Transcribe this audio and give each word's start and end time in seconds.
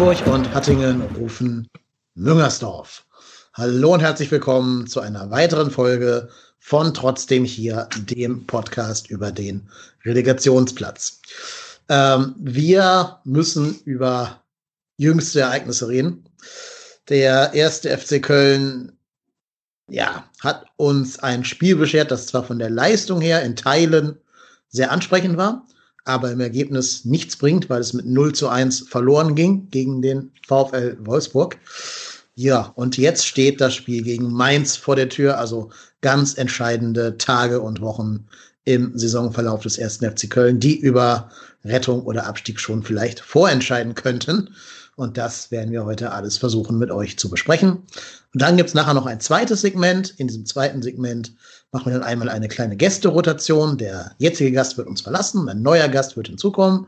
Hamburg 0.00 0.26
und 0.28 0.54
Hattingen 0.54 1.02
rufen 1.18 1.68
Müngersdorf. 2.14 3.04
Hallo 3.52 3.92
und 3.92 4.00
herzlich 4.00 4.30
willkommen 4.30 4.86
zu 4.86 5.00
einer 5.00 5.30
weiteren 5.30 5.70
Folge 5.70 6.30
von 6.58 6.94
Trotzdem 6.94 7.44
hier, 7.44 7.86
dem 8.08 8.46
Podcast 8.46 9.10
über 9.10 9.30
den 9.30 9.68
Relegationsplatz. 10.02 11.20
Ähm, 11.90 12.34
wir 12.38 13.18
müssen 13.24 13.78
über 13.84 14.42
jüngste 14.96 15.40
Ereignisse 15.40 15.88
reden. 15.88 16.24
Der 17.10 17.52
erste 17.52 17.94
FC 17.94 18.22
Köln 18.22 18.96
ja, 19.90 20.24
hat 20.40 20.64
uns 20.76 21.18
ein 21.18 21.44
Spiel 21.44 21.76
beschert, 21.76 22.10
das 22.10 22.26
zwar 22.26 22.44
von 22.44 22.58
der 22.58 22.70
Leistung 22.70 23.20
her 23.20 23.42
in 23.42 23.54
Teilen 23.54 24.16
sehr 24.70 24.92
ansprechend 24.92 25.36
war, 25.36 25.66
aber 26.04 26.30
im 26.30 26.40
Ergebnis 26.40 27.04
nichts 27.04 27.36
bringt, 27.36 27.70
weil 27.70 27.80
es 27.80 27.92
mit 27.92 28.06
0 28.06 28.34
zu 28.34 28.48
1 28.48 28.88
verloren 28.88 29.34
ging 29.34 29.68
gegen 29.70 30.02
den 30.02 30.32
VfL 30.46 30.96
Wolfsburg. 31.00 31.58
Ja, 32.34 32.72
und 32.74 32.96
jetzt 32.96 33.26
steht 33.26 33.60
das 33.60 33.74
Spiel 33.74 34.02
gegen 34.02 34.32
Mainz 34.32 34.76
vor 34.76 34.96
der 34.96 35.08
Tür, 35.08 35.38
also 35.38 35.70
ganz 36.00 36.38
entscheidende 36.38 37.18
Tage 37.18 37.60
und 37.60 37.80
Wochen 37.80 38.26
im 38.64 38.96
Saisonverlauf 38.96 39.62
des 39.62 39.78
ersten 39.78 40.10
FC 40.10 40.30
Köln, 40.30 40.60
die 40.60 40.78
über 40.78 41.30
Rettung 41.64 42.02
oder 42.02 42.26
Abstieg 42.26 42.60
schon 42.60 42.82
vielleicht 42.82 43.20
vorentscheiden 43.20 43.94
könnten. 43.94 44.54
Und 44.96 45.16
das 45.16 45.50
werden 45.50 45.72
wir 45.72 45.84
heute 45.84 46.12
alles 46.12 46.36
versuchen 46.36 46.78
mit 46.78 46.90
euch 46.90 47.18
zu 47.18 47.30
besprechen. 47.30 47.72
Und 48.32 48.42
dann 48.42 48.56
gibt's 48.56 48.74
nachher 48.74 48.94
noch 48.94 49.06
ein 49.06 49.20
zweites 49.20 49.62
Segment. 49.62 50.14
In 50.18 50.28
diesem 50.28 50.46
zweiten 50.46 50.82
Segment 50.82 51.32
machen 51.72 51.86
wir 51.86 51.98
dann 51.98 52.02
einmal 52.02 52.28
eine 52.28 52.48
kleine 52.48 52.76
Gästerotation. 52.76 53.78
Der 53.78 54.12
jetzige 54.18 54.52
Gast 54.52 54.76
wird 54.76 54.88
uns 54.88 55.00
verlassen, 55.00 55.48
ein 55.48 55.62
neuer 55.62 55.88
Gast 55.88 56.16
wird 56.16 56.28
hinzukommen. 56.28 56.86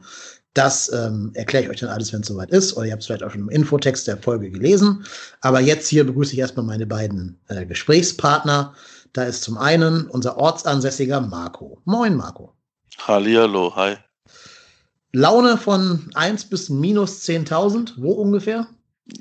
Das 0.54 0.92
ähm, 0.92 1.30
erkläre 1.34 1.64
ich 1.64 1.70
euch 1.70 1.80
dann 1.80 1.88
alles, 1.88 2.12
wenn 2.12 2.20
es 2.20 2.28
soweit 2.28 2.50
ist. 2.50 2.76
Oder 2.76 2.86
ihr 2.86 2.92
habt 2.92 3.00
es 3.00 3.06
vielleicht 3.06 3.22
auch 3.22 3.30
schon 3.30 3.42
im 3.42 3.48
Infotext 3.48 4.06
der 4.06 4.18
Folge 4.18 4.50
gelesen. 4.50 5.06
Aber 5.40 5.60
jetzt 5.60 5.88
hier 5.88 6.04
begrüße 6.04 6.34
ich 6.34 6.38
erstmal 6.38 6.66
meine 6.66 6.86
beiden 6.86 7.40
äh, 7.48 7.64
Gesprächspartner. 7.64 8.74
Da 9.14 9.24
ist 9.24 9.42
zum 9.42 9.56
einen 9.56 10.06
unser 10.08 10.36
ortsansässiger 10.36 11.20
Marco. 11.20 11.80
Moin, 11.84 12.16
Marco. 12.16 12.54
Hallihallo, 12.98 13.74
hi. 13.74 13.96
Laune 15.12 15.56
von 15.56 16.10
1 16.14 16.46
bis 16.46 16.68
minus 16.68 17.22
10.000, 17.22 17.94
wo 17.96 18.12
ungefähr? 18.12 18.66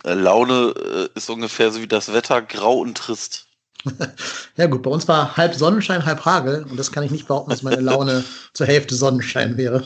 Äh, 0.03 0.13
Laune 0.13 0.73
äh, 0.77 1.09
ist 1.15 1.29
ungefähr 1.29 1.71
so 1.71 1.81
wie 1.81 1.87
das 1.87 2.13
Wetter, 2.13 2.41
grau 2.41 2.79
und 2.79 2.97
trist. 2.97 3.47
ja 4.57 4.67
gut, 4.67 4.83
bei 4.83 4.91
uns 4.91 5.07
war 5.07 5.35
halb 5.37 5.55
Sonnenschein, 5.55 6.05
halb 6.05 6.23
Hagel 6.25 6.65
und 6.69 6.77
das 6.77 6.91
kann 6.91 7.03
ich 7.03 7.11
nicht 7.11 7.27
behaupten, 7.27 7.51
dass 7.51 7.63
meine 7.63 7.81
Laune 7.81 8.23
zur 8.53 8.67
Hälfte 8.67 8.95
Sonnenschein 8.95 9.57
wäre. 9.57 9.83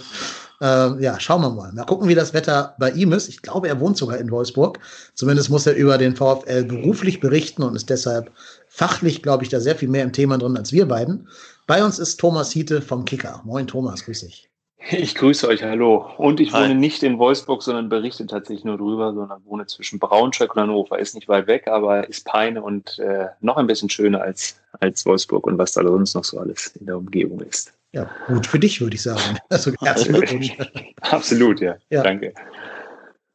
Äh, 0.61 1.03
ja, 1.03 1.19
schauen 1.19 1.41
wir 1.41 1.49
mal. 1.49 1.71
Mal 1.73 1.85
gucken, 1.85 2.07
wie 2.07 2.15
das 2.15 2.33
Wetter 2.33 2.75
bei 2.79 2.91
ihm 2.91 3.11
ist. 3.11 3.27
Ich 3.27 3.41
glaube, 3.41 3.67
er 3.67 3.79
wohnt 3.79 3.97
sogar 3.97 4.17
in 4.17 4.31
Wolfsburg. 4.31 4.79
Zumindest 5.13 5.49
muss 5.49 5.67
er 5.67 5.75
über 5.75 5.97
den 5.97 6.15
VfL 6.15 6.63
beruflich 6.63 7.19
berichten 7.19 7.63
und 7.63 7.75
ist 7.75 7.89
deshalb 7.89 8.31
fachlich, 8.67 9.21
glaube 9.21 9.43
ich, 9.43 9.49
da 9.49 9.59
sehr 9.59 9.75
viel 9.75 9.89
mehr 9.89 10.03
im 10.03 10.13
Thema 10.13 10.37
drin 10.37 10.57
als 10.57 10.71
wir 10.71 10.87
beiden. 10.87 11.27
Bei 11.67 11.83
uns 11.83 11.99
ist 11.99 12.19
Thomas 12.19 12.51
Hiete 12.51 12.81
vom 12.81 13.05
Kicker. 13.05 13.41
Moin 13.43 13.67
Thomas, 13.67 14.05
grüß 14.05 14.21
dich. 14.21 14.49
Ich 14.91 15.15
grüße 15.15 15.47
euch, 15.47 15.63
hallo. 15.63 16.05
Und 16.17 16.39
ich 16.39 16.53
wohne 16.53 16.69
Hi. 16.69 16.75
nicht 16.75 17.01
in 17.01 17.17
Wolfsburg, 17.17 17.63
sondern 17.63 17.89
berichte 17.89 18.27
tatsächlich 18.27 18.65
nur 18.65 18.77
drüber, 18.77 19.13
sondern 19.13 19.43
wohne 19.45 19.65
zwischen 19.65 19.97
Braunschweig 19.97 20.55
und 20.55 20.61
Hannover. 20.61 20.99
Ist 20.99 21.15
nicht 21.15 21.27
weit 21.27 21.47
weg, 21.47 21.67
aber 21.67 22.07
ist 22.07 22.25
Peine 22.25 22.61
und 22.61 22.99
äh, 22.99 23.27
noch 23.41 23.57
ein 23.57 23.65
bisschen 23.65 23.89
schöner 23.89 24.21
als, 24.21 24.59
als 24.79 25.05
Wolfsburg 25.05 25.47
und 25.47 25.57
was 25.57 25.71
da 25.71 25.81
sonst 25.81 26.13
noch 26.13 26.23
so 26.23 26.39
alles 26.39 26.67
in 26.79 26.85
der 26.85 26.97
Umgebung 26.97 27.41
ist. 27.41 27.73
Ja, 27.93 28.09
gut 28.27 28.45
für 28.45 28.59
dich, 28.59 28.79
würde 28.79 28.95
ich 28.95 29.01
sagen. 29.01 29.37
Also 29.49 29.71
herzlich 29.79 30.55
Absolut, 31.01 31.61
ja. 31.61 31.77
ja. 31.89 32.03
Danke. 32.03 32.33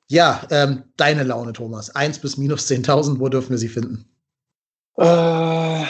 Ja, 0.09 0.43
ähm, 0.51 0.85
deine 0.97 1.25
Laune, 1.25 1.53
Thomas. 1.53 1.95
Eins 1.97 2.19
bis 2.19 2.37
minus 2.37 2.71
10.000, 2.71 3.19
wo 3.19 3.29
dürfen 3.29 3.51
wir 3.51 3.59
sie 3.59 3.69
finden? 3.69 4.05
Äh 4.99 5.85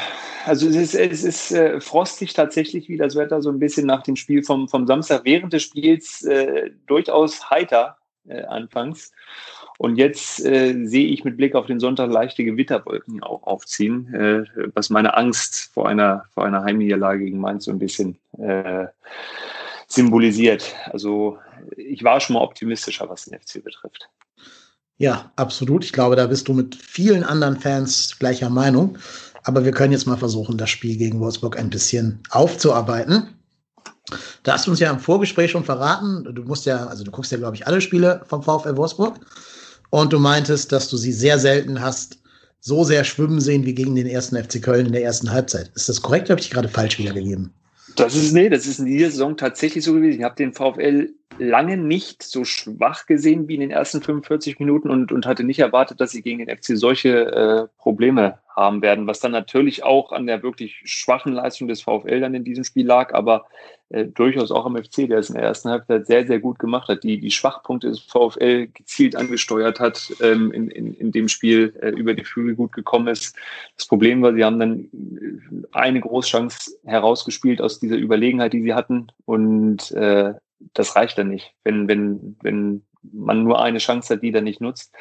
also 0.50 0.68
es 0.68 0.74
ist, 0.74 0.94
es 0.96 1.22
ist 1.22 1.52
äh, 1.52 1.80
frostig 1.80 2.34
tatsächlich, 2.34 2.88
wie 2.88 2.96
das 2.96 3.14
Wetter 3.14 3.40
so 3.40 3.50
ein 3.50 3.60
bisschen 3.60 3.86
nach 3.86 4.02
dem 4.02 4.16
Spiel 4.16 4.42
vom, 4.42 4.68
vom 4.68 4.84
Samstag 4.84 5.24
während 5.24 5.52
des 5.52 5.62
Spiels 5.62 6.24
äh, 6.24 6.72
durchaus 6.88 7.50
heiter 7.50 7.98
äh, 8.26 8.42
anfangs. 8.42 9.12
Und 9.78 9.94
jetzt 9.94 10.44
äh, 10.44 10.74
sehe 10.86 11.06
ich 11.06 11.22
mit 11.22 11.36
Blick 11.36 11.54
auf 11.54 11.66
den 11.66 11.78
Sonntag 11.78 12.10
leichte 12.10 12.44
Gewitterwolken 12.44 13.22
auch 13.22 13.44
aufziehen, 13.44 14.12
äh, 14.12 14.42
was 14.74 14.90
meine 14.90 15.16
Angst 15.16 15.70
vor 15.72 15.88
einer, 15.88 16.24
vor 16.34 16.44
einer 16.44 16.64
Heimniederlage 16.64 17.26
gegen 17.26 17.38
Mainz 17.38 17.66
so 17.66 17.70
ein 17.70 17.78
bisschen 17.78 18.18
äh, 18.36 18.88
symbolisiert. 19.86 20.74
Also 20.86 21.38
ich 21.76 22.02
war 22.02 22.18
schon 22.18 22.34
mal 22.34 22.42
optimistischer, 22.42 23.08
was 23.08 23.26
den 23.26 23.38
FC 23.38 23.62
betrifft. 23.62 24.10
Ja, 24.98 25.30
absolut. 25.36 25.84
Ich 25.84 25.92
glaube, 25.92 26.16
da 26.16 26.26
bist 26.26 26.48
du 26.48 26.54
mit 26.54 26.74
vielen 26.74 27.22
anderen 27.22 27.56
Fans 27.56 28.16
gleicher 28.18 28.50
Meinung. 28.50 28.98
Aber 29.42 29.64
wir 29.64 29.72
können 29.72 29.92
jetzt 29.92 30.06
mal 30.06 30.16
versuchen, 30.16 30.58
das 30.58 30.70
Spiel 30.70 30.96
gegen 30.96 31.20
Wolfsburg 31.20 31.58
ein 31.58 31.70
bisschen 31.70 32.20
aufzuarbeiten. 32.30 33.28
Da 34.42 34.54
hast 34.54 34.66
du 34.66 34.70
uns 34.70 34.80
ja 34.80 34.90
im 34.90 34.98
Vorgespräch 34.98 35.50
schon 35.50 35.64
verraten, 35.64 36.24
du 36.34 36.42
musst 36.42 36.66
ja, 36.66 36.86
also 36.86 37.04
du 37.04 37.10
guckst 37.10 37.32
ja, 37.32 37.38
glaube 37.38 37.56
ich, 37.56 37.66
alle 37.66 37.80
Spiele 37.80 38.22
vom 38.26 38.42
VfL 38.42 38.76
Wolfsburg. 38.76 39.20
Und 39.90 40.12
du 40.12 40.18
meintest, 40.18 40.72
dass 40.72 40.88
du 40.88 40.96
sie 40.96 41.12
sehr 41.12 41.38
selten 41.38 41.80
hast 41.80 42.20
so 42.60 42.84
sehr 42.84 43.04
schwimmen 43.04 43.40
sehen 43.40 43.64
wie 43.64 43.74
gegen 43.74 43.94
den 43.94 44.06
ersten 44.06 44.36
FC 44.36 44.62
Köln 44.62 44.86
in 44.86 44.92
der 44.92 45.02
ersten 45.02 45.30
Halbzeit. 45.30 45.70
Ist 45.74 45.88
das 45.88 46.02
korrekt 46.02 46.30
habe 46.30 46.40
ich 46.40 46.50
gerade 46.50 46.68
falsch 46.68 46.98
wiedergegeben? 46.98 47.52
Das 47.96 48.14
ist, 48.14 48.32
nee, 48.32 48.48
das 48.48 48.66
ist 48.66 48.78
in 48.78 48.84
dieser 48.86 49.10
Saison 49.10 49.36
tatsächlich 49.36 49.84
so 49.84 49.94
gewesen. 49.94 50.18
Ich 50.18 50.24
habe 50.24 50.36
den 50.36 50.52
VfL 50.52 51.08
lange 51.40 51.76
nicht 51.76 52.22
so 52.22 52.44
schwach 52.44 53.06
gesehen 53.06 53.48
wie 53.48 53.54
in 53.54 53.60
den 53.60 53.70
ersten 53.70 54.02
45 54.02 54.58
Minuten 54.60 54.90
und, 54.90 55.10
und 55.10 55.26
hatte 55.26 55.42
nicht 55.42 55.58
erwartet, 55.58 56.00
dass 56.00 56.10
sie 56.10 56.22
gegen 56.22 56.44
den 56.44 56.54
FC 56.54 56.76
solche 56.76 57.26
äh, 57.32 57.68
Probleme 57.78 58.38
haben 58.54 58.82
werden, 58.82 59.06
was 59.06 59.20
dann 59.20 59.32
natürlich 59.32 59.82
auch 59.82 60.12
an 60.12 60.26
der 60.26 60.42
wirklich 60.42 60.82
schwachen 60.84 61.32
Leistung 61.32 61.66
des 61.66 61.82
VfL 61.82 62.20
dann 62.20 62.34
in 62.34 62.44
diesem 62.44 62.64
Spiel 62.64 62.86
lag, 62.86 63.14
aber 63.14 63.46
äh, 63.88 64.04
durchaus 64.04 64.50
auch 64.50 64.66
am 64.66 64.76
FC, 64.76 65.08
der 65.08 65.18
es 65.18 65.30
in 65.30 65.36
der 65.36 65.44
ersten 65.44 65.70
Halbzeit 65.70 66.06
sehr, 66.06 66.26
sehr 66.26 66.40
gut 66.40 66.58
gemacht 66.58 66.88
hat, 66.88 67.02
die 67.02 67.18
die 67.18 67.30
Schwachpunkte 67.30 67.88
des 67.88 68.00
VfL 68.00 68.66
gezielt 68.66 69.16
angesteuert 69.16 69.80
hat, 69.80 70.12
ähm, 70.20 70.52
in, 70.52 70.68
in, 70.68 70.94
in 70.94 71.10
dem 71.10 71.28
Spiel 71.28 71.74
äh, 71.80 71.88
über 71.88 72.12
die 72.12 72.24
Flügel 72.24 72.54
gut 72.54 72.72
gekommen 72.72 73.08
ist. 73.08 73.34
Das 73.76 73.86
Problem 73.86 74.20
war, 74.20 74.34
sie 74.34 74.44
haben 74.44 74.60
dann 74.60 74.80
äh, 74.80 75.66
eine 75.72 76.00
Großchance 76.00 76.78
herausgespielt 76.84 77.62
aus 77.62 77.80
dieser 77.80 77.96
Überlegenheit, 77.96 78.52
die 78.52 78.62
sie 78.62 78.74
hatten 78.74 79.10
und 79.24 79.90
äh, 79.92 80.34
das 80.74 80.96
reicht 80.96 81.18
dann 81.18 81.28
nicht. 81.28 81.52
Wenn, 81.64 81.88
wenn, 81.88 82.36
wenn 82.42 82.82
man 83.02 83.44
nur 83.44 83.60
eine 83.60 83.78
Chance 83.78 84.14
hat, 84.14 84.22
die 84.22 84.32
dann 84.32 84.44
nicht 84.44 84.60
nutzt, 84.60 84.92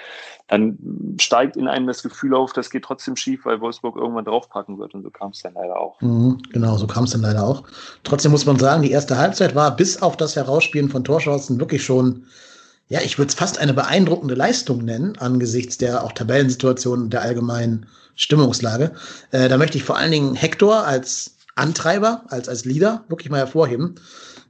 dann 0.47 0.77
steigt 1.19 1.57
in 1.57 1.67
einem 1.67 1.87
das 1.87 2.01
Gefühl 2.01 2.33
auf, 2.33 2.53
das 2.53 2.69
geht 2.69 2.83
trotzdem 2.83 3.15
schief, 3.15 3.45
weil 3.45 3.61
Wolfsburg 3.61 3.97
irgendwann 3.97 4.25
draufpacken 4.25 4.79
wird. 4.79 4.93
Und 4.93 5.03
so 5.03 5.09
kam 5.09 5.31
es 5.31 5.41
dann 5.41 5.53
leider 5.53 5.77
auch. 5.77 5.99
Mhm, 6.01 6.41
genau, 6.51 6.77
so 6.77 6.87
kam 6.87 7.03
es 7.03 7.11
dann 7.11 7.21
leider 7.21 7.43
auch. 7.43 7.63
Trotzdem 8.03 8.31
muss 8.31 8.45
man 8.45 8.57
sagen, 8.57 8.83
die 8.83 8.91
erste 8.91 9.17
Halbzeit 9.17 9.55
war 9.55 9.75
bis 9.75 10.01
auf 10.01 10.17
das 10.17 10.35
Herausspielen 10.35 10.89
von 10.89 11.03
Torchancen 11.03 11.59
wirklich 11.59 11.83
schon, 11.83 12.25
ja, 12.87 13.01
ich 13.01 13.17
würde 13.17 13.29
es 13.29 13.35
fast 13.35 13.59
eine 13.59 13.73
beeindruckende 13.73 14.35
Leistung 14.35 14.83
nennen, 14.83 15.17
angesichts 15.17 15.77
der 15.77 16.03
auch 16.03 16.13
Tabellensituation 16.13 17.09
der 17.09 17.21
allgemeinen 17.21 17.85
Stimmungslage. 18.15 18.93
Äh, 19.31 19.49
da 19.49 19.57
möchte 19.57 19.77
ich 19.77 19.83
vor 19.83 19.97
allen 19.97 20.11
Dingen 20.11 20.35
Hector 20.35 20.85
als 20.85 21.35
Antreiber, 21.55 22.23
als, 22.29 22.47
als 22.47 22.63
Leader 22.63 23.03
wirklich 23.09 23.29
mal 23.29 23.39
hervorheben 23.39 23.95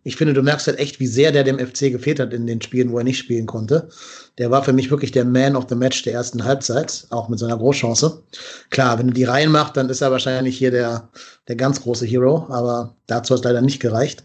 ich 0.03 0.15
finde, 0.15 0.33
du 0.33 0.41
merkst 0.41 0.67
halt 0.67 0.79
echt, 0.79 0.99
wie 0.99 1.07
sehr 1.07 1.31
der 1.31 1.43
dem 1.43 1.59
FC 1.59 1.91
gefehlt 1.91 2.19
hat 2.19 2.33
in 2.33 2.47
den 2.47 2.61
Spielen, 2.61 2.91
wo 2.91 2.97
er 2.97 3.03
nicht 3.03 3.17
spielen 3.17 3.45
konnte. 3.45 3.89
Der 4.37 4.49
war 4.51 4.63
für 4.63 4.73
mich 4.73 4.89
wirklich 4.89 5.11
der 5.11 5.25
Man 5.25 5.55
of 5.55 5.65
the 5.69 5.75
Match 5.75 6.03
der 6.03 6.13
ersten 6.13 6.43
Halbzeit, 6.43 7.05
auch 7.09 7.29
mit 7.29 7.39
seiner 7.39 7.57
Großchance. 7.57 8.23
Klar, 8.69 8.97
wenn 8.97 9.07
du 9.07 9.13
die 9.13 9.25
reinmacht, 9.25 9.75
dann 9.75 9.89
ist 9.89 10.01
er 10.01 10.11
wahrscheinlich 10.11 10.57
hier 10.57 10.71
der, 10.71 11.09
der 11.47 11.55
ganz 11.55 11.81
große 11.81 12.05
Hero, 12.05 12.47
aber 12.49 12.95
dazu 13.07 13.33
hat 13.33 13.39
es 13.39 13.45
leider 13.45 13.61
nicht 13.61 13.81
gereicht. 13.81 14.23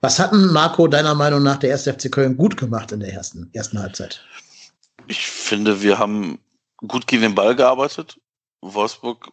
Was 0.00 0.18
hatten 0.18 0.52
Marco 0.52 0.86
deiner 0.86 1.14
Meinung 1.14 1.42
nach 1.42 1.56
der 1.58 1.70
erste 1.70 1.92
FC 1.92 2.10
Köln 2.10 2.36
gut 2.36 2.56
gemacht 2.56 2.92
in 2.92 3.00
der 3.00 3.12
ersten, 3.12 3.48
ersten 3.52 3.78
Halbzeit? 3.78 4.22
Ich 5.06 5.26
finde, 5.26 5.82
wir 5.82 5.98
haben 5.98 6.38
gut 6.86 7.06
gegen 7.06 7.22
den 7.22 7.34
Ball 7.34 7.54
gearbeitet. 7.54 8.18
Wolfsburg 8.60 9.30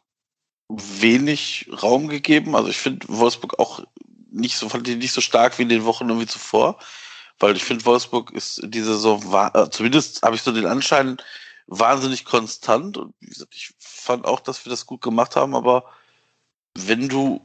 wenig 0.70 1.70
Raum 1.82 2.08
gegeben. 2.08 2.56
Also 2.56 2.70
ich 2.70 2.78
finde 2.78 3.06
Wolfsburg 3.10 3.60
auch 3.60 3.84
nicht 4.32 4.58
so, 4.58 4.70
fand 4.70 4.88
ich 4.88 4.98
nicht 4.98 5.14
so 5.14 5.22
stark 5.22 5.58
wie 5.58 5.64
in 5.64 5.70
den 5.70 5.86
Wochen 5.86 6.08
irgendwie 6.10 6.28
zuvor. 6.28 6.80
Weil 7.40 7.56
ich 7.56 7.64
finde, 7.64 7.86
Wolfsburg 7.86 8.32
ist 8.32 8.60
in 8.60 8.72
dieser 8.72 8.94
Saison, 8.94 9.22
äh, 9.54 9.70
zumindest 9.70 10.22
habe 10.22 10.36
ich 10.36 10.44
so 10.44 10.52
den 10.52 10.66
Anschein, 10.66 11.18
wahnsinnig 11.68 12.26
konstant. 12.26 12.98
Und 12.98 13.14
wie 13.20 13.28
gesagt, 13.28 13.56
ich 13.56 13.74
fand 13.80 14.26
auch, 14.26 14.40
dass 14.40 14.66
wir 14.66 14.70
das 14.70 14.86
gut 14.86 15.02
gemacht 15.02 15.36
haben, 15.36 15.56
aber 15.56 15.86
wenn 16.76 17.10
du 17.10 17.42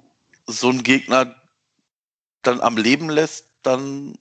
so 0.46 0.68
einen 0.68 0.82
Gegner 0.82 1.34
dann 2.42 2.60
am 2.60 2.76
Leben 2.76 3.08
lässt, 3.08 3.46
dann, 3.62 4.18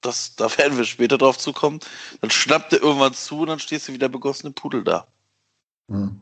das, 0.00 0.36
da 0.36 0.56
werden 0.58 0.76
wir 0.76 0.84
später 0.84 1.18
drauf 1.18 1.38
zukommen, 1.38 1.80
dann 2.20 2.30
schnappt 2.30 2.72
er 2.72 2.82
irgendwann 2.82 3.14
zu 3.14 3.40
und 3.40 3.48
dann 3.48 3.60
stehst 3.60 3.88
du 3.88 3.92
wieder 3.92 4.08
begossene 4.08 4.52
Pudel 4.52 4.84
da. 4.84 5.06
Hm. 5.90 6.20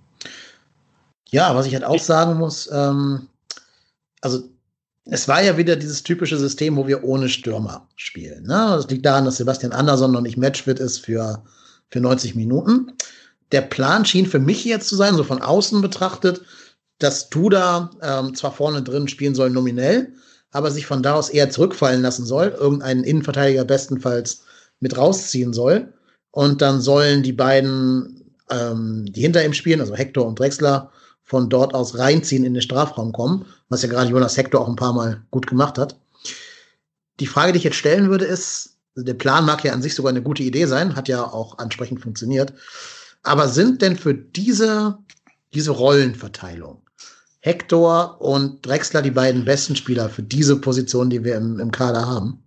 Ja, 1.31 1.55
was 1.55 1.67
ich 1.67 1.73
halt 1.75 1.85
auch 1.85 1.99
sagen 1.99 2.37
muss, 2.37 2.71
ähm, 2.71 3.29
also 4.21 4.52
es 5.05 5.27
war 5.27 5.43
ja 5.43 5.57
wieder 5.57 5.77
dieses 5.77 6.03
typische 6.03 6.39
System, 6.39 6.77
wo 6.77 6.87
wir 6.87 7.05
ohne 7.05 7.29
Stürmer 7.29 7.89
spielen. 7.97 8.45
Ne? 8.45 8.73
Das 8.77 8.89
liegt 8.89 9.05
daran, 9.05 9.25
dass 9.25 9.37
Sebastian 9.37 9.73
Andersson 9.73 10.13
noch 10.13 10.21
nicht 10.21 10.37
Matchfit 10.37 10.79
ist 10.79 10.99
für, 10.99 11.43
für 11.91 12.01
90 12.01 12.35
Minuten. 12.35 12.93
Der 13.51 13.63
Plan 13.63 14.05
schien 14.05 14.27
für 14.27 14.39
mich 14.39 14.65
jetzt 14.65 14.89
zu 14.89 14.97
sein, 14.97 15.17
so 15.17 15.25
von 15.25 15.43
außen 15.43 15.81
betrachtet, 15.83 16.43
dass 16.99 17.29
Duda 17.31 17.91
ähm, 18.01 18.35
zwar 18.35 18.53
vorne 18.53 18.83
drin 18.83 19.09
spielen 19.09 19.35
soll 19.35 19.51
nominell, 19.51 20.13
aber 20.53 20.71
sich 20.71 20.87
von 20.87 21.03
da 21.03 21.15
aus 21.15 21.31
eher 21.31 21.51
zurückfallen 21.51 22.01
lassen 22.01 22.25
soll, 22.25 22.49
irgendeinen 22.59 23.03
Innenverteidiger 23.03 23.65
bestenfalls 23.65 24.45
mit 24.79 24.97
rausziehen 24.97 25.53
soll. 25.53 25.93
Und 26.31 26.63
dann 26.63 26.81
sollen 26.81 27.23
die 27.23 27.33
beiden, 27.33 28.33
ähm, 28.51 29.07
die 29.11 29.21
hinter 29.21 29.45
ihm 29.45 29.53
spielen, 29.53 29.81
also 29.81 29.95
Hector 29.95 30.27
und 30.27 30.39
Drexler, 30.39 30.93
von 31.33 31.49
dort 31.49 31.73
aus 31.73 31.97
reinziehen 31.97 32.45
in 32.45 32.53
den 32.53 32.61
Strafraum 32.61 33.11
kommen, 33.11 33.47
was 33.71 33.81
ja 33.81 33.89
gerade 33.89 34.11
Jonas 34.11 34.37
Hector 34.37 34.61
auch 34.61 34.69
ein 34.69 34.77
paar 34.77 34.93
Mal 34.93 35.23
gut 35.31 35.47
gemacht 35.47 35.79
hat. 35.79 35.99
Die 37.21 37.27
Frage, 37.27 37.53
die 37.53 37.57
ich 37.57 37.65
jetzt 37.65 37.79
stellen 37.79 38.11
würde, 38.11 38.27
ist, 38.27 38.77
also 38.95 39.07
der 39.07 39.15
Plan 39.15 39.47
mag 39.47 39.65
ja 39.65 39.73
an 39.73 39.81
sich 39.81 39.95
sogar 39.95 40.11
eine 40.11 40.21
gute 40.21 40.43
Idee 40.43 40.67
sein, 40.67 40.95
hat 40.95 41.09
ja 41.09 41.25
auch 41.25 41.57
ansprechend 41.57 42.03
funktioniert. 42.03 42.53
Aber 43.23 43.49
sind 43.49 43.81
denn 43.81 43.97
für 43.97 44.13
diese, 44.13 44.99
diese 45.55 45.71
Rollenverteilung 45.71 46.83
Hector 47.41 48.21
und 48.21 48.67
Drexler 48.67 49.01
die 49.01 49.11
beiden 49.11 49.47
besten 49.47 49.75
Spieler 49.75 50.11
für 50.11 50.23
diese 50.23 50.57
Position, 50.61 51.09
die 51.09 51.25
wir 51.25 51.37
im, 51.37 51.59
im 51.59 51.71
Kader 51.71 52.07
haben? 52.07 52.42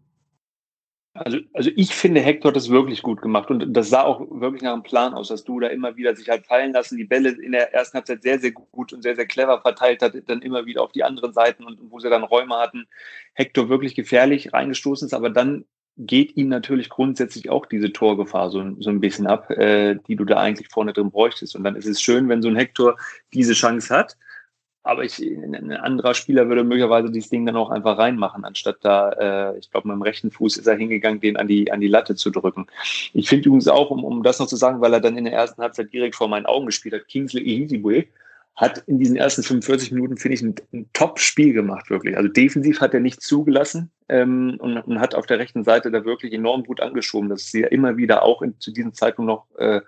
Also, 1.18 1.40
also 1.54 1.70
ich 1.78 1.96
finde, 1.96 2.20
Hector 2.20 2.50
hat 2.50 2.58
das 2.58 2.70
wirklich 2.70 3.02
gut 3.02 3.22
gemacht 3.22 3.50
und 3.50 3.74
das 3.74 3.90
sah 3.90 4.04
auch 4.04 4.20
wirklich 4.30 4.62
nach 4.62 4.74
einem 4.74 4.84
Plan 4.84 5.14
aus, 5.14 5.30
dass 5.30 5.46
du 5.46 5.62
da 5.62 5.68
immer 5.68 5.96
wieder 5.96 6.14
sich 6.14 6.28
halt 6.28 6.46
fallen 6.46 6.74
lassen, 6.74 6.98
die 6.98 7.06
Bälle 7.06 7.30
in 7.30 7.54
der 7.54 7.74
ersten 7.74 7.96
Halbzeit 7.96 8.22
sehr, 8.22 8.38
sehr 8.38 8.52
gut 8.52 8.92
und 8.92 9.02
sehr, 9.02 9.16
sehr 9.16 9.26
clever 9.26 9.62
verteilt 9.62 10.02
hat, 10.02 10.14
dann 10.28 10.42
immer 10.42 10.66
wieder 10.66 10.82
auf 10.82 10.92
die 10.92 11.06
anderen 11.06 11.32
Seiten 11.32 11.64
und 11.64 11.80
wo 11.90 12.02
sie 12.02 12.10
dann 12.10 12.24
Räume 12.24 12.58
hatten, 12.58 12.86
Hector 13.34 13.70
wirklich 13.70 13.96
gefährlich 13.96 14.52
reingestoßen 14.52 15.06
ist, 15.06 15.14
aber 15.14 15.30
dann 15.30 15.64
geht 15.96 16.36
ihm 16.36 16.50
natürlich 16.50 16.90
grundsätzlich 16.90 17.50
auch 17.50 17.66
diese 17.66 17.94
Torgefahr 17.94 18.50
so, 18.50 18.62
so 18.82 18.90
ein 18.90 19.00
bisschen 19.00 19.28
ab, 19.28 19.50
äh, 19.52 19.96
die 20.08 20.18
du 20.18 20.26
da 20.26 20.36
eigentlich 20.36 20.68
vorne 20.68 20.92
drin 20.92 21.12
bräuchtest. 21.12 21.56
Und 21.56 21.64
dann 21.64 21.78
ist 21.78 21.86
es 21.86 22.02
schön, 22.02 22.28
wenn 22.28 22.42
so 22.42 22.50
ein 22.50 22.58
Hector 22.58 22.98
diese 23.34 23.54
Chance 23.54 23.96
hat 23.96 24.18
aber 24.86 25.04
ich, 25.04 25.20
ein 25.20 25.72
anderer 25.72 26.14
Spieler 26.14 26.48
würde 26.48 26.64
möglicherweise 26.64 27.12
dieses 27.12 27.32
Ding 27.32 27.44
dann 27.48 27.56
auch 27.56 27.72
einfach 27.72 27.98
reinmachen, 27.98 28.46
anstatt 28.46 28.78
da, 28.82 29.10
äh, 29.14 29.58
ich 29.58 29.72
glaube, 29.72 29.88
mit 29.88 29.96
dem 29.96 30.04
rechten 30.04 30.30
Fuß 30.30 30.58
ist 30.58 30.68
er 30.68 30.78
hingegangen, 30.78 31.20
den 31.20 31.38
an 31.38 31.48
die, 31.48 31.72
an 31.72 31.82
die 31.82 31.88
Latte 31.88 32.16
zu 32.16 32.30
drücken. 32.30 32.68
Ich 33.12 33.28
finde 33.28 33.48
übrigens 33.48 33.68
auch, 33.68 33.90
um, 33.90 34.04
um 34.04 34.22
das 34.22 34.38
noch 34.38 34.46
zu 34.46 34.58
sagen, 34.58 34.82
weil 34.82 34.94
er 34.94 35.02
dann 35.02 35.18
in 35.18 35.26
der 35.26 35.34
ersten 35.34 35.60
Halbzeit 35.60 35.92
direkt 35.92 36.16
vor 36.16 36.28
meinen 36.28 36.46
Augen 36.46 36.68
gespielt 36.68 36.94
hat, 36.94 37.08
Kingsley 37.08 37.42
Ehizibue, 37.42 38.06
hat 38.56 38.84
in 38.86 39.00
diesen 39.00 39.16
ersten 39.16 39.42
45 39.42 39.92
Minuten, 39.92 40.18
finde 40.18 40.36
ich, 40.36 40.42
ein, 40.44 40.56
ein 40.72 40.90
Top-Spiel 40.94 41.52
gemacht, 41.52 41.90
wirklich. 41.90 42.16
Also 42.16 42.30
defensiv 42.30 42.80
hat 42.80 42.94
er 42.94 43.00
nichts 43.00 43.26
zugelassen 43.26 43.90
ähm, 44.08 44.58
und, 44.60 44.78
und, 44.78 45.00
hat 45.00 45.16
auf 45.16 45.26
der 45.26 45.40
rechten 45.40 45.64
Seite 45.64 45.90
da 45.90 46.06
wirklich 46.06 46.32
enorm 46.32 46.64
gut 46.64 46.80
angeschoben. 46.80 47.28
Das 47.28 47.42
ist 47.42 47.54
ja 47.54 47.68
immer 47.68 47.98
wieder 47.98 48.22
auch 48.22 48.44
in, 48.44 48.60
zu 48.60 48.72
diesem 48.72 48.94
Zeitpunkt 48.94 49.28
noch 49.28 49.48
äh, 49.58 49.82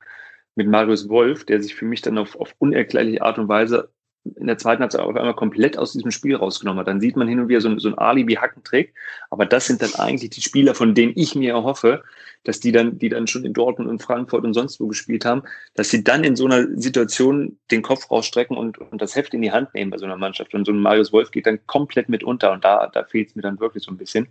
mit 0.55 0.67
Marius 0.67 1.07
Wolf, 1.07 1.45
der 1.45 1.61
sich 1.61 1.75
für 1.75 1.85
mich 1.85 2.01
dann 2.01 2.17
auf, 2.17 2.35
auf 2.35 2.55
unerklärliche 2.57 3.21
Art 3.21 3.38
und 3.38 3.47
Weise 3.47 3.89
in 4.35 4.47
der 4.47 4.57
zweiten 4.57 4.81
Halbzeit 4.81 5.01
auf 5.01 5.15
einmal 5.15 5.35
komplett 5.35 5.77
aus 5.77 5.94
diesem 5.94 6.12
Spiel 6.12 6.35
rausgenommen 6.35 6.79
hat. 6.79 6.88
Dann 6.88 7.01
sieht 7.01 7.15
man 7.15 7.27
hin 7.27 7.39
und 7.39 7.47
wieder 7.47 7.62
so, 7.62 7.77
so 7.79 7.89
ein 7.89 7.97
Alibi-Hackentrick. 7.97 8.94
Aber 9.29 9.45
das 9.45 9.65
sind 9.65 9.81
dann 9.81 9.94
eigentlich 9.95 10.31
die 10.31 10.41
Spieler, 10.41 10.75
von 10.75 10.94
denen 10.95 11.13
ich 11.15 11.35
mir 11.35 11.53
erhoffe, 11.53 12.03
dass 12.44 12.59
die 12.59 12.71
dann, 12.71 12.97
die 12.97 13.09
dann 13.09 13.27
schon 13.27 13.45
in 13.45 13.53
Dortmund 13.53 13.89
und 13.89 14.01
Frankfurt 14.01 14.44
und 14.44 14.53
sonst 14.53 14.79
wo 14.79 14.88
gespielt 14.88 15.25
haben, 15.25 15.44
dass 15.75 15.89
sie 15.89 16.03
dann 16.03 16.24
in 16.24 16.35
so 16.35 16.45
einer 16.45 16.68
Situation 16.79 17.57
den 17.71 17.81
Kopf 17.81 18.09
rausstrecken 18.09 18.56
und, 18.56 18.77
und 18.77 19.01
das 19.01 19.15
Heft 19.15 19.33
in 19.33 19.41
die 19.41 19.51
Hand 19.51 19.74
nehmen 19.74 19.91
bei 19.91 19.97
so 19.97 20.06
einer 20.06 20.18
Mannschaft. 20.18 20.53
Und 20.53 20.65
so 20.65 20.71
ein 20.71 20.80
Marius 20.80 21.12
Wolf 21.12 21.31
geht 21.31 21.45
dann 21.45 21.59
komplett 21.68 22.09
mit 22.09 22.23
unter 22.23 22.51
und 22.51 22.63
da, 22.63 22.88
da 22.88 23.03
fehlt 23.03 23.30
es 23.30 23.35
mir 23.35 23.41
dann 23.41 23.59
wirklich 23.59 23.83
so 23.83 23.91
ein 23.91 23.97
bisschen. 23.97 24.27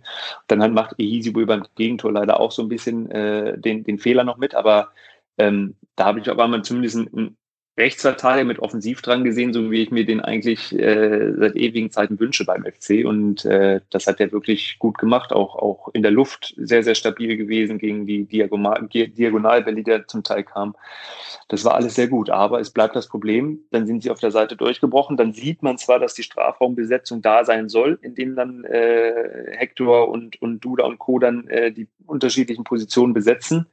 Dann 0.47 0.61
halt 0.61 0.73
macht 0.73 0.95
Ehisibu 0.97 1.45
beim 1.45 1.63
Gegentor 1.75 2.11
leider 2.11 2.39
auch 2.39 2.51
so 2.51 2.61
ein 2.61 2.69
bisschen 2.69 3.11
äh, 3.11 3.57
den, 3.57 3.83
den 3.83 3.99
Fehler 3.99 4.23
noch 4.23 4.37
mit, 4.37 4.55
aber 4.55 4.89
ähm, 5.37 5.75
da 5.95 6.05
habe 6.05 6.19
ich 6.19 6.29
auf 6.29 6.39
einmal 6.39 6.63
zumindest 6.63 6.97
ein, 6.97 7.37
Rechtsverteidiger 7.77 8.45
mit 8.45 8.59
offensiv 8.59 9.01
dran 9.01 9.23
gesehen, 9.23 9.53
so 9.53 9.69
wie 9.69 9.83
ich 9.83 9.91
mir 9.91 10.05
den 10.05 10.19
eigentlich 10.19 10.77
äh, 10.77 11.33
seit 11.37 11.55
ewigen 11.55 11.91
Zeiten 11.91 12.19
wünsche 12.19 12.43
beim 12.43 12.65
FC. 12.65 13.05
Und 13.05 13.45
äh, 13.45 13.81
das 13.91 14.07
hat 14.07 14.19
er 14.19 14.31
wirklich 14.31 14.79
gut 14.79 14.97
gemacht, 14.97 15.31
auch, 15.31 15.55
auch 15.55 15.89
in 15.93 16.01
der 16.01 16.11
Luft 16.11 16.55
sehr, 16.57 16.83
sehr 16.83 16.95
stabil 16.95 17.37
gewesen 17.37 17.77
gegen 17.77 18.07
die 18.07 18.25
Diagonal 18.25 18.87
Diagonalbälle, 18.91 19.75
die 19.75 19.83
da 19.83 20.07
zum 20.07 20.23
Teil 20.23 20.43
kamen. 20.43 20.73
Das 21.49 21.63
war 21.63 21.75
alles 21.75 21.95
sehr 21.95 22.07
gut, 22.07 22.29
aber 22.29 22.59
es 22.59 22.71
bleibt 22.71 22.95
das 22.95 23.07
Problem, 23.07 23.59
dann 23.71 23.85
sind 23.85 24.03
sie 24.03 24.09
auf 24.09 24.19
der 24.19 24.31
Seite 24.31 24.57
durchgebrochen, 24.57 25.15
dann 25.15 25.33
sieht 25.33 25.63
man 25.63 25.77
zwar, 25.77 25.99
dass 25.99 26.13
die 26.13 26.23
Strafraumbesetzung 26.23 27.21
da 27.21 27.45
sein 27.45 27.69
soll, 27.69 27.99
indem 28.01 28.35
dann 28.35 28.65
äh, 28.65 29.55
Hector 29.55 30.09
und, 30.09 30.41
und 30.41 30.59
Duda 30.59 30.85
und 30.85 30.97
Co. 30.97 31.19
dann 31.19 31.47
äh, 31.47 31.71
die 31.71 31.87
unterschiedlichen 32.05 32.65
Positionen 32.65 33.13
besetzen, 33.13 33.67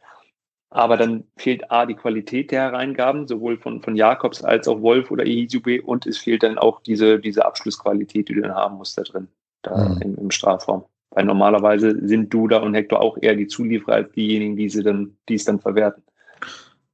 aber 0.74 0.96
dann 0.96 1.22
fehlt 1.36 1.70
A, 1.70 1.86
die 1.86 1.94
Qualität 1.94 2.50
der 2.50 2.62
Hereingaben, 2.62 3.28
sowohl 3.28 3.56
von, 3.56 3.80
von 3.80 3.94
Jakobs 3.94 4.42
als 4.42 4.66
auch 4.66 4.82
Wolf 4.82 5.12
oder 5.12 5.24
Ehizube. 5.24 5.80
Und 5.80 6.04
es 6.04 6.18
fehlt 6.18 6.42
dann 6.42 6.58
auch 6.58 6.82
diese, 6.82 7.20
diese 7.20 7.46
Abschlussqualität, 7.46 8.28
die 8.28 8.34
du 8.34 8.40
dann 8.40 8.56
haben 8.56 8.76
musst 8.76 8.98
da 8.98 9.02
drin, 9.02 9.28
da 9.62 9.88
mhm. 9.88 10.02
im, 10.02 10.14
im 10.16 10.30
Strafraum. 10.32 10.84
Weil 11.10 11.26
normalerweise 11.26 11.96
sind 12.04 12.34
Duda 12.34 12.58
und 12.58 12.74
Hector 12.74 13.00
auch 13.00 13.16
eher 13.20 13.36
die 13.36 13.46
Zulieferer 13.46 13.94
als 13.94 14.12
diejenigen, 14.12 14.56
die, 14.56 14.68
sie 14.68 14.82
dann, 14.82 15.16
die 15.28 15.34
es 15.34 15.44
dann 15.44 15.60
verwerten. 15.60 16.02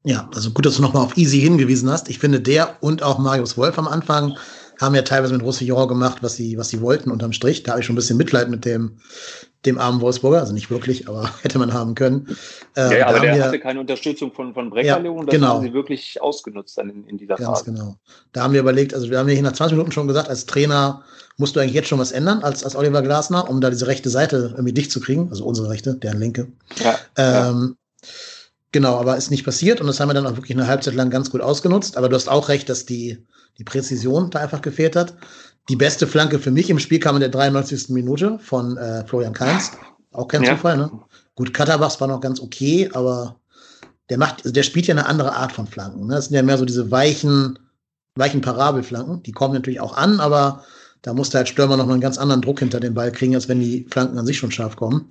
Ja, 0.04 0.28
also 0.34 0.50
gut, 0.50 0.66
dass 0.66 0.76
du 0.76 0.82
nochmal 0.82 1.04
auf 1.04 1.16
Easy 1.16 1.40
hingewiesen 1.40 1.88
hast. 1.88 2.10
Ich 2.10 2.18
finde, 2.18 2.38
der 2.38 2.76
und 2.80 3.02
auch 3.02 3.18
Marius 3.18 3.56
Wolf 3.56 3.78
am 3.78 3.88
Anfang 3.88 4.36
haben 4.78 4.94
ja 4.94 5.02
teilweise 5.02 5.32
mit 5.32 5.42
Roussillon 5.42 5.88
gemacht, 5.88 6.18
was 6.22 6.36
sie, 6.36 6.58
was 6.58 6.68
sie 6.68 6.82
wollten 6.82 7.10
unterm 7.10 7.32
Strich. 7.32 7.62
Da 7.62 7.72
habe 7.72 7.80
ich 7.80 7.86
schon 7.86 7.94
ein 7.94 7.96
bisschen 7.96 8.18
Mitleid 8.18 8.50
mit 8.50 8.66
dem, 8.66 8.98
dem 9.66 9.78
armen 9.78 10.00
Wolfsburger, 10.00 10.40
also 10.40 10.52
nicht 10.52 10.70
wirklich, 10.70 11.08
aber 11.08 11.30
hätte 11.42 11.58
man 11.58 11.72
haben 11.72 11.94
können. 11.94 12.36
Ähm, 12.76 12.92
ja, 12.92 12.98
ja 12.98 13.06
aber 13.08 13.20
der 13.20 13.34
wir, 13.34 13.44
hatte 13.44 13.58
keine 13.58 13.80
Unterstützung 13.80 14.32
von, 14.32 14.54
von 14.54 14.70
Breckerle 14.70 15.04
ja, 15.04 15.10
und 15.10 15.26
das 15.26 15.34
genau. 15.34 15.54
haben 15.54 15.62
sie 15.62 15.72
wirklich 15.72 16.20
ausgenutzt 16.20 16.78
dann 16.78 16.90
in, 16.90 17.06
in 17.06 17.18
dieser 17.18 17.36
Ganz 17.36 17.60
Phase. 17.60 17.64
genau. 17.72 17.96
Da 18.32 18.42
haben 18.42 18.52
wir 18.52 18.60
überlegt, 18.60 18.94
also 18.94 19.10
wir 19.10 19.18
haben 19.18 19.28
ja 19.28 19.34
hier 19.34 19.42
nach 19.42 19.52
20 19.52 19.76
Minuten 19.76 19.92
schon 19.92 20.08
gesagt, 20.08 20.28
als 20.28 20.46
Trainer 20.46 21.02
musst 21.36 21.56
du 21.56 21.60
eigentlich 21.60 21.74
jetzt 21.74 21.88
schon 21.88 21.98
was 21.98 22.12
ändern, 22.12 22.42
als, 22.42 22.64
als 22.64 22.76
Oliver 22.76 23.02
Glasner, 23.02 23.48
um 23.48 23.60
da 23.60 23.70
diese 23.70 23.86
rechte 23.86 24.10
Seite 24.10 24.50
irgendwie 24.52 24.72
dicht 24.72 24.90
zu 24.90 25.00
kriegen, 25.00 25.28
also 25.30 25.44
unsere 25.44 25.70
rechte, 25.70 25.94
deren 25.94 26.18
linke. 26.18 26.48
Ja, 26.82 26.98
ähm, 27.16 27.76
ja. 28.02 28.08
Genau, 28.72 28.96
aber 29.00 29.16
ist 29.16 29.30
nicht 29.30 29.44
passiert 29.44 29.80
und 29.80 29.88
das 29.88 29.98
haben 29.98 30.10
wir 30.10 30.14
dann 30.14 30.26
auch 30.26 30.36
wirklich 30.36 30.56
eine 30.56 30.68
Halbzeit 30.68 30.94
lang 30.94 31.10
ganz 31.10 31.30
gut 31.30 31.40
ausgenutzt. 31.40 31.96
Aber 31.96 32.08
du 32.08 32.14
hast 32.14 32.28
auch 32.28 32.48
recht, 32.48 32.68
dass 32.68 32.86
die, 32.86 33.18
die 33.58 33.64
Präzision 33.64 34.30
da 34.30 34.38
einfach 34.38 34.62
gefehlt 34.62 34.94
hat. 34.94 35.14
Die 35.70 35.76
beste 35.76 36.08
Flanke 36.08 36.40
für 36.40 36.50
mich 36.50 36.68
im 36.68 36.80
Spiel 36.80 36.98
kam 36.98 37.14
in 37.14 37.20
der 37.20 37.28
93. 37.28 37.90
Minute 37.90 38.40
von 38.40 38.76
äh, 38.76 39.06
Florian 39.06 39.32
Kainz. 39.32 39.70
Auch 40.10 40.26
kein 40.26 40.42
ja. 40.42 40.56
Zufall, 40.56 40.76
ne? 40.76 40.90
Gut, 41.36 41.54
Katterbachs 41.54 42.00
war 42.00 42.08
noch 42.08 42.20
ganz 42.20 42.40
okay, 42.40 42.90
aber 42.92 43.36
der 44.08 44.18
macht, 44.18 44.38
also 44.38 44.50
der 44.50 44.64
spielt 44.64 44.88
ja 44.88 44.94
eine 44.94 45.06
andere 45.06 45.36
Art 45.36 45.52
von 45.52 45.68
Flanken. 45.68 46.08
Ne? 46.08 46.16
Das 46.16 46.26
sind 46.26 46.34
ja 46.34 46.42
mehr 46.42 46.58
so 46.58 46.64
diese 46.64 46.90
weichen, 46.90 47.56
weichen 48.16 48.40
Parabelflanken. 48.40 49.22
Die 49.22 49.30
kommen 49.30 49.54
natürlich 49.54 49.80
auch 49.80 49.96
an, 49.96 50.18
aber 50.18 50.64
da 51.02 51.14
musste 51.14 51.38
halt 51.38 51.48
Stürmer 51.48 51.76
noch 51.76 51.86
mal 51.86 51.92
einen 51.92 52.02
ganz 52.02 52.18
anderen 52.18 52.42
Druck 52.42 52.58
hinter 52.58 52.80
den 52.80 52.94
Ball 52.94 53.12
kriegen, 53.12 53.36
als 53.36 53.48
wenn 53.48 53.60
die 53.60 53.86
Flanken 53.88 54.18
an 54.18 54.26
sich 54.26 54.38
schon 54.38 54.50
scharf 54.50 54.74
kommen. 54.74 55.06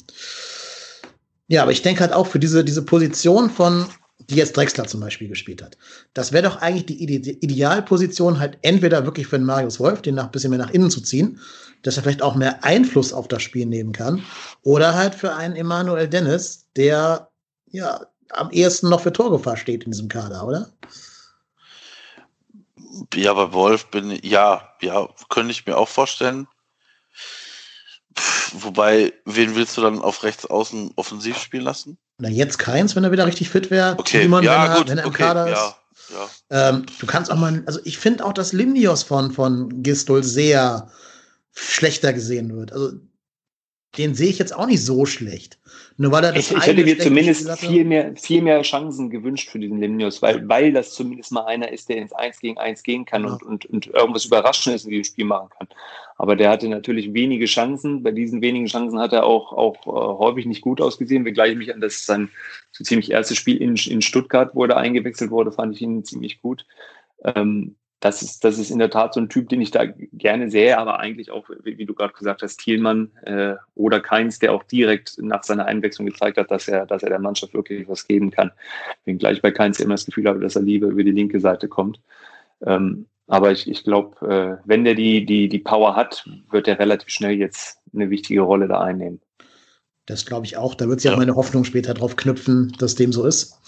Ja, 1.47 1.61
aber 1.63 1.71
ich 1.71 1.83
denke 1.83 2.01
halt 2.01 2.11
auch 2.11 2.27
für 2.27 2.37
diese, 2.37 2.65
diese 2.65 2.83
Position 2.83 3.49
von 3.49 3.85
die 4.29 4.35
jetzt 4.35 4.55
Drexler 4.55 4.85
zum 4.85 4.99
Beispiel 4.99 5.27
gespielt 5.27 5.61
hat. 5.61 5.77
Das 6.13 6.31
wäre 6.31 6.43
doch 6.43 6.57
eigentlich 6.57 6.85
die 6.85 7.03
Ide 7.03 7.31
Idealposition, 7.31 8.39
halt 8.39 8.57
entweder 8.61 9.05
wirklich 9.05 9.27
für 9.27 9.35
einen 9.37 9.45
Marius 9.45 9.79
Wolf, 9.79 10.01
den 10.01 10.15
nach 10.15 10.25
ein 10.25 10.31
bisschen 10.31 10.51
mehr 10.51 10.59
nach 10.59 10.71
innen 10.71 10.91
zu 10.91 11.01
ziehen, 11.01 11.39
dass 11.81 11.97
er 11.97 12.03
vielleicht 12.03 12.21
auch 12.21 12.35
mehr 12.35 12.63
Einfluss 12.63 13.13
auf 13.13 13.27
das 13.27 13.41
Spiel 13.41 13.65
nehmen 13.65 13.91
kann, 13.91 14.23
oder 14.63 14.93
halt 14.95 15.15
für 15.15 15.35
einen 15.35 15.55
Emanuel 15.55 16.07
Dennis, 16.07 16.67
der 16.75 17.29
ja 17.71 18.05
am 18.29 18.51
ehesten 18.51 18.89
noch 18.89 19.01
für 19.01 19.13
Torgefahr 19.13 19.57
steht 19.57 19.85
in 19.85 19.91
diesem 19.91 20.07
Kader, 20.07 20.45
oder? 20.45 20.69
Ja, 23.15 23.33
bei 23.33 23.51
Wolf 23.53 23.87
bin 23.87 24.11
ich, 24.11 24.23
ja, 24.23 24.73
ja, 24.81 25.07
könnte 25.29 25.51
ich 25.51 25.65
mir 25.65 25.77
auch 25.77 25.87
vorstellen. 25.87 26.47
Wobei, 28.53 29.13
wen 29.25 29.55
willst 29.55 29.77
du 29.77 29.81
dann 29.81 30.01
auf 30.01 30.23
rechts 30.23 30.45
außen 30.45 30.91
offensiv 30.95 31.37
spielen 31.37 31.63
lassen? 31.63 31.97
Na, 32.19 32.29
jetzt 32.29 32.59
keins, 32.59 32.95
wenn 32.95 33.03
er 33.03 33.11
wieder 33.11 33.25
richtig 33.25 33.49
fit 33.49 33.71
wäre. 33.71 33.95
Okay, 33.97 34.21
Thiemann, 34.21 34.43
ja, 34.43 34.63
wenn 34.63 34.71
er, 34.71 34.77
gut, 34.77 34.89
wenn 34.89 34.97
er 34.97 35.03
im 35.05 35.09
okay, 35.09 35.23
Kader 35.23 35.47
ist. 35.47 35.53
Ja, 35.53 35.75
ja. 36.49 36.69
Ähm, 36.69 36.85
du 36.99 37.05
kannst 37.05 37.31
auch 37.31 37.37
mal, 37.37 37.63
also 37.65 37.79
ich 37.85 37.97
finde 37.97 38.25
auch, 38.25 38.33
dass 38.33 38.51
Limnios 38.51 39.03
von, 39.03 39.31
von 39.31 39.83
Gistol 39.83 40.23
sehr 40.23 40.91
schlechter 41.53 42.13
gesehen 42.13 42.55
wird. 42.55 42.73
Also 42.73 42.91
den 43.97 44.13
sehe 44.13 44.29
ich 44.29 44.37
jetzt 44.37 44.55
auch 44.55 44.67
nicht 44.67 44.83
so 44.83 45.05
schlecht. 45.05 45.57
Nur 45.97 46.11
weil 46.11 46.23
er 46.23 46.33
das 46.33 46.51
ich, 46.51 46.57
ich 46.57 46.65
hätte 46.65 46.83
mir 46.83 46.99
zumindest 46.99 47.49
viel 47.59 47.83
mehr, 47.83 48.15
viel 48.15 48.41
mehr 48.41 48.61
Chancen 48.61 49.09
gewünscht 49.09 49.49
für 49.49 49.59
diesen 49.59 49.79
Limnius, 49.79 50.21
weil, 50.21 50.47
weil 50.47 50.71
das 50.71 50.93
zumindest 50.93 51.31
mal 51.31 51.45
einer 51.45 51.71
ist, 51.71 51.89
der 51.89 51.97
ins 51.97 52.13
1 52.13 52.39
gegen 52.39 52.57
1 52.57 52.83
gehen 52.83 53.05
kann 53.05 53.23
ja. 53.23 53.31
und, 53.31 53.43
und, 53.43 53.65
und 53.65 53.87
irgendwas 53.87 54.25
Überraschendes 54.25 54.85
in 54.85 54.91
diesem 54.91 55.05
Spiel 55.05 55.25
machen 55.25 55.49
kann. 55.57 55.67
Aber 56.19 56.35
der 56.35 56.49
hatte 56.49 56.67
natürlich 56.67 57.13
wenige 57.13 57.45
Chancen. 57.45 58.03
Bei 58.03 58.11
diesen 58.11 58.41
wenigen 58.41 58.65
Chancen 58.65 58.99
hat 58.99 59.13
er 59.13 59.23
auch, 59.23 59.53
auch 59.53 59.87
äh, 59.87 60.17
häufig 60.19 60.45
nicht 60.45 60.61
gut 60.61 60.81
ausgesehen. 60.81 61.23
Wenngleich 61.23 61.55
mich 61.55 61.73
an 61.73 61.79
das 61.79 62.05
sein 62.05 62.29
so 62.73 62.83
ziemlich 62.83 63.11
erstes 63.11 63.37
Spiel 63.37 63.55
in, 63.55 63.77
in 63.77 64.01
Stuttgart, 64.01 64.53
wo 64.53 64.65
er 64.65 64.75
eingewechselt 64.75 65.31
wurde, 65.31 65.53
fand 65.53 65.75
ich 65.75 65.81
ihn 65.81 66.03
ziemlich 66.03 66.41
gut. 66.41 66.65
Ähm, 67.23 67.77
das 68.01 68.21
ist, 68.21 68.43
das 68.43 68.59
ist 68.59 68.69
in 68.69 68.79
der 68.79 68.89
Tat 68.89 69.13
so 69.13 69.21
ein 69.21 69.29
Typ, 69.29 69.47
den 69.47 69.61
ich 69.61 69.71
da 69.71 69.85
gerne 69.85 70.51
sehe, 70.51 70.77
aber 70.77 70.99
eigentlich 70.99 71.31
auch, 71.31 71.49
wie, 71.63 71.77
wie 71.77 71.85
du 71.85 71.93
gerade 71.93 72.13
gesagt 72.13 72.41
hast, 72.41 72.57
Thielmann 72.57 73.11
äh, 73.23 73.55
oder 73.75 74.01
Keins, 74.01 74.39
der 74.39 74.51
auch 74.51 74.63
direkt 74.63 75.17
nach 75.21 75.43
seiner 75.45 75.67
Einwechslung 75.67 76.05
gezeigt 76.05 76.37
hat, 76.37 76.51
dass 76.51 76.67
er, 76.67 76.85
dass 76.85 77.01
er 77.01 77.09
der 77.09 77.19
Mannschaft 77.19 77.53
wirklich 77.53 77.87
was 77.87 78.05
geben 78.05 78.29
kann. 78.29 78.51
Wenngleich 79.05 79.41
bei 79.41 79.51
Keins 79.51 79.79
immer 79.79 79.93
das 79.93 80.05
Gefühl 80.05 80.27
habe, 80.27 80.41
dass 80.41 80.57
er 80.57 80.63
lieber 80.63 80.87
über 80.87 81.03
die 81.05 81.11
linke 81.11 81.39
Seite 81.39 81.69
kommt. 81.69 82.01
Ähm, 82.65 83.05
aber 83.29 83.51
ich, 83.51 83.69
ich 83.69 83.83
glaube, 83.83 84.27
äh, 84.27 84.67
wenn 84.67 84.83
der 84.83 84.95
die, 84.95 85.23
die, 85.23 85.47
die 85.47 85.59
Power 85.59 85.95
hat, 85.95 86.27
wird 86.49 86.67
er 86.67 86.79
relativ 86.79 87.09
schnell 87.09 87.33
jetzt 87.33 87.77
eine 87.93 88.09
wichtige 88.09 88.41
Rolle 88.41 88.67
da 88.67 88.81
einnehmen. 88.81 89.21
Das 90.07 90.25
glaube 90.25 90.47
ich 90.47 90.57
auch. 90.57 90.73
Da 90.73 90.89
wird 90.89 90.99
sich 90.99 91.09
ja. 91.09 91.13
auch 91.13 91.19
meine 91.19 91.35
Hoffnung 91.35 91.63
später 91.63 91.93
drauf 91.93 92.15
knüpfen, 92.15 92.73
dass 92.79 92.95
dem 92.95 93.13
so 93.13 93.25
ist. 93.25 93.59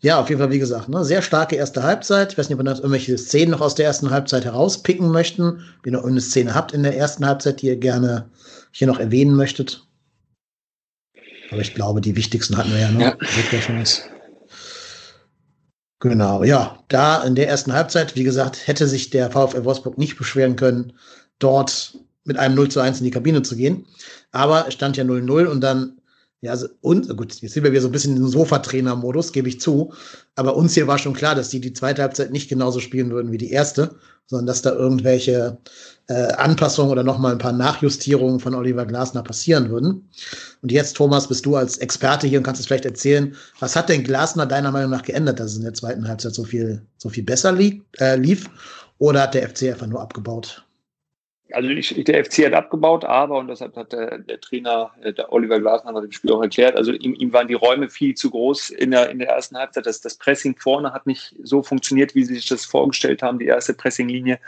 Ja, 0.00 0.20
auf 0.20 0.28
jeden 0.28 0.40
Fall, 0.40 0.50
wie 0.50 0.58
gesagt, 0.58 0.88
ne, 0.88 1.04
sehr 1.04 1.22
starke 1.22 1.54
erste 1.54 1.84
Halbzeit. 1.84 2.32
Ich 2.32 2.38
weiß 2.38 2.48
nicht, 2.48 2.58
ob 2.58 2.60
ihr 2.60 2.70
noch 2.70 2.78
irgendwelche 2.78 3.16
Szenen 3.16 3.52
noch 3.52 3.60
aus 3.60 3.76
der 3.76 3.86
ersten 3.86 4.10
Halbzeit 4.10 4.44
herauspicken 4.44 5.10
möchten. 5.12 5.64
Wenn 5.82 5.94
ihr 5.94 5.98
noch 5.98 6.04
eine 6.04 6.20
Szene 6.20 6.54
habt 6.54 6.72
in 6.72 6.82
der 6.82 6.96
ersten 6.96 7.24
Halbzeit, 7.24 7.62
die 7.62 7.68
ihr 7.68 7.76
gerne 7.76 8.28
hier 8.72 8.88
noch 8.88 8.98
erwähnen 8.98 9.36
möchtet. 9.36 9.86
Aber 11.52 11.60
ich 11.60 11.74
glaube, 11.74 12.00
die 12.00 12.16
wichtigsten 12.16 12.56
hatten 12.56 12.72
wir 12.72 12.80
ja 12.80 12.90
noch. 12.90 13.00
Ja. 13.00 14.13
Genau, 16.00 16.44
ja, 16.44 16.78
da 16.88 17.22
in 17.22 17.34
der 17.34 17.48
ersten 17.48 17.72
Halbzeit, 17.72 18.14
wie 18.14 18.24
gesagt, 18.24 18.66
hätte 18.66 18.86
sich 18.86 19.10
der 19.10 19.30
VfL 19.30 19.64
Wolfsburg 19.64 19.96
nicht 19.96 20.18
beschweren 20.18 20.56
können, 20.56 20.92
dort 21.38 21.98
mit 22.24 22.36
einem 22.38 22.54
0 22.54 22.70
zu 22.70 22.80
1 22.80 22.98
in 22.98 23.04
die 23.04 23.10
Kabine 23.10 23.42
zu 23.42 23.56
gehen. 23.56 23.86
Aber 24.32 24.66
es 24.68 24.74
stand 24.74 24.96
ja 24.96 25.04
0-0 25.04 25.46
und 25.46 25.60
dann 25.60 25.98
ja, 26.44 26.50
also, 26.50 26.68
und 26.82 27.08
gut, 27.16 27.40
jetzt 27.40 27.54
sind 27.54 27.64
wir 27.64 27.70
wieder 27.70 27.80
so 27.80 27.88
ein 27.88 27.92
bisschen 27.92 28.18
im 28.18 28.28
Sofatrainer-Modus, 28.28 29.32
gebe 29.32 29.48
ich 29.48 29.62
zu. 29.62 29.94
Aber 30.34 30.56
uns 30.56 30.74
hier 30.74 30.86
war 30.86 30.98
schon 30.98 31.14
klar, 31.14 31.34
dass 31.34 31.48
die 31.48 31.58
die 31.58 31.72
zweite 31.72 32.02
Halbzeit 32.02 32.32
nicht 32.32 32.50
genauso 32.50 32.80
spielen 32.80 33.10
würden 33.10 33.32
wie 33.32 33.38
die 33.38 33.50
erste, 33.50 33.94
sondern 34.26 34.44
dass 34.44 34.60
da 34.60 34.74
irgendwelche 34.74 35.56
äh, 36.08 36.32
Anpassungen 36.34 36.92
oder 36.92 37.02
nochmal 37.02 37.32
ein 37.32 37.38
paar 37.38 37.52
Nachjustierungen 37.52 38.40
von 38.40 38.54
Oliver 38.54 38.84
Glasner 38.84 39.22
passieren 39.22 39.70
würden. 39.70 40.06
Und 40.60 40.70
jetzt, 40.70 40.96
Thomas, 40.96 41.28
bist 41.28 41.46
du 41.46 41.56
als 41.56 41.78
Experte 41.78 42.26
hier 42.26 42.40
und 42.40 42.44
kannst 42.44 42.60
es 42.60 42.66
vielleicht 42.66 42.84
erzählen, 42.84 43.34
was 43.58 43.74
hat 43.74 43.88
denn 43.88 44.04
Glasner 44.04 44.44
deiner 44.44 44.70
Meinung 44.70 44.90
nach 44.90 45.02
geändert, 45.02 45.40
dass 45.40 45.52
es 45.52 45.56
in 45.56 45.64
der 45.64 45.72
zweiten 45.72 46.06
Halbzeit 46.06 46.34
so 46.34 46.44
viel, 46.44 46.82
so 46.98 47.08
viel 47.08 47.24
besser 47.24 47.52
lief, 47.52 47.80
äh, 48.00 48.16
lief? 48.16 48.50
Oder 48.98 49.22
hat 49.22 49.32
der 49.32 49.48
FC 49.48 49.70
einfach 49.70 49.86
nur 49.86 50.02
abgebaut? 50.02 50.63
Also 51.54 51.68
ich, 51.68 52.04
der 52.04 52.24
FC 52.24 52.46
hat 52.46 52.52
abgebaut, 52.52 53.04
aber, 53.04 53.38
und 53.38 53.48
deshalb 53.48 53.76
hat 53.76 53.92
der, 53.92 54.18
der 54.18 54.40
Trainer, 54.40 54.90
äh, 55.02 55.12
der 55.12 55.32
Oliver 55.32 55.60
Glasner, 55.60 55.94
hat 55.94 56.04
dem 56.04 56.12
Spiel 56.12 56.32
auch 56.32 56.42
erklärt, 56.42 56.76
also 56.76 56.92
ihm, 56.92 57.14
ihm, 57.14 57.32
waren 57.32 57.48
die 57.48 57.54
Räume 57.54 57.88
viel 57.88 58.14
zu 58.14 58.30
groß 58.30 58.70
in 58.70 58.90
der, 58.90 59.10
in 59.10 59.18
der 59.18 59.28
ersten 59.28 59.56
Halbzeit. 59.56 59.86
Das, 59.86 60.00
das 60.00 60.16
Pressing 60.16 60.56
vorne 60.56 60.92
hat 60.92 61.06
nicht 61.06 61.34
so 61.42 61.62
funktioniert, 61.62 62.14
wie 62.14 62.24
sie 62.24 62.34
sich 62.34 62.46
das 62.46 62.64
vorgestellt 62.64 63.22
haben, 63.22 63.38
die 63.38 63.46
erste 63.46 63.74
Pressinglinie. 63.74 64.38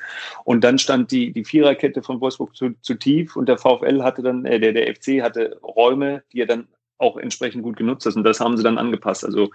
Und 0.45 0.65
dann 0.65 0.79
stand 0.79 1.11
die, 1.11 1.33
die 1.33 1.45
Viererkette 1.45 2.03
von 2.03 2.21
Wolfsburg 2.21 2.55
zu, 2.57 2.75
zu 2.83 2.95
tief 2.95 3.37
und 3.37 3.49
der 3.49 3.59
VfL 3.59 4.03
hatte 4.03 4.23
dann, 4.23 4.45
äh, 4.45 4.61
der, 4.61 4.73
der 4.73 4.95
FC 4.95 5.23
hatte 5.23 5.59
Räume, 5.63 6.23
die 6.33 6.41
er 6.41 6.47
dann 6.47 6.69
auch 6.99 7.17
entsprechend 7.17 7.63
gut 7.63 7.77
genutzt 7.77 8.07
hat. 8.07 8.17
Und 8.17 8.25
das 8.25 8.41
haben 8.41 8.57
sie 8.57 8.63
dann 8.63 8.79
angepasst. 8.79 9.25
Also 9.25 9.51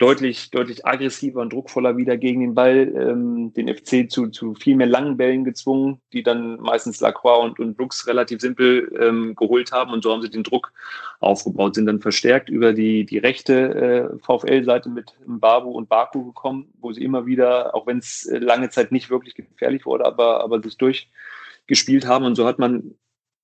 deutlich, 0.00 0.50
deutlich 0.50 0.86
aggressiver 0.86 1.42
und 1.42 1.52
druckvoller 1.52 1.98
wieder 1.98 2.16
gegen 2.16 2.40
den 2.40 2.54
Ball, 2.54 2.90
ähm, 2.96 3.52
den 3.52 3.68
FC 3.68 4.10
zu, 4.10 4.28
zu 4.28 4.54
viel 4.54 4.74
mehr 4.74 4.86
langen 4.86 5.18
Bällen 5.18 5.44
gezwungen, 5.44 6.00
die 6.14 6.22
dann 6.22 6.58
meistens 6.58 7.00
Lacroix 7.00 7.44
und, 7.44 7.60
und 7.60 7.76
Brooks 7.76 8.06
relativ 8.06 8.40
simpel 8.40 8.90
ähm, 8.98 9.34
geholt 9.36 9.72
haben. 9.72 9.92
Und 9.92 10.02
so 10.02 10.10
haben 10.10 10.22
sie 10.22 10.30
den 10.30 10.42
Druck 10.42 10.72
aufgebaut, 11.20 11.74
sind 11.74 11.84
dann 11.84 12.00
verstärkt 12.00 12.48
über 12.48 12.72
die, 12.72 13.04
die 13.04 13.18
rechte 13.18 14.14
äh, 14.14 14.18
VfL-Seite 14.20 14.88
mit 14.88 15.12
Babu 15.26 15.70
und 15.70 15.90
Baku 15.90 16.24
gekommen, 16.24 16.72
wo 16.80 16.92
sie 16.92 17.04
immer 17.04 17.26
wieder, 17.26 17.74
auch 17.74 17.86
wenn 17.86 17.98
es 17.98 18.24
äh, 18.24 18.38
lange 18.38 18.70
Zeit 18.70 18.92
nicht 18.92 19.10
wirklich 19.10 19.34
gefährlich 19.34 19.84
wurde, 19.84 20.06
aber, 20.06 20.42
aber 20.42 20.62
sich 20.62 20.78
durchgespielt 20.78 22.06
haben. 22.06 22.24
Und 22.24 22.36
so 22.36 22.46
hat 22.46 22.58
man 22.58 22.94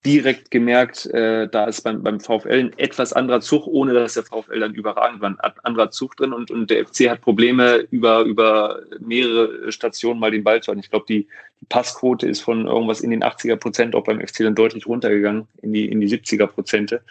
direkt 0.07 0.53
gemerkt, 0.53 1.07
äh, 1.07 1.49
da 1.49 1.65
ist 1.65 1.83
beim, 1.83 2.03
beim 2.03 2.21
VfL 2.21 2.61
ein 2.61 2.79
etwas 2.79 3.13
anderer 3.13 3.41
Zug, 3.41 3.67
ohne 3.67 3.93
dass 3.93 4.15
der 4.15 4.23
VfL 4.23 4.61
dann 4.61 4.75
überragend 4.75 5.21
war, 5.21 5.31
ein 5.31 5.53
anderer 5.65 5.91
Zug 5.91 6.17
drin 6.17 6.33
und, 6.33 6.51
und 6.51 6.71
der 6.71 6.87
FC 6.87 7.11
hat 7.11 7.21
Probleme, 7.21 7.87
über, 7.91 8.23
über 8.23 8.81
mehrere 9.01 9.73
Stationen 9.73 10.21
mal 10.21 10.31
den 10.31 10.45
Ball 10.45 10.63
zu 10.63 10.69
halten. 10.69 10.81
Ich 10.81 10.91
glaube, 10.91 11.07
die, 11.09 11.27
die 11.61 11.67
Passquote 11.69 12.29
ist 12.29 12.41
von 12.41 12.69
irgendwas 12.69 13.01
in 13.01 13.11
den 13.11 13.25
80er 13.25 13.57
Prozent 13.57 13.97
auch 13.97 14.05
beim 14.05 14.21
FC 14.21 14.39
dann 14.39 14.55
deutlich 14.55 14.87
runtergegangen, 14.87 15.49
in 15.61 15.73
die, 15.73 15.91
in 15.91 16.01
die 16.01 16.09
70er 16.09 16.47
Prozente. 16.47 17.03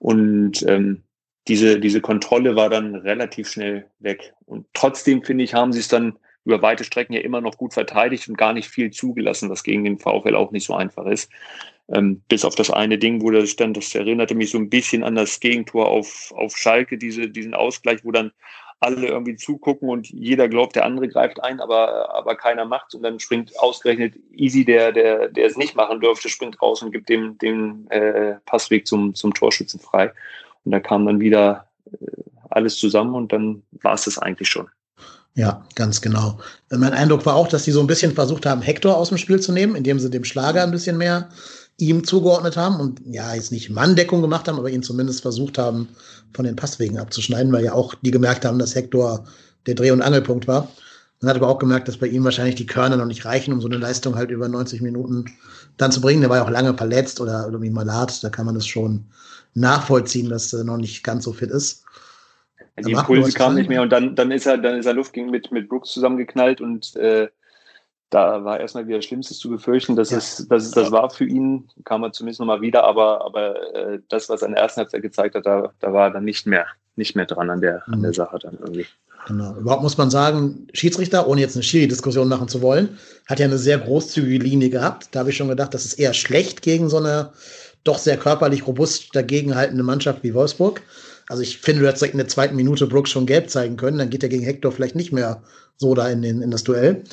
Und 0.00 0.64
ähm, 0.66 1.02
diese, 1.46 1.78
diese 1.78 2.00
Kontrolle 2.00 2.56
war 2.56 2.68
dann 2.68 2.96
relativ 2.96 3.48
schnell 3.48 3.86
weg. 4.00 4.34
Und 4.46 4.66
trotzdem, 4.74 5.22
finde 5.22 5.44
ich, 5.44 5.54
haben 5.54 5.72
sie 5.72 5.80
es 5.80 5.88
dann 5.88 6.18
über 6.44 6.62
weite 6.62 6.84
Strecken 6.84 7.12
ja 7.12 7.20
immer 7.20 7.40
noch 7.40 7.56
gut 7.56 7.74
verteidigt 7.74 8.28
und 8.28 8.36
gar 8.36 8.52
nicht 8.52 8.68
viel 8.68 8.90
zugelassen, 8.90 9.50
was 9.50 9.62
gegen 9.62 9.84
den 9.84 9.98
VfL 9.98 10.34
auch 10.34 10.50
nicht 10.50 10.66
so 10.66 10.74
einfach 10.74 11.06
ist. 11.06 11.30
Ähm, 11.92 12.22
bis 12.28 12.44
auf 12.44 12.54
das 12.54 12.70
eine 12.70 12.98
Ding, 12.98 13.20
wo 13.20 13.30
das 13.30 13.50
stand, 13.50 13.76
das 13.76 13.94
erinnerte 13.94 14.34
mich 14.34 14.50
so 14.50 14.58
ein 14.58 14.70
bisschen 14.70 15.02
an 15.02 15.16
das 15.16 15.40
Gegentor 15.40 15.88
auf, 15.88 16.32
auf 16.36 16.56
Schalke, 16.56 16.96
diese, 16.96 17.28
diesen 17.28 17.54
Ausgleich, 17.54 18.04
wo 18.04 18.12
dann 18.12 18.32
alle 18.80 19.08
irgendwie 19.08 19.36
zugucken 19.36 19.90
und 19.90 20.08
jeder 20.08 20.48
glaubt, 20.48 20.74
der 20.74 20.86
andere 20.86 21.06
greift 21.08 21.42
ein, 21.42 21.60
aber, 21.60 22.14
aber 22.14 22.34
keiner 22.34 22.64
macht's 22.64 22.94
und 22.94 23.02
dann 23.02 23.20
springt 23.20 23.58
ausgerechnet 23.58 24.14
Easy, 24.32 24.64
der, 24.64 24.92
der, 24.92 25.28
der 25.28 25.46
es 25.46 25.56
nicht 25.56 25.76
machen 25.76 26.00
dürfte, 26.00 26.30
springt 26.30 26.60
raus 26.62 26.82
und 26.82 26.90
gibt 26.90 27.10
dem 27.10 27.36
den 27.38 27.90
äh, 27.90 28.36
Passweg 28.46 28.86
zum, 28.86 29.14
zum 29.14 29.34
Torschützen 29.34 29.80
frei. 29.80 30.12
Und 30.64 30.72
da 30.72 30.80
kam 30.80 31.04
dann 31.04 31.20
wieder 31.20 31.68
äh, 31.92 32.06
alles 32.48 32.78
zusammen 32.78 33.14
und 33.14 33.32
dann 33.32 33.62
war 33.82 33.94
es 33.94 34.04
das 34.04 34.18
eigentlich 34.18 34.48
schon. 34.48 34.68
Ja, 35.34 35.64
ganz 35.74 36.00
genau. 36.00 36.38
Mein 36.70 36.92
Eindruck 36.92 37.24
war 37.24 37.36
auch, 37.36 37.48
dass 37.48 37.64
die 37.64 37.70
so 37.70 37.80
ein 37.80 37.86
bisschen 37.86 38.14
versucht 38.14 38.46
haben, 38.46 38.62
Hector 38.62 38.96
aus 38.96 39.10
dem 39.10 39.18
Spiel 39.18 39.40
zu 39.40 39.52
nehmen, 39.52 39.76
indem 39.76 39.98
sie 39.98 40.10
dem 40.10 40.24
Schlager 40.24 40.62
ein 40.62 40.72
bisschen 40.72 40.98
mehr 40.98 41.28
ihm 41.80 42.04
zugeordnet 42.04 42.56
haben 42.56 42.80
und 42.80 43.00
ja, 43.06 43.34
jetzt 43.34 43.52
nicht 43.52 43.70
Manndeckung 43.70 44.22
gemacht 44.22 44.48
haben, 44.48 44.58
aber 44.58 44.70
ihn 44.70 44.82
zumindest 44.82 45.22
versucht 45.22 45.58
haben, 45.58 45.88
von 46.34 46.44
den 46.44 46.56
Passwegen 46.56 46.98
abzuschneiden, 46.98 47.52
weil 47.52 47.64
ja 47.64 47.72
auch 47.72 47.94
die 47.94 48.10
gemerkt 48.10 48.44
haben, 48.44 48.58
dass 48.58 48.74
Hector 48.74 49.24
der 49.66 49.74
Dreh- 49.74 49.90
und 49.90 50.02
Angelpunkt 50.02 50.46
war. 50.46 50.68
Man 51.20 51.28
hat 51.28 51.36
aber 51.36 51.48
auch 51.48 51.58
gemerkt, 51.58 51.86
dass 51.86 51.98
bei 51.98 52.06
ihm 52.06 52.24
wahrscheinlich 52.24 52.54
die 52.54 52.66
Körner 52.66 52.96
noch 52.96 53.04
nicht 53.04 53.26
reichen, 53.26 53.52
um 53.52 53.60
so 53.60 53.68
eine 53.68 53.76
Leistung 53.76 54.14
halt 54.16 54.30
über 54.30 54.48
90 54.48 54.80
Minuten 54.80 55.26
dann 55.76 55.92
zu 55.92 56.00
bringen. 56.00 56.22
Der 56.22 56.30
war 56.30 56.38
ja 56.38 56.44
auch 56.44 56.50
lange 56.50 56.74
verletzt 56.74 57.20
oder 57.20 57.44
irgendwie 57.44 57.70
malat. 57.70 58.24
Da 58.24 58.30
kann 58.30 58.46
man 58.46 58.54
das 58.54 58.66
schon 58.66 59.04
nachvollziehen, 59.54 60.30
dass 60.30 60.52
er 60.52 60.64
noch 60.64 60.78
nicht 60.78 61.04
ganz 61.04 61.24
so 61.24 61.32
fit 61.32 61.50
ist. 61.50 61.84
Die 62.78 62.92
Impulse 62.92 63.32
kamen 63.32 63.56
nicht 63.56 63.68
mehr 63.68 63.82
und 63.82 63.90
dann, 63.90 64.14
dann 64.14 64.30
ist 64.30 64.46
er, 64.46 64.56
dann 64.56 64.78
ist 64.78 64.86
er 64.86 64.94
Luft 64.94 65.14
mit, 65.14 65.50
mit 65.52 65.68
Brooks 65.68 65.90
zusammengeknallt 65.90 66.62
und 66.62 66.96
äh, 66.96 67.28
da 68.10 68.44
war 68.44 68.58
erstmal 68.58 68.88
wieder 68.88 69.00
Schlimmstes 69.00 69.38
zu 69.38 69.48
befürchten, 69.48 69.94
dass 69.94 70.10
ja. 70.10 70.18
es, 70.18 70.46
dass 70.48 70.64
es 70.64 70.72
das 70.72 70.90
war 70.90 71.08
für 71.10 71.24
ihn, 71.24 71.68
kam 71.84 72.02
er 72.02 72.12
zumindest 72.12 72.40
nochmal 72.40 72.60
wieder, 72.60 72.84
aber, 72.84 73.24
aber 73.24 73.74
äh, 73.74 74.00
das, 74.08 74.28
was 74.28 74.42
er 74.42 74.48
in 74.48 74.54
der 74.54 74.64
ersten 74.64 74.80
Halbzeit 74.80 75.02
gezeigt 75.02 75.36
hat, 75.36 75.46
da, 75.46 75.72
da 75.78 75.92
war 75.92 76.08
er 76.08 76.10
dann 76.10 76.24
nicht 76.24 76.44
mehr, 76.46 76.66
nicht 76.96 77.14
mehr 77.14 77.26
dran 77.26 77.50
an 77.50 77.60
der, 77.60 77.84
mhm. 77.86 77.94
an 77.94 78.02
der 78.02 78.10
mhm. 78.10 78.14
Sache 78.14 78.38
dann 78.40 78.58
irgendwie. 78.60 78.86
Genau. 79.26 79.54
Überhaupt 79.54 79.82
muss 79.82 79.98
man 79.98 80.10
sagen, 80.10 80.66
Schiedsrichter, 80.72 81.28
ohne 81.28 81.40
jetzt 81.40 81.54
eine 81.54 81.62
Schiri-Diskussion 81.62 82.26
machen 82.28 82.48
zu 82.48 82.62
wollen, 82.62 82.98
hat 83.26 83.38
ja 83.38 83.46
eine 83.46 83.58
sehr 83.58 83.78
großzügige 83.78 84.42
Linie 84.42 84.70
gehabt. 84.70 85.08
Da 85.12 85.20
habe 85.20 85.30
ich 85.30 85.36
schon 85.36 85.48
gedacht, 85.48 85.74
das 85.74 85.84
ist 85.84 85.94
eher 85.94 86.14
schlecht 86.14 86.62
gegen 86.62 86.88
so 86.88 86.96
eine 86.96 87.30
doch 87.84 87.98
sehr 87.98 88.16
körperlich 88.16 88.66
robust 88.66 89.14
dagegenhaltende 89.14 89.82
Mannschaft 89.82 90.22
wie 90.22 90.34
Wolfsburg. 90.34 90.82
Also 91.28 91.42
ich 91.42 91.58
finde, 91.58 91.82
du 91.82 91.88
hättest 91.88 92.02
in 92.02 92.18
der 92.18 92.28
zweiten 92.28 92.56
Minute 92.56 92.86
Brooks 92.86 93.10
schon 93.10 93.26
gelb 93.26 93.50
zeigen 93.50 93.76
können, 93.76 93.98
dann 93.98 94.10
geht 94.10 94.22
er 94.22 94.28
gegen 94.28 94.42
Hector 94.42 94.72
vielleicht 94.72 94.96
nicht 94.96 95.12
mehr 95.12 95.42
so 95.76 95.94
da 95.94 96.08
in, 96.08 96.22
den, 96.22 96.42
in 96.42 96.50
das 96.50 96.64
Duell. 96.64 97.04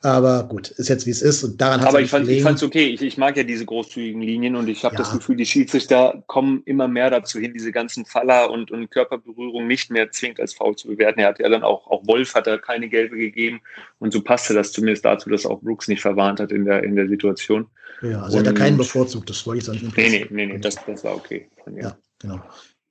Aber 0.00 0.44
gut, 0.44 0.68
ist 0.70 0.88
jetzt 0.88 1.06
wie 1.06 1.10
es 1.10 1.22
ist 1.22 1.42
und 1.42 1.60
daran 1.60 1.80
hat 1.80 1.88
Aber 1.88 2.00
ich 2.00 2.08
fand 2.08 2.28
es 2.28 2.62
okay. 2.62 2.86
Ich, 2.86 3.02
ich, 3.02 3.18
mag 3.18 3.36
ja 3.36 3.42
diese 3.42 3.64
großzügigen 3.64 4.22
Linien 4.22 4.54
und 4.54 4.68
ich 4.68 4.84
habe 4.84 4.94
ja. 4.94 5.00
das 5.00 5.10
Gefühl, 5.10 5.34
die 5.34 5.46
Schiedsrichter 5.46 6.22
kommen 6.28 6.62
immer 6.66 6.86
mehr 6.86 7.10
dazu 7.10 7.40
hin, 7.40 7.52
diese 7.52 7.72
ganzen 7.72 8.04
Faller 8.04 8.48
und, 8.48 8.70
und 8.70 8.90
Körperberührung 8.92 9.66
nicht 9.66 9.90
mehr 9.90 10.12
zwingend 10.12 10.38
als 10.38 10.54
faul 10.54 10.76
zu 10.76 10.86
bewerten. 10.86 11.18
Er 11.18 11.28
hat 11.28 11.40
ja 11.40 11.48
dann 11.48 11.64
auch, 11.64 11.88
auch 11.88 12.06
Wolf 12.06 12.36
hat 12.36 12.46
er 12.46 12.58
keine 12.58 12.88
gelbe 12.88 13.16
gegeben 13.16 13.60
und 13.98 14.12
so 14.12 14.22
passte 14.22 14.54
das 14.54 14.70
zumindest 14.70 15.04
dazu, 15.04 15.30
dass 15.30 15.44
auch 15.44 15.60
Brooks 15.62 15.88
nicht 15.88 16.00
verwarnt 16.00 16.38
hat 16.38 16.52
in 16.52 16.64
der, 16.64 16.84
in 16.84 16.94
der 16.94 17.08
Situation. 17.08 17.66
Ja, 18.00 18.22
also 18.22 18.38
und, 18.38 18.46
hat 18.46 18.54
er 18.54 18.58
keinen 18.58 18.76
bevorzugt, 18.76 19.28
das 19.28 19.44
wollte 19.48 19.58
ich 19.58 19.64
sagen. 19.64 19.92
Nee, 19.96 20.10
nee, 20.10 20.26
nee, 20.30 20.46
nee 20.46 20.58
das, 20.58 20.76
das 20.86 21.02
war 21.02 21.16
okay. 21.16 21.48
Ja, 21.74 21.96
genau. 22.20 22.40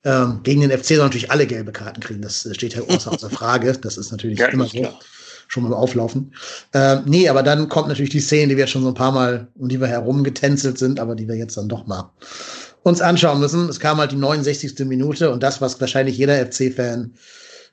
Ähm, 0.04 0.40
gegen 0.42 0.60
den 0.60 0.70
FC 0.70 0.84
soll 0.88 0.98
natürlich 0.98 1.30
alle 1.30 1.46
gelbe 1.46 1.72
Karten 1.72 2.00
kriegen, 2.00 2.20
das 2.20 2.46
steht 2.52 2.74
ja 2.74 2.82
außer 2.82 3.18
Frage. 3.30 3.72
Das 3.80 3.96
ist 3.96 4.10
natürlich 4.10 4.38
ja, 4.38 4.48
immer 4.48 4.66
so. 4.66 4.78
Klar 4.80 4.98
schon 5.48 5.64
mal 5.64 5.72
auflaufen. 5.72 6.32
Ähm, 6.74 7.02
nee, 7.06 7.28
aber 7.28 7.42
dann 7.42 7.68
kommt 7.68 7.88
natürlich 7.88 8.10
die 8.10 8.20
Szene, 8.20 8.48
die 8.48 8.56
wir 8.56 8.64
jetzt 8.64 8.70
schon 8.70 8.82
so 8.82 8.88
ein 8.88 8.94
paar 8.94 9.12
Mal, 9.12 9.48
um 9.56 9.68
die 9.68 9.80
wir 9.80 9.88
herumgetänzelt 9.88 10.78
sind, 10.78 11.00
aber 11.00 11.14
die 11.14 11.26
wir 11.26 11.34
jetzt 11.34 11.56
dann 11.56 11.68
doch 11.68 11.86
mal 11.86 12.10
uns 12.84 13.00
anschauen 13.00 13.40
müssen. 13.40 13.68
Es 13.68 13.80
kam 13.80 13.98
halt 13.98 14.12
die 14.12 14.16
69. 14.16 14.86
Minute 14.86 15.30
und 15.30 15.42
das, 15.42 15.60
was 15.60 15.80
wahrscheinlich 15.80 16.16
jeder 16.16 16.46
FC-Fan 16.46 17.14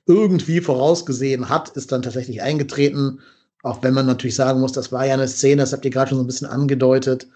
irgendwie 0.07 0.61
vorausgesehen 0.61 1.49
hat, 1.49 1.69
ist 1.69 1.91
dann 1.91 2.01
tatsächlich 2.01 2.41
eingetreten. 2.41 3.19
Auch 3.63 3.81
wenn 3.81 3.93
man 3.93 4.05
natürlich 4.05 4.35
sagen 4.35 4.59
muss, 4.59 4.73
das 4.73 4.91
war 4.91 5.05
ja 5.05 5.13
eine 5.13 5.27
Szene, 5.27 5.61
das 5.61 5.73
habt 5.73 5.85
ihr 5.85 5.91
gerade 5.91 6.09
schon 6.09 6.17
so 6.17 6.23
ein 6.23 6.27
bisschen 6.27 6.47
angedeutet. 6.47 7.27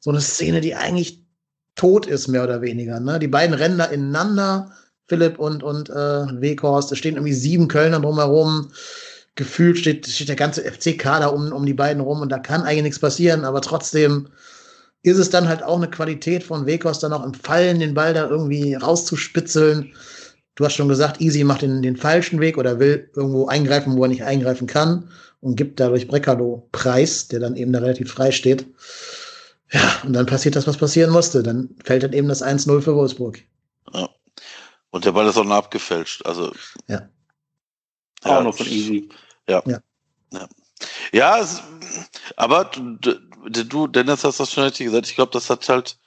So 0.00 0.10
eine 0.10 0.20
Szene, 0.20 0.60
die 0.60 0.74
eigentlich 0.74 1.22
tot 1.74 2.06
ist, 2.06 2.28
mehr 2.28 2.44
oder 2.44 2.62
weniger. 2.62 3.00
Ne? 3.00 3.18
Die 3.18 3.28
beiden 3.28 3.54
rennen 3.54 3.78
da 3.78 3.84
ineinander, 3.84 4.72
Philipp 5.06 5.38
und, 5.38 5.62
und 5.62 5.90
äh, 5.90 6.40
Weghorst. 6.40 6.92
Es 6.92 6.98
stehen 6.98 7.16
irgendwie 7.16 7.34
sieben 7.34 7.68
Kölner 7.68 8.00
drumherum 8.00 8.70
gefühlt 9.38 9.78
steht, 9.78 10.06
steht 10.06 10.28
der 10.28 10.36
ganze 10.36 10.64
FC-Kader 10.64 11.32
um, 11.32 11.52
um 11.52 11.64
die 11.64 11.72
beiden 11.72 12.02
rum 12.02 12.20
und 12.20 12.28
da 12.28 12.38
kann 12.38 12.62
eigentlich 12.62 12.82
nichts 12.82 12.98
passieren, 12.98 13.44
aber 13.44 13.62
trotzdem 13.62 14.28
ist 15.02 15.16
es 15.16 15.30
dann 15.30 15.48
halt 15.48 15.62
auch 15.62 15.76
eine 15.76 15.88
Qualität 15.88 16.42
von 16.42 16.66
Wekos, 16.66 16.98
dann 16.98 17.12
auch 17.12 17.24
im 17.24 17.32
Fallen 17.32 17.78
den 17.78 17.94
Ball 17.94 18.12
da 18.12 18.28
irgendwie 18.28 18.74
rauszuspitzeln. 18.74 19.94
Du 20.56 20.64
hast 20.64 20.74
schon 20.74 20.88
gesagt, 20.88 21.20
Easy 21.20 21.44
macht 21.44 21.62
den, 21.62 21.82
den 21.82 21.96
falschen 21.96 22.40
Weg 22.40 22.58
oder 22.58 22.80
will 22.80 23.08
irgendwo 23.14 23.46
eingreifen, 23.46 23.96
wo 23.96 24.02
er 24.02 24.08
nicht 24.08 24.24
eingreifen 24.24 24.66
kann 24.66 25.08
und 25.40 25.54
gibt 25.54 25.78
dadurch 25.78 26.08
Brecalo 26.08 26.68
Preis, 26.72 27.28
der 27.28 27.38
dann 27.38 27.54
eben 27.54 27.72
da 27.72 27.78
relativ 27.78 28.10
frei 28.10 28.32
steht. 28.32 28.66
Ja, 29.70 30.02
und 30.04 30.14
dann 30.14 30.26
passiert 30.26 30.56
das, 30.56 30.66
was 30.66 30.78
passieren 30.78 31.12
musste. 31.12 31.44
Dann 31.44 31.76
fällt 31.84 32.02
dann 32.02 32.12
eben 32.12 32.26
das 32.26 32.42
1-0 32.42 32.80
für 32.80 32.96
Wolfsburg. 32.96 33.38
Ja. 33.94 34.08
Und 34.90 35.04
der 35.04 35.12
Ball 35.12 35.28
ist 35.28 35.36
auch 35.36 35.44
noch 35.44 35.56
abgefälscht. 35.56 36.26
Also. 36.26 36.52
Ja. 36.88 37.08
ja 38.24 38.38
auch 38.38 38.42
noch 38.42 38.56
von 38.56 38.66
Easy. 38.66 39.08
Ja. 39.48 39.62
Ja, 39.66 39.80
ja. 40.32 40.48
ja 41.12 41.38
es, 41.38 41.62
aber 42.36 42.66
du, 42.66 43.14
du, 43.48 43.86
Dennis, 43.86 44.24
hast 44.24 44.40
das 44.40 44.52
schon 44.52 44.64
richtig 44.64 44.86
gesagt. 44.86 45.06
Ich 45.08 45.14
glaube, 45.14 45.32
das 45.32 45.50
hat 45.50 45.68
halt 45.68 45.98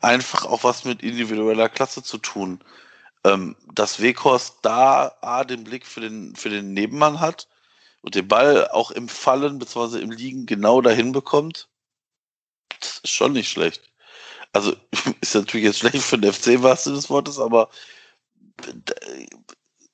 einfach 0.00 0.44
auch 0.46 0.64
was 0.64 0.84
mit 0.84 1.02
individueller 1.02 1.68
Klasse 1.68 2.02
zu 2.02 2.18
tun 2.18 2.64
ähm, 3.24 3.56
dass 3.74 4.00
Weghorst 4.00 4.58
da 4.62 5.16
A, 5.20 5.44
den 5.44 5.64
Blick 5.64 5.86
für 5.86 6.00
den, 6.00 6.34
für 6.36 6.48
den 6.48 6.72
Nebenmann 6.72 7.20
hat 7.20 7.48
und 8.02 8.14
den 8.14 8.28
Ball 8.28 8.68
auch 8.68 8.90
im 8.90 9.08
Fallen 9.08 9.58
bzw. 9.58 9.98
im 10.00 10.10
Liegen 10.10 10.46
genau 10.46 10.80
dahin 10.80 11.12
bekommt, 11.12 11.68
das 12.80 12.98
ist 12.98 13.10
schon 13.10 13.32
nicht 13.32 13.50
schlecht. 13.50 13.90
Also 14.52 14.74
ist 15.20 15.34
natürlich 15.34 15.64
jetzt 15.64 15.80
schlecht 15.80 16.02
für 16.02 16.18
den 16.18 16.32
FC, 16.32 16.62
was 16.62 16.84
du 16.84 16.92
des 16.92 17.10
Wortes, 17.10 17.38
aber 17.38 17.68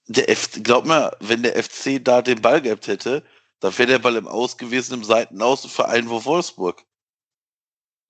der 0.06 0.34
FC, 0.34 0.62
glaub 0.62 0.86
mir, 0.86 1.12
wenn 1.20 1.42
der 1.42 1.62
FC 1.62 2.02
da 2.02 2.22
den 2.22 2.40
Ball 2.40 2.60
gehabt 2.60 2.86
hätte, 2.86 3.22
dann 3.60 3.76
wäre 3.78 3.88
der 3.88 3.98
Ball 3.98 4.16
im 4.16 4.28
Aus 4.28 4.56
gewesen, 4.56 4.94
im 4.94 5.04
Seitenaus 5.04 5.66
für 5.66 5.88
Einwurf 5.88 6.26
Wolfsburg. 6.26 6.84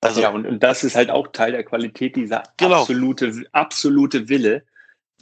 Also, 0.01 0.21
ja, 0.21 0.31
und, 0.31 0.47
und 0.47 0.63
das 0.63 0.85
ist 0.85 0.95
halt 0.95 1.11
auch 1.11 1.29
Teil 1.29 1.53
der 1.53 1.65
Qualität, 1.65 2.17
dieser 2.17 2.43
genau. 2.57 2.83
absolute, 2.83 3.45
absolute 3.53 4.29
Wille, 4.29 4.65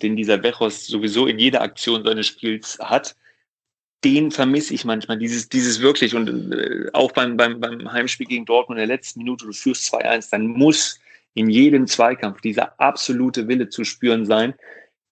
den 0.02 0.16
dieser 0.16 0.36
Bechos 0.36 0.86
sowieso 0.86 1.26
in 1.26 1.38
jeder 1.38 1.60
Aktion 1.60 2.04
seines 2.04 2.26
Spiels 2.26 2.78
hat, 2.80 3.14
den 4.02 4.30
vermisse 4.30 4.74
ich 4.74 4.84
manchmal, 4.84 5.18
dieses, 5.18 5.48
dieses 5.48 5.80
wirklich. 5.80 6.14
Und 6.14 6.52
äh, 6.52 6.90
auch 6.92 7.12
beim, 7.12 7.36
beim, 7.36 7.60
beim 7.60 7.90
Heimspiel 7.90 8.26
gegen 8.26 8.44
Dortmund 8.44 8.78
in 8.78 8.88
der 8.88 8.96
letzten 8.96 9.20
Minute, 9.20 9.46
du 9.46 9.52
führst 9.52 9.94
2-1, 9.94 10.30
dann 10.30 10.46
muss 10.46 10.98
in 11.34 11.48
jedem 11.48 11.86
Zweikampf 11.86 12.40
dieser 12.40 12.78
absolute 12.80 13.48
Wille 13.48 13.68
zu 13.68 13.84
spüren 13.84 14.26
sein, 14.26 14.54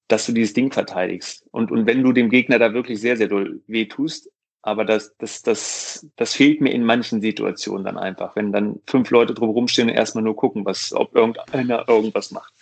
dass 0.09 0.27
du 0.27 0.33
dieses 0.33 0.55
Ding 0.55 0.73
verteidigst. 0.73 1.45
Und, 1.51 1.71
und 1.71 1.87
wenn 1.87 2.03
du 2.03 2.13
dem 2.13 2.31
Gegner 2.31 2.59
da 2.59 2.75
wirklich 2.75 3.01
sehr, 3.01 3.17
sehr 3.17 3.29
doll 3.29 3.63
wehtust, 3.67 4.29
aber 4.63 4.85
das, 4.85 5.17
das, 5.19 5.43
das, 5.43 6.07
das 6.17 6.35
fehlt 6.35 6.61
mir 6.61 6.71
in 6.71 6.85
manchen 6.85 7.21
Situationen 7.21 7.85
dann 7.85 7.99
einfach, 7.99 8.37
wenn 8.37 8.53
dann 8.53 8.81
fünf 8.87 9.11
Leute 9.11 9.35
drumherum 9.35 9.67
stehen 9.67 9.89
und 9.89 9.95
erstmal 9.95 10.23
nur 10.23 10.37
gucken, 10.37 10.65
was, 10.65 10.93
ob 10.93 11.17
irgendeiner 11.17 11.89
irgendwas 11.89 12.31
macht. 12.31 12.53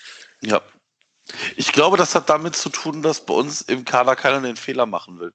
Ja, 0.41 0.63
ich 1.57 1.73
glaube, 1.73 1.97
das 1.97 2.15
hat 2.15 2.29
damit 2.29 2.57
zu 2.57 2.71
tun, 2.71 3.03
dass 3.03 3.27
bei 3.27 3.35
uns 3.35 3.61
im 3.63 3.85
Kader 3.85 4.17
keiner 4.17 4.41
den 4.41 4.57
Fehler 4.57 4.87
machen 4.87 5.21
will. 5.21 5.33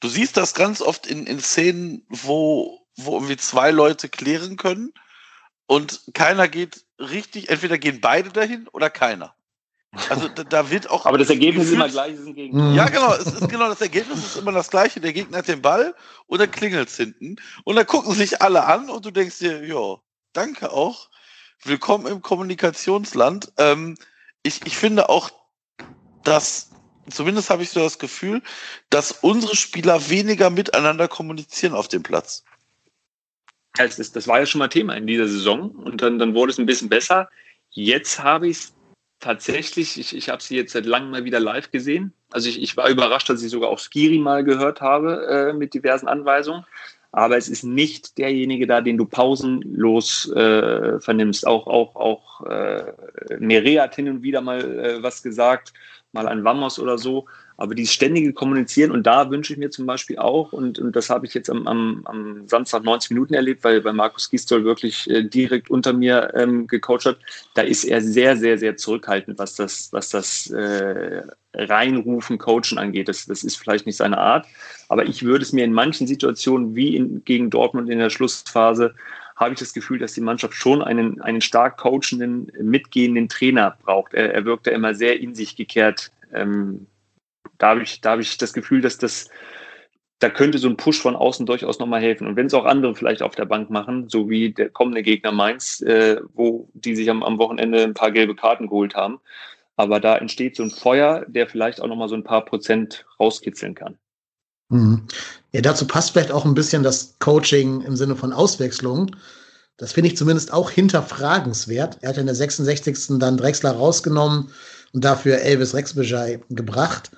Du 0.00 0.08
siehst 0.08 0.36
das 0.36 0.54
ganz 0.54 0.80
oft 0.80 1.06
in, 1.06 1.26
in 1.26 1.40
Szenen, 1.40 2.04
wo, 2.08 2.80
wo 2.96 3.14
irgendwie 3.14 3.36
zwei 3.36 3.70
Leute 3.70 4.08
klären 4.08 4.56
können 4.56 4.92
und 5.66 6.02
keiner 6.14 6.48
geht 6.48 6.84
richtig, 6.98 7.50
entweder 7.50 7.78
gehen 7.78 8.00
beide 8.00 8.30
dahin 8.30 8.68
oder 8.68 8.90
keiner. 8.90 9.34
Also 10.08 10.28
da, 10.28 10.42
da 10.44 10.70
wird 10.70 10.88
auch. 10.88 11.04
Aber 11.04 11.18
das 11.18 11.28
Ergebnis 11.28 11.66
ist 11.66 11.72
immer 11.72 11.88
gleich. 11.88 12.14
Ist 12.14 12.24
mhm. 12.24 12.74
ja, 12.74 12.88
genau. 12.88 13.12
Es 13.14 13.26
ist 13.26 13.48
genau 13.48 13.68
das 13.68 13.80
Ergebnis 13.80 14.18
ist 14.18 14.36
immer 14.36 14.52
das 14.52 14.70
gleiche. 14.70 15.00
Der 15.00 15.12
Gegner 15.12 15.38
hat 15.38 15.48
den 15.48 15.60
Ball 15.60 15.94
und 16.26 16.40
dann 16.40 16.50
klingelt 16.50 16.88
es 16.88 16.96
hinten. 16.96 17.36
Und 17.64 17.76
dann 17.76 17.86
gucken 17.86 18.14
sich 18.14 18.40
alle 18.40 18.64
an 18.64 18.88
und 18.88 19.04
du 19.04 19.10
denkst 19.10 19.38
dir, 19.38 19.66
ja, 19.66 19.96
danke 20.32 20.72
auch. 20.72 21.10
Willkommen 21.62 22.06
im 22.06 22.22
Kommunikationsland. 22.22 23.52
Ähm, 23.58 23.96
ich, 24.42 24.64
ich 24.64 24.76
finde 24.78 25.10
auch, 25.10 25.30
dass, 26.24 26.70
zumindest 27.10 27.50
habe 27.50 27.62
ich 27.62 27.70
so 27.70 27.80
das 27.80 27.98
Gefühl, 27.98 28.42
dass 28.88 29.12
unsere 29.12 29.56
Spieler 29.56 30.08
weniger 30.08 30.48
miteinander 30.48 31.06
kommunizieren 31.06 31.74
auf 31.74 31.88
dem 31.88 32.02
Platz. 32.02 32.44
Das, 33.74 33.98
ist, 33.98 34.16
das 34.16 34.26
war 34.26 34.40
ja 34.40 34.46
schon 34.46 34.58
mal 34.58 34.68
Thema 34.68 34.94
in 34.96 35.06
dieser 35.06 35.28
Saison 35.28 35.70
und 35.70 36.00
dann, 36.00 36.18
dann 36.18 36.34
wurde 36.34 36.52
es 36.52 36.58
ein 36.58 36.66
bisschen 36.66 36.88
besser. 36.88 37.28
Jetzt 37.70 38.18
habe 38.22 38.48
ich 38.48 38.58
es 38.58 38.72
tatsächlich, 39.22 39.98
ich, 39.98 40.14
ich 40.14 40.28
habe 40.28 40.42
sie 40.42 40.56
jetzt 40.56 40.72
seit 40.72 40.84
langem 40.84 41.10
mal 41.10 41.24
wieder 41.24 41.40
live 41.40 41.70
gesehen. 41.70 42.12
Also 42.30 42.48
ich, 42.48 42.60
ich 42.62 42.76
war 42.76 42.90
überrascht, 42.90 43.30
dass 43.30 43.42
ich 43.42 43.50
sogar 43.50 43.70
auch 43.70 43.78
Skiri 43.78 44.18
mal 44.18 44.44
gehört 44.44 44.82
habe 44.82 45.26
äh, 45.26 45.52
mit 45.54 45.72
diversen 45.72 46.08
Anweisungen 46.08 46.66
aber 47.12 47.36
es 47.36 47.48
ist 47.48 47.62
nicht 47.62 48.16
derjenige 48.16 48.66
da, 48.66 48.80
den 48.80 48.96
du 48.96 49.04
pausenlos 49.04 50.30
äh, 50.32 50.98
vernimmst. 50.98 51.46
Auch, 51.46 51.66
auch, 51.66 51.94
auch 51.94 52.46
äh, 52.46 52.92
Mere 53.38 53.82
hat 53.82 53.94
hin 53.94 54.08
und 54.08 54.22
wieder 54.22 54.40
mal 54.40 54.60
äh, 54.60 55.02
was 55.02 55.22
gesagt, 55.22 55.74
mal 56.12 56.26
ein 56.26 56.42
Vamos 56.42 56.78
oder 56.78 56.96
so. 56.96 57.26
Aber 57.62 57.76
dieses 57.76 57.94
ständige 57.94 58.32
Kommunizieren, 58.32 58.90
und 58.90 59.06
da 59.06 59.30
wünsche 59.30 59.52
ich 59.52 59.58
mir 59.60 59.70
zum 59.70 59.86
Beispiel 59.86 60.18
auch, 60.18 60.52
und, 60.52 60.80
und 60.80 60.96
das 60.96 61.10
habe 61.10 61.26
ich 61.26 61.32
jetzt 61.32 61.48
am, 61.48 61.68
am, 61.68 62.02
am 62.06 62.48
Samstag 62.48 62.82
90 62.82 63.12
Minuten 63.12 63.34
erlebt, 63.34 63.62
weil, 63.62 63.84
weil 63.84 63.92
Markus 63.92 64.28
Gistol 64.28 64.64
wirklich 64.64 65.08
äh, 65.08 65.22
direkt 65.22 65.70
unter 65.70 65.92
mir 65.92 66.32
ähm, 66.34 66.66
gecoacht 66.66 67.06
hat, 67.06 67.18
da 67.54 67.62
ist 67.62 67.84
er 67.84 68.00
sehr, 68.00 68.36
sehr, 68.36 68.58
sehr 68.58 68.76
zurückhaltend, 68.76 69.38
was 69.38 69.54
das, 69.54 69.92
was 69.92 70.10
das 70.10 70.50
äh, 70.50 71.22
Reinrufen, 71.54 72.36
Coachen 72.36 72.78
angeht. 72.78 73.06
Das, 73.06 73.26
das 73.26 73.44
ist 73.44 73.54
vielleicht 73.54 73.86
nicht 73.86 73.98
seine 73.98 74.18
Art, 74.18 74.44
aber 74.88 75.06
ich 75.06 75.22
würde 75.22 75.44
es 75.44 75.52
mir 75.52 75.64
in 75.64 75.72
manchen 75.72 76.08
Situationen, 76.08 76.74
wie 76.74 76.96
in, 76.96 77.24
gegen 77.24 77.48
Dortmund 77.48 77.88
in 77.88 78.00
der 78.00 78.10
Schlussphase, 78.10 78.92
habe 79.36 79.52
ich 79.52 79.60
das 79.60 79.72
Gefühl, 79.72 80.00
dass 80.00 80.14
die 80.14 80.20
Mannschaft 80.20 80.54
schon 80.54 80.82
einen, 80.82 81.20
einen 81.20 81.40
stark 81.40 81.76
coachenden, 81.78 82.50
mitgehenden 82.60 83.28
Trainer 83.28 83.76
braucht. 83.84 84.14
Er, 84.14 84.34
er 84.34 84.44
wirkt 84.44 84.66
da 84.66 84.72
immer 84.72 84.96
sehr 84.96 85.20
in 85.20 85.36
sich 85.36 85.54
gekehrt. 85.54 86.10
Ähm, 86.34 86.88
da 87.58 87.70
habe 87.70 87.82
ich, 87.82 88.00
da 88.00 88.12
habe 88.12 88.22
ich 88.22 88.38
das 88.38 88.52
Gefühl, 88.52 88.80
dass 88.80 88.98
das, 88.98 89.28
da 90.18 90.30
könnte 90.30 90.58
so 90.58 90.68
ein 90.68 90.76
Push 90.76 91.00
von 91.00 91.16
außen 91.16 91.46
durchaus 91.46 91.78
nochmal 91.78 92.00
helfen. 92.00 92.26
Und 92.26 92.36
wenn 92.36 92.46
es 92.46 92.54
auch 92.54 92.64
andere 92.64 92.94
vielleicht 92.94 93.22
auf 93.22 93.34
der 93.34 93.44
Bank 93.44 93.70
machen, 93.70 94.08
so 94.08 94.28
wie 94.28 94.52
der 94.52 94.70
kommende 94.70 95.02
Gegner 95.02 95.32
Mainz, 95.32 95.80
äh, 95.80 96.20
wo 96.34 96.68
die 96.74 96.96
sich 96.96 97.10
am, 97.10 97.22
am 97.22 97.38
Wochenende 97.38 97.82
ein 97.82 97.94
paar 97.94 98.10
gelbe 98.10 98.34
Karten 98.34 98.68
geholt 98.68 98.94
haben. 98.94 99.20
Aber 99.76 100.00
da 100.00 100.16
entsteht 100.16 100.56
so 100.56 100.62
ein 100.62 100.70
Feuer, 100.70 101.24
der 101.26 101.48
vielleicht 101.48 101.80
auch 101.80 101.88
nochmal 101.88 102.08
so 102.08 102.14
ein 102.14 102.24
paar 102.24 102.44
Prozent 102.44 103.06
rauskitzeln 103.18 103.74
kann. 103.74 103.98
Mhm. 104.68 105.06
Ja, 105.52 105.60
dazu 105.60 105.86
passt 105.86 106.12
vielleicht 106.12 106.32
auch 106.32 106.44
ein 106.44 106.54
bisschen 106.54 106.82
das 106.82 107.18
Coaching 107.18 107.82
im 107.82 107.96
Sinne 107.96 108.16
von 108.16 108.32
Auswechslung. 108.32 109.14
Das 109.76 109.92
finde 109.92 110.08
ich 110.08 110.16
zumindest 110.16 110.52
auch 110.52 110.70
hinterfragenswert. 110.70 111.98
Er 112.02 112.10
hat 112.10 112.18
in 112.18 112.26
der 112.26 112.34
66. 112.34 113.18
dann 113.18 113.36
Drexler 113.36 113.72
rausgenommen 113.72 114.50
und 114.92 115.04
dafür 115.04 115.40
Elvis 115.40 115.74
Rexbejai 115.74 116.40
gebracht. 116.50 117.10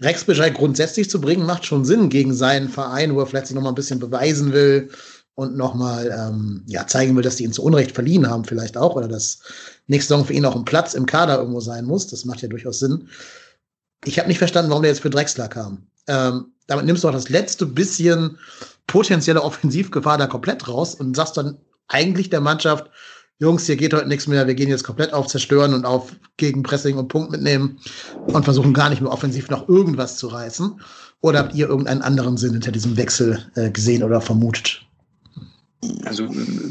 Rex 0.00 0.24
Bescheid 0.24 0.54
grundsätzlich 0.54 1.08
zu 1.08 1.20
bringen, 1.20 1.46
macht 1.46 1.64
schon 1.64 1.84
Sinn 1.84 2.10
gegen 2.10 2.34
seinen 2.34 2.68
Verein, 2.68 3.14
wo 3.14 3.20
er 3.20 3.26
vielleicht 3.26 3.46
sich 3.46 3.56
noch 3.56 3.62
mal 3.62 3.70
ein 3.70 3.74
bisschen 3.74 3.98
beweisen 3.98 4.52
will 4.52 4.90
und 5.34 5.56
noch 5.56 5.74
mal 5.74 6.10
ähm, 6.10 6.62
ja, 6.66 6.86
zeigen 6.86 7.16
will, 7.16 7.22
dass 7.22 7.36
die 7.36 7.44
ihn 7.44 7.52
zu 7.52 7.62
Unrecht 7.62 7.92
verliehen 7.92 8.28
haben, 8.28 8.44
vielleicht 8.44 8.76
auch, 8.76 8.96
oder 8.96 9.08
dass 9.08 9.40
nächste 9.86 10.12
Saison 10.12 10.26
für 10.26 10.34
ihn 10.34 10.44
auch 10.44 10.56
ein 10.56 10.64
Platz 10.64 10.94
im 10.94 11.06
Kader 11.06 11.38
irgendwo 11.38 11.60
sein 11.60 11.86
muss. 11.86 12.06
Das 12.08 12.24
macht 12.26 12.42
ja 12.42 12.48
durchaus 12.48 12.78
Sinn. 12.78 13.08
Ich 14.04 14.18
habe 14.18 14.28
nicht 14.28 14.38
verstanden, 14.38 14.70
warum 14.70 14.82
der 14.82 14.92
jetzt 14.92 15.00
für 15.00 15.10
Drexler 15.10 15.48
kam. 15.48 15.86
Ähm, 16.06 16.52
damit 16.66 16.84
nimmst 16.84 17.04
du 17.04 17.08
auch 17.08 17.12
das 17.12 17.28
letzte 17.28 17.64
bisschen 17.64 18.38
potenzielle 18.86 19.42
Offensivgefahr 19.42 20.18
da 20.18 20.26
komplett 20.26 20.68
raus 20.68 20.94
und 20.94 21.16
sagst 21.16 21.36
dann 21.36 21.58
eigentlich 21.88 22.30
der 22.30 22.40
Mannschaft, 22.40 22.90
Jungs, 23.38 23.66
hier 23.66 23.76
geht 23.76 23.92
heute 23.92 24.08
nichts 24.08 24.26
mehr, 24.26 24.46
wir 24.46 24.54
gehen 24.54 24.70
jetzt 24.70 24.84
komplett 24.84 25.12
auf 25.12 25.26
Zerstören 25.26 25.74
und 25.74 25.84
auf 25.84 26.16
Gegenpressing 26.38 26.96
und 26.96 27.08
Punkt 27.08 27.30
mitnehmen 27.30 27.78
und 28.28 28.44
versuchen 28.44 28.72
gar 28.72 28.88
nicht 28.88 29.02
mehr 29.02 29.12
offensiv 29.12 29.50
noch 29.50 29.68
irgendwas 29.68 30.16
zu 30.16 30.28
reißen? 30.28 30.80
Oder 31.20 31.40
habt 31.40 31.54
ihr 31.54 31.68
irgendeinen 31.68 32.02
anderen 32.02 32.38
Sinn 32.38 32.52
hinter 32.52 32.72
diesem 32.72 32.96
Wechsel 32.96 33.50
äh, 33.54 33.70
gesehen 33.70 34.02
oder 34.02 34.22
vermutet? 34.22 34.86
Also 36.04 36.26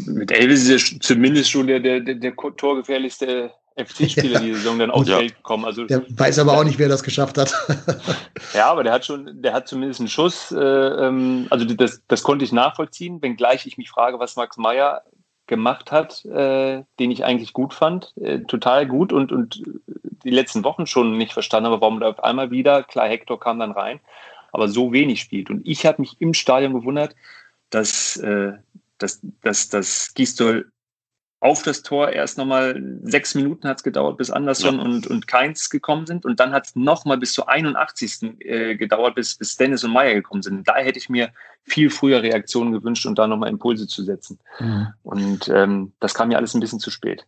mit 0.08 0.32
Elvis 0.32 0.68
ist 0.68 0.94
er 0.94 1.00
zumindest 1.02 1.52
schon 1.52 1.68
der, 1.68 1.80
der, 1.80 2.00
der, 2.00 2.16
der 2.16 2.34
torgefährlichste 2.36 3.52
FC-Spieler 3.78 4.34
ja. 4.34 4.40
die 4.40 4.54
Saison 4.54 4.80
dann 4.80 4.90
aufs 4.90 5.08
ja. 5.08 5.18
Feld 5.18 5.36
gekommen. 5.36 5.66
Also, 5.66 5.86
der 5.86 6.04
weiß 6.10 6.40
aber 6.40 6.58
auch 6.58 6.64
nicht, 6.64 6.80
wer 6.80 6.90
das 6.90 7.04
geschafft 7.04 7.38
hat. 7.38 7.54
ja, 8.54 8.72
aber 8.72 8.84
der 8.84 8.94
hat 8.94 9.06
schon, 9.06 9.42
der 9.42 9.54
hat 9.54 9.68
zumindest 9.68 10.00
einen 10.00 10.10
Schuss. 10.10 10.52
Äh, 10.52 10.58
ähm, 10.58 11.46
also 11.52 11.66
das, 11.66 12.02
das 12.08 12.24
konnte 12.24 12.44
ich 12.44 12.52
nachvollziehen, 12.52 13.22
wenngleich 13.22 13.68
ich 13.68 13.78
mich 13.78 13.90
frage, 13.90 14.18
was 14.18 14.36
Max 14.36 14.58
Meyer 14.58 15.04
gemacht 15.48 15.92
hat, 15.92 16.26
äh, 16.26 16.84
den 17.00 17.12
ich 17.12 17.24
eigentlich 17.24 17.54
gut 17.54 17.74
fand, 17.74 18.14
äh, 18.18 18.40
total 18.40 18.88
gut 18.88 19.14
und, 19.14 19.32
und 19.32 19.64
die 20.24 20.32
letzten 20.32 20.64
Wochen 20.64 20.88
schon 20.88 21.18
nicht 21.18 21.34
verstanden 21.34 21.70
habe, 21.70 21.82
warum 21.82 22.00
da 22.00 22.10
auf 22.10 22.24
einmal 22.24 22.52
wieder, 22.52 22.84
klar, 22.84 23.08
Hector 23.08 23.40
kam 23.40 23.60
dann 23.60 23.72
rein, 23.72 24.00
aber 24.52 24.68
so 24.68 24.92
wenig 24.92 25.22
spielt. 25.22 25.50
Und 25.50 25.66
ich 25.68 25.86
habe 25.86 26.02
mich 26.02 26.20
im 26.20 26.34
Stadion 26.34 26.74
gewundert, 26.74 27.16
dass, 27.70 28.18
äh, 28.18 28.54
dass, 28.98 29.20
dass, 29.44 29.70
dass 29.70 30.14
Gistol 30.14 30.72
auf 31.40 31.64
das 31.64 31.84
Tor 31.84 32.10
erst 32.10 32.38
nochmal 32.38 32.82
sechs 33.04 33.36
Minuten 33.36 33.68
hat 33.68 33.78
es 33.78 33.84
gedauert, 33.84 34.18
bis 34.18 34.32
Anderson 34.32 34.78
ja. 34.78 34.84
und, 34.84 35.08
und 35.08 35.28
Keins 35.28 35.70
gekommen 35.70 36.08
sind. 36.08 36.26
Und 36.26 36.40
dann 36.40 36.54
hat 36.54 36.68
es 36.68 36.76
nochmal 36.76 37.18
bis 37.18 37.34
zur 37.34 37.50
81. 37.50 38.40
Äh, 38.40 38.76
gedauert, 38.76 39.16
bis, 39.16 39.36
bis 39.36 39.56
Dennis 39.56 39.84
und 39.84 39.92
Meyer 39.92 40.14
gekommen 40.16 40.42
sind. 40.42 40.68
Da 40.68 40.76
hätte 40.78 40.98
ich 40.98 41.10
mir 41.10 41.32
viel 41.64 41.90
früher 41.90 42.24
Reaktionen 42.24 42.72
gewünscht 42.72 43.06
und 43.06 43.20
da 43.20 43.28
nochmal 43.28 43.50
Impulse 43.50 43.88
zu 43.88 44.04
setzen. 44.04 44.40
Mhm. 44.60 44.88
Und 45.04 45.48
ähm, 45.50 45.94
das 46.00 46.14
kam 46.14 46.30
mir 46.30 46.38
alles 46.38 46.54
ein 46.54 46.62
bisschen 46.62 46.80
zu 46.80 46.90
spät. 46.90 47.26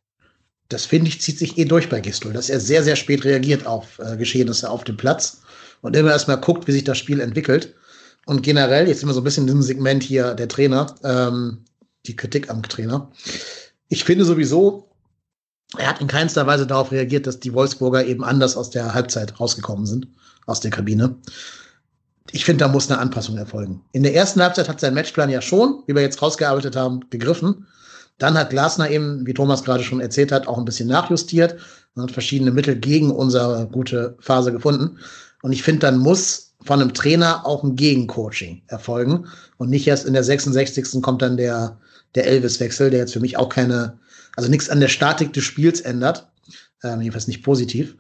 Das 0.70 0.86
finde 0.86 1.10
ich, 1.10 1.22
zieht 1.22 1.38
sich 1.38 1.58
eh 1.58 1.66
durch 1.66 1.90
bei 1.90 2.02
Gistol, 2.02 2.34
dass 2.34 2.50
er 2.50 2.60
sehr, 2.60 2.84
sehr 2.84 2.96
spät 2.96 3.24
reagiert 3.24 3.66
auf 3.66 4.00
äh, 4.00 4.18
Geschehnisse 4.18 4.70
auf 4.70 4.84
dem 4.84 4.98
Platz 4.98 5.42
und 5.82 5.96
immer 5.96 6.12
erstmal 6.12 6.40
guckt, 6.40 6.68
wie 6.68 6.72
sich 6.72 6.84
das 6.84 6.98
Spiel 6.98 7.20
entwickelt. 7.20 7.76
Und 8.26 8.42
generell, 8.42 8.88
jetzt 8.88 9.00
sind 9.00 9.10
wir 9.10 9.14
so 9.14 9.22
ein 9.22 9.24
bisschen 9.24 9.44
in 9.44 9.48
diesem 9.48 9.62
Segment 9.62 10.04
hier 10.04 10.34
der 10.34 10.50
Trainer, 10.50 10.96
ähm, 11.04 11.64
die 12.06 12.16
Kritik 12.16 12.50
am 12.50 12.64
Trainer. 12.64 13.10
Ich 13.90 14.04
finde 14.04 14.26
sowieso, 14.26 14.90
er 15.78 15.88
hat 15.88 16.02
in 16.02 16.08
keinster 16.08 16.48
Weise 16.48 16.66
darauf 16.66 16.92
reagiert, 16.92 17.28
dass 17.28 17.40
die 17.40 17.54
Wolfsburger 17.54 18.06
eben 18.06 18.24
anders 18.24 18.56
aus 18.56 18.70
der 18.70 18.94
Halbzeit 18.94 19.40
rausgekommen 19.40 19.86
sind, 19.86 20.08
aus 20.46 20.60
der 20.60 20.72
Kabine. 20.72 21.16
Ich 22.32 22.46
finde, 22.46 22.66
da 22.66 22.72
muss 22.72 22.90
eine 22.90 23.00
Anpassung 23.00 23.38
erfolgen. 23.38 23.82
In 23.94 24.04
der 24.04 24.14
ersten 24.14 24.42
Halbzeit 24.42 24.68
hat 24.68 24.80
sein 24.80 24.94
Matchplan 24.94 25.30
ja 25.30 25.42
schon, 25.42 25.84
wie 25.88 25.96
wir 25.96 26.02
jetzt 26.02 26.22
rausgearbeitet 26.22 26.76
haben, 26.76 27.10
gegriffen. 27.10 27.68
Dann 28.18 28.38
hat 28.38 28.50
Glasner 28.50 28.90
eben, 28.90 29.26
wie 29.26 29.34
Thomas 29.34 29.64
gerade 29.64 29.84
schon 29.84 30.02
erzählt 30.02 30.32
hat, 30.32 30.48
auch 30.48 30.58
ein 30.58 30.66
bisschen 30.66 30.90
nachjustiert 30.90 31.58
und 31.96 32.04
hat 32.04 32.12
verschiedene 32.12 32.52
Mittel 32.52 32.76
gegen 32.76 33.12
unsere 33.12 33.68
gute 33.72 34.18
Phase 34.20 34.52
gefunden. 34.52 34.98
Und 35.42 35.52
ich 35.52 35.64
finde, 35.64 35.82
dann 35.82 36.00
muss 36.00 36.56
von 36.64 36.82
einem 36.82 36.94
Trainer 36.94 37.46
auch 37.46 37.64
ein 37.64 37.76
Gegencoaching 37.76 38.64
erfolgen 38.68 39.28
und 39.58 39.70
nicht 39.70 39.88
erst 39.88 40.06
in 40.06 40.14
der 40.14 40.24
66. 40.24 41.02
kommt 41.02 41.22
dann 41.22 41.38
der, 41.38 41.80
der 42.16 42.28
Elvis-Wechsel, 42.28 42.90
der 42.90 43.00
jetzt 43.00 43.14
für 43.14 43.20
mich 43.20 43.38
auch 43.38 43.50
keine, 43.50 44.00
also 44.36 44.50
nichts 44.50 44.70
an 44.70 44.80
der 44.80 44.88
Statik 44.88 45.34
des 45.34 45.44
Spiels 45.44 45.82
ändert, 45.82 46.28
ähm, 46.84 47.02
jedenfalls 47.02 47.28
nicht 47.28 47.44
positiv. 47.44 47.96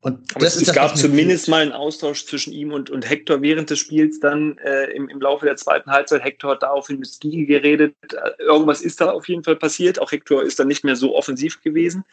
Und 0.00 0.36
Aber 0.36 0.46
es, 0.46 0.54
es 0.56 0.72
gab 0.72 0.96
zumindest 0.96 1.48
mal 1.48 1.60
einen 1.60 1.72
Austausch 1.72 2.24
zwischen 2.24 2.52
ihm 2.52 2.72
und, 2.72 2.88
und 2.88 3.08
Hector 3.08 3.42
während 3.42 3.68
des 3.68 3.80
Spiels 3.80 4.20
dann 4.20 4.56
äh, 4.58 4.84
im, 4.92 5.08
im 5.08 5.20
Laufe 5.20 5.44
der 5.44 5.56
zweiten 5.56 5.90
Halbzeit. 5.90 6.22
Hector 6.22 6.52
hat 6.52 6.62
daraufhin 6.62 7.00
mit 7.00 7.08
Ski 7.08 7.46
geredet. 7.46 7.96
Irgendwas 8.38 8.80
ist 8.80 9.00
da 9.00 9.10
auf 9.10 9.28
jeden 9.28 9.42
Fall 9.42 9.56
passiert. 9.56 10.00
Auch 10.00 10.12
Hector 10.12 10.44
ist 10.44 10.60
dann 10.60 10.68
nicht 10.68 10.84
mehr 10.84 10.94
so 10.94 11.16
offensiv 11.16 11.60
gewesen. 11.62 12.04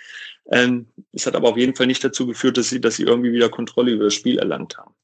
Ähm, 0.52 0.88
es 1.14 1.28
hat 1.28 1.36
aber 1.36 1.50
auf 1.50 1.58
jeden 1.58 1.76
Fall 1.76 1.86
nicht 1.86 2.04
dazu 2.04 2.26
geführt, 2.26 2.58
dass 2.58 2.70
sie, 2.70 2.82
dass 2.82 2.96
sie 2.96 3.04
irgendwie 3.04 3.32
wieder 3.32 3.50
Kontrolle 3.50 3.92
über 3.92 4.06
das 4.06 4.16
Spiel 4.16 4.40
erlangt 4.40 4.78
haben. 4.80 4.96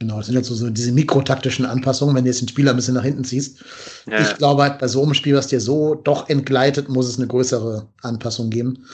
Genau, 0.00 0.18
das 0.18 0.26
sind 0.26 0.36
jetzt 0.36 0.46
so, 0.46 0.54
so 0.54 0.70
diese 0.70 0.92
mikrotaktischen 0.92 1.66
Anpassungen, 1.66 2.14
wenn 2.14 2.22
du 2.24 2.30
jetzt 2.30 2.40
den 2.40 2.48
Spieler 2.48 2.70
ein 2.70 2.76
bisschen 2.76 2.94
nach 2.94 3.02
hinten 3.02 3.24
ziehst. 3.24 3.64
Ja. 4.08 4.20
Ich 4.20 4.36
glaube 4.36 4.62
halt, 4.62 4.78
bei 4.78 4.86
so 4.86 5.02
einem 5.02 5.14
Spiel, 5.14 5.34
was 5.34 5.48
dir 5.48 5.60
so 5.60 5.96
doch 5.96 6.28
entgleitet, 6.28 6.88
muss 6.88 7.08
es 7.08 7.18
eine 7.18 7.26
größere 7.26 7.88
Anpassung 8.02 8.48
geben. 8.48 8.84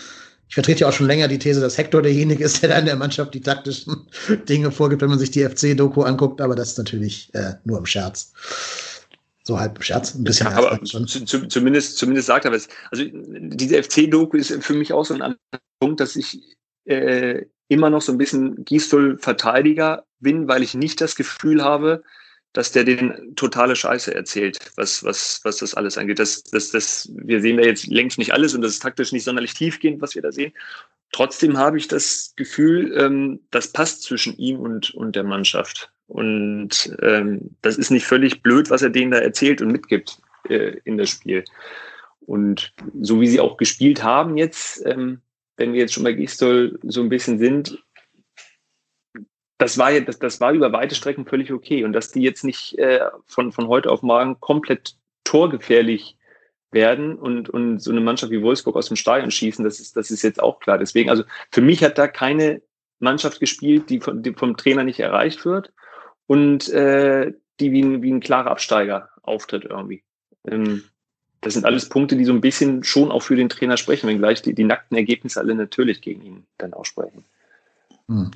Ich 0.48 0.54
vertrete 0.54 0.80
ja 0.80 0.88
auch 0.88 0.92
schon 0.92 1.06
länger 1.06 1.28
die 1.28 1.38
These, 1.38 1.60
dass 1.60 1.76
Hector 1.76 2.00
derjenige 2.00 2.44
ist, 2.44 2.62
der 2.62 2.70
da 2.70 2.78
in 2.78 2.86
der 2.86 2.96
Mannschaft 2.96 3.34
die 3.34 3.40
taktischen 3.40 4.06
Dinge 4.48 4.70
vorgibt, 4.70 5.02
wenn 5.02 5.10
man 5.10 5.18
sich 5.18 5.30
die 5.30 5.44
FC-Doku 5.44 6.02
anguckt, 6.02 6.40
aber 6.40 6.54
das 6.54 6.70
ist 6.70 6.78
natürlich 6.78 7.28
äh, 7.34 7.54
nur 7.64 7.78
im 7.78 7.86
Scherz. 7.86 8.32
So 9.42 9.58
halb 9.60 9.76
im 9.76 9.82
Scherz, 9.82 10.14
ein 10.14 10.24
bisschen. 10.24 10.46
Ja, 10.46 10.56
aber 10.56 10.82
zu, 10.84 11.04
zu, 11.04 11.48
zumindest, 11.48 11.98
zumindest 11.98 12.28
sagt 12.28 12.46
er 12.46 12.52
was. 12.52 12.66
Also 12.90 13.04
diese 13.12 13.82
FC-Doku 13.82 14.38
ist 14.38 14.52
für 14.62 14.72
mich 14.72 14.90
auch 14.92 15.04
so 15.04 15.12
ein 15.14 15.34
Punkt, 15.80 16.00
dass 16.00 16.16
ich 16.16 16.40
äh, 16.86 17.42
immer 17.74 17.90
noch 17.90 18.00
so 18.00 18.12
ein 18.12 18.18
bisschen 18.18 18.64
Gistol-Verteidiger 18.64 20.04
bin, 20.20 20.48
weil 20.48 20.62
ich 20.62 20.74
nicht 20.74 21.00
das 21.00 21.16
Gefühl 21.16 21.62
habe, 21.62 22.02
dass 22.54 22.70
der 22.70 22.84
den 22.84 23.34
totale 23.34 23.74
Scheiße 23.74 24.14
erzählt, 24.14 24.58
was, 24.76 25.02
was, 25.02 25.40
was 25.42 25.56
das 25.56 25.74
alles 25.74 25.98
angeht. 25.98 26.20
Das, 26.20 26.44
das, 26.44 26.70
das, 26.70 27.10
wir 27.12 27.40
sehen 27.40 27.56
da 27.56 27.64
jetzt 27.64 27.88
längst 27.88 28.16
nicht 28.16 28.32
alles 28.32 28.54
und 28.54 28.62
das 28.62 28.72
ist 28.72 28.82
taktisch 28.82 29.10
nicht 29.10 29.24
sonderlich 29.24 29.54
tiefgehend, 29.54 30.00
was 30.00 30.14
wir 30.14 30.22
da 30.22 30.30
sehen. 30.30 30.52
Trotzdem 31.10 31.58
habe 31.58 31.78
ich 31.78 31.88
das 31.88 32.32
Gefühl, 32.36 32.96
ähm, 32.96 33.40
das 33.50 33.72
passt 33.72 34.04
zwischen 34.04 34.36
ihm 34.36 34.60
und, 34.60 34.94
und 34.94 35.16
der 35.16 35.24
Mannschaft. 35.24 35.90
Und 36.06 36.96
ähm, 37.02 37.56
das 37.60 37.76
ist 37.76 37.90
nicht 37.90 38.06
völlig 38.06 38.42
blöd, 38.42 38.70
was 38.70 38.82
er 38.82 38.90
denen 38.90 39.10
da 39.10 39.18
erzählt 39.18 39.60
und 39.60 39.72
mitgibt 39.72 40.20
äh, 40.48 40.76
in 40.84 40.96
das 40.96 41.10
Spiel. 41.10 41.44
Und 42.20 42.72
so 43.00 43.20
wie 43.20 43.26
sie 43.26 43.40
auch 43.40 43.56
gespielt 43.56 44.04
haben 44.04 44.36
jetzt, 44.36 44.84
ähm, 44.86 45.20
wenn 45.56 45.72
wir 45.72 45.80
jetzt 45.80 45.94
schon 45.94 46.04
bei 46.04 46.12
Gistol 46.12 46.78
so 46.82 47.00
ein 47.00 47.08
bisschen 47.08 47.38
sind, 47.38 47.78
das 49.58 49.78
war 49.78 49.90
ja, 49.92 50.00
das, 50.00 50.18
das 50.18 50.40
war 50.40 50.52
über 50.52 50.72
weite 50.72 50.94
Strecken 50.94 51.26
völlig 51.26 51.52
okay. 51.52 51.84
Und 51.84 51.92
dass 51.92 52.10
die 52.10 52.22
jetzt 52.22 52.44
nicht 52.44 52.78
äh, 52.78 53.00
von, 53.26 53.52
von 53.52 53.68
heute 53.68 53.90
auf 53.90 54.02
morgen 54.02 54.40
komplett 54.40 54.96
torgefährlich 55.24 56.16
werden 56.72 57.16
und, 57.16 57.48
und 57.48 57.78
so 57.78 57.90
eine 57.90 58.00
Mannschaft 58.00 58.32
wie 58.32 58.42
Wolfsburg 58.42 58.76
aus 58.76 58.88
dem 58.88 58.96
Stadion 58.96 59.30
schießen, 59.30 59.64
das 59.64 59.80
ist, 59.80 59.96
das 59.96 60.10
ist 60.10 60.22
jetzt 60.22 60.42
auch 60.42 60.58
klar. 60.58 60.76
Deswegen, 60.76 61.08
also 61.08 61.22
für 61.50 61.60
mich 61.60 61.82
hat 61.84 61.96
da 61.98 62.08
keine 62.08 62.62
Mannschaft 62.98 63.40
gespielt, 63.40 63.88
die, 63.90 64.00
von, 64.00 64.22
die 64.22 64.32
vom 64.32 64.56
Trainer 64.56 64.82
nicht 64.82 65.00
erreicht 65.00 65.44
wird 65.44 65.72
und 66.26 66.68
äh, 66.70 67.32
die 67.60 67.72
wie 67.72 67.82
ein, 67.82 68.02
wie 68.02 68.12
ein 68.12 68.20
klarer 68.20 68.50
Absteiger 68.50 69.10
auftritt 69.22 69.64
irgendwie. 69.64 70.02
Ähm, 70.46 70.84
das 71.44 71.52
sind 71.52 71.66
alles 71.66 71.88
Punkte, 71.88 72.16
die 72.16 72.24
so 72.24 72.32
ein 72.32 72.40
bisschen 72.40 72.82
schon 72.84 73.10
auch 73.10 73.22
für 73.22 73.36
den 73.36 73.50
Trainer 73.50 73.76
sprechen, 73.76 74.08
wenngleich 74.08 74.40
die, 74.40 74.54
die 74.54 74.64
nackten 74.64 74.96
Ergebnisse 74.96 75.40
alle 75.40 75.54
natürlich 75.54 76.00
gegen 76.00 76.22
ihn 76.22 76.44
dann 76.58 76.72
aussprechen. 76.72 77.24
Hm. 78.08 78.30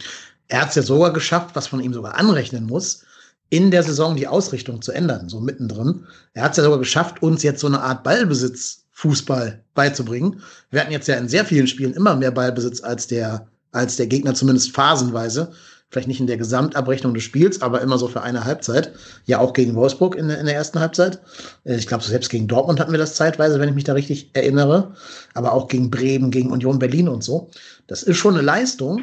Er 0.48 0.62
hat 0.62 0.70
es 0.70 0.74
ja 0.74 0.82
sogar 0.82 1.12
geschafft, 1.12 1.56
was 1.56 1.72
man 1.72 1.80
ihm 1.80 1.94
sogar 1.94 2.16
anrechnen 2.16 2.66
muss, 2.66 3.04
in 3.50 3.70
der 3.70 3.82
Saison 3.82 4.14
die 4.14 4.26
Ausrichtung 4.26 4.82
zu 4.82 4.92
ändern, 4.92 5.30
so 5.30 5.40
mittendrin. 5.40 6.06
Er 6.34 6.42
hat 6.42 6.52
es 6.52 6.58
ja 6.58 6.64
sogar 6.64 6.78
geschafft, 6.78 7.22
uns 7.22 7.42
jetzt 7.42 7.60
so 7.60 7.66
eine 7.66 7.80
Art 7.80 8.04
Ballbesitz-Fußball 8.04 9.58
beizubringen. 9.74 10.42
Wir 10.70 10.82
hatten 10.82 10.92
jetzt 10.92 11.08
ja 11.08 11.16
in 11.16 11.28
sehr 11.28 11.46
vielen 11.46 11.66
Spielen 11.66 11.94
immer 11.94 12.14
mehr 12.14 12.30
Ballbesitz 12.30 12.82
als 12.82 13.06
der, 13.06 13.48
als 13.72 13.96
der 13.96 14.06
Gegner, 14.06 14.34
zumindest 14.34 14.74
phasenweise 14.74 15.52
vielleicht 15.90 16.08
nicht 16.08 16.20
in 16.20 16.26
der 16.26 16.36
Gesamtabrechnung 16.36 17.14
des 17.14 17.22
Spiels, 17.22 17.62
aber 17.62 17.80
immer 17.80 17.98
so 17.98 18.08
für 18.08 18.22
eine 18.22 18.44
Halbzeit. 18.44 18.92
Ja, 19.24 19.38
auch 19.38 19.52
gegen 19.52 19.74
Wolfsburg 19.74 20.16
in, 20.16 20.28
in 20.28 20.46
der 20.46 20.54
ersten 20.54 20.80
Halbzeit. 20.80 21.20
Äh, 21.64 21.76
ich 21.76 21.86
glaube, 21.86 22.04
selbst 22.04 22.28
gegen 22.28 22.46
Dortmund 22.46 22.80
hatten 22.80 22.92
wir 22.92 22.98
das 22.98 23.14
zeitweise, 23.14 23.58
wenn 23.58 23.68
ich 23.68 23.74
mich 23.74 23.84
da 23.84 23.94
richtig 23.94 24.30
erinnere. 24.34 24.94
Aber 25.34 25.52
auch 25.52 25.68
gegen 25.68 25.90
Bremen, 25.90 26.30
gegen 26.30 26.50
Union 26.50 26.78
Berlin 26.78 27.08
und 27.08 27.24
so. 27.24 27.50
Das 27.86 28.02
ist 28.02 28.18
schon 28.18 28.34
eine 28.34 28.42
Leistung. 28.42 29.02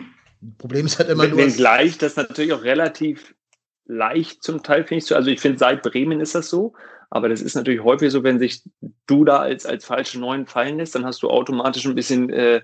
Problem 0.59 0.85
ist 0.85 0.99
halt 0.99 1.09
immer 1.09 1.27
nur. 1.27 1.47
Gleich, 1.47 1.97
das 1.97 2.15
natürlich 2.15 2.53
auch 2.53 2.63
relativ 2.63 3.33
leicht 3.87 4.43
zum 4.43 4.61
Teil, 4.61 4.83
finde 4.83 4.99
ich 4.99 5.05
so. 5.05 5.15
Also 5.15 5.29
ich 5.29 5.39
finde, 5.39 5.57
seit 5.57 5.81
Bremen 5.81 6.19
ist 6.19 6.35
das 6.35 6.49
so. 6.49 6.73
Aber 7.09 7.29
das 7.29 7.41
ist 7.41 7.55
natürlich 7.55 7.83
häufig 7.83 8.11
so, 8.11 8.23
wenn 8.23 8.39
sich 8.39 8.61
du 9.07 9.25
da 9.25 9.37
als, 9.37 9.65
als 9.65 9.85
falsche 9.85 10.19
Neun 10.19 10.45
fallen 10.45 10.77
lässt, 10.77 10.95
dann 10.95 11.05
hast 11.05 11.23
du 11.23 11.29
automatisch 11.29 11.85
ein 11.85 11.95
bisschen 11.95 12.29
äh, 12.29 12.61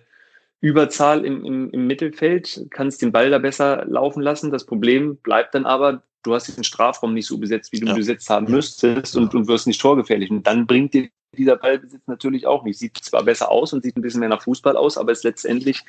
Überzahl 0.61 1.25
im, 1.25 1.43
im, 1.43 1.69
im 1.71 1.87
Mittelfeld, 1.87 2.67
kannst 2.69 3.01
den 3.01 3.11
Ball 3.11 3.29
da 3.29 3.39
besser 3.39 3.85
laufen 3.87 4.21
lassen. 4.21 4.51
Das 4.51 4.65
Problem 4.65 5.17
bleibt 5.17 5.55
dann 5.55 5.65
aber, 5.65 6.03
du 6.23 6.33
hast 6.33 6.55
den 6.55 6.63
Strafraum 6.63 7.13
nicht 7.13 7.25
so 7.25 7.39
besetzt, 7.39 7.71
wie 7.71 7.79
du 7.79 7.87
ja. 7.87 7.95
besetzt 7.95 8.29
haben 8.29 8.49
müsstest 8.49 9.17
und, 9.17 9.33
und 9.33 9.47
wirst 9.47 9.67
nicht 9.67 9.81
torgefährlich. 9.81 10.29
Und 10.29 10.45
dann 10.45 10.67
bringt 10.67 10.93
dir 10.93 11.09
dieser 11.35 11.55
Ballbesitz 11.55 12.01
natürlich 12.07 12.45
auch 12.45 12.63
nicht. 12.63 12.77
Sieht 12.77 12.97
zwar 12.97 13.23
besser 13.23 13.49
aus 13.49 13.73
und 13.73 13.83
sieht 13.83 13.97
ein 13.97 14.01
bisschen 14.01 14.19
mehr 14.19 14.29
nach 14.29 14.43
Fußball 14.43 14.75
aus, 14.75 14.97
aber 14.97 15.11
ist 15.11 15.23
letztendlich 15.23 15.83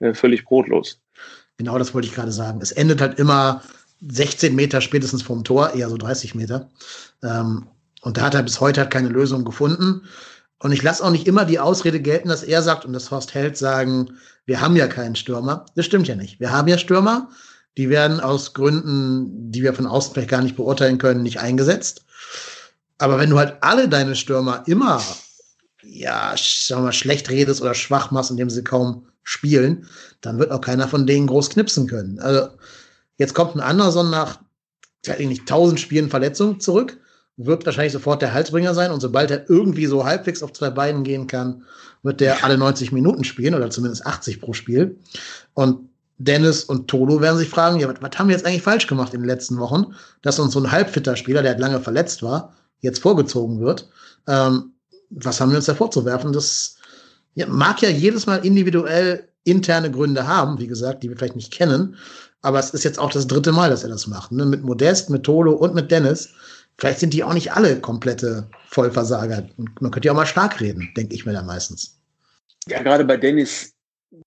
äh, 0.00 0.14
völlig 0.14 0.44
brotlos. 0.44 1.00
Genau 1.58 1.78
das 1.78 1.94
wollte 1.94 2.08
ich 2.08 2.14
gerade 2.14 2.32
sagen. 2.32 2.60
Es 2.60 2.72
endet 2.72 3.00
halt 3.00 3.18
immer 3.18 3.62
16 4.08 4.54
Meter 4.54 4.80
spätestens 4.80 5.22
vom 5.22 5.44
Tor, 5.44 5.74
eher 5.74 5.88
so 5.88 5.96
30 5.96 6.34
Meter. 6.34 6.70
Ähm, 7.22 7.66
und 8.02 8.16
da 8.16 8.22
hat 8.22 8.34
er 8.34 8.42
bis 8.42 8.60
heute 8.60 8.80
halt 8.82 8.90
keine 8.90 9.08
Lösung 9.08 9.44
gefunden. 9.44 10.02
Und 10.58 10.72
ich 10.72 10.82
lasse 10.82 11.04
auch 11.04 11.10
nicht 11.10 11.26
immer 11.26 11.44
die 11.44 11.58
Ausrede 11.58 12.00
gelten, 12.00 12.28
dass 12.28 12.42
er 12.42 12.62
sagt 12.62 12.84
und 12.84 12.92
dass 12.92 13.10
Horst 13.10 13.34
Held 13.34 13.56
sagen, 13.56 14.18
wir 14.46 14.60
haben 14.60 14.76
ja 14.76 14.86
keinen 14.86 15.16
Stürmer. 15.16 15.66
Das 15.74 15.84
stimmt 15.84 16.08
ja 16.08 16.14
nicht. 16.14 16.40
Wir 16.40 16.50
haben 16.50 16.68
ja 16.68 16.78
Stürmer. 16.78 17.28
Die 17.76 17.90
werden 17.90 18.20
aus 18.20 18.54
Gründen, 18.54 19.50
die 19.50 19.62
wir 19.62 19.74
von 19.74 19.86
außen 19.86 20.14
vielleicht 20.14 20.30
gar 20.30 20.40
nicht 20.40 20.56
beurteilen 20.56 20.96
können, 20.96 21.22
nicht 21.22 21.40
eingesetzt. 21.40 22.06
Aber 22.98 23.18
wenn 23.18 23.28
du 23.28 23.38
halt 23.38 23.58
alle 23.60 23.88
deine 23.88 24.16
Stürmer 24.16 24.62
immer, 24.66 25.02
ja, 25.82 26.34
sagen 26.36 26.80
wir 26.80 26.86
mal, 26.86 26.92
schlecht 26.92 27.28
redest 27.28 27.60
oder 27.60 27.74
schwach 27.74 28.10
machst, 28.10 28.30
indem 28.30 28.48
sie 28.48 28.64
kaum 28.64 29.06
spielen, 29.24 29.86
dann 30.22 30.38
wird 30.38 30.52
auch 30.52 30.62
keiner 30.62 30.88
von 30.88 31.06
denen 31.06 31.26
groß 31.26 31.50
knipsen 31.50 31.86
können. 31.86 32.18
Also, 32.18 32.48
jetzt 33.18 33.34
kommt 33.34 33.56
ein 33.56 33.60
Anderson 33.60 34.08
nach, 34.08 34.38
weiß 35.04 35.18
ich 35.18 35.28
nicht, 35.28 35.46
tausend 35.46 35.78
Spielen 35.78 36.08
Verletzung 36.08 36.60
zurück 36.60 36.98
wird 37.36 37.66
wahrscheinlich 37.66 37.92
sofort 37.92 38.22
der 38.22 38.32
Halsbringer 38.32 38.74
sein. 38.74 38.90
Und 38.90 39.00
sobald 39.00 39.30
er 39.30 39.48
irgendwie 39.48 39.86
so 39.86 40.04
halbwegs 40.04 40.42
auf 40.42 40.52
zwei 40.52 40.70
Beinen 40.70 41.04
gehen 41.04 41.26
kann, 41.26 41.64
wird 42.02 42.20
der 42.20 42.44
alle 42.44 42.56
90 42.56 42.92
Minuten 42.92 43.24
spielen 43.24 43.54
oder 43.54 43.70
zumindest 43.70 44.06
80 44.06 44.40
pro 44.40 44.52
Spiel. 44.52 44.98
Und 45.54 45.90
Dennis 46.18 46.64
und 46.64 46.88
Tolo 46.88 47.20
werden 47.20 47.36
sich 47.36 47.48
fragen, 47.48 47.78
ja, 47.78 47.88
was, 47.88 48.00
was 48.00 48.18
haben 48.18 48.28
wir 48.28 48.36
jetzt 48.36 48.46
eigentlich 48.46 48.62
falsch 48.62 48.86
gemacht 48.86 49.12
in 49.12 49.20
den 49.20 49.28
letzten 49.28 49.58
Wochen, 49.58 49.94
dass 50.22 50.38
uns 50.38 50.54
so 50.54 50.60
ein 50.60 50.72
halbfitter 50.72 51.16
Spieler, 51.16 51.42
der 51.42 51.52
halt 51.52 51.60
lange 51.60 51.80
verletzt 51.80 52.22
war, 52.22 52.54
jetzt 52.80 53.00
vorgezogen 53.00 53.60
wird. 53.60 53.88
Ähm, 54.26 54.72
was 55.10 55.40
haben 55.40 55.50
wir 55.50 55.56
uns 55.56 55.66
da 55.66 55.74
vorzuwerfen? 55.74 56.32
Das 56.32 56.76
ja, 57.34 57.46
mag 57.46 57.82
ja 57.82 57.90
jedes 57.90 58.26
Mal 58.26 58.44
individuell 58.46 59.28
interne 59.44 59.90
Gründe 59.90 60.26
haben, 60.26 60.58
wie 60.58 60.66
gesagt, 60.66 61.02
die 61.02 61.10
wir 61.10 61.16
vielleicht 61.16 61.36
nicht 61.36 61.52
kennen. 61.52 61.96
Aber 62.40 62.58
es 62.58 62.70
ist 62.70 62.84
jetzt 62.84 62.98
auch 62.98 63.10
das 63.10 63.26
dritte 63.26 63.52
Mal, 63.52 63.70
dass 63.70 63.82
er 63.82 63.90
das 63.90 64.06
macht. 64.06 64.32
Ne? 64.32 64.46
Mit 64.46 64.64
Modest, 64.64 65.10
mit 65.10 65.24
Tolo 65.24 65.52
und 65.52 65.74
mit 65.74 65.90
Dennis 65.90 66.30
vielleicht 66.78 67.00
sind 67.00 67.12
die 67.12 67.24
auch 67.24 67.34
nicht 67.34 67.52
alle 67.52 67.80
komplette 67.80 68.48
Vollversager. 68.68 69.48
Man 69.80 69.90
könnte 69.90 70.06
ja 70.06 70.12
auch 70.12 70.16
mal 70.16 70.26
stark 70.26 70.60
reden, 70.60 70.92
denke 70.96 71.14
ich 71.14 71.26
mir 71.26 71.32
da 71.32 71.42
meistens. 71.42 72.00
Ja, 72.68 72.82
gerade 72.82 73.04
bei 73.04 73.16
Dennis 73.16 73.74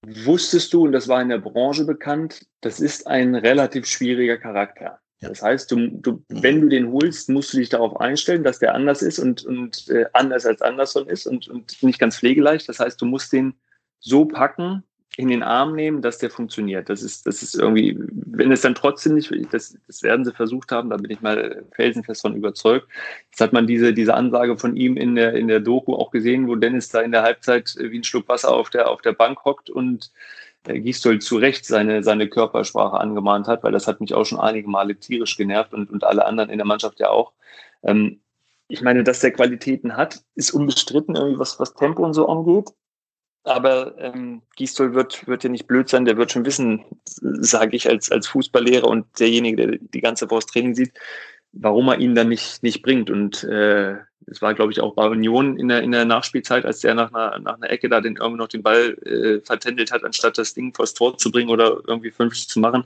wusstest 0.05 0.73
du, 0.73 0.85
und 0.85 0.91
das 0.91 1.07
war 1.07 1.21
in 1.21 1.29
der 1.29 1.39
Branche 1.39 1.85
bekannt, 1.85 2.45
das 2.61 2.79
ist 2.79 3.07
ein 3.07 3.35
relativ 3.35 3.85
schwieriger 3.85 4.37
Charakter. 4.37 4.99
Ja. 5.21 5.29
Das 5.29 5.41
heißt, 5.41 5.71
du, 5.71 5.89
du, 5.89 6.23
wenn 6.29 6.61
du 6.61 6.69
den 6.69 6.91
holst, 6.91 7.29
musst 7.29 7.53
du 7.53 7.57
dich 7.57 7.69
darauf 7.69 7.99
einstellen, 7.99 8.43
dass 8.43 8.59
der 8.59 8.73
anders 8.73 9.01
ist 9.01 9.19
und, 9.19 9.43
und 9.43 9.89
äh, 9.89 10.05
anders 10.13 10.45
als 10.45 10.61
Anderson 10.61 11.07
ist 11.07 11.27
und, 11.27 11.47
und 11.49 11.83
nicht 11.83 11.99
ganz 11.99 12.17
pflegeleicht. 12.17 12.69
Das 12.69 12.79
heißt, 12.79 13.01
du 13.01 13.05
musst 13.05 13.33
den 13.33 13.53
so 13.99 14.25
packen, 14.25 14.83
in 15.19 15.27
den 15.27 15.43
Arm 15.43 15.75
nehmen, 15.75 16.01
dass 16.01 16.17
der 16.17 16.29
funktioniert. 16.29 16.87
Das 16.87 17.03
ist, 17.03 17.27
das 17.27 17.43
ist 17.43 17.53
irgendwie, 17.53 17.99
wenn 17.99 18.53
es 18.53 18.61
dann 18.61 18.73
trotzdem 18.73 19.15
nicht, 19.15 19.29
das, 19.51 19.77
das 19.85 20.01
werden 20.01 20.23
sie 20.23 20.31
versucht 20.31 20.71
haben, 20.71 20.89
da 20.89 20.95
bin 20.95 21.11
ich 21.11 21.19
mal 21.19 21.65
felsenfest 21.73 22.21
von 22.21 22.35
überzeugt. 22.35 22.87
Jetzt 23.29 23.41
hat 23.41 23.51
man 23.51 23.67
diese, 23.67 23.93
diese 23.93 24.13
Ansage 24.13 24.57
von 24.57 24.77
ihm 24.77 24.95
in 24.95 25.15
der, 25.15 25.33
in 25.33 25.49
der 25.49 25.59
Doku 25.59 25.93
auch 25.93 26.11
gesehen, 26.11 26.47
wo 26.47 26.55
Dennis 26.55 26.87
da 26.87 27.01
in 27.01 27.11
der 27.11 27.23
Halbzeit 27.23 27.75
wie 27.77 27.99
ein 27.99 28.05
Schluck 28.05 28.29
Wasser 28.29 28.53
auf 28.53 28.69
der, 28.69 28.89
auf 28.89 29.01
der 29.01 29.11
Bank 29.11 29.43
hockt 29.43 29.69
und 29.69 30.09
äh, 30.63 30.79
Gistol 30.79 31.19
zu 31.19 31.35
Recht 31.35 31.65
seine, 31.65 32.01
seine 32.01 32.29
Körpersprache 32.29 32.97
angemahnt 32.97 33.47
hat, 33.49 33.61
weil 33.63 33.73
das 33.73 33.87
hat 33.87 33.99
mich 33.99 34.13
auch 34.13 34.25
schon 34.25 34.39
einige 34.39 34.69
Male 34.69 34.95
tierisch 34.95 35.35
genervt 35.35 35.73
und, 35.73 35.91
und 35.91 36.05
alle 36.05 36.25
anderen 36.25 36.49
in 36.49 36.59
der 36.59 36.67
Mannschaft 36.67 37.01
ja 37.01 37.09
auch. 37.09 37.33
Ähm, 37.83 38.21
ich 38.69 38.81
meine, 38.81 39.03
dass 39.03 39.19
der 39.19 39.31
Qualitäten 39.31 39.97
hat, 39.97 40.21
ist 40.35 40.51
unbestritten, 40.51 41.15
irgendwie 41.15 41.39
was, 41.39 41.59
was 41.59 41.73
Tempo 41.73 42.05
und 42.05 42.13
so 42.13 42.29
angeht. 42.29 42.69
Aber 43.43 43.97
ähm, 43.97 44.41
Gistol 44.55 44.93
wird, 44.93 45.25
wird 45.27 45.43
ja 45.43 45.49
nicht 45.49 45.67
blöd 45.67 45.89
sein, 45.89 46.05
der 46.05 46.17
wird 46.17 46.31
schon 46.31 46.45
wissen, 46.45 46.83
sage 47.05 47.75
ich 47.75 47.89
als, 47.89 48.11
als 48.11 48.27
Fußballlehrer 48.27 48.87
und 48.87 49.07
derjenige, 49.19 49.55
der 49.55 49.77
die 49.79 50.01
ganze 50.01 50.29
Woche 50.29 50.45
Training 50.45 50.75
sieht, 50.75 50.93
warum 51.53 51.87
er 51.87 51.99
ihn 51.99 52.15
dann 52.15 52.29
nicht, 52.29 52.61
nicht 52.63 52.81
bringt. 52.81 53.09
Und 53.09 53.43
äh, 53.45 53.95
es 54.27 54.41
war, 54.41 54.53
glaube 54.53 54.71
ich, 54.71 54.81
auch 54.81 54.93
bei 54.93 55.07
Union 55.07 55.57
in 55.57 55.69
der, 55.69 55.81
in 55.81 55.91
der 55.91 56.05
Nachspielzeit, 56.05 56.65
als 56.65 56.81
der 56.81 56.93
nach 56.93 57.13
einer, 57.13 57.39
nach 57.39 57.55
einer 57.55 57.69
Ecke 57.69 57.89
da 57.89 58.01
den 58.01 58.17
irgendwie 58.17 58.37
noch 58.37 58.47
den 58.47 58.61
Ball 58.61 58.93
äh, 59.05 59.39
vertändelt 59.45 59.91
hat, 59.91 60.03
anstatt 60.03 60.37
das 60.37 60.53
Ding 60.53 60.73
vors 60.73 60.93
Tor 60.93 61.17
zu 61.17 61.31
bringen 61.31 61.49
oder 61.49 61.81
irgendwie 61.87 62.11
50 62.11 62.49
zu 62.49 62.59
machen. 62.59 62.83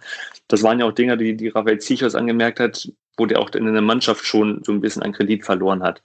Das 0.47 0.63
waren 0.63 0.79
ja 0.79 0.85
auch 0.85 0.93
Dinge, 0.93 1.17
die, 1.17 1.35
die 1.35 1.49
Raphael 1.49 1.79
Zichos 1.79 2.15
angemerkt 2.15 2.59
hat, 2.59 2.89
wo 3.17 3.25
der 3.25 3.39
auch 3.39 3.49
in 3.51 3.71
der 3.71 3.81
Mannschaft 3.81 4.25
schon 4.25 4.63
so 4.63 4.71
ein 4.71 4.81
bisschen 4.81 5.03
an 5.03 5.13
Kredit 5.13 5.43
verloren 5.43 5.83
hat. 5.83 6.01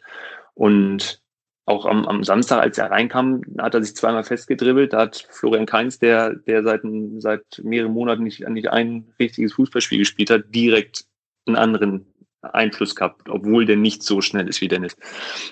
Und 0.55 1.21
auch 1.69 1.85
am, 1.85 2.07
am 2.07 2.25
Samstag, 2.25 2.61
als 2.63 2.79
er 2.79 2.91
reinkam, 2.91 3.43
hat 3.59 3.75
er 3.75 3.83
sich 3.83 3.95
zweimal 3.95 4.25
festgedribbelt. 4.25 4.95
Da 4.95 5.01
hat 5.01 5.29
Florian 5.31 5.67
Kainz, 5.67 5.99
der, 5.99 6.35
der 6.35 6.63
seit, 6.63 6.81
seit 7.19 7.45
mehreren 7.63 7.93
Monaten 7.93 8.23
nicht, 8.23 8.47
nicht 8.49 8.71
ein 8.71 9.13
richtiges 9.19 9.53
Fußballspiel 9.53 9.99
gespielt 9.99 10.31
hat, 10.31 10.45
direkt 10.55 11.05
einen 11.47 11.57
anderen 11.57 12.07
Einfluss 12.41 12.95
gehabt, 12.95 13.29
obwohl 13.29 13.67
der 13.67 13.77
nicht 13.77 14.03
so 14.03 14.21
schnell 14.23 14.49
ist 14.49 14.61
wie 14.61 14.69
Dennis. 14.69 14.97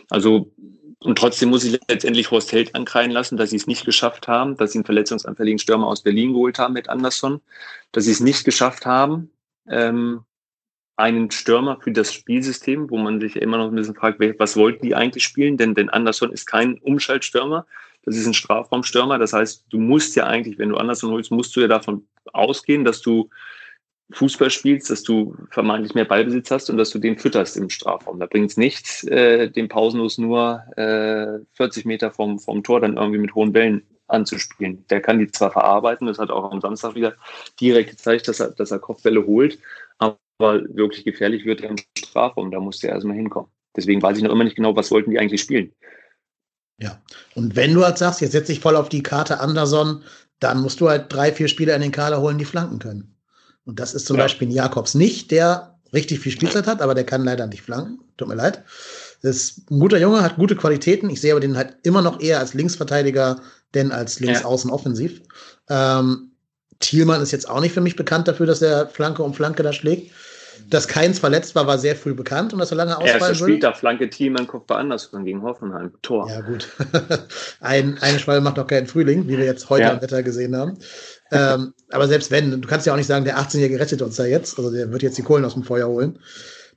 Also, 0.09 0.52
und 1.00 1.18
trotzdem 1.18 1.50
muss 1.50 1.64
ich 1.64 1.79
letztendlich 1.88 2.31
Horst 2.31 2.50
Held 2.52 2.74
ankreien 2.74 3.11
lassen, 3.11 3.37
dass 3.37 3.50
sie 3.50 3.57
es 3.57 3.66
nicht 3.66 3.85
geschafft 3.85 4.26
haben, 4.26 4.57
dass 4.57 4.72
sie 4.72 4.79
einen 4.79 4.87
verletzungsanfälligen 4.87 5.59
Stürmer 5.59 5.87
aus 5.87 6.02
Berlin 6.02 6.33
geholt 6.33 6.59
haben 6.59 6.72
mit 6.72 6.88
Anderson, 6.88 7.40
dass 7.92 8.05
sie 8.05 8.12
es 8.12 8.20
nicht 8.20 8.44
geschafft 8.44 8.87
haben, 8.87 9.31
ähm, 9.68 10.20
einen 10.97 11.31
Stürmer 11.31 11.79
für 11.81 11.93
das 11.93 12.13
Spielsystem, 12.13 12.91
wo 12.91 12.97
man 12.97 13.21
sich 13.21 13.35
ja 13.35 13.43
immer 13.43 13.59
noch 13.59 13.69
ein 13.69 13.75
bisschen 13.75 13.95
fragt, 13.95 14.19
was 14.39 14.57
wollten 14.57 14.85
die 14.85 14.95
eigentlich 14.95 15.25
spielen? 15.25 15.57
Denn, 15.57 15.75
denn 15.75 15.91
Anderson 15.91 16.33
ist 16.33 16.47
kein 16.47 16.79
Umschaltstürmer, 16.79 17.67
das 18.05 18.17
ist 18.17 18.27
ein 18.27 18.35
Strafraumstürmer. 18.35 19.19
Das 19.19 19.33
heißt, 19.33 19.67
du 19.69 19.79
musst 19.79 20.17
ja 20.17 20.27
eigentlich, 20.27 20.59
wenn 20.59 20.71
du 20.71 20.77
Anderson 20.77 21.11
holst, 21.11 21.31
musst 21.31 21.55
du 21.57 21.61
ja 21.61 21.69
davon 21.69 22.07
ausgehen, 22.33 22.85
dass 22.85 23.03
du 23.03 23.29
Fußball 24.13 24.51
spielst, 24.51 24.89
dass 24.89 25.03
du 25.03 25.37
vermeintlich 25.51 25.95
mehr 25.95 26.05
Ballbesitz 26.05 26.51
hast 26.53 26.71
und 26.71 26.77
dass 26.77 26.91
du 26.91 27.01
den 27.01 27.19
fütterst 27.19 27.57
im 27.57 27.69
Strafraum. 27.69 28.21
Da 28.21 28.27
bringt 28.27 28.51
es 28.53 28.57
nichts, 28.57 29.03
äh, 29.05 29.51
den 29.51 29.69
pausenlos 29.69 30.17
nur 30.19 30.63
äh, 30.77 31.41
40 31.55 31.85
Meter 31.85 32.13
vom, 32.13 32.39
vom 32.39 32.63
Tor 32.63 32.81
dann 32.81 32.97
irgendwie 32.97 33.19
mit 33.19 33.35
hohen 33.35 33.53
Bällen 33.53 33.83
anzuspielen. 34.07 34.85
Der 34.89 35.01
kann 35.01 35.19
die 35.19 35.31
zwar 35.33 35.51
verarbeiten, 35.51 36.07
das 36.07 36.21
hat 36.21 36.31
auch 36.31 36.53
am 36.53 36.61
Samstag 36.61 36.95
wieder 36.95 37.15
direkt 37.61 37.91
gezeigt, 37.91 38.29
dass 38.29 38.39
er, 38.39 38.53
dass 38.53 38.71
er 38.71 38.79
Kopfbälle 38.79 39.27
holt, 39.27 39.59
aber 40.38 40.62
wirklich 40.75 41.05
gefährlich 41.05 41.44
wird 41.44 41.61
im 41.62 41.77
Strafraum. 41.96 42.51
Da 42.51 42.61
musste 42.61 42.88
er 42.88 42.94
erstmal 42.94 43.16
hinkommen. 43.16 43.51
Deswegen 43.77 44.03
weiß 44.03 44.16
ich 44.16 44.25
noch 44.25 44.33
immer 44.33 44.44
nicht 44.44 44.57
genau, 44.57 44.75
was 44.75 44.90
wollten 44.90 45.11
die 45.11 45.18
eigentlich 45.18 45.40
spielen. 45.40 45.72
Ja, 46.79 47.01
und 47.35 47.57
wenn 47.57 47.72
du 47.72 47.85
halt 47.85 47.99
sagst, 47.99 48.20
jetzt 48.20 48.33
setze 48.33 48.53
ich 48.53 48.61
voll 48.61 48.77
auf 48.77 48.88
die 48.88 49.03
Karte 49.03 49.40
Anderson, 49.40 50.03
dann 50.40 50.61
musst 50.61 50.81
du 50.81 50.88
halt 50.88 51.12
drei, 51.12 51.33
vier 51.33 51.49
Spieler 51.49 51.75
in 51.75 51.83
den 51.83 51.92
Kader 51.92 52.20
holen, 52.20 52.38
die 52.38 52.44
flanken 52.44 52.79
können. 52.79 53.14
Und 53.64 53.81
das 53.81 53.94
ist 53.94 54.07
zum 54.07 54.16
ja. 54.16 54.25
Beispiel 54.25 54.53
Jakobs 54.53 54.94
nicht, 54.94 55.31
der 55.31 55.79
richtig 55.92 56.20
viel 56.20 56.33
Spielzeit 56.33 56.66
hat, 56.66 56.83
aber 56.83 56.94
der 56.94 57.05
kann 57.05 57.25
leider 57.25 57.46
nicht 57.46 57.62
flanken. 57.62 58.01
Tut 58.16 58.29
mir 58.29 58.35
leid. 58.35 58.62
Das 59.22 59.37
ist 59.37 59.70
ein 59.70 59.81
guter 59.81 59.99
Junge, 59.99 60.22
hat 60.22 60.37
gute 60.37 60.57
Qualitäten. 60.57 61.09
Ich 61.11 61.20
sehe 61.20 61.33
aber 61.33 61.40
den 61.40 61.57
halt 61.57 61.77
immer 61.83 62.03
noch 62.03 62.20
eher 62.20 62.38
als 62.38 62.55
Linksverteidiger, 62.55 63.40
denn 63.75 63.92
als 63.92 64.20
Linksaußen 64.20 64.70
offensiv. 64.70 65.22
Ähm, 65.68 66.33
Thielmann 66.81 67.22
ist 67.22 67.33
jetzt 67.33 67.49
auch 67.49 67.61
nicht 67.61 67.72
für 67.72 67.81
mich 67.81 67.96
bekannt 67.96 68.29
dafür, 68.29 68.46
dass 68.46 68.62
er 68.62 68.87
Flanke 68.88 69.22
um 69.22 69.35
Flanke 69.35 69.62
da 69.62 69.72
schlägt. 69.72 70.12
Dass 70.69 70.88
Keins 70.88 71.19
verletzt 71.19 71.55
war, 71.55 71.66
war 71.66 71.79
sehr 71.79 71.97
früh 71.97 72.14
bekannt 72.14 72.53
und 72.53 72.59
dass 72.59 72.71
er 72.71 72.77
lange 72.77 72.97
ausfallen 72.97 73.21
Erster 73.21 73.35
Spieltag, 73.35 73.77
Flanke 73.77 74.11
Thielmann, 74.11 74.47
Kopfball 74.47 74.81
Andersson 74.81 75.25
gegen 75.25 75.42
Hoffenheim. 75.42 75.92
Tor. 76.03 76.29
Ja, 76.29 76.40
gut. 76.40 76.69
Ein, 77.61 77.99
eine 78.01 78.19
Schwalbe 78.19 78.42
macht 78.42 78.59
doch 78.59 78.66
keinen 78.66 78.87
Frühling, 78.87 79.29
wie 79.29 79.38
wir 79.38 79.45
jetzt 79.45 79.71
heute 79.71 79.85
ja. 79.85 79.92
am 79.92 80.03
Wetter 80.03 80.23
gesehen 80.23 80.57
haben. 80.57 80.79
ähm, 81.33 81.73
aber 81.90 82.09
selbst 82.09 82.31
wenn, 82.31 82.51
du 82.61 82.69
kannst 82.69 82.87
ja 82.87 82.92
auch 82.92 82.97
nicht 82.97 83.07
sagen, 83.07 83.25
der 83.25 83.38
18-Jährige 83.38 83.81
rettet 83.81 84.03
uns 84.03 84.16
da 84.16 84.25
jetzt, 84.25 84.59
also 84.59 84.71
der 84.71 84.92
wird 84.92 85.03
jetzt 85.03 85.19
die 85.19 85.23
Kohlen 85.23 85.45
aus 85.45 85.55
dem 85.55 85.64
Feuer 85.64 85.88
holen. 85.88 86.19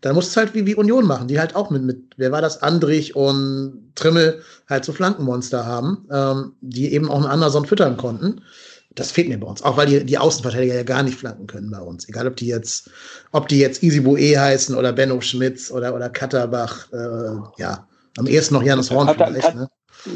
Dann 0.02 0.16
musst 0.16 0.30
du 0.30 0.32
es 0.32 0.38
halt 0.38 0.56
wie, 0.56 0.66
wie 0.66 0.76
Union 0.76 1.06
machen, 1.06 1.28
die 1.28 1.40
halt 1.40 1.56
auch 1.56 1.70
mit, 1.70 1.84
mit, 1.84 2.14
wer 2.16 2.32
war 2.32 2.42
das, 2.42 2.62
Andrich 2.62 3.16
und 3.16 3.92
Trimmel 3.96 4.42
halt 4.70 4.86
so 4.86 4.94
Flankenmonster 4.94 5.66
haben, 5.66 6.08
ähm, 6.12 6.54
die 6.62 6.94
eben 6.94 7.10
auch 7.10 7.18
einen 7.18 7.26
Anderson 7.26 7.66
füttern 7.66 7.98
konnten. 7.98 8.42
Das 8.96 9.12
fehlt 9.12 9.30
mir 9.30 9.40
bei 9.40 9.48
uns. 9.48 9.62
Auch 9.62 9.78
weil 9.78 9.86
die, 9.86 10.04
die 10.04 10.18
Außenverteidiger 10.18 10.76
ja 10.76 10.84
gar 10.84 11.04
nicht 11.04 11.18
flanken 11.18 11.48
können 11.48 11.70
bei 11.70 11.80
uns. 11.80 12.10
Egal, 12.10 12.28
ob 12.28 12.36
die 12.36 12.48
jetzt, 12.48 12.90
ob 13.32 13.48
die 13.48 13.60
jetzt 13.60 13.82
Boe 14.04 14.40
heißen 14.40 14.76
oder 14.76 14.94
Benno 14.94 15.22
Schmitz 15.22 15.72
oder, 15.72 15.96
oder 15.96 16.10
Katterbach. 16.10 16.92
Äh, 16.92 17.62
ja, 17.62 17.88
am 18.18 18.28
ehesten 18.28 18.56
noch 18.56 18.64
Janis 18.64 18.90
Horn 18.90 19.08
Katter, 19.08 19.28
vielleicht. 19.28 19.56
Ne? 19.56 19.70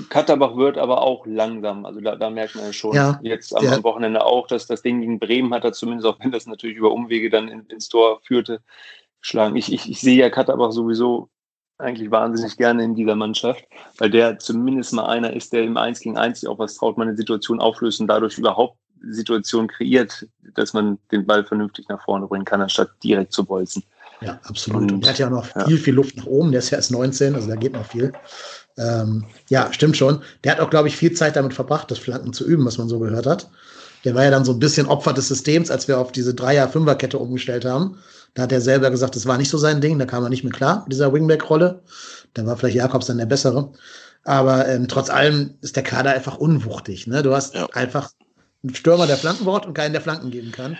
Katterbach 0.09 0.55
wird 0.55 0.77
aber 0.77 1.01
auch 1.01 1.25
langsam. 1.25 1.85
Also 1.85 1.99
da, 1.99 2.15
da 2.15 2.29
merkt 2.29 2.55
man 2.55 2.65
ja 2.65 2.73
schon 2.73 2.95
ja, 2.95 3.19
jetzt 3.21 3.55
am, 3.55 3.67
am, 3.67 3.83
Wochenende 3.83 4.25
auch, 4.25 4.47
dass 4.47 4.65
das 4.65 4.81
Ding 4.81 5.01
gegen 5.01 5.19
Bremen 5.19 5.53
hat 5.53 5.65
er 5.65 5.73
zumindest, 5.73 6.07
auch 6.07 6.19
wenn 6.19 6.31
das 6.31 6.47
natürlich 6.47 6.77
über 6.77 6.91
Umwege 6.91 7.29
dann 7.29 7.47
in, 7.47 7.65
ins 7.67 7.89
Tor 7.89 8.21
führte, 8.23 8.61
geschlagen. 9.21 9.55
Ich, 9.55 9.71
ich, 9.71 9.89
ich 9.89 10.01
sehe 10.01 10.17
ja 10.17 10.29
Katterbach 10.29 10.71
sowieso 10.71 11.29
eigentlich 11.83 12.11
wahnsinnig 12.11 12.57
gerne 12.57 12.83
in 12.83 12.95
dieser 12.95 13.15
Mannschaft, 13.15 13.65
weil 13.97 14.09
der 14.09 14.39
zumindest 14.39 14.93
mal 14.93 15.05
einer 15.05 15.33
ist, 15.33 15.53
der 15.53 15.63
im 15.63 15.77
1 15.77 15.99
gegen 15.99 16.17
1 16.17 16.45
auch 16.45 16.59
was 16.59 16.75
traut, 16.75 16.97
man 16.97 17.07
eine 17.07 17.17
Situation 17.17 17.59
auflöst 17.59 17.99
und 17.99 18.07
dadurch 18.07 18.37
überhaupt 18.37 18.77
Situationen 19.09 19.67
kreiert, 19.67 20.25
dass 20.55 20.73
man 20.73 20.97
den 21.11 21.25
Ball 21.25 21.43
vernünftig 21.43 21.87
nach 21.89 22.03
vorne 22.03 22.27
bringen 22.27 22.45
kann, 22.45 22.61
anstatt 22.61 22.89
direkt 23.03 23.33
zu 23.33 23.43
bolzen. 23.43 23.83
Ja, 24.21 24.39
absolut. 24.43 24.83
Und, 24.83 24.91
und 24.93 25.03
der 25.03 25.11
hat 25.11 25.19
ja 25.19 25.27
auch 25.27 25.31
noch 25.31 25.55
ja. 25.55 25.65
viel, 25.65 25.77
viel 25.77 25.93
Luft 25.93 26.17
nach 26.17 26.25
oben. 26.25 26.51
Der 26.51 26.59
ist 26.59 26.69
ja 26.69 26.77
erst 26.77 26.91
19, 26.91 27.35
also 27.35 27.47
da 27.47 27.55
geht 27.55 27.73
noch 27.73 27.85
viel. 27.85 28.13
Ähm, 28.77 29.25
ja, 29.49 29.71
stimmt 29.73 29.97
schon. 29.97 30.21
Der 30.43 30.53
hat 30.53 30.59
auch, 30.59 30.69
glaube 30.69 30.87
ich, 30.87 30.95
viel 30.95 31.11
Zeit 31.13 31.35
damit 31.35 31.53
verbracht, 31.53 31.91
das 31.91 31.99
Flanken 31.99 32.33
zu 32.33 32.45
üben, 32.45 32.65
was 32.65 32.77
man 32.77 32.87
so 32.87 32.99
gehört 32.99 33.25
hat. 33.25 33.49
Der 34.05 34.15
war 34.15 34.23
ja 34.23 34.31
dann 34.31 34.45
so 34.45 34.53
ein 34.53 34.59
bisschen 34.59 34.87
Opfer 34.87 35.13
des 35.13 35.27
Systems, 35.27 35.71
als 35.71 35.87
wir 35.87 35.97
auf 35.97 36.11
diese 36.11 36.33
Dreier-Fünfer-Kette 36.33 37.17
umgestellt 37.17 37.65
haben. 37.65 37.97
Da 38.33 38.43
hat 38.43 38.51
er 38.51 38.61
selber 38.61 38.89
gesagt, 38.89 39.15
das 39.15 39.27
war 39.27 39.37
nicht 39.37 39.49
so 39.49 39.57
sein 39.57 39.81
Ding, 39.81 39.99
da 39.99 40.05
kam 40.05 40.23
er 40.23 40.29
nicht 40.29 40.43
mehr 40.43 40.53
klar 40.53 40.81
mit 40.83 40.93
dieser 40.93 41.13
Wingback-Rolle. 41.13 41.83
Da 42.33 42.45
war 42.45 42.57
vielleicht 42.57 42.77
Jakobs 42.77 43.05
dann 43.05 43.19
der 43.19 43.27
bessere. 43.27 43.71
Aber 44.23 44.67
ähm, 44.67 44.87
trotz 44.87 45.09
allem 45.09 45.57
ist 45.61 45.75
der 45.75 45.83
Kader 45.83 46.11
einfach 46.11 46.37
unwuchtig. 46.37 47.07
Ne? 47.07 47.21
Du 47.21 47.35
hast 47.35 47.53
ja. 47.53 47.67
einfach 47.73 48.11
einen 48.63 48.73
Stürmer, 48.73 49.05
der 49.05 49.17
Flanken 49.17 49.45
braucht 49.45 49.65
und 49.65 49.73
keinen, 49.73 49.91
der 49.91 50.01
Flanken 50.01 50.31
geben 50.31 50.51
kann. 50.51 50.77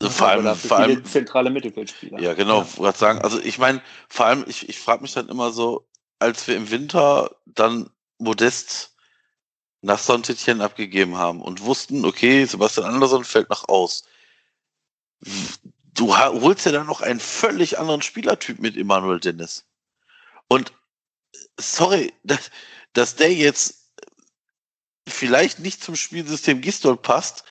Also 0.00 0.12
vor 0.12 0.28
allem, 0.28 0.54
vor 0.54 0.78
allem 0.78 1.04
zentrale 1.04 1.50
Mittelfeldspieler. 1.50 2.20
Ja, 2.20 2.34
genau, 2.34 2.66
ja. 2.78 2.92
sagen. 2.92 3.20
Also 3.20 3.40
ich 3.40 3.58
meine, 3.58 3.80
vor 4.08 4.26
allem, 4.26 4.44
ich, 4.46 4.68
ich 4.68 4.78
frage 4.78 5.02
mich 5.02 5.12
dann 5.12 5.28
immer 5.28 5.52
so, 5.52 5.86
als 6.18 6.46
wir 6.46 6.56
im 6.56 6.70
Winter 6.70 7.36
dann 7.46 7.88
Modest 8.18 8.94
nach 9.80 9.98
Sontetien 9.98 10.60
abgegeben 10.60 11.16
haben 11.16 11.40
und 11.40 11.62
wussten, 11.62 12.04
okay, 12.04 12.44
Sebastian 12.44 12.86
Andersson 12.86 13.24
fällt 13.24 13.50
nach 13.50 13.68
aus 13.68 14.04
du 15.94 16.16
holst 16.16 16.66
ja 16.66 16.72
dann 16.72 16.86
noch 16.86 17.00
einen 17.00 17.20
völlig 17.20 17.78
anderen 17.78 18.02
Spielertyp 18.02 18.60
mit 18.60 18.76
Emanuel 18.76 19.20
Dennis. 19.20 19.64
Und 20.48 20.72
sorry, 21.58 22.12
dass, 22.24 22.50
dass 22.92 23.16
der 23.16 23.32
jetzt 23.32 23.92
vielleicht 25.08 25.58
nicht 25.58 25.82
zum 25.82 25.96
Spielsystem 25.96 26.60
Gistol 26.60 26.96
passt, 26.96 27.44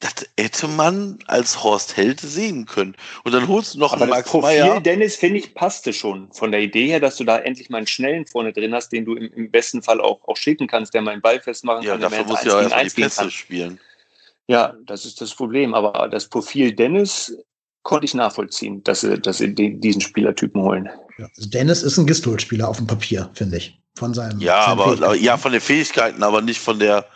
das 0.00 0.26
hätte 0.38 0.66
man 0.66 1.18
als 1.26 1.62
Horst 1.62 1.98
Held 1.98 2.20
sehen 2.20 2.64
können. 2.64 2.96
Und 3.24 3.32
dann 3.32 3.48
holst 3.48 3.74
du 3.74 3.78
noch 3.78 3.92
Aber 3.92 4.02
einen 4.02 4.10
Max 4.10 4.30
Profil 4.30 4.64
Meyer. 4.64 4.80
Dennis, 4.80 5.16
finde 5.16 5.38
ich, 5.38 5.54
passte 5.54 5.92
schon 5.92 6.32
von 6.32 6.50
der 6.52 6.62
Idee 6.62 6.86
her, 6.86 7.00
dass 7.00 7.16
du 7.16 7.24
da 7.24 7.38
endlich 7.38 7.68
mal 7.68 7.78
einen 7.78 7.86
Schnellen 7.86 8.26
vorne 8.26 8.54
drin 8.54 8.74
hast, 8.74 8.88
den 8.92 9.04
du 9.04 9.14
im, 9.14 9.30
im 9.34 9.50
besten 9.50 9.82
Fall 9.82 10.00
auch, 10.00 10.26
auch 10.26 10.38
schicken 10.38 10.66
kannst, 10.66 10.94
der 10.94 11.02
mal 11.02 11.10
einen 11.10 11.20
Ball 11.20 11.40
festmachen 11.40 11.82
ja, 11.82 11.92
kann. 11.92 12.00
Ja, 12.00 12.08
dafür 12.08 12.24
muss 12.24 12.44
ja 12.44 12.62
erstmal 12.62 12.84
die 12.84 13.02
Pässe 13.02 13.30
spielen. 13.30 13.78
Ja, 14.50 14.74
das 14.84 15.04
ist 15.04 15.20
das 15.20 15.32
Problem. 15.32 15.74
Aber 15.74 16.08
das 16.08 16.26
Profil 16.26 16.74
Dennis 16.74 17.32
konnte 17.84 18.04
ich 18.04 18.14
nachvollziehen, 18.14 18.82
dass 18.82 19.02
sie, 19.02 19.16
dass 19.20 19.38
sie 19.38 19.54
diesen 19.54 20.00
Spielertypen 20.00 20.60
holen. 20.60 20.88
Ja, 21.18 21.28
also 21.36 21.48
Dennis 21.48 21.84
ist 21.84 21.96
ein 21.98 22.06
Gistol-Spieler 22.06 22.68
auf 22.68 22.78
dem 22.78 22.88
Papier, 22.88 23.30
finde 23.34 23.58
ich. 23.58 23.80
Von 23.94 24.12
seinem. 24.12 24.40
Ja, 24.40 24.66
aber, 24.66 24.86
aber, 24.86 25.14
ja, 25.14 25.36
von 25.36 25.52
den 25.52 25.60
Fähigkeiten, 25.60 26.24
aber 26.24 26.42
nicht 26.42 26.60
von 26.60 26.80
der, 26.80 27.06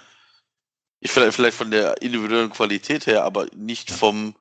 ich 1.01 1.11
vielleicht, 1.11 1.35
vielleicht 1.35 1.57
von 1.57 1.73
der 1.73 2.01
individuellen 2.03 2.51
Qualität 2.51 3.09
her, 3.09 3.25
aber 3.25 3.47
nicht 3.57 3.91
vom 3.91 4.37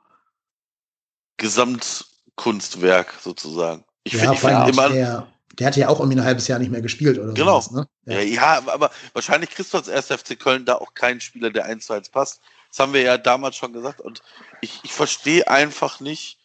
Gesamtkunstwerk 1.37 3.15
sozusagen. 3.23 3.85
Ich 4.03 4.13
ja, 4.13 4.19
finde 4.19 4.37
find 4.37 4.69
immer. 4.69 4.89
Der, 4.89 5.27
der 5.57 5.67
hat 5.67 5.77
ja 5.77 5.89
auch 5.89 5.99
irgendwie 5.99 6.19
ein 6.19 6.25
halbes 6.25 6.47
Jahr 6.47 6.59
nicht 6.59 6.71
mehr 6.71 6.81
gespielt 6.81 7.17
oder 7.17 7.33
Genau. 7.33 7.59
Sowas, 7.59 7.87
ne? 8.05 8.13
ja. 8.13 8.21
ja. 8.21 8.63
aber 8.67 8.91
wahrscheinlich 9.13 9.49
kriegst 9.49 9.73
du 9.73 9.77
als 9.79 9.89
1. 9.89 10.07
FC 10.07 10.39
Köln 10.39 10.65
da 10.65 10.75
auch 10.75 10.93
keinen 10.93 11.21
Spieler, 11.21 11.49
der 11.49 11.65
1 11.65 11.87
zu 11.87 11.93
1 11.93 12.09
passt. 12.09 12.39
Das 12.73 12.79
haben 12.79 12.93
wir 12.93 13.03
ja 13.03 13.19
damals 13.19 13.55
schon 13.55 13.71
gesagt. 13.71 14.01
Und 14.01 14.23
ich, 14.61 14.79
ich 14.81 14.91
verstehe 14.91 15.47
einfach 15.47 15.99
nicht, 15.99 16.39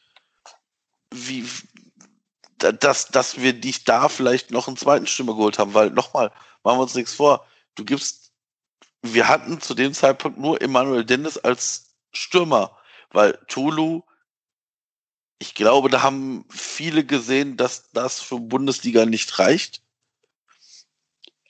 wie, 1.11 1.49
dass, 2.59 3.07
dass 3.09 3.41
wir 3.41 3.55
dich 3.55 3.85
da 3.85 4.11
vielleicht 4.11 4.51
noch 4.51 4.69
einen 4.69 4.77
zweiten 4.77 5.07
Stimme 5.07 5.35
geholt 5.35 5.59
haben, 5.59 5.73
weil 5.73 5.89
nochmal, 5.89 6.31
machen 6.63 6.77
wir 6.77 6.83
uns 6.83 6.95
nichts 6.95 7.15
vor. 7.15 7.47
Du 7.77 7.85
gibst, 7.87 8.35
wir 9.01 9.27
hatten 9.27 9.63
zu 9.63 9.73
dem 9.73 9.95
Zeitpunkt 9.95 10.37
nur 10.37 10.61
Emanuel 10.61 11.07
Dennis 11.07 11.39
als 11.39 11.95
Stürmer, 12.13 12.77
weil 13.09 13.39
Tulu, 13.49 14.03
ich 15.39 15.55
glaube, 15.55 15.89
da 15.89 16.03
haben 16.03 16.45
viele 16.51 17.07
gesehen, 17.07 17.57
dass 17.57 17.91
das 17.93 18.21
für 18.21 18.39
Bundesliga 18.39 19.07
nicht 19.07 19.39
reicht. 19.39 19.83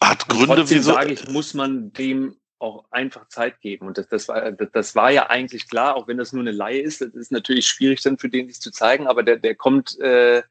Hat 0.00 0.28
Gründe, 0.28 0.70
wieso. 0.70 0.92
sage 0.92 1.14
ich, 1.14 1.26
muss 1.26 1.52
man 1.52 1.92
dem 1.94 2.38
auch 2.58 2.84
einfach 2.90 3.28
Zeit 3.28 3.60
geben. 3.60 3.86
Und 3.86 3.98
das, 3.98 4.08
das, 4.08 4.28
war, 4.28 4.52
das, 4.52 4.68
das 4.72 4.96
war 4.96 5.10
ja 5.10 5.28
eigentlich 5.28 5.68
klar, 5.68 5.96
auch 5.96 6.08
wenn 6.08 6.18
das 6.18 6.32
nur 6.32 6.42
eine 6.42 6.52
Laie 6.52 6.80
ist. 6.80 7.00
Das 7.00 7.14
ist 7.14 7.32
natürlich 7.32 7.66
schwierig 7.66 8.02
dann 8.02 8.18
für 8.18 8.28
den 8.28 8.48
sich 8.48 8.60
zu 8.60 8.70
zeigen, 8.70 9.06
aber 9.06 9.22
der, 9.22 9.36
der 9.36 9.54
kommt 9.54 9.98
äh, 10.00 10.42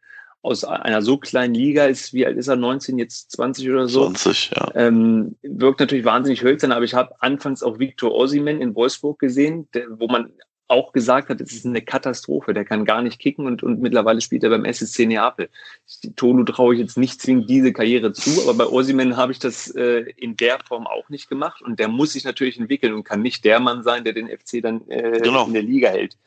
aus 0.41 0.63
einer 0.63 1.01
so 1.01 1.17
kleinen 1.17 1.53
Liga, 1.53 1.85
ist, 1.85 2.13
wie 2.13 2.25
alt 2.25 2.37
ist 2.37 2.47
er, 2.47 2.55
19, 2.55 2.97
jetzt 2.97 3.31
20 3.31 3.69
oder 3.69 3.87
so? 3.87 4.05
20, 4.05 4.51
ja. 4.55 4.71
Ähm, 4.75 5.35
wirkt 5.41 5.79
natürlich 5.79 6.05
wahnsinnig 6.05 6.43
hölzern, 6.43 6.71
aber 6.71 6.85
ich 6.85 6.93
habe 6.93 7.15
anfangs 7.21 7.63
auch 7.63 7.79
Victor 7.79 8.13
Osimen 8.13 8.61
in 8.61 8.75
Wolfsburg 8.75 9.19
gesehen, 9.19 9.67
der, 9.73 9.87
wo 9.89 10.07
man 10.07 10.31
auch 10.67 10.91
gesagt 10.91 11.29
hat, 11.29 11.39
es 11.39 11.53
ist 11.53 11.65
eine 11.65 11.81
Katastrophe, 11.81 12.53
der 12.53 12.65
kann 12.65 12.85
gar 12.85 13.01
nicht 13.01 13.19
kicken 13.19 13.45
und, 13.45 13.63
und 13.63 13.81
mittlerweile 13.81 14.19
spielt 14.21 14.43
er 14.43 14.49
beim 14.49 14.65
SSC 14.65 15.05
Neapel. 15.05 15.49
Tonu 16.15 16.43
traue 16.43 16.75
ich 16.75 16.81
jetzt 16.81 16.97
nicht 16.97 17.21
zwingend 17.21 17.49
diese 17.49 17.71
Karriere 17.71 18.11
zu, 18.11 18.41
aber 18.43 18.53
bei 18.53 18.65
Osimen 18.65 19.15
habe 19.15 19.31
ich 19.31 19.39
das 19.39 19.73
äh, 19.75 20.01
in 20.17 20.35
der 20.35 20.59
Form 20.59 20.85
auch 20.85 21.09
nicht 21.09 21.29
gemacht 21.29 21.61
und 21.61 21.79
der 21.79 21.87
muss 21.87 22.13
sich 22.13 22.25
natürlich 22.25 22.59
entwickeln 22.59 22.93
und 22.93 23.05
kann 23.05 23.21
nicht 23.21 23.45
der 23.45 23.59
Mann 23.59 23.83
sein, 23.83 24.03
der 24.03 24.13
den 24.13 24.27
FC 24.27 24.61
dann 24.61 24.87
äh, 24.89 25.19
genau. 25.23 25.45
in 25.47 25.53
der 25.53 25.63
Liga 25.63 25.89
hält. 25.89 26.17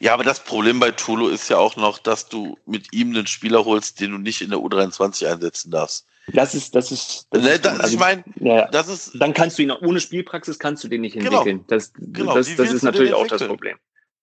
Ja, 0.00 0.14
aber 0.14 0.24
das 0.24 0.42
Problem 0.42 0.80
bei 0.80 0.90
Tulu 0.90 1.28
ist 1.28 1.48
ja 1.48 1.58
auch 1.58 1.76
noch, 1.76 1.98
dass 1.98 2.28
du 2.28 2.58
mit 2.66 2.92
ihm 2.92 3.10
einen 3.10 3.26
Spieler 3.26 3.64
holst, 3.64 4.00
den 4.00 4.12
du 4.12 4.18
nicht 4.18 4.40
in 4.40 4.50
der 4.50 4.58
U23 4.58 5.30
einsetzen 5.30 5.70
darfst. 5.70 6.06
Das 6.32 6.54
ist, 6.54 6.74
das 6.74 6.92
ist. 6.92 7.26
Das 7.30 7.42
ne, 7.42 7.58
das, 7.58 7.80
also, 7.80 7.94
ich 7.94 7.98
meine, 7.98 8.24
ja, 8.36 8.66
das 8.68 8.88
ist. 8.88 9.12
Dann 9.20 9.32
kannst 9.32 9.58
du 9.58 9.62
ihn 9.62 9.70
ohne 9.70 10.00
Spielpraxis 10.00 10.58
kannst 10.58 10.84
du 10.84 10.88
den 10.88 11.00
nicht 11.00 11.14
genau. 11.14 11.38
entwickeln. 11.38 11.58
Genau, 11.58 11.68
das, 11.68 11.92
genau, 11.94 12.34
das, 12.34 12.54
das 12.56 12.72
ist 12.72 12.82
natürlich 12.82 13.14
auch 13.14 13.26
das 13.26 13.46
Problem. 13.46 13.76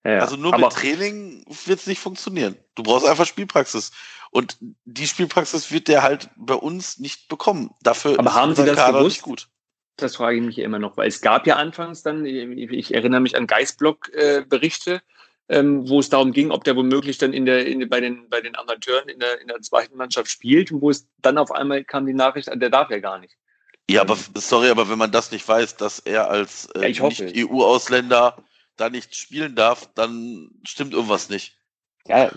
Ja, 0.06 0.20
also 0.20 0.36
nur 0.36 0.56
mit 0.56 0.72
Training 0.72 1.44
wird 1.66 1.80
es 1.80 1.88
nicht 1.88 2.00
funktionieren. 2.00 2.56
Du 2.76 2.84
brauchst 2.84 3.08
einfach 3.08 3.26
Spielpraxis. 3.26 3.92
Und 4.30 4.58
die 4.86 5.08
Spielpraxis 5.08 5.72
wird 5.72 5.88
der 5.88 6.04
halt 6.04 6.30
bei 6.36 6.54
uns 6.54 7.00
nicht 7.00 7.28
bekommen. 7.28 7.72
Dafür 7.82 8.20
aber 8.20 8.36
haben 8.36 8.56
Sie 8.56 8.66
das 8.66 8.76
Kader 8.76 9.00
gewusst? 9.00 9.24
gut. 9.24 9.48
Das 9.98 10.18
frage 10.18 10.38
ich 10.38 10.44
mich 10.44 10.60
immer 10.60 10.78
noch, 10.78 10.98
weil 10.98 11.08
es 11.08 11.22
gab 11.22 11.48
ja 11.48 11.56
anfangs 11.56 12.04
dann, 12.04 12.26
ich 12.26 12.94
erinnere 12.94 13.22
mich 13.22 13.36
an 13.36 13.48
Geistblock-Berichte, 13.48 14.96
äh, 14.96 15.00
ähm, 15.50 15.88
wo 15.88 16.00
es 16.00 16.10
darum 16.10 16.32
ging, 16.32 16.52
ob 16.52 16.64
der 16.64 16.76
womöglich 16.76 17.18
dann 17.18 17.34
in 17.34 17.46
der, 17.46 17.66
in, 17.66 17.88
bei, 17.88 18.02
den, 18.02 18.30
bei 18.30 18.42
den 18.42 18.56
Amateuren 18.56 19.10
in 19.10 19.20
der, 19.20 19.42
in 19.42 19.48
der 19.48 19.62
zweiten 19.62 19.96
Mannschaft 19.96 20.30
spielt 20.30 20.72
und 20.72 20.82
wo 20.82 20.90
es 20.90 21.08
dann 21.22 21.38
auf 21.38 21.52
einmal 21.52 21.84
kam 21.84 22.06
die 22.06 22.14
Nachricht, 22.14 22.50
der 22.54 22.70
darf 22.70 22.90
ja 22.90 23.00
gar 23.00 23.20
nicht. 23.20 23.36
Ja, 23.90 24.02
aber 24.02 24.18
sorry, 24.36 24.70
aber 24.70 24.90
wenn 24.90 24.98
man 24.98 25.12
das 25.12 25.32
nicht 25.32 25.48
weiß, 25.48 25.78
dass 25.78 26.00
er 26.00 26.30
als 26.30 26.68
äh, 26.76 26.90
ja, 26.90 27.08
Nicht-EU-Ausländer 27.08 28.38
da 28.78 28.90
nicht 28.90 29.16
spielen 29.16 29.56
darf, 29.56 29.88
dann 29.94 30.50
stimmt 30.64 30.94
irgendwas 30.94 31.30
nicht. 31.30 31.56
Ja, 32.08 32.32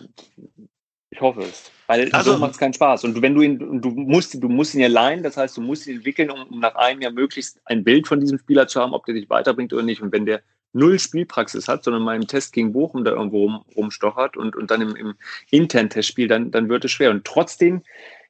ich 1.10 1.20
hoffe 1.20 1.42
es. 1.42 1.70
Weil 1.86 2.12
also, 2.12 2.32
so 2.32 2.38
macht 2.38 2.52
es 2.52 2.58
keinen 2.58 2.74
Spaß. 2.74 3.04
Und 3.04 3.20
wenn 3.22 3.34
du 3.34 3.40
ihn, 3.40 3.80
du 3.80 3.90
musst, 3.90 4.34
du 4.42 4.48
musst 4.48 4.74
ihn 4.74 4.80
ja 4.80 4.88
leihen, 4.88 5.22
das 5.22 5.38
heißt, 5.38 5.56
du 5.56 5.62
musst 5.62 5.86
ihn 5.86 5.96
entwickeln, 5.96 6.30
um, 6.30 6.42
um 6.42 6.60
nach 6.60 6.74
einem 6.74 7.00
Jahr 7.00 7.12
möglichst 7.12 7.60
ein 7.64 7.82
Bild 7.82 8.06
von 8.06 8.20
diesem 8.20 8.38
Spieler 8.38 8.68
zu 8.68 8.80
haben, 8.80 8.92
ob 8.92 9.06
der 9.06 9.14
dich 9.14 9.30
weiterbringt 9.30 9.72
oder 9.72 9.82
nicht. 9.82 10.02
Und 10.02 10.12
wenn 10.12 10.26
der 10.26 10.42
null 10.72 10.98
Spielpraxis 10.98 11.68
hat, 11.68 11.84
sondern 11.84 12.02
mal 12.02 12.16
im 12.16 12.26
Test 12.26 12.52
gegen 12.52 12.72
Bochum 12.72 13.04
da 13.04 13.12
irgendwo 13.12 13.42
rum, 13.44 13.64
rumstochert 13.76 14.36
und, 14.36 14.56
und 14.56 14.70
dann 14.70 14.82
im, 14.82 14.96
im 14.96 15.14
internen 15.50 15.90
Testspiel, 15.90 16.28
dann, 16.28 16.50
dann 16.50 16.68
wird 16.68 16.84
es 16.84 16.90
schwer. 16.90 17.10
Und 17.10 17.24
trotzdem 17.24 17.82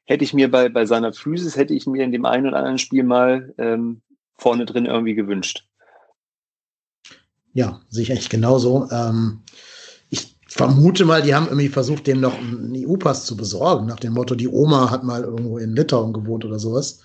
hätte 0.05 0.24
ich 0.24 0.35
mir 0.35 0.51
bei, 0.51 0.68
bei 0.68 0.87
seiner 0.87 1.12
Physis, 1.12 1.57
hätte 1.57 1.74
ich 1.74 1.87
mir 1.87 2.05
in 2.05 2.12
dem 2.12 2.24
einen 2.24 2.46
oder 2.46 2.59
anderen 2.59 2.79
Spiel 2.79 3.03
mal 3.03 3.55
ähm, 3.59 4.01
vorne 4.37 4.64
drin 4.66 4.87
irgendwie 4.87 5.14
gewünscht. 5.14 5.66
Ja, 7.53 7.81
sehe 7.88 8.05
ich 8.05 8.11
echt 8.11 8.31
genauso. 8.31 8.88
Ähm, 8.90 9.42
ich 10.09 10.37
vermute 10.46 11.05
mal, 11.05 11.22
die 11.22 11.35
haben 11.35 11.46
irgendwie 11.46 11.68
versucht, 11.68 12.07
dem 12.07 12.20
noch 12.20 12.38
einen 12.38 12.72
EU-Pass 12.77 13.27
zu 13.27 13.37
besorgen, 13.37 13.87
nach 13.87 13.98
dem 13.98 14.14
Motto, 14.14 14.35
die 14.35 14.48
Oma 14.48 14.90
hat 14.90 15.03
mal 15.03 15.24
irgendwo 15.24 15.59
in 15.59 15.74
Litauen 15.74 16.12
gewohnt 16.12 16.44
oder 16.44 16.59
sowas. 16.59 17.01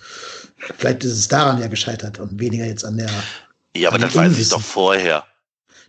Vielleicht 0.57 1.03
ist 1.03 1.17
es 1.17 1.27
daran 1.27 1.59
ja 1.59 1.67
gescheitert 1.67 2.19
und 2.19 2.39
weniger 2.39 2.65
jetzt 2.65 2.85
an 2.85 2.97
der 2.97 3.09
ja, 3.75 3.89
aber 3.89 3.97
das 3.97 4.15
weiß 4.15 4.37
ich 4.37 4.49
doch 4.49 4.61
vorher. 4.61 5.25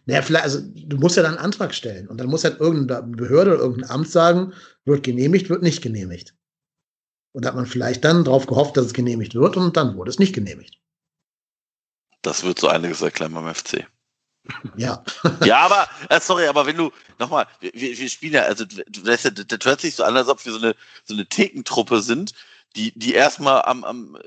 Naja, 0.06 0.22
vielleicht, 0.22 0.44
also 0.44 0.60
du 0.62 0.96
musst 0.98 1.16
ja 1.16 1.22
dann 1.22 1.36
einen 1.36 1.44
Antrag 1.44 1.74
stellen 1.74 2.08
und 2.08 2.18
dann 2.18 2.28
muss 2.28 2.44
halt 2.44 2.60
irgendeine 2.60 3.02
Behörde 3.02 3.54
oder 3.54 3.62
irgendein 3.62 3.90
Amt 3.90 4.10
sagen, 4.10 4.52
wird 4.84 5.02
genehmigt, 5.02 5.48
wird 5.48 5.62
nicht 5.62 5.82
genehmigt. 5.82 6.34
Und 7.32 7.44
da 7.44 7.48
hat 7.48 7.56
man 7.56 7.66
vielleicht 7.66 8.04
dann 8.04 8.24
darauf 8.24 8.46
gehofft, 8.46 8.76
dass 8.76 8.86
es 8.86 8.92
genehmigt 8.92 9.34
wird 9.34 9.56
und 9.56 9.76
dann 9.76 9.96
wurde 9.96 10.10
es 10.10 10.18
nicht 10.18 10.34
genehmigt. 10.34 10.78
Das 12.22 12.44
wird 12.44 12.58
so 12.58 12.68
einiges 12.68 13.02
erklären 13.02 13.34
beim 13.34 13.52
FC. 13.52 13.86
Ja. 14.76 15.02
ja, 15.44 15.58
aber, 15.58 15.88
äh, 16.10 16.20
sorry, 16.20 16.46
aber 16.46 16.66
wenn 16.66 16.76
du, 16.76 16.92
nochmal, 17.18 17.46
wir, 17.60 17.72
wir 17.72 18.08
spielen 18.08 18.34
ja, 18.34 18.42
also, 18.42 18.64
das, 18.64 19.22
das 19.22 19.58
hört 19.64 19.80
sich 19.80 19.94
so 19.94 20.04
an, 20.04 20.16
als 20.16 20.28
ob 20.28 20.44
wir 20.44 20.52
so 20.52 20.58
eine, 20.58 20.74
so 21.04 21.14
eine 21.14 21.26
Thekentruppe 21.26 22.02
sind, 22.02 22.34
die, 22.76 22.96
die 22.98 23.14
erstmal 23.14 23.62
am, 23.62 23.84
am, 23.84 24.16
äh, 24.16 24.20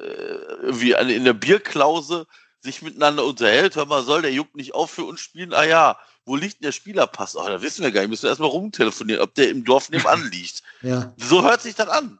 irgendwie 0.62 0.94
in 0.94 1.26
der 1.26 1.34
Bierklause 1.34 2.28
sich 2.68 2.82
miteinander 2.82 3.26
unterhält, 3.26 3.76
hör 3.76 3.86
mal, 3.86 4.04
soll 4.04 4.22
der 4.22 4.32
Juck 4.32 4.56
nicht 4.56 4.76
auf 4.76 4.92
für 4.92 5.04
uns 5.04 5.20
spielen? 5.20 5.54
Ah 5.54 5.66
ja, 5.66 5.98
wo 6.26 6.36
liegt 6.36 6.56
denn 6.56 6.68
der 6.68 6.72
Spielerpass? 6.72 7.36
Ach, 7.36 7.48
da 7.48 7.62
wissen 7.62 7.84
wir 7.84 7.92
gar 7.92 8.02
nicht, 8.02 8.10
müssen 8.10 8.24
wir 8.24 8.30
erstmal 8.30 8.50
rumtelefonieren, 8.50 9.22
ob 9.22 9.34
der 9.34 9.50
im 9.50 9.64
Dorf 9.64 9.90
nebenan 9.90 10.30
liegt. 10.32 10.62
ja. 10.82 11.14
So 11.18 11.44
hört 11.44 11.62
sich 11.62 11.76
das 11.76 11.88
an. 11.88 12.20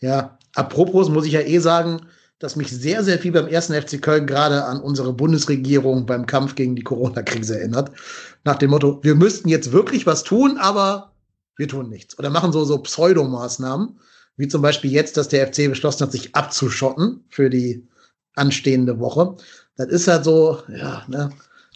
Ja, 0.00 0.38
apropos 0.54 1.08
muss 1.08 1.26
ich 1.26 1.32
ja 1.32 1.40
eh 1.40 1.58
sagen, 1.58 2.06
dass 2.38 2.56
mich 2.56 2.70
sehr, 2.70 3.04
sehr 3.04 3.18
viel 3.18 3.32
beim 3.32 3.46
ersten 3.46 3.80
FC 3.80 4.02
Köln 4.02 4.26
gerade 4.26 4.64
an 4.64 4.80
unsere 4.80 5.12
Bundesregierung 5.12 6.04
beim 6.04 6.26
Kampf 6.26 6.54
gegen 6.56 6.76
die 6.76 6.82
Corona-Krise 6.82 7.58
erinnert. 7.58 7.92
Nach 8.44 8.56
dem 8.56 8.70
Motto, 8.70 9.00
wir 9.02 9.14
müssten 9.14 9.48
jetzt 9.48 9.72
wirklich 9.72 10.06
was 10.06 10.24
tun, 10.24 10.58
aber 10.58 11.12
wir 11.56 11.68
tun 11.68 11.88
nichts. 11.88 12.18
Oder 12.18 12.30
machen 12.30 12.52
so, 12.52 12.64
so 12.64 12.78
Pseudomaßnahmen, 12.78 13.98
wie 14.36 14.48
zum 14.48 14.62
Beispiel 14.62 14.90
jetzt, 14.90 15.16
dass 15.16 15.28
der 15.28 15.46
FC 15.46 15.68
beschlossen 15.68 16.02
hat, 16.02 16.12
sich 16.12 16.34
abzuschotten 16.34 17.24
für 17.28 17.48
die 17.48 17.86
anstehende 18.34 18.98
Woche. 18.98 19.36
Das 19.76 19.88
ist 19.88 20.08
halt 20.08 20.24
so, 20.24 20.58
ja, 20.68 21.04
ne? 21.08 21.30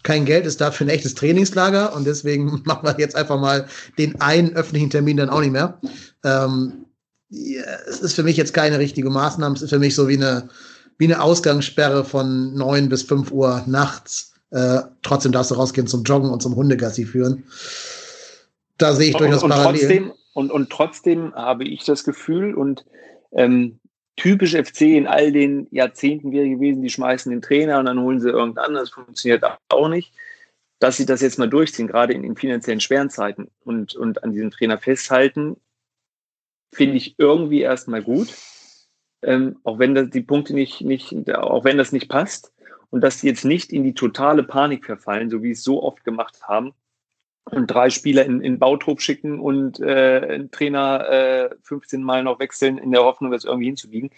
Kein 0.04 0.24
Geld 0.24 0.46
ist 0.46 0.60
dafür 0.60 0.86
ein 0.86 0.90
echtes 0.90 1.14
Trainingslager 1.14 1.94
und 1.94 2.06
deswegen 2.06 2.62
machen 2.64 2.86
wir 2.86 2.94
jetzt 2.98 3.16
einfach 3.16 3.38
mal 3.38 3.66
den 3.98 4.20
einen 4.20 4.54
öffentlichen 4.54 4.90
Termin 4.90 5.16
dann 5.16 5.30
auch 5.30 5.40
nicht 5.40 5.52
mehr. 5.52 5.78
Ähm, 6.24 6.86
ja, 7.30 7.62
es 7.88 8.00
ist 8.00 8.14
für 8.14 8.22
mich 8.22 8.36
jetzt 8.36 8.54
keine 8.54 8.78
richtige 8.78 9.10
Maßnahme. 9.10 9.54
Es 9.54 9.62
ist 9.62 9.70
für 9.70 9.78
mich 9.78 9.94
so 9.94 10.08
wie 10.08 10.16
eine, 10.16 10.48
wie 10.98 11.04
eine 11.04 11.20
Ausgangssperre 11.20 12.04
von 12.04 12.54
neun 12.54 12.88
bis 12.88 13.02
fünf 13.02 13.30
Uhr 13.30 13.62
nachts. 13.66 14.32
Äh, 14.50 14.80
trotzdem 15.02 15.32
darfst 15.32 15.50
du 15.50 15.56
rausgehen 15.56 15.86
zum 15.86 16.04
Joggen 16.04 16.30
und 16.30 16.40
zum 16.40 16.56
Hundegassi 16.56 17.04
führen. 17.04 17.44
Da 18.78 18.94
sehe 18.94 19.10
ich 19.10 19.16
durchaus 19.16 19.42
und, 19.42 19.52
und 19.52 19.62
Trotzdem, 19.62 20.12
und, 20.32 20.52
und 20.52 20.70
trotzdem 20.70 21.34
habe 21.34 21.64
ich 21.64 21.84
das 21.84 22.04
Gefühl 22.04 22.54
und 22.54 22.86
ähm, 23.32 23.78
typisch 24.18 24.54
FC 24.54 24.82
in 24.82 25.06
all 25.06 25.32
den 25.32 25.68
Jahrzehnten 25.70 26.32
wäre 26.32 26.48
gewesen, 26.48 26.82
die 26.82 26.90
schmeißen 26.90 27.30
den 27.30 27.40
Trainer 27.40 27.78
und 27.78 27.86
dann 27.86 28.00
holen 28.00 28.20
sie 28.20 28.28
irgendein 28.28 28.66
anderes, 28.66 28.90
funktioniert 28.90 29.44
auch 29.68 29.88
nicht. 29.88 30.12
Dass 30.80 30.96
sie 30.96 31.06
das 31.06 31.22
jetzt 31.22 31.38
mal 31.38 31.48
durchziehen, 31.48 31.88
gerade 31.88 32.12
in, 32.12 32.22
in 32.22 32.36
finanziellen 32.36 32.80
schweren 32.80 33.10
Zeiten 33.10 33.48
und, 33.64 33.94
und 33.96 34.22
an 34.22 34.32
diesem 34.32 34.50
Trainer 34.50 34.78
festhalten, 34.78 35.56
finde 36.72 36.96
ich 36.96 37.14
irgendwie 37.18 37.62
erstmal 37.62 38.02
gut. 38.02 38.34
Ähm, 39.22 39.58
auch 39.64 39.78
wenn 39.78 39.94
das 39.94 40.10
die 40.10 40.20
Punkte 40.20 40.54
nicht, 40.54 40.82
nicht, 40.82 41.34
auch 41.34 41.64
wenn 41.64 41.78
das 41.78 41.90
nicht 41.90 42.08
passt 42.08 42.52
und 42.90 43.00
dass 43.00 43.20
sie 43.20 43.28
jetzt 43.28 43.44
nicht 43.44 43.72
in 43.72 43.82
die 43.82 43.94
totale 43.94 44.44
Panik 44.44 44.84
verfallen, 44.84 45.30
so 45.30 45.42
wie 45.42 45.52
es 45.52 45.64
so 45.64 45.82
oft 45.82 46.04
gemacht 46.04 46.42
haben, 46.42 46.74
und 47.50 47.66
drei 47.66 47.90
Spieler 47.90 48.24
in, 48.24 48.40
in 48.40 48.58
Bautrupp 48.58 49.00
schicken 49.00 49.40
und 49.40 49.80
äh, 49.80 50.20
einen 50.28 50.50
Trainer 50.50 51.08
äh, 51.08 51.50
15 51.62 52.02
Mal 52.02 52.22
noch 52.22 52.38
wechseln 52.38 52.78
in 52.78 52.92
der 52.92 53.04
Hoffnung, 53.04 53.30
das 53.30 53.44
irgendwie 53.44 53.66
hinzubiegen. 53.66 54.10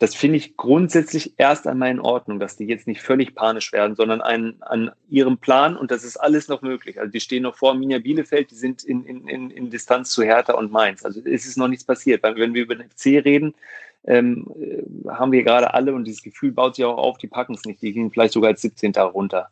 Das 0.00 0.14
finde 0.14 0.36
ich 0.36 0.56
grundsätzlich 0.56 1.34
erst 1.38 1.66
einmal 1.66 1.90
in 1.90 1.98
Ordnung, 1.98 2.38
dass 2.38 2.56
die 2.56 2.66
jetzt 2.66 2.86
nicht 2.86 3.02
völlig 3.02 3.34
panisch 3.34 3.72
werden, 3.72 3.96
sondern 3.96 4.20
ein, 4.20 4.62
an 4.62 4.92
ihrem 5.08 5.38
Plan 5.38 5.76
und 5.76 5.90
das 5.90 6.04
ist 6.04 6.16
alles 6.16 6.46
noch 6.46 6.62
möglich. 6.62 7.00
Also 7.00 7.10
die 7.10 7.20
stehen 7.20 7.42
noch 7.42 7.56
vor 7.56 7.74
Minja 7.74 7.98
Bielefeld, 7.98 8.52
die 8.52 8.54
sind 8.54 8.84
in, 8.84 9.04
in, 9.04 9.50
in, 9.50 9.70
Distanz 9.70 10.10
zu 10.10 10.22
Hertha 10.22 10.54
und 10.54 10.70
Mainz. 10.70 11.04
Also 11.04 11.20
es 11.24 11.46
ist 11.46 11.58
noch 11.58 11.66
nichts 11.66 11.84
passiert. 11.84 12.22
Wenn 12.22 12.54
wir 12.54 12.62
über 12.62 12.76
den 12.76 12.88
FC 12.88 13.24
reden, 13.24 13.54
ähm, 14.04 14.46
äh, 14.60 15.08
haben 15.10 15.32
wir 15.32 15.42
gerade 15.42 15.74
alle 15.74 15.92
und 15.92 16.04
dieses 16.04 16.22
Gefühl 16.22 16.52
baut 16.52 16.76
sich 16.76 16.84
auch 16.84 16.96
auf, 16.96 17.18
die 17.18 17.26
packen 17.26 17.54
es 17.54 17.64
nicht, 17.64 17.82
die 17.82 17.92
gehen 17.92 18.12
vielleicht 18.12 18.34
sogar 18.34 18.50
als 18.50 18.62
17. 18.62 18.92
runter. 18.92 19.50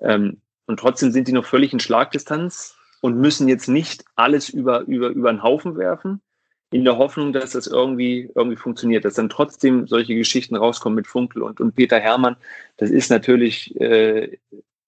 Ähm, 0.00 0.38
und 0.66 0.78
trotzdem 0.78 1.12
sind 1.12 1.28
die 1.28 1.32
noch 1.32 1.44
völlig 1.44 1.72
in 1.72 1.80
Schlagdistanz 1.80 2.76
und 3.00 3.20
müssen 3.20 3.48
jetzt 3.48 3.68
nicht 3.68 4.04
alles 4.16 4.48
über, 4.48 4.80
über, 4.82 5.08
über 5.08 5.32
den 5.32 5.42
Haufen 5.42 5.76
werfen, 5.76 6.22
in 6.70 6.84
der 6.84 6.98
Hoffnung, 6.98 7.32
dass 7.32 7.52
das 7.52 7.66
irgendwie, 7.66 8.30
irgendwie 8.34 8.56
funktioniert, 8.56 9.04
dass 9.04 9.14
dann 9.14 9.28
trotzdem 9.28 9.86
solche 9.86 10.14
Geschichten 10.14 10.56
rauskommen 10.56 10.96
mit 10.96 11.06
Funkel 11.06 11.42
und, 11.42 11.60
und 11.60 11.74
Peter 11.76 12.00
Hermann. 12.00 12.36
Das 12.78 12.90
ist 12.90 13.10
natürlich 13.10 13.78
äh, 13.80 14.38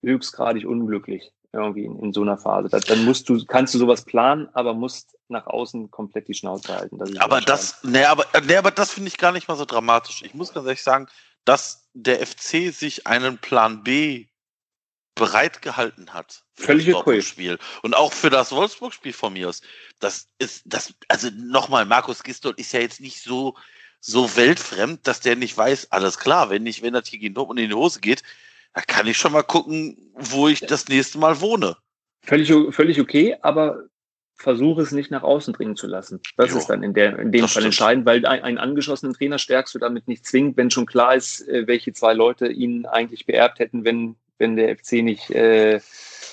höchstgradig 0.03 0.66
unglücklich 0.66 1.33
irgendwie 1.53 1.85
in, 1.85 1.99
in 2.01 2.12
so 2.12 2.22
einer 2.22 2.39
Phase. 2.39 2.68
Das, 2.68 2.85
dann 2.85 3.05
musst 3.05 3.29
du, 3.29 3.45
kannst 3.45 3.74
du 3.74 3.79
sowas 3.79 4.05
planen, 4.05 4.49
aber 4.53 4.74
musst 4.74 5.16
nach 5.29 5.47
außen 5.47 5.91
komplett 5.91 6.29
die 6.29 6.35
Schnauze 6.35 6.74
halten. 6.77 6.99
Das 6.99 7.16
aber 7.18 7.41
das, 7.41 7.83
nee, 7.83 8.05
aber, 8.05 8.24
nee, 8.47 8.57
aber 8.57 8.70
das 8.70 8.93
finde 8.93 9.09
ich 9.09 9.18
gar 9.18 9.33
nicht 9.33 9.49
mal 9.49 9.57
so 9.57 9.64
dramatisch. 9.64 10.22
Ich 10.22 10.35
muss 10.35 10.53
ganz 10.53 10.66
ehrlich 10.66 10.83
sagen, 10.83 11.07
dass 11.45 11.89
der 11.95 12.24
FC 12.27 12.72
sich 12.72 13.07
einen 13.07 13.39
Plan 13.39 13.83
B 13.85 14.27
bereitgehalten 15.16 16.14
hat. 16.14 16.44
Völlig 16.54 16.86
das 16.86 17.24
Spiel 17.24 17.58
Und 17.82 17.96
auch 17.96 18.12
für 18.12 18.30
das 18.30 18.52
Wolfsburg-Spiel 18.52 19.12
von 19.12 19.32
mir 19.32 19.48
aus. 19.48 19.62
Das 19.98 20.28
ist, 20.38 20.62
das, 20.66 20.94
also 21.08 21.28
nochmal, 21.34 21.84
Markus 21.84 22.22
Gistol 22.22 22.54
ist 22.56 22.72
ja 22.72 22.80
jetzt 22.80 23.00
nicht 23.00 23.20
so, 23.22 23.56
so 24.00 24.36
weltfremd, 24.36 25.06
dass 25.06 25.20
der 25.20 25.34
nicht 25.34 25.56
weiß, 25.56 25.90
alles 25.90 26.18
klar, 26.18 26.50
wenn 26.50 26.62
nicht, 26.62 26.82
wenn 26.82 26.92
das 26.92 27.08
hier 27.08 27.18
gegen 27.18 27.34
Dortmund 27.34 27.58
in 27.58 27.68
die 27.68 27.74
Hose 27.74 28.00
geht, 28.00 28.22
da 28.74 28.82
kann 28.82 29.06
ich 29.06 29.16
schon 29.16 29.32
mal 29.32 29.42
gucken, 29.42 29.96
wo 30.14 30.48
ich 30.48 30.60
das 30.60 30.86
nächste 30.88 31.18
Mal 31.18 31.40
wohne. 31.40 31.76
Völlig, 32.22 32.52
völlig 32.74 33.00
okay, 33.00 33.36
aber 33.40 33.84
versuche 34.34 34.82
es 34.82 34.92
nicht 34.92 35.10
nach 35.10 35.22
außen 35.22 35.54
dringen 35.54 35.76
zu 35.76 35.86
lassen. 35.86 36.20
Das 36.36 36.50
jo, 36.50 36.58
ist 36.58 36.66
dann 36.66 36.82
in, 36.82 36.92
der, 36.92 37.18
in 37.18 37.32
dem 37.32 37.40
Fall 37.40 37.48
stimmt. 37.48 37.66
entscheidend, 37.66 38.06
weil 38.06 38.26
einen 38.26 38.58
angeschossenen 38.58 39.14
Trainer 39.14 39.38
stärkst 39.38 39.74
du 39.74 39.78
damit 39.78 40.08
nicht 40.08 40.26
zwingend, 40.26 40.58
wenn 40.58 40.70
schon 40.70 40.84
klar 40.84 41.14
ist, 41.14 41.48
äh, 41.48 41.66
welche 41.66 41.94
zwei 41.94 42.12
Leute 42.12 42.48
ihn 42.48 42.84
eigentlich 42.84 43.24
beerbt 43.24 43.58
hätten, 43.60 43.84
wenn, 43.84 44.16
wenn 44.39 44.57
der 44.57 44.76
FC 44.76 45.03
nicht 45.03 45.30
äh, 45.30 45.80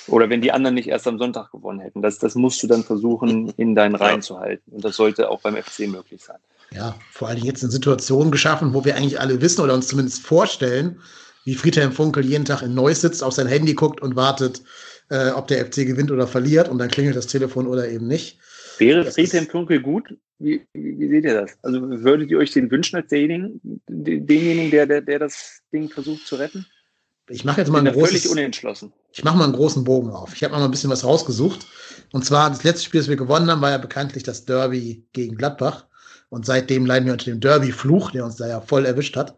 oder 0.07 0.29
wenn 0.29 0.41
die 0.41 0.51
anderen 0.51 0.75
nicht 0.75 0.89
erst 0.89 1.07
am 1.07 1.17
Sonntag 1.17 1.51
gewonnen 1.51 1.79
hätten. 1.79 2.01
Das, 2.01 2.19
das 2.19 2.35
musst 2.35 2.61
du 2.63 2.67
dann 2.67 2.83
versuchen, 2.83 3.53
in 3.57 3.75
deinen 3.75 3.95
Reihen 3.95 4.17
ja. 4.17 4.21
zu 4.21 4.39
halten. 4.39 4.71
Und 4.71 4.83
das 4.83 4.95
sollte 4.95 5.29
auch 5.29 5.41
beim 5.41 5.55
FC 5.55 5.87
möglich 5.87 6.23
sein. 6.23 6.37
Ja, 6.71 6.95
vor 7.11 7.29
allem 7.29 7.43
jetzt 7.43 7.63
eine 7.63 7.71
Situation 7.71 8.31
geschaffen, 8.31 8.73
wo 8.73 8.83
wir 8.83 8.95
eigentlich 8.95 9.19
alle 9.19 9.41
wissen 9.41 9.61
oder 9.61 9.73
uns 9.73 9.87
zumindest 9.87 10.25
vorstellen, 10.25 10.99
wie 11.45 11.55
Friedhelm 11.55 11.91
Funkel 11.91 12.25
jeden 12.25 12.45
Tag 12.45 12.61
in 12.61 12.73
Neuss 12.73 13.01
sitzt, 13.01 13.23
auf 13.23 13.33
sein 13.33 13.47
Handy 13.47 13.73
guckt 13.73 14.01
und 14.01 14.15
wartet, 14.15 14.63
äh, 15.09 15.31
ob 15.31 15.47
der 15.47 15.65
FC 15.65 15.85
gewinnt 15.85 16.11
oder 16.11 16.27
verliert 16.27 16.69
und 16.69 16.77
dann 16.79 16.89
klingelt 16.89 17.15
das 17.15 17.27
Telefon 17.27 17.67
oder 17.67 17.87
eben 17.89 18.07
nicht. 18.07 18.39
Wäre 18.79 19.09
Friedhelm 19.09 19.47
Funkel 19.47 19.81
gut? 19.81 20.15
Wie, 20.39 20.65
wie, 20.73 20.99
wie, 20.99 21.09
seht 21.09 21.25
ihr 21.25 21.41
das? 21.41 21.57
Also 21.61 21.81
würdet 21.81 22.31
ihr 22.31 22.37
euch 22.37 22.51
den 22.51 22.71
wünschen 22.71 22.95
als 22.95 23.07
denjenigen, 23.07 23.61
denjenigen 23.87 24.71
der, 24.71 24.87
der, 24.87 25.01
der 25.01 25.19
das 25.19 25.61
Ding 25.71 25.89
versucht 25.89 26.25
zu 26.25 26.35
retten? 26.35 26.65
Ich 27.29 27.45
mache 27.45 27.61
jetzt 27.61 27.69
mal 27.69 27.79
ein 27.79 27.93
großes, 27.93 28.09
völlig 28.09 28.29
unentschlossen. 28.29 28.91
Ich 29.11 29.23
mache 29.23 29.37
mal 29.37 29.45
einen 29.45 29.53
großen 29.53 29.83
Bogen 29.83 30.11
auf. 30.11 30.33
Ich 30.33 30.43
habe 30.43 30.53
mal 30.53 30.63
ein 30.63 30.71
bisschen 30.71 30.89
was 30.89 31.05
rausgesucht. 31.05 31.65
Und 32.11 32.25
zwar 32.25 32.49
das 32.49 32.63
letzte 32.63 32.85
Spiel, 32.85 32.99
das 32.99 33.09
wir 33.09 33.15
gewonnen 33.15 33.49
haben, 33.49 33.61
war 33.61 33.71
ja 33.71 33.77
bekanntlich 33.77 34.23
das 34.23 34.45
Derby 34.45 35.05
gegen 35.13 35.35
Gladbach. 35.35 35.85
Und 36.29 36.45
seitdem 36.45 36.85
leiden 36.85 37.05
wir 37.05 37.13
unter 37.13 37.25
dem 37.25 37.39
Derby-Fluch, 37.39 38.11
der 38.11 38.25
uns 38.25 38.37
da 38.37 38.47
ja 38.47 38.59
voll 38.59 38.85
erwischt 38.85 39.15
hat. 39.15 39.35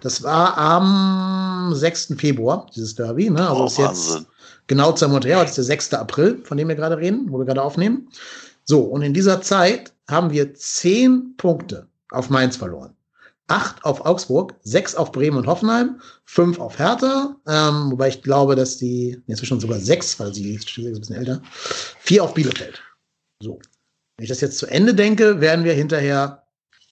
Das 0.00 0.22
war 0.22 0.58
am 0.58 1.72
6. 1.74 2.14
Februar, 2.18 2.66
dieses 2.74 2.96
Derby. 2.96 3.30
Ne? 3.30 3.48
Also 3.48 3.62
oh, 3.62 3.66
ist 3.66 3.78
jetzt 3.78 4.26
genau 4.66 4.92
zwei 4.92 5.06
Monate 5.06 5.28
her, 5.28 5.38
heute 5.38 5.50
ist 5.50 5.58
der 5.58 5.64
6. 5.64 5.94
April, 5.94 6.40
von 6.44 6.58
dem 6.58 6.68
wir 6.68 6.74
gerade 6.74 6.98
reden, 6.98 7.26
wo 7.30 7.38
wir 7.38 7.44
gerade 7.44 7.62
aufnehmen. 7.62 8.08
So, 8.64 8.80
und 8.80 9.02
in 9.02 9.14
dieser 9.14 9.40
Zeit 9.40 9.92
haben 10.08 10.32
wir 10.32 10.54
zehn 10.54 11.34
Punkte 11.36 11.86
auf 12.10 12.28
Mainz 12.28 12.56
verloren. 12.56 12.94
Acht 13.48 13.84
auf 13.84 14.06
Augsburg, 14.06 14.54
sechs 14.62 14.94
auf 14.94 15.12
Bremen 15.12 15.36
und 15.36 15.46
Hoffenheim, 15.46 16.00
fünf 16.24 16.58
auf 16.58 16.78
Hertha, 16.78 17.36
ähm, 17.46 17.90
wobei 17.90 18.08
ich 18.08 18.22
glaube, 18.22 18.54
dass 18.54 18.78
die, 18.78 19.20
inzwischen 19.26 19.60
sogar 19.60 19.78
sechs, 19.80 20.18
weil 20.20 20.32
sie 20.32 20.54
ist 20.54 20.78
ein 20.78 20.92
bisschen 20.92 21.16
älter, 21.16 21.42
vier 21.98 22.24
auf 22.24 22.34
Bielefeld. 22.34 22.80
So. 23.40 23.58
Wenn 24.16 24.24
ich 24.24 24.28
das 24.28 24.40
jetzt 24.40 24.58
zu 24.58 24.66
Ende 24.66 24.94
denke, 24.94 25.40
werden 25.40 25.64
wir 25.64 25.72
hinterher 25.74 26.42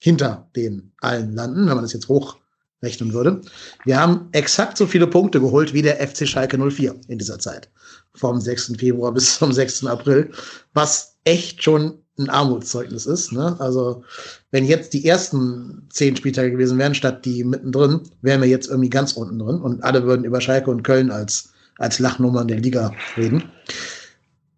hinter 0.01 0.49
den 0.55 0.91
allen 0.99 1.33
landen, 1.33 1.67
wenn 1.67 1.75
man 1.75 1.83
das 1.83 1.93
jetzt 1.93 2.09
hochrechnen 2.09 3.13
würde. 3.13 3.41
Wir 3.85 3.99
haben 3.99 4.27
exakt 4.31 4.77
so 4.77 4.87
viele 4.87 5.07
Punkte 5.07 5.39
geholt 5.39 5.73
wie 5.73 5.83
der 5.83 6.05
FC 6.05 6.27
Schalke 6.27 6.57
04 6.57 6.95
in 7.07 7.19
dieser 7.19 7.39
Zeit. 7.39 7.69
Vom 8.15 8.41
6. 8.41 8.73
Februar 8.77 9.13
bis 9.13 9.37
zum 9.37 9.53
6. 9.53 9.85
April, 9.85 10.31
was 10.73 11.17
echt 11.23 11.63
schon 11.63 12.03
ein 12.17 12.29
Armutszeugnis 12.29 13.05
ist. 13.05 13.31
Ne? 13.31 13.55
Also, 13.59 14.03
wenn 14.51 14.65
jetzt 14.65 14.93
die 14.93 15.05
ersten 15.05 15.87
zehn 15.89 16.15
Spieltage 16.15 16.51
gewesen 16.51 16.77
wären, 16.77 16.93
statt 16.93 17.25
die 17.25 17.43
mittendrin, 17.43 18.01
wären 18.21 18.41
wir 18.41 18.49
jetzt 18.49 18.69
irgendwie 18.69 18.89
ganz 18.89 19.13
unten 19.13 19.39
drin 19.39 19.61
und 19.61 19.83
alle 19.83 20.03
würden 20.03 20.25
über 20.25 20.41
Schalke 20.41 20.69
und 20.69 20.83
Köln 20.83 21.11
als, 21.11 21.53
als 21.77 21.99
Lachnummer 21.99 22.41
in 22.41 22.47
der 22.47 22.59
Liga 22.59 22.93
reden. 23.17 23.43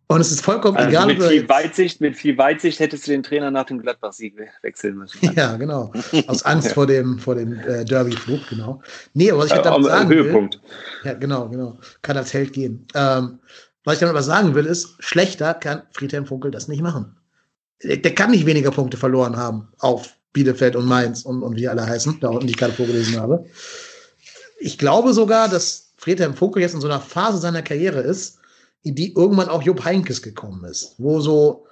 Und 0.07 0.21
es 0.21 0.31
ist 0.31 0.41
vollkommen 0.41 0.77
also 0.77 0.89
egal. 0.89 1.07
Mit 1.07 1.23
viel, 1.23 1.49
Weitsicht, 1.49 2.01
mit 2.01 2.15
viel 2.15 2.37
Weitsicht 2.37 2.79
hättest 2.79 3.07
du 3.07 3.11
den 3.11 3.23
Trainer 3.23 3.49
nach 3.49 3.65
dem 3.65 3.79
Gladbach-Sieg 3.79 4.35
wechseln 4.61 4.97
müssen. 4.97 5.17
Ja, 5.35 5.55
genau. 5.57 5.91
Aus 6.27 6.43
Angst 6.43 6.73
vor 6.73 6.85
dem, 6.85 7.17
vor 7.17 7.35
dem 7.35 7.57
äh, 7.59 7.83
Derby-Flug, 7.85 8.47
genau. 8.49 8.81
Nee, 9.13 9.31
aber 9.31 9.39
was 9.39 9.51
ich 9.51 9.53
damit 9.53 9.85
sagen 9.85 10.09
Höhepunkt. 10.09 10.55
will. 10.55 11.11
Ja, 11.11 11.13
genau, 11.17 11.49
genau. 11.49 11.79
Kann 12.03 12.17
als 12.17 12.33
Held 12.33 12.53
gehen. 12.53 12.85
Ähm, 12.93 13.39
was 13.85 13.95
ich 13.95 13.99
damit 14.01 14.11
aber 14.11 14.23
sagen 14.23 14.53
will, 14.53 14.65
ist, 14.65 14.95
schlechter 14.99 15.53
kann 15.55 15.83
Friedhelm 15.93 16.25
Funkel 16.25 16.51
das 16.51 16.67
nicht 16.67 16.81
machen. 16.83 17.15
Der, 17.83 18.15
kann 18.15 18.31
nicht 18.31 18.45
weniger 18.45 18.71
Punkte 18.71 18.97
verloren 18.97 19.35
haben 19.35 19.67
auf 19.79 20.15
Bielefeld 20.31 20.75
und 20.75 20.85
Mainz 20.85 21.23
und, 21.23 21.43
und 21.43 21.55
wie 21.55 21.67
alle 21.67 21.85
heißen, 21.85 22.19
da 22.19 22.29
unten, 22.29 22.47
die 22.47 22.53
ich 22.53 22.57
gerade 22.57 22.73
vorgelesen 22.73 23.19
habe. 23.19 23.45
Ich 24.59 24.77
glaube 24.77 25.13
sogar, 25.13 25.49
dass 25.49 25.91
Friedhelm 25.97 26.33
Funkel 26.33 26.61
jetzt 26.61 26.73
in 26.73 26.81
so 26.81 26.87
einer 26.87 26.99
Phase 26.99 27.37
seiner 27.37 27.61
Karriere 27.61 28.01
ist, 28.01 28.39
in 28.83 28.95
die 28.95 29.13
irgendwann 29.13 29.49
auch 29.49 29.63
Jupp 29.63 29.83
Heinkes 29.83 30.21
gekommen 30.21 30.63
ist, 30.65 30.95
wo 30.97 31.21
so 31.21 31.65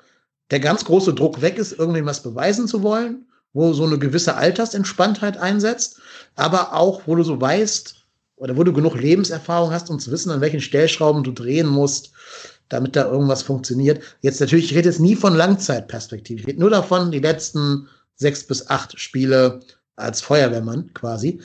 der 0.52 0.60
ganz 0.60 0.86
große 0.86 1.14
Druck 1.14 1.42
weg 1.42 1.58
ist, 1.58 1.74
irgendwem 1.74 2.06
was 2.06 2.24
beweisen 2.24 2.68
zu 2.68 2.84
wollen, 2.84 3.26
wo 3.54 3.74
so 3.74 3.86
eine 3.86 4.00
gewisse 4.00 4.36
Altersentspanntheit 4.36 5.38
einsetzt, 5.38 6.00
aber 6.36 6.74
auch, 6.74 7.02
wo 7.06 7.16
du 7.16 7.24
so 7.24 7.40
weißt, 7.40 7.96
oder 8.38 8.58
wo 8.58 8.64
du 8.64 8.74
genug 8.74 9.00
Lebenserfahrung 9.00 9.72
hast, 9.72 9.90
um 9.90 10.00
zu 10.00 10.12
wissen, 10.12 10.32
an 10.32 10.42
welchen 10.42 10.62
Stellschrauben 10.62 11.24
du 11.24 11.32
drehen 11.32 11.68
musst, 11.68 12.12
damit 12.72 12.96
da 12.96 13.10
irgendwas 13.10 13.44
funktioniert. 13.44 14.02
Jetzt 14.22 14.40
natürlich, 14.40 14.72
ich 14.72 14.78
rede 14.78 14.90
jetzt 14.90 15.00
nie 15.00 15.16
von 15.16 15.36
Langzeitperspektive. 15.36 16.40
Ich 16.42 16.48
rede 16.48 16.60
nur 16.60 16.70
davon, 16.70 17.12
die 17.12 17.20
letzten 17.20 17.88
sechs 18.16 18.44
bis 18.46 18.70
acht 18.70 19.00
Spiele 19.00 19.60
als 19.96 20.22
Feuerwehrmann 20.22 20.92
quasi. 20.94 21.40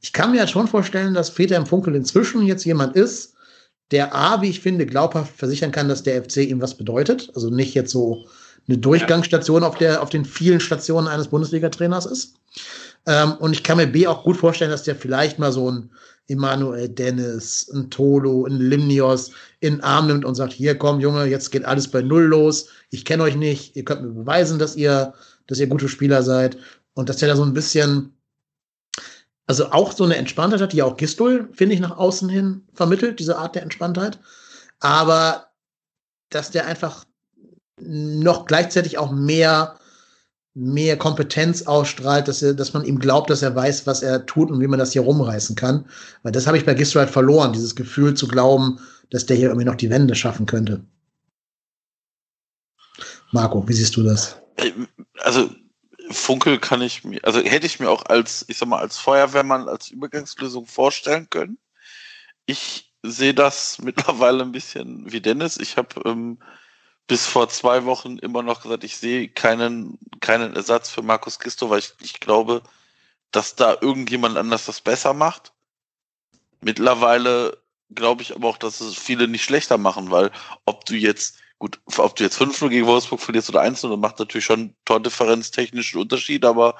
Ich 0.00 0.12
kann 0.12 0.32
mir 0.32 0.38
ja 0.38 0.46
schon 0.46 0.66
vorstellen, 0.66 1.14
dass 1.14 1.32
Peter 1.32 1.56
im 1.56 1.66
Funkel 1.66 1.94
inzwischen 1.94 2.42
jetzt 2.42 2.64
jemand 2.64 2.96
ist, 2.96 3.34
der 3.92 4.14
A, 4.14 4.40
wie 4.42 4.50
ich 4.50 4.60
finde, 4.60 4.86
glaubhaft 4.86 5.36
versichern 5.36 5.70
kann, 5.70 5.88
dass 5.88 6.02
der 6.02 6.22
FC 6.24 6.38
ihm 6.38 6.60
was 6.60 6.74
bedeutet. 6.74 7.30
Also 7.34 7.50
nicht 7.50 7.74
jetzt 7.74 7.92
so 7.92 8.26
eine 8.66 8.78
Durchgangsstation 8.78 9.62
auf, 9.62 9.76
der, 9.76 10.02
auf 10.02 10.10
den 10.10 10.24
vielen 10.24 10.60
Stationen 10.60 11.08
eines 11.08 11.28
Bundesliga-Trainers 11.28 12.06
ist. 12.06 12.34
Ähm, 13.06 13.32
und 13.38 13.52
ich 13.52 13.62
kann 13.62 13.76
mir 13.76 13.86
B 13.86 14.06
auch 14.06 14.24
gut 14.24 14.36
vorstellen, 14.36 14.70
dass 14.70 14.84
der 14.84 14.96
vielleicht 14.96 15.38
mal 15.38 15.52
so 15.52 15.70
ein 15.70 15.90
Emanuel 16.32 16.88
Dennis, 16.88 17.70
ein 17.72 17.90
Tolo, 17.90 18.46
ein 18.46 18.58
Limnios 18.58 19.30
in 19.60 19.74
den 19.74 19.82
Arm 19.82 20.06
nimmt 20.08 20.24
und 20.24 20.34
sagt, 20.34 20.52
hier 20.52 20.76
komm 20.76 21.00
Junge, 21.00 21.26
jetzt 21.26 21.50
geht 21.50 21.64
alles 21.64 21.88
bei 21.88 22.02
Null 22.02 22.24
los. 22.24 22.68
Ich 22.90 23.04
kenne 23.04 23.22
euch 23.22 23.36
nicht. 23.36 23.76
Ihr 23.76 23.84
könnt 23.84 24.02
mir 24.02 24.10
beweisen, 24.10 24.58
dass 24.58 24.76
ihr, 24.76 25.14
dass 25.46 25.58
ihr 25.58 25.66
gute 25.66 25.88
Spieler 25.88 26.22
seid. 26.22 26.56
Und 26.94 27.08
dass 27.08 27.18
der 27.18 27.28
da 27.28 27.36
so 27.36 27.44
ein 27.44 27.54
bisschen 27.54 28.12
also 29.46 29.66
auch 29.70 29.92
so 29.92 30.04
eine 30.04 30.16
Entspanntheit 30.16 30.60
hat, 30.60 30.72
die 30.72 30.82
auch 30.82 30.96
Gistol, 30.96 31.48
finde 31.52 31.74
ich, 31.74 31.80
nach 31.80 31.96
außen 31.96 32.28
hin 32.28 32.62
vermittelt, 32.74 33.18
diese 33.18 33.36
Art 33.36 33.54
der 33.54 33.62
Entspanntheit. 33.62 34.18
Aber 34.80 35.48
dass 36.30 36.50
der 36.50 36.66
einfach 36.66 37.04
noch 37.78 38.46
gleichzeitig 38.46 38.98
auch 38.98 39.10
mehr, 39.10 39.78
mehr 40.54 40.98
Kompetenz 40.98 41.62
ausstrahlt, 41.62 42.28
dass, 42.28 42.42
er, 42.42 42.54
dass 42.54 42.74
man 42.74 42.84
ihm 42.84 42.98
glaubt, 42.98 43.30
dass 43.30 43.42
er 43.42 43.54
weiß, 43.54 43.86
was 43.86 44.02
er 44.02 44.26
tut 44.26 44.50
und 44.50 44.60
wie 44.60 44.66
man 44.66 44.78
das 44.78 44.92
hier 44.92 45.02
rumreißen 45.02 45.56
kann. 45.56 45.86
Weil 46.22 46.32
das 46.32 46.46
habe 46.46 46.58
ich 46.58 46.66
bei 46.66 46.74
Gistol 46.74 47.00
halt 47.00 47.10
verloren, 47.10 47.52
dieses 47.52 47.74
Gefühl 47.74 48.14
zu 48.14 48.28
glauben, 48.28 48.78
dass 49.10 49.26
der 49.26 49.36
hier 49.36 49.48
irgendwie 49.48 49.66
noch 49.66 49.76
die 49.76 49.90
Wände 49.90 50.14
schaffen 50.14 50.46
könnte. 50.46 50.84
Marco, 53.32 53.66
wie 53.66 53.72
siehst 53.72 53.96
du 53.96 54.02
das? 54.02 54.36
Also 55.20 55.50
Funkel 56.10 56.58
kann 56.58 56.82
ich 56.82 57.04
mir, 57.04 57.20
also 57.24 57.40
hätte 57.40 57.66
ich 57.66 57.80
mir 57.80 57.88
auch 57.88 58.04
als, 58.06 58.44
ich 58.48 58.58
sag 58.58 58.68
mal, 58.68 58.78
als 58.78 58.98
Feuerwehrmann, 58.98 59.68
als 59.68 59.88
Übergangslösung 59.88 60.66
vorstellen 60.66 61.28
können. 61.30 61.58
Ich 62.44 62.92
sehe 63.02 63.34
das 63.34 63.78
mittlerweile 63.82 64.42
ein 64.42 64.52
bisschen 64.52 65.10
wie 65.10 65.20
Dennis. 65.20 65.56
Ich 65.56 65.78
habe 65.78 65.88
ähm, 66.04 66.38
bis 67.06 67.26
vor 67.26 67.48
zwei 67.48 67.84
Wochen 67.84 68.18
immer 68.18 68.42
noch 68.42 68.62
gesagt, 68.62 68.84
ich 68.84 68.96
sehe 68.96 69.28
keinen, 69.28 69.98
keinen 70.20 70.54
Ersatz 70.54 70.90
für 70.90 71.02
Markus 71.02 71.38
Gisto, 71.38 71.68
weil 71.70 71.80
ich, 71.80 71.92
ich 72.00 72.20
glaube, 72.20 72.62
dass 73.30 73.56
da 73.56 73.76
irgendjemand 73.80 74.36
anders 74.36 74.66
das 74.66 74.80
besser 74.80 75.14
macht. 75.14 75.52
Mittlerweile 76.60 77.58
glaube 77.94 78.22
ich 78.22 78.34
aber 78.34 78.48
auch, 78.48 78.58
dass 78.58 78.80
es 78.80 78.94
viele 78.96 79.28
nicht 79.28 79.44
schlechter 79.44 79.78
machen, 79.78 80.10
weil 80.10 80.30
ob 80.64 80.84
du 80.84 80.94
jetzt, 80.94 81.38
gut, 81.58 81.80
ob 81.96 82.16
du 82.16 82.24
jetzt 82.24 82.40
5-0 82.40 82.68
gegen 82.68 82.86
Wolfsburg 82.86 83.20
verlierst 83.20 83.48
oder 83.48 83.62
1-0, 83.62 83.96
macht 83.96 84.18
natürlich 84.18 84.44
schon 84.44 84.74
Tordifferenz 84.84 85.50
technischen 85.50 86.00
Unterschied, 86.00 86.44
aber 86.44 86.76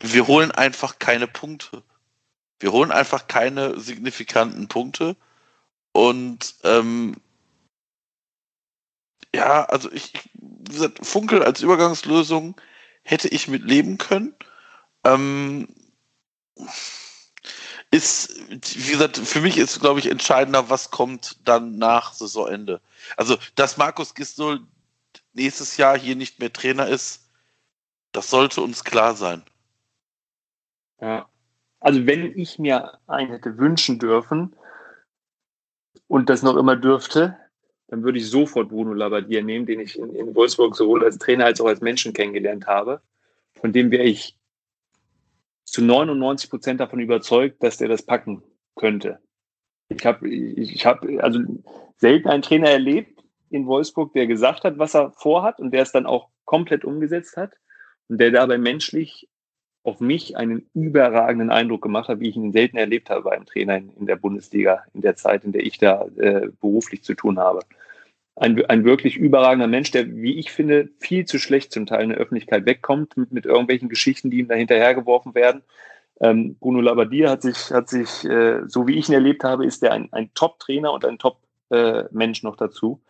wir 0.00 0.26
holen 0.26 0.50
einfach 0.50 0.98
keine 0.98 1.26
Punkte. 1.26 1.82
Wir 2.58 2.72
holen 2.72 2.92
einfach 2.92 3.26
keine 3.26 3.78
signifikanten 3.80 4.68
Punkte. 4.68 5.16
Und 5.92 6.56
ähm, 6.64 7.16
ja, 9.34 9.64
also 9.64 9.90
ich, 9.90 10.12
wie 10.34 10.72
gesagt, 10.72 11.04
Funkel 11.04 11.42
als 11.42 11.60
Übergangslösung 11.60 12.60
hätte 13.02 13.28
ich 13.28 13.48
mit 13.48 13.64
leben 13.64 13.98
können. 13.98 14.34
Ähm, 15.04 15.68
ist, 17.90 18.38
wie 18.48 18.92
gesagt, 18.92 19.18
für 19.18 19.40
mich 19.40 19.58
ist, 19.58 19.80
glaube 19.80 20.00
ich, 20.00 20.10
entscheidender, 20.10 20.70
was 20.70 20.90
kommt 20.90 21.36
dann 21.44 21.78
nach 21.78 22.12
Saisonende. 22.12 22.80
Also, 23.16 23.36
dass 23.56 23.76
Markus 23.76 24.14
Gistol 24.14 24.60
nächstes 25.32 25.76
Jahr 25.76 25.98
hier 25.98 26.16
nicht 26.16 26.38
mehr 26.38 26.52
Trainer 26.52 26.86
ist, 26.86 27.28
das 28.12 28.30
sollte 28.30 28.62
uns 28.62 28.84
klar 28.84 29.14
sein. 29.14 29.42
Ja. 31.00 31.28
Also, 31.80 32.06
wenn 32.06 32.38
ich 32.38 32.58
mir 32.58 32.98
einen 33.08 33.30
hätte 33.30 33.58
wünschen 33.58 33.98
dürfen 33.98 34.56
und 36.06 36.30
das 36.30 36.42
noch 36.42 36.56
immer 36.56 36.76
dürfte, 36.76 37.36
dann 37.94 38.02
würde 38.02 38.18
ich 38.18 38.28
sofort 38.28 38.70
Bruno 38.70 38.92
Labbadia 38.92 39.40
nehmen, 39.40 39.66
den 39.66 39.78
ich 39.78 39.96
in, 39.96 40.12
in 40.16 40.34
Wolfsburg 40.34 40.74
sowohl 40.74 41.04
als 41.04 41.16
Trainer 41.16 41.44
als 41.44 41.60
auch 41.60 41.66
als 41.66 41.80
Menschen 41.80 42.12
kennengelernt 42.12 42.66
habe, 42.66 43.00
von 43.60 43.72
dem 43.72 43.92
wäre 43.92 44.02
ich 44.02 44.36
zu 45.62 45.80
99 45.80 46.50
Prozent 46.50 46.80
davon 46.80 46.98
überzeugt, 46.98 47.62
dass 47.62 47.76
der 47.76 47.86
das 47.86 48.02
packen 48.02 48.42
könnte. 48.74 49.20
Ich 49.90 50.04
habe 50.04 50.28
ich 50.28 50.84
hab 50.84 51.06
also 51.20 51.38
selten 51.96 52.28
einen 52.28 52.42
Trainer 52.42 52.68
erlebt 52.68 53.22
in 53.50 53.66
Wolfsburg, 53.66 54.12
der 54.12 54.26
gesagt 54.26 54.64
hat, 54.64 54.76
was 54.78 54.94
er 54.94 55.12
vorhat 55.12 55.60
und 55.60 55.70
der 55.70 55.82
es 55.82 55.92
dann 55.92 56.06
auch 56.06 56.30
komplett 56.44 56.84
umgesetzt 56.84 57.36
hat 57.36 57.52
und 58.08 58.18
der 58.18 58.32
dabei 58.32 58.58
menschlich 58.58 59.28
auf 59.84 60.00
mich 60.00 60.36
einen 60.36 60.68
überragenden 60.74 61.50
Eindruck 61.50 61.82
gemacht 61.82 62.08
hat, 62.08 62.18
wie 62.18 62.30
ich 62.30 62.36
ihn 62.36 62.52
selten 62.52 62.76
erlebt 62.76 63.08
habe 63.08 63.22
bei 63.22 63.36
einem 63.36 63.46
Trainer 63.46 63.76
in, 63.76 63.90
in 63.90 64.06
der 64.06 64.16
Bundesliga, 64.16 64.82
in 64.94 65.02
der 65.02 65.14
Zeit, 65.14 65.44
in 65.44 65.52
der 65.52 65.64
ich 65.64 65.78
da 65.78 66.06
äh, 66.16 66.48
beruflich 66.60 67.04
zu 67.04 67.14
tun 67.14 67.38
habe. 67.38 67.60
Ein, 68.36 68.64
ein 68.66 68.84
wirklich 68.84 69.16
überragender 69.16 69.68
Mensch, 69.68 69.92
der, 69.92 70.16
wie 70.16 70.38
ich 70.38 70.50
finde, 70.50 70.88
viel 70.98 71.24
zu 71.24 71.38
schlecht 71.38 71.72
zum 71.72 71.86
Teil 71.86 72.02
in 72.02 72.08
der 72.10 72.18
Öffentlichkeit 72.18 72.66
wegkommt 72.66 73.16
mit, 73.16 73.32
mit 73.32 73.46
irgendwelchen 73.46 73.88
Geschichten, 73.88 74.30
die 74.30 74.38
ihm 74.38 74.48
da 74.48 74.54
hinterhergeworfen 74.54 75.34
werden. 75.34 75.62
Ähm, 76.20 76.56
Bruno 76.58 76.80
Labbadia 76.80 77.30
hat 77.30 77.42
sich, 77.42 77.70
hat 77.70 77.88
sich 77.88 78.24
äh, 78.24 78.62
so 78.66 78.86
wie 78.88 78.98
ich 78.98 79.08
ihn 79.08 79.14
erlebt 79.14 79.44
habe, 79.44 79.64
ist 79.64 79.82
er 79.82 79.92
ein, 79.92 80.12
ein 80.12 80.30
Top-Trainer 80.34 80.92
und 80.92 81.04
ein 81.04 81.18
Top-Mensch 81.18 82.42
äh, 82.42 82.46
noch 82.46 82.56
dazu 82.56 83.00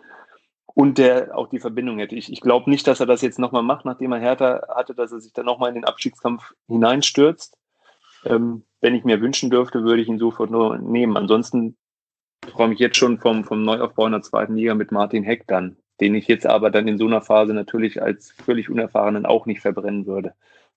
und 0.75 0.99
der 0.99 1.37
auch 1.37 1.49
die 1.49 1.61
Verbindung 1.61 1.99
hätte. 1.99 2.17
Ich, 2.17 2.31
ich 2.31 2.41
glaube 2.41 2.69
nicht, 2.69 2.87
dass 2.87 3.01
er 3.01 3.07
das 3.07 3.23
jetzt 3.23 3.39
nochmal 3.39 3.63
macht, 3.63 3.85
nachdem 3.85 4.13
er 4.13 4.19
Hertha 4.19 4.67
hatte, 4.75 4.95
dass 4.95 5.13
er 5.13 5.21
sich 5.21 5.33
dann 5.33 5.47
nochmal 5.47 5.69
in 5.69 5.77
den 5.77 5.85
Abstiegskampf 5.85 6.53
hineinstürzt. 6.67 7.57
Ähm, 8.25 8.65
wenn 8.81 8.95
ich 8.95 9.05
mir 9.05 9.21
wünschen 9.21 9.51
dürfte, 9.51 9.85
würde 9.85 10.03
ich 10.03 10.09
ihn 10.09 10.19
sofort 10.19 10.51
nur 10.51 10.79
nehmen. 10.79 11.17
Ansonsten 11.17 11.77
träume 12.47 12.75
ich 12.75 12.81
jetzt 12.81 12.97
schon 12.97 13.19
vom, 13.19 13.45
vom 13.45 13.63
Neuaufbau 13.63 14.07
in 14.07 14.13
der 14.13 14.23
zweiten 14.23 14.57
Liga 14.57 14.75
mit 14.75 14.93
Martin 14.93 15.25
Heck 15.25 15.47
dann, 15.47 15.77
den 16.01 16.15
ich 16.15 16.29
jetzt 16.29 16.47
aber 16.47 16.71
dann 16.71 16.89
in 16.89 16.99
so 16.99 17.07
einer 17.07 17.23
Phase 17.23 17.55
natürlich 17.55 18.03
als 18.03 18.33
völlig 18.33 18.71
Unerfahrenen 18.71 19.27
auch 19.27 19.47
nicht 19.47 19.61
verbrennen 19.61 20.07
würde. 20.07 20.35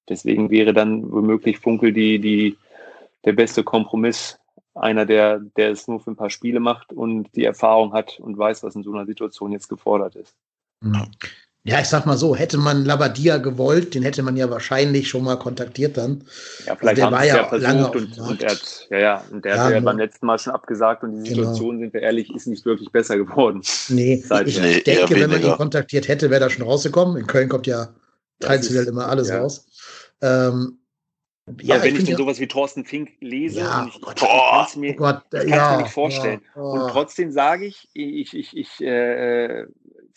Deswegen 0.09 0.49
wäre 0.49 0.73
dann 0.73 1.11
womöglich 1.11 1.59
Funkel 1.59 1.91
die, 1.91 2.19
die, 2.19 2.57
der 3.25 3.33
beste 3.33 3.63
Kompromiss 3.63 4.39
einer, 4.73 5.05
der, 5.05 5.39
der 5.39 5.71
es 5.71 5.87
nur 5.87 5.99
für 5.99 6.11
ein 6.11 6.15
paar 6.15 6.29
Spiele 6.29 6.59
macht 6.59 6.93
und 6.93 7.35
die 7.35 7.43
Erfahrung 7.43 7.93
hat 7.93 8.19
und 8.19 8.37
weiß, 8.37 8.63
was 8.63 8.75
in 8.75 8.83
so 8.83 8.93
einer 8.93 9.05
Situation 9.05 9.51
jetzt 9.51 9.67
gefordert 9.67 10.15
ist. 10.15 10.35
Ja, 11.67 11.81
ich 11.81 11.87
sag 11.87 12.05
mal 12.05 12.15
so, 12.15 12.33
hätte 12.33 12.57
man 12.57 12.85
Labadia 12.85 13.39
gewollt, 13.39 13.93
den 13.93 14.01
hätte 14.01 14.23
man 14.23 14.37
ja 14.37 14.49
wahrscheinlich 14.49 15.09
schon 15.09 15.25
mal 15.25 15.35
kontaktiert 15.35 15.97
dann. 15.97 16.23
Ja, 16.65 16.77
vielleicht 16.77 17.01
also 17.01 17.01
der 17.01 17.11
war 17.11 17.25
ja, 17.25 17.35
ja 17.35 17.55
lange 17.57 17.91
und, 17.91 18.17
und 18.17 18.41
er 18.41 18.51
hat, 18.51 18.87
ja, 18.89 18.97
ja, 18.97 19.23
und 19.29 19.43
der 19.43 19.55
ja, 19.55 19.63
hat 19.65 19.73
ja 19.73 19.79
beim 19.81 19.97
letzten 19.97 20.27
Mal 20.27 20.39
schon 20.39 20.53
abgesagt 20.53 21.03
und 21.03 21.11
die 21.11 21.29
genau. 21.29 21.41
Situation, 21.41 21.71
genau. 21.71 21.81
sind 21.81 21.93
wir 21.93 22.01
ehrlich, 22.03 22.33
ist 22.33 22.47
nicht 22.47 22.65
wirklich 22.65 22.89
besser 22.93 23.17
geworden. 23.17 23.61
Nee, 23.89 24.23
ich, 24.45 24.63
ich 24.63 24.83
denke, 24.85 25.19
wenn 25.19 25.29
man 25.29 25.43
ihn 25.43 25.57
kontaktiert 25.57 26.07
hätte, 26.07 26.29
wäre 26.29 26.45
er 26.45 26.49
schon 26.49 26.63
rausgekommen. 26.63 27.17
In 27.17 27.27
Köln 27.27 27.49
kommt 27.49 27.67
ja 27.67 27.89
traditionell 28.39 28.85
immer 28.85 29.09
alles 29.09 29.27
ja. 29.27 29.39
raus. 29.39 29.65
Ähm, 30.21 30.79
ja, 31.61 31.75
also 31.75 31.85
wenn 31.85 31.95
ich, 31.95 32.01
ich 32.01 32.07
denn 32.07 32.17
sowas 32.17 32.39
wie 32.39 32.47
Thorsten 32.47 32.83
Fink 32.83 33.11
lese, 33.21 33.59
ja, 33.59 33.89
ich, 33.89 34.01
Gott, 34.01 34.21
ich 34.21 34.27
kann 34.27 34.65
es 34.67 34.75
mir, 34.75 34.95
oh 34.99 35.37
ja, 35.45 35.71
mir 35.71 35.83
nicht 35.83 35.93
vorstellen. 35.93 36.41
Ja, 36.55 36.61
oh. 36.61 36.71
Und 36.71 36.89
trotzdem 36.91 37.31
sage 37.31 37.65
ich, 37.65 37.87
ich, 37.93 38.33
ich, 38.33 38.55
ich 38.55 38.81
äh, 38.81 39.65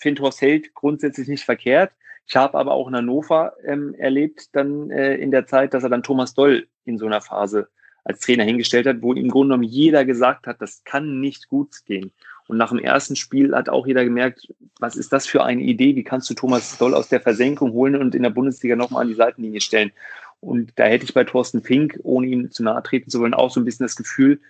finde 0.00 0.22
Horst 0.22 0.40
Held 0.40 0.74
grundsätzlich 0.74 1.28
nicht 1.28 1.44
verkehrt. 1.44 1.92
Ich 2.26 2.36
habe 2.36 2.58
aber 2.58 2.72
auch 2.72 2.88
in 2.88 2.96
Hannover 2.96 3.54
ähm, 3.64 3.94
erlebt, 3.94 4.48
dann 4.52 4.90
äh, 4.90 5.16
in 5.16 5.30
der 5.30 5.46
Zeit, 5.46 5.74
dass 5.74 5.82
er 5.82 5.88
dann 5.88 6.02
Thomas 6.02 6.34
Doll 6.34 6.66
in 6.84 6.98
so 6.98 7.06
einer 7.06 7.20
Phase 7.20 7.68
als 8.04 8.20
Trainer 8.20 8.44
hingestellt 8.44 8.86
hat, 8.86 9.02
wo 9.02 9.12
im 9.12 9.28
Grunde 9.28 9.52
genommen 9.54 9.68
jeder 9.68 10.04
gesagt 10.04 10.46
hat, 10.46 10.60
das 10.60 10.82
kann 10.84 11.20
nicht 11.20 11.48
gut 11.48 11.84
gehen. 11.86 12.12
Und 12.48 12.56
nach 12.56 12.70
dem 12.70 12.78
ersten 12.78 13.14
Spiel 13.14 13.54
hat 13.54 13.68
auch 13.68 13.86
jeder 13.86 14.04
gemerkt, 14.04 14.52
was 14.80 14.96
ist 14.96 15.12
das 15.12 15.26
für 15.26 15.44
eine 15.44 15.62
Idee? 15.62 15.94
Wie 15.94 16.02
kannst 16.02 16.28
du 16.30 16.34
Thomas 16.34 16.78
Doll 16.78 16.94
aus 16.94 17.08
der 17.08 17.20
Versenkung 17.20 17.72
holen 17.72 17.96
und 17.96 18.14
in 18.14 18.22
der 18.22 18.30
Bundesliga 18.30 18.74
nochmal 18.74 19.02
an 19.02 19.08
die 19.08 19.14
Seitenlinie 19.14 19.60
stellen? 19.60 19.92
Und 20.40 20.72
da 20.76 20.84
hätte 20.84 21.04
ich 21.04 21.14
bei 21.14 21.24
Thorsten 21.24 21.62
Fink, 21.62 22.00
ohne 22.02 22.26
ihm 22.26 22.50
zu 22.50 22.62
nahe 22.62 22.82
treten 22.82 23.10
zu 23.10 23.20
wollen, 23.20 23.34
auch 23.34 23.50
so 23.50 23.60
ein 23.60 23.64
bisschen 23.64 23.84
das 23.84 23.94
Gefühl, 23.94 24.40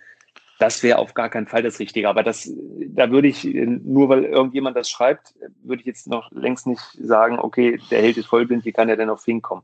das 0.61 0.83
wäre 0.83 0.99
auf 0.99 1.15
gar 1.15 1.29
keinen 1.29 1.47
Fall 1.47 1.63
das 1.63 1.79
Richtige. 1.79 2.07
Aber 2.07 2.21
das, 2.21 2.47
da 2.89 3.09
würde 3.09 3.27
ich, 3.27 3.43
nur 3.43 4.09
weil 4.09 4.25
irgendjemand 4.25 4.77
das 4.77 4.89
schreibt, 4.89 5.33
würde 5.63 5.81
ich 5.81 5.87
jetzt 5.87 6.07
noch 6.07 6.31
längst 6.31 6.67
nicht 6.67 6.81
sagen, 7.01 7.39
okay, 7.39 7.79
der 7.89 8.01
Held 8.01 8.17
ist 8.17 8.27
vollblind, 8.27 8.63
wie 8.63 8.71
kann 8.71 8.87
er 8.87 8.95
denn 8.95 9.09
auf 9.09 9.23
Fink 9.23 9.43
kommen? 9.43 9.63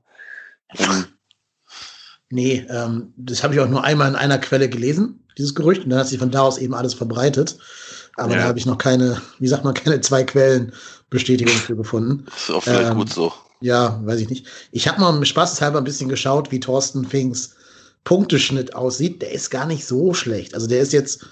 Ähm, 0.77 1.05
nee, 2.29 2.65
ähm, 2.69 3.13
das 3.15 3.43
habe 3.43 3.53
ich 3.53 3.59
auch 3.59 3.69
nur 3.69 3.83
einmal 3.83 4.09
in 4.09 4.15
einer 4.15 4.39
Quelle 4.39 4.69
gelesen, 4.69 5.23
dieses 5.37 5.53
Gerücht, 5.53 5.83
und 5.83 5.91
dann 5.91 5.99
hat 5.99 6.07
sich 6.07 6.17
von 6.17 6.31
da 6.31 6.41
aus 6.41 6.57
eben 6.57 6.73
alles 6.73 6.95
verbreitet. 6.95 7.59
Aber 8.15 8.31
ja. 8.31 8.39
da 8.39 8.43
habe 8.45 8.57
ich 8.57 8.65
noch 8.65 8.79
keine, 8.79 9.21
wie 9.37 9.47
sagt 9.47 9.63
man, 9.63 9.75
keine 9.75 10.01
zwei 10.01 10.23
Quellen 10.23 10.73
Bestätigung 11.11 11.53
für 11.53 11.75
gefunden. 11.75 12.25
Das 12.25 12.49
ist 12.49 12.49
auch 12.49 12.63
vielleicht 12.63 12.89
ähm, 12.89 12.97
gut 12.97 13.09
so. 13.13 13.31
Ja, 13.61 14.01
weiß 14.03 14.19
ich 14.19 14.29
nicht. 14.29 14.47
Ich 14.71 14.87
habe 14.87 14.99
mal 14.99 15.23
spaßeshalber 15.23 15.77
ein 15.77 15.83
bisschen 15.83 16.09
geschaut, 16.09 16.51
wie 16.51 16.59
Thorsten 16.59 17.05
Finks 17.05 17.55
Punkteschnitt 18.07 18.73
aussieht. 18.73 19.21
Der 19.21 19.33
ist 19.33 19.49
gar 19.49 19.65
nicht 19.65 19.85
so 19.85 20.13
schlecht. 20.13 20.53
Also 20.53 20.65
der 20.65 20.79
ist 20.79 20.93
jetzt 20.93 21.25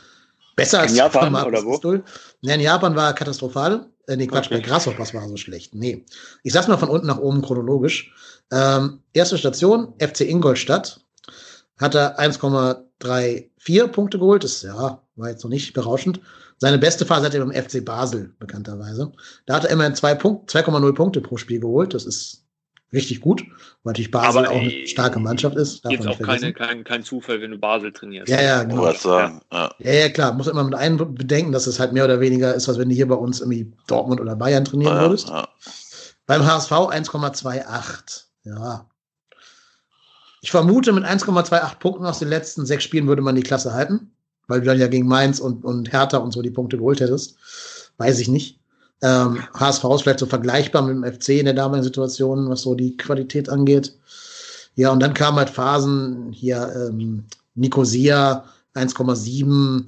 besser 0.58 0.80
in 0.80 0.84
als 0.84 0.96
Japan 0.98 1.34
oder 1.34 1.64
wo? 1.64 1.72
Pistol. 1.72 2.04
Nee, 2.42 2.56
in 2.56 2.60
Japan 2.60 2.98
war 2.98 3.08
er 3.08 3.14
katastrophal. 3.14 3.86
Äh, 4.08 4.18
nee, 4.18 4.28
Quatsch, 4.28 4.48
okay. 4.48 4.56
bei 4.56 4.60
Grasshoppers 4.60 5.14
war 5.14 5.26
so 5.30 5.38
schlecht. 5.38 5.74
Nee. 5.74 6.06
Ich 6.44 6.52
sag's 6.52 6.68
mal 6.68 6.76
von 6.76 6.90
unten 6.90 7.08
nach 7.08 7.18
oben 7.18 7.42
chronologisch. 7.42 8.12
Ähm, 8.52 9.00
erste 9.14 9.38
Station, 9.38 9.94
FC 10.00 10.22
Ingolstadt. 10.22 11.00
Hat 11.78 11.96
er 11.96 12.20
1,34 12.20 13.88
Punkte 13.88 14.20
geholt. 14.20 14.44
Das 14.44 14.62
ja, 14.62 15.02
war 15.16 15.30
jetzt 15.30 15.46
noch 15.46 15.52
nicht 15.52 15.74
berauschend. 15.74 16.20
Seine 16.58 16.78
beste 16.78 17.06
Phase 17.06 17.26
hat 17.26 17.34
er 17.34 17.46
beim 17.46 17.54
FC 17.54 17.86
Basel, 17.86 18.36
bekannterweise. 18.38 19.14
Da 19.46 19.56
hat 19.56 19.64
er 19.64 19.72
immerhin 19.72 19.94
2,0 19.94 20.94
Punkte 20.94 21.22
pro 21.22 21.38
Spiel 21.38 21.62
geholt. 21.62 21.94
Das 21.94 22.06
ist 22.06 22.45
richtig 22.94 23.22
gut, 23.22 23.42
weil 23.84 23.92
natürlich 23.92 24.12
Basel 24.12 24.46
Aber, 24.46 24.52
auch 24.52 24.62
eine 24.62 24.88
starke 24.88 25.20
Mannschaft 25.20 25.56
ist. 25.58 25.84
Darf 25.84 25.94
jetzt 25.94 26.08
auch 26.08 26.20
keine, 26.20 26.54
kein, 26.54 26.84
kein 26.84 27.04
Zufall, 27.04 27.42
wenn 27.42 27.52
du 27.52 27.58
Basel 27.58 27.92
trainierst. 27.92 28.30
Ja, 28.30 28.42
ja, 28.42 28.64
genau. 28.64 28.90
Ja. 28.90 29.42
ja, 29.52 29.72
ja, 29.80 30.10
klar. 30.10 30.34
Muss 30.34 30.48
immer 30.48 30.64
mit 30.64 30.76
einem 30.76 30.98
bedenken, 31.16 31.52
dass 31.52 31.68
es 31.68 31.80
halt 31.80 31.94
mehr 31.94 32.06
oder 32.06 32.20
weniger 32.20 32.54
ist, 32.54 32.70
als 32.70 32.78
wenn 32.78 32.90
du 32.90 32.96
hier 32.96 33.08
bei 33.08 33.16
uns 33.16 33.42
irgendwie 33.42 33.72
Dortmund 33.88 34.22
oder 34.22 34.36
Bayern 34.36 34.66
trainieren 34.66 35.00
würdest. 35.00 35.32
Beim 36.26 36.46
HSV 36.46 36.72
1,28. 36.72 38.24
Ja. 38.44 38.90
Ich 40.42 40.52
vermute, 40.52 40.94
mit 40.94 41.04
1,28 41.04 41.80
Punkten 41.80 42.06
aus 42.06 42.20
den 42.20 42.30
letzten 42.30 42.66
sechs 42.66 42.84
Spielen 42.84 43.08
würde 43.08 43.22
man 43.22 43.36
die 43.36 43.44
Klasse 43.44 43.74
halten 43.74 44.12
weil 44.48 44.62
du 44.62 44.68
dann 44.68 44.80
ja 44.80 44.88
gegen 44.88 45.08
Mainz 45.08 45.40
und, 45.40 45.64
und 45.64 45.92
Hertha 45.92 46.18
und 46.18 46.32
so 46.32 46.42
die 46.42 46.52
Punkte 46.52 46.78
geholt 46.78 47.00
hättest. 47.00 47.38
Weiß 47.98 48.20
ich 48.20 48.28
nicht. 48.28 48.60
Ähm, 49.06 49.44
HSV 49.54 49.84
ist 49.84 50.02
vielleicht 50.02 50.20
so 50.20 50.26
vergleichbar 50.26 50.82
mit 50.82 50.96
dem 50.96 51.14
FC 51.14 51.30
in 51.30 51.46
der 51.46 51.54
damaligen 51.54 51.84
Situation, 51.84 52.50
was 52.50 52.64
so 52.64 52.74
die 52.74 52.98
Qualität 52.98 53.50
angeht. 53.50 53.94
Ja, 54.74 54.92
und 54.92 55.00
dann 55.00 55.14
kamen 55.14 55.38
halt 55.38 55.52
Phasen 55.52 56.32
hier 56.32 56.74
ähm, 56.76 57.26
Nicosia 57.54 58.46
1,7, 58.74 59.86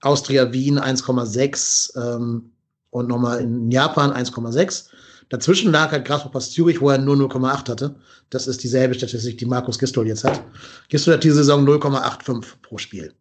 Austria 0.00 0.52
Wien 0.52 0.78
1,6 0.78 1.96
ähm, 1.96 2.52
und 2.90 3.08
nochmal 3.08 3.40
in 3.40 3.68
Japan 3.72 4.12
1,6. 4.12 4.90
Dazwischen 5.28 5.72
lag 5.72 5.90
halt 5.90 6.06
Grasshoppers 6.06 6.52
Zürich, 6.52 6.80
wo 6.80 6.90
er 6.90 6.98
nur 6.98 7.16
0,8 7.16 7.68
hatte. 7.68 7.96
Das 8.30 8.46
ist 8.46 8.62
dieselbe 8.62 8.94
Statistik, 8.94 9.38
die 9.38 9.46
Markus 9.46 9.76
Gistol 9.76 10.06
jetzt 10.06 10.22
hat. 10.22 10.40
Gistol 10.88 11.14
hat 11.14 11.24
diese 11.24 11.34
Saison 11.34 11.66
0,85 11.66 12.44
pro 12.62 12.78
Spiel. 12.78 13.12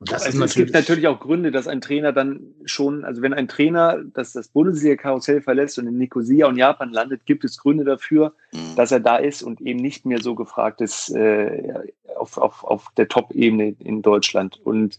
Und 0.00 0.12
das 0.12 0.22
also 0.22 0.28
ist 0.28 0.34
natürlich 0.34 0.56
es 0.56 0.72
gibt 0.72 0.74
natürlich 0.74 1.08
auch 1.08 1.18
Gründe, 1.18 1.50
dass 1.50 1.66
ein 1.66 1.80
Trainer 1.80 2.12
dann 2.12 2.54
schon, 2.64 3.04
also 3.04 3.20
wenn 3.20 3.34
ein 3.34 3.48
Trainer 3.48 4.04
das, 4.14 4.32
das 4.32 4.48
Bundesliga-Karussell 4.48 5.42
verlässt 5.42 5.78
und 5.78 5.88
in 5.88 5.98
Nicosia 5.98 6.46
und 6.46 6.56
Japan 6.56 6.92
landet, 6.92 7.26
gibt 7.26 7.44
es 7.44 7.58
Gründe 7.58 7.84
dafür, 7.84 8.34
mhm. 8.52 8.76
dass 8.76 8.92
er 8.92 9.00
da 9.00 9.16
ist 9.16 9.42
und 9.42 9.60
eben 9.60 9.80
nicht 9.80 10.06
mehr 10.06 10.20
so 10.20 10.36
gefragt 10.36 10.80
ist 10.80 11.10
äh, 11.10 11.74
auf, 12.16 12.38
auf, 12.38 12.62
auf 12.62 12.88
der 12.96 13.08
Top-Ebene 13.08 13.74
in 13.80 14.02
Deutschland. 14.02 14.60
Und 14.62 14.98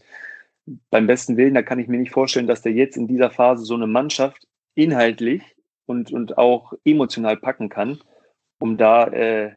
beim 0.89 1.07
besten 1.07 1.37
Willen, 1.37 1.53
da 1.53 1.61
kann 1.61 1.79
ich 1.79 1.87
mir 1.87 1.97
nicht 1.97 2.11
vorstellen, 2.11 2.47
dass 2.47 2.61
der 2.61 2.73
jetzt 2.73 2.97
in 2.97 3.07
dieser 3.07 3.31
Phase 3.31 3.63
so 3.63 3.75
eine 3.75 3.87
Mannschaft 3.87 4.47
inhaltlich 4.75 5.43
und, 5.85 6.11
und 6.11 6.37
auch 6.37 6.73
emotional 6.83 7.37
packen 7.37 7.69
kann, 7.69 7.99
um 8.59 8.77
da, 8.77 9.07
äh, 9.07 9.55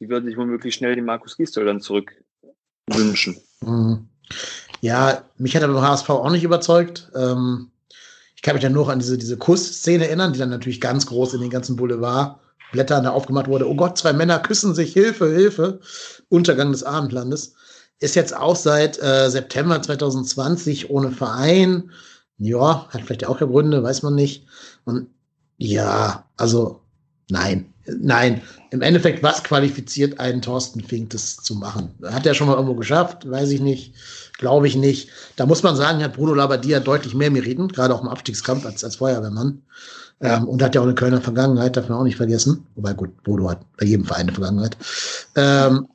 die 0.00 0.08
würden 0.08 0.26
sich 0.26 0.36
womöglich 0.36 0.74
schnell 0.74 0.96
den 0.96 1.04
Markus 1.04 1.36
Gisdol 1.36 1.64
dann 1.64 1.80
zurück 1.80 2.12
wünschen. 2.88 3.36
Mhm. 3.60 4.08
Ja, 4.80 5.24
mich 5.38 5.54
hat 5.56 5.62
er 5.62 5.68
beim 5.68 5.80
HSV 5.80 6.10
auch 6.10 6.30
nicht 6.30 6.44
überzeugt. 6.44 7.10
Ähm, 7.14 7.70
ich 8.36 8.42
kann 8.42 8.54
mich 8.54 8.62
dann 8.62 8.72
nur 8.72 8.88
an 8.90 8.98
diese, 8.98 9.16
diese 9.18 9.36
Kussszene 9.36 10.06
erinnern, 10.06 10.32
die 10.32 10.38
dann 10.38 10.50
natürlich 10.50 10.80
ganz 10.80 11.06
groß 11.06 11.34
in 11.34 11.40
den 11.40 11.50
ganzen 11.50 11.76
Boulevardblättern 11.76 13.04
da 13.04 13.10
aufgemacht 13.10 13.48
wurde. 13.48 13.68
Oh 13.68 13.74
Gott, 13.74 13.96
zwei 13.96 14.12
Männer 14.12 14.38
küssen 14.38 14.74
sich, 14.74 14.92
Hilfe, 14.92 15.32
Hilfe. 15.32 15.80
Untergang 16.28 16.72
des 16.72 16.82
Abendlandes. 16.82 17.54
Ist 18.00 18.16
jetzt 18.16 18.36
auch 18.36 18.56
seit 18.56 19.00
äh, 19.02 19.30
September 19.30 19.80
2020 19.80 20.90
ohne 20.90 21.10
Verein. 21.10 21.90
Ja, 22.38 22.88
hat 22.90 23.02
vielleicht 23.02 23.26
auch 23.26 23.38
Gründe, 23.38 23.82
weiß 23.82 24.02
man 24.02 24.14
nicht. 24.14 24.46
Und 24.84 25.08
ja, 25.56 26.24
also 26.36 26.80
nein, 27.30 27.73
nein. 27.86 28.42
Im 28.70 28.82
Endeffekt, 28.82 29.22
was 29.22 29.44
qualifiziert 29.44 30.18
einen 30.20 30.42
Thorsten 30.42 30.80
Fink, 30.80 31.10
das 31.10 31.36
zu 31.36 31.54
machen? 31.54 31.94
Hat 32.04 32.26
er 32.26 32.34
schon 32.34 32.46
mal 32.46 32.54
irgendwo 32.54 32.74
geschafft? 32.74 33.30
Weiß 33.30 33.50
ich 33.50 33.60
nicht. 33.60 33.94
Glaube 34.38 34.66
ich 34.66 34.76
nicht. 34.76 35.10
Da 35.36 35.46
muss 35.46 35.62
man 35.62 35.76
sagen, 35.76 36.02
hat 36.02 36.14
Bruno 36.14 36.34
Labbadia 36.34 36.80
deutlich 36.80 37.14
mehr 37.14 37.30
Meriten, 37.30 37.68
gerade 37.68 37.94
auch 37.94 38.02
im 38.02 38.08
Abstiegskampf 38.08 38.66
als, 38.66 38.82
als 38.82 38.96
Feuerwehrmann. 38.96 39.62
Ja. 40.20 40.38
Ähm, 40.38 40.48
und 40.48 40.62
hat 40.62 40.74
ja 40.74 40.80
auch 40.80 40.86
eine 40.86 40.94
Kölner 40.94 41.20
Vergangenheit, 41.20 41.76
darf 41.76 41.88
man 41.88 41.98
auch 41.98 42.04
nicht 42.04 42.16
vergessen. 42.16 42.66
Wobei, 42.74 42.94
gut, 42.94 43.22
Bruno 43.22 43.50
hat 43.50 43.60
bei 43.76 43.86
jedem 43.86 44.04
Verein 44.04 44.22
eine 44.22 44.32
Vergangenheit. 44.32 44.76
Ähm, 45.36 45.88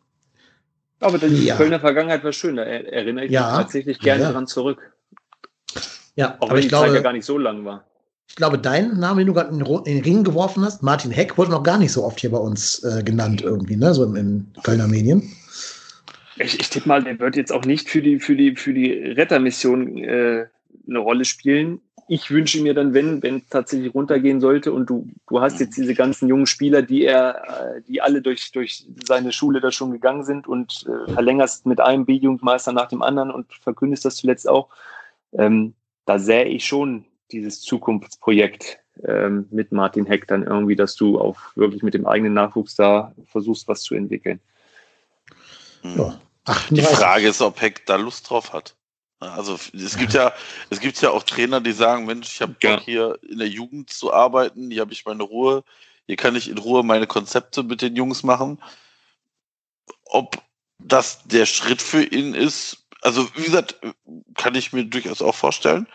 aber 1.02 1.18
die 1.18 1.46
ja. 1.46 1.56
Kölner 1.56 1.80
Vergangenheit 1.80 2.24
war 2.24 2.34
schön, 2.34 2.58
da 2.58 2.64
erinnere 2.64 3.26
ich 3.26 3.32
ja. 3.32 3.48
mich 3.48 3.58
tatsächlich 3.58 4.00
gerne 4.00 4.24
ja. 4.24 4.28
daran 4.30 4.48
zurück. 4.48 4.92
Ja, 6.16 6.36
auch 6.40 6.52
wenn 6.52 6.62
die 6.62 6.68
glaube, 6.68 6.88
Zeit 6.88 6.96
ja 6.96 7.02
gar 7.02 7.14
nicht 7.14 7.26
so 7.26 7.38
lang 7.38 7.64
war. 7.64 7.86
Ich 8.30 8.36
glaube, 8.36 8.58
dein 8.58 8.98
Name, 9.00 9.22
den 9.22 9.28
du 9.28 9.34
gerade 9.34 9.50
in 9.50 9.96
den 9.96 10.04
Ring 10.04 10.24
geworfen 10.24 10.64
hast, 10.64 10.82
Martin 10.82 11.12
Heck, 11.12 11.38
wurde 11.38 11.52
noch 11.52 11.64
gar 11.64 11.78
nicht 11.78 11.92
so 11.92 12.06
oft 12.06 12.20
hier 12.20 12.32
bei 12.32 12.38
uns 12.38 12.84
äh, 12.84 13.04
genannt 13.04 13.42
irgendwie, 13.42 13.76
ne? 13.76 13.94
So 13.94 14.04
in 14.14 14.48
Kölner 14.64 14.88
Medien. 14.88 15.36
Ich, 16.38 16.58
ich 16.58 16.70
tippe 16.70 16.88
mal, 16.88 17.04
der 17.04 17.20
wird 17.20 17.36
jetzt 17.36 17.52
auch 17.52 17.66
nicht 17.66 17.90
für 17.90 18.02
die, 18.02 18.20
für 18.20 18.36
die, 18.36 18.56
für 18.56 18.74
die 18.74 18.92
Rettermission 18.92 19.98
äh, 19.98 20.46
eine 20.88 21.00
Rolle 21.00 21.26
spielen 21.26 21.82
ich 22.12 22.32
wünsche 22.32 22.60
mir 22.62 22.74
dann, 22.74 22.96
wenn, 22.96 23.22
wenn 23.22 23.38
es 23.38 23.50
tatsächlich 23.50 23.94
runtergehen 23.94 24.42
sollte 24.42 24.74
und 24.74 24.90
du, 24.90 25.08
du 25.28 25.42
hast 25.42 25.60
jetzt 25.60 25.78
diese 25.78 25.94
ganzen 25.94 26.28
jungen 26.28 26.48
Spieler, 26.48 26.82
die 26.82 27.06
er, 27.06 27.76
äh, 27.78 27.82
die 27.88 28.02
alle 28.02 28.24
durch, 28.24 28.52
durch 28.52 28.88
seine 29.08 29.32
Schule 29.32 29.62
da 29.62 29.72
schon 29.72 29.92
gegangen 29.92 30.24
sind 30.24 30.48
und 30.48 30.88
äh, 30.88 31.12
verlängerst 31.12 31.68
mit 31.68 31.80
einem 31.80 32.08
B-Jugendmeister 32.08 32.72
nach 32.74 32.88
dem 32.88 33.04
anderen 33.04 33.30
und 33.30 33.54
verkündest 33.54 34.06
das 34.06 34.16
zuletzt 34.16 34.50
auch. 34.50 34.70
Ähm, 35.34 35.76
da 36.06 36.18
sähe 36.18 36.46
ich 36.46 36.66
schon 36.66 37.06
dieses 37.32 37.62
Zukunftsprojekt 37.62 38.80
ähm, 39.04 39.48
mit 39.52 39.72
Martin 39.72 40.06
Heck 40.06 40.28
dann 40.28 40.44
irgendwie, 40.44 40.76
dass 40.76 40.96
du 40.96 41.20
auch 41.20 41.38
wirklich 41.56 41.84
mit 41.84 41.94
dem 41.94 42.06
eigenen 42.06 42.34
Nachwuchs 42.34 42.76
da 42.76 43.14
versuchst, 43.26 43.68
was 43.68 43.84
zu 43.84 43.96
entwickeln. 43.96 44.40
Ja. 45.84 46.20
Die 46.70 46.82
Frage 46.82 47.28
ist, 47.28 47.42
ob 47.42 47.62
Heck 47.62 47.86
da 47.86 47.96
Lust 47.96 48.30
drauf 48.30 48.54
hat. 48.54 48.76
Also 49.20 49.60
es 49.74 49.98
gibt 49.98 50.14
ja, 50.14 50.34
es 50.70 50.80
gibt 50.80 51.02
ja 51.02 51.10
auch 51.12 51.24
Trainer, 51.24 51.60
die 51.60 51.74
sagen, 51.74 52.06
Mensch, 52.06 52.34
ich 52.34 52.42
habe 52.42 52.54
Bock 52.54 52.64
ja. 52.64 52.80
hier 52.80 53.20
in 53.28 53.40
der 53.40 53.50
Jugend 53.50 53.90
zu 53.90 54.14
arbeiten, 54.14 54.72
hier 54.72 54.82
habe 54.82 54.94
ich 54.94 55.06
meine 55.06 55.24
Ruhe, 55.24 55.64
hier 56.08 56.16
kann 56.16 56.36
ich 56.36 56.50
in 56.50 56.58
Ruhe 56.58 56.84
meine 56.84 57.06
Konzepte 57.06 57.64
mit 57.64 57.82
den 57.82 57.96
Jungs 57.96 58.24
machen. 58.24 58.60
Ob 60.06 60.42
das 60.80 61.24
der 61.26 61.46
Schritt 61.46 61.82
für 61.82 62.02
ihn 62.02 62.34
ist, 62.34 62.88
also 63.02 63.28
wie 63.36 63.44
gesagt, 63.44 63.76
kann 64.36 64.56
ich 64.56 64.72
mir 64.72 64.86
durchaus 64.86 65.22
auch 65.22 65.36
vorstellen. 65.36 65.86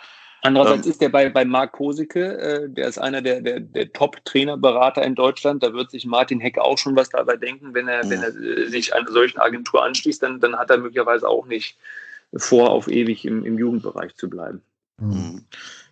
Andererseits 0.44 0.84
ähm, 0.84 0.92
ist 0.92 1.00
der 1.00 1.08
bei, 1.08 1.30
bei 1.30 1.46
Marc 1.46 1.72
Kosicke, 1.72 2.38
äh, 2.38 2.68
der 2.68 2.88
ist 2.88 2.98
einer 2.98 3.22
der, 3.22 3.40
der, 3.40 3.60
der 3.60 3.90
Top-Trainerberater 3.94 5.02
in 5.02 5.14
Deutschland. 5.14 5.62
Da 5.62 5.72
wird 5.72 5.90
sich 5.90 6.04
Martin 6.04 6.38
Heck 6.38 6.58
auch 6.58 6.76
schon 6.76 6.94
was 6.96 7.08
dabei 7.08 7.36
denken, 7.36 7.72
wenn 7.72 7.88
er, 7.88 8.04
ja. 8.04 8.10
wenn 8.10 8.22
er 8.22 8.28
äh, 8.28 8.68
sich 8.68 8.94
einer 8.94 9.10
solchen 9.10 9.38
Agentur 9.38 9.82
anschließt, 9.82 10.22
dann, 10.22 10.40
dann 10.40 10.56
hat 10.56 10.68
er 10.68 10.76
möglicherweise 10.76 11.26
auch 11.26 11.46
nicht 11.46 11.78
vor, 12.36 12.68
auf 12.68 12.88
ewig 12.88 13.24
im, 13.24 13.42
im 13.46 13.56
Jugendbereich 13.56 14.14
zu 14.16 14.28
bleiben. 14.28 14.60
Mhm. 15.00 15.46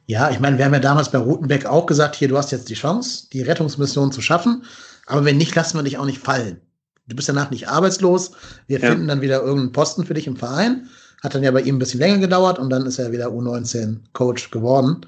Ja, 0.04 0.30
ich 0.30 0.38
meine, 0.38 0.58
wir 0.58 0.66
haben 0.66 0.74
ja 0.74 0.80
damals 0.80 1.10
bei 1.10 1.18
Rutenbeck 1.18 1.64
auch 1.64 1.86
gesagt, 1.86 2.14
hier, 2.16 2.28
du 2.28 2.36
hast 2.36 2.52
jetzt 2.52 2.68
die 2.68 2.74
Chance, 2.74 3.28
die 3.32 3.40
Rettungsmission 3.40 4.12
zu 4.12 4.20
schaffen, 4.20 4.64
aber 5.06 5.24
wenn 5.24 5.38
nicht, 5.38 5.54
lassen 5.54 5.78
wir 5.78 5.82
dich 5.82 5.96
auch 5.96 6.04
nicht 6.04 6.18
fallen. 6.18 6.60
Du 7.06 7.16
bist 7.16 7.28
danach 7.28 7.50
nicht 7.50 7.68
arbeitslos. 7.68 8.32
Wir 8.66 8.80
ja. 8.80 8.90
finden 8.90 9.08
dann 9.08 9.22
wieder 9.22 9.40
irgendeinen 9.40 9.72
Posten 9.72 10.04
für 10.04 10.14
dich 10.14 10.26
im 10.26 10.36
Verein. 10.36 10.90
Hat 11.22 11.34
dann 11.34 11.42
ja 11.42 11.50
bei 11.50 11.60
ihm 11.60 11.76
ein 11.76 11.78
bisschen 11.78 12.00
länger 12.00 12.18
gedauert 12.18 12.58
und 12.58 12.70
dann 12.70 12.84
ist 12.84 12.98
er 12.98 13.12
wieder 13.12 13.28
U19-Coach 13.28 14.50
geworden. 14.50 15.06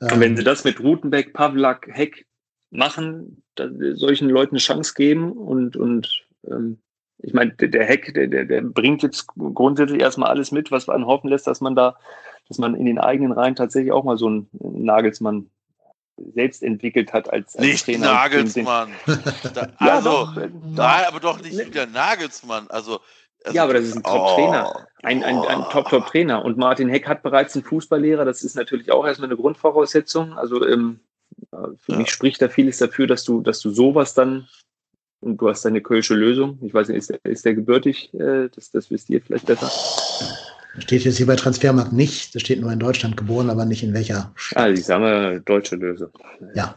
Und 0.00 0.20
wenn 0.20 0.36
sie 0.36 0.44
das 0.44 0.64
mit 0.64 0.80
Rutenbeck, 0.80 1.32
Pavlak, 1.32 1.88
Heck 1.90 2.26
machen, 2.70 3.42
solchen 3.94 4.28
Leuten 4.28 4.54
eine 4.54 4.60
Chance 4.60 4.94
geben 4.94 5.32
und, 5.32 5.76
und 5.76 6.26
ähm, 6.46 6.78
ich 7.18 7.32
meine, 7.32 7.52
der 7.52 7.84
Heck, 7.84 8.12
der, 8.14 8.26
der, 8.26 8.44
der 8.44 8.60
bringt 8.60 9.02
jetzt 9.02 9.26
grundsätzlich 9.26 10.00
erstmal 10.00 10.30
alles 10.30 10.52
mit, 10.52 10.70
was 10.70 10.86
man 10.86 11.06
hoffen 11.06 11.28
lässt, 11.28 11.46
dass 11.46 11.60
man 11.60 11.74
da, 11.74 11.96
dass 12.48 12.58
man 12.58 12.74
in 12.74 12.84
den 12.84 12.98
eigenen 12.98 13.32
Reihen 13.32 13.56
tatsächlich 13.56 13.92
auch 13.92 14.04
mal 14.04 14.18
so 14.18 14.26
einen 14.26 14.48
Nagelsmann 14.60 15.50
selbst 16.34 16.62
entwickelt 16.62 17.12
hat 17.12 17.30
als, 17.32 17.56
als 17.56 17.66
nicht 17.66 17.84
Trainer. 17.84 18.12
Nagelsmann. 18.12 18.90
da, 19.54 19.68
also, 19.76 19.80
ja, 19.80 20.00
doch, 20.00 20.36
nein, 20.36 21.04
aber 21.08 21.20
doch 21.20 21.42
nicht 21.42 21.58
wieder 21.58 21.86
Nagelsmann. 21.86 22.68
Also, 22.68 23.00
also, 23.44 23.56
ja, 23.56 23.62
aber 23.64 23.74
das 23.74 23.84
ist 23.84 23.96
ein 23.96 24.02
Top-Trainer. 24.02 24.72
Oh, 24.74 24.80
ein, 25.02 25.22
ein, 25.22 25.38
ein 25.38 25.60
oh. 25.60 25.70
Top-Top-Trainer. 25.70 26.44
Und 26.44 26.56
Martin 26.58 26.88
Heck 26.88 27.06
hat 27.06 27.22
bereits 27.22 27.54
einen 27.54 27.64
Fußballlehrer. 27.64 28.24
Das 28.24 28.42
ist 28.42 28.56
natürlich 28.56 28.90
auch 28.90 29.06
erstmal 29.06 29.28
eine 29.28 29.36
Grundvoraussetzung. 29.36 30.32
Also 30.32 30.66
ähm, 30.66 31.00
für 31.50 31.92
ja. 31.92 31.98
mich 31.98 32.10
spricht 32.10 32.42
da 32.42 32.48
vieles 32.48 32.78
dafür, 32.78 33.06
dass 33.06 33.24
du, 33.24 33.40
dass 33.40 33.60
du 33.60 33.70
sowas 33.70 34.14
dann 34.14 34.48
und 35.20 35.40
du 35.40 35.48
hast 35.48 35.64
deine 35.64 35.80
kölsche 35.80 36.14
Lösung. 36.14 36.58
Ich 36.62 36.74
weiß 36.74 36.88
nicht, 36.88 36.98
ist 36.98 37.10
der, 37.10 37.24
ist 37.24 37.44
der 37.44 37.54
gebürtig? 37.54 38.12
Äh, 38.14 38.48
das, 38.54 38.70
das 38.70 38.90
wisst 38.90 39.10
ihr 39.10 39.22
vielleicht 39.22 39.46
besser. 39.46 39.70
Steht 40.78 41.04
jetzt 41.04 41.16
hier 41.16 41.26
bei 41.26 41.36
Transfermarkt 41.36 41.92
nicht. 41.92 42.34
Das 42.34 42.42
steht 42.42 42.60
nur 42.60 42.72
in 42.72 42.78
Deutschland 42.78 43.16
geboren, 43.16 43.50
aber 43.50 43.64
nicht 43.64 43.82
in 43.82 43.94
welcher 43.94 44.32
Stadt. 44.34 44.62
Ah, 44.62 44.68
ich 44.68 44.84
sage 44.84 45.02
mal 45.02 45.40
deutsche 45.40 45.76
Lösung. 45.76 46.10
Ja. 46.54 46.76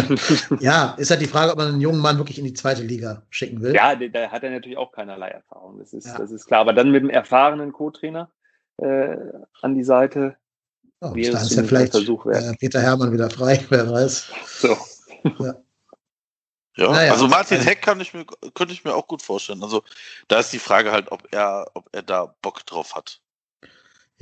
ja, 0.60 0.94
ist 0.98 1.10
halt 1.10 1.20
die 1.20 1.26
Frage, 1.26 1.52
ob 1.52 1.58
man 1.58 1.68
einen 1.68 1.80
jungen 1.80 2.00
Mann 2.00 2.18
wirklich 2.18 2.38
in 2.38 2.44
die 2.44 2.54
zweite 2.54 2.82
Liga 2.82 3.22
schicken 3.30 3.60
will. 3.62 3.74
Ja, 3.74 3.94
da 3.94 4.30
hat 4.30 4.42
er 4.42 4.50
natürlich 4.50 4.78
auch 4.78 4.92
keinerlei 4.92 5.28
Erfahrung. 5.28 5.78
Das 5.78 5.92
ist, 5.92 6.06
ja. 6.06 6.18
das 6.18 6.30
ist 6.30 6.46
klar. 6.46 6.60
Aber 6.60 6.72
dann 6.72 6.90
mit 6.90 7.02
einem 7.02 7.10
erfahrenen 7.10 7.72
Co-Trainer 7.72 8.30
äh, 8.78 9.16
an 9.60 9.74
die 9.74 9.84
Seite. 9.84 10.36
Oh, 11.00 11.14
wäre 11.14 11.36
es 11.36 11.54
ja 11.54 11.64
vielleicht 11.64 11.94
äh, 11.94 12.54
Peter 12.60 12.80
Hermann 12.80 13.12
wieder 13.12 13.28
frei, 13.28 13.64
wer 13.68 13.90
weiß. 13.90 14.30
So. 14.46 14.76
Ja. 15.38 15.54
Ja, 16.76 16.90
naja, 16.90 17.12
also 17.12 17.28
Martin 17.28 17.60
Heck 17.60 17.82
kann 17.82 18.00
ich 18.00 18.14
mir, 18.14 18.24
könnte 18.54 18.72
ich 18.72 18.82
mir 18.82 18.94
auch 18.94 19.06
gut 19.06 19.20
vorstellen. 19.20 19.62
Also 19.62 19.82
da 20.28 20.38
ist 20.38 20.52
die 20.52 20.58
Frage 20.58 20.90
halt, 20.90 21.12
ob 21.12 21.28
er, 21.30 21.66
ob 21.74 21.88
er 21.92 22.02
da 22.02 22.34
Bock 22.40 22.64
drauf 22.64 22.94
hat. 22.94 23.20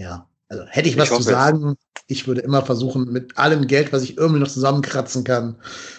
Ja, 0.00 0.26
also 0.48 0.64
hätte 0.66 0.88
ich, 0.88 0.94
ich 0.94 1.00
was 1.00 1.10
zu 1.10 1.22
sagen, 1.22 1.76
ich 2.06 2.26
würde 2.26 2.40
immer 2.40 2.62
versuchen, 2.62 3.12
mit 3.12 3.36
allem 3.36 3.66
Geld, 3.66 3.92
was 3.92 4.02
ich 4.02 4.16
irgendwie 4.16 4.40
noch 4.40 4.48
zusammenkratzen 4.48 5.24
kann, 5.24 5.56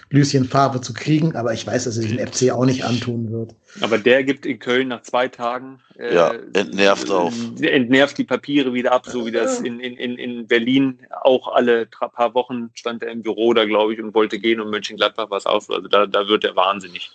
Lucien 0.09 0.45
Farbe 0.45 0.81
zu 0.81 0.93
kriegen, 0.93 1.35
aber 1.35 1.53
ich 1.53 1.65
weiß, 1.67 1.83
dass 1.83 1.97
er 1.97 2.07
den 2.07 2.27
FC 2.27 2.51
auch 2.51 2.65
nicht 2.65 2.83
antun 2.83 3.31
wird. 3.31 3.53
Aber 3.79 3.99
der 3.99 4.23
gibt 4.23 4.47
in 4.47 4.57
Köln 4.57 4.87
nach 4.87 5.03
zwei 5.03 5.27
Tagen 5.27 5.79
äh, 5.99 6.15
ja, 6.15 6.33
entnervt 6.53 7.11
auf. 7.11 7.33
Entnervt 7.61 8.17
die 8.17 8.23
Papiere 8.23 8.73
wieder 8.73 8.91
ab, 8.91 9.05
so 9.05 9.25
wie 9.27 9.31
das 9.31 9.59
in, 9.59 9.79
in, 9.79 10.17
in 10.17 10.47
Berlin 10.47 10.99
auch 11.21 11.47
alle 11.53 11.85
paar 11.85 12.33
Wochen 12.33 12.71
stand 12.73 13.03
er 13.03 13.11
im 13.11 13.21
Büro 13.21 13.53
da, 13.53 13.65
glaube 13.65 13.93
ich, 13.93 14.01
und 14.01 14.15
wollte 14.15 14.39
gehen 14.39 14.59
und 14.59 14.71
Mönchengladbach 14.71 15.29
was 15.29 15.45
auf. 15.45 15.69
Also 15.69 15.87
da, 15.87 16.07
da 16.07 16.27
wird 16.27 16.43
er 16.43 16.55
wahnsinnig 16.55 17.11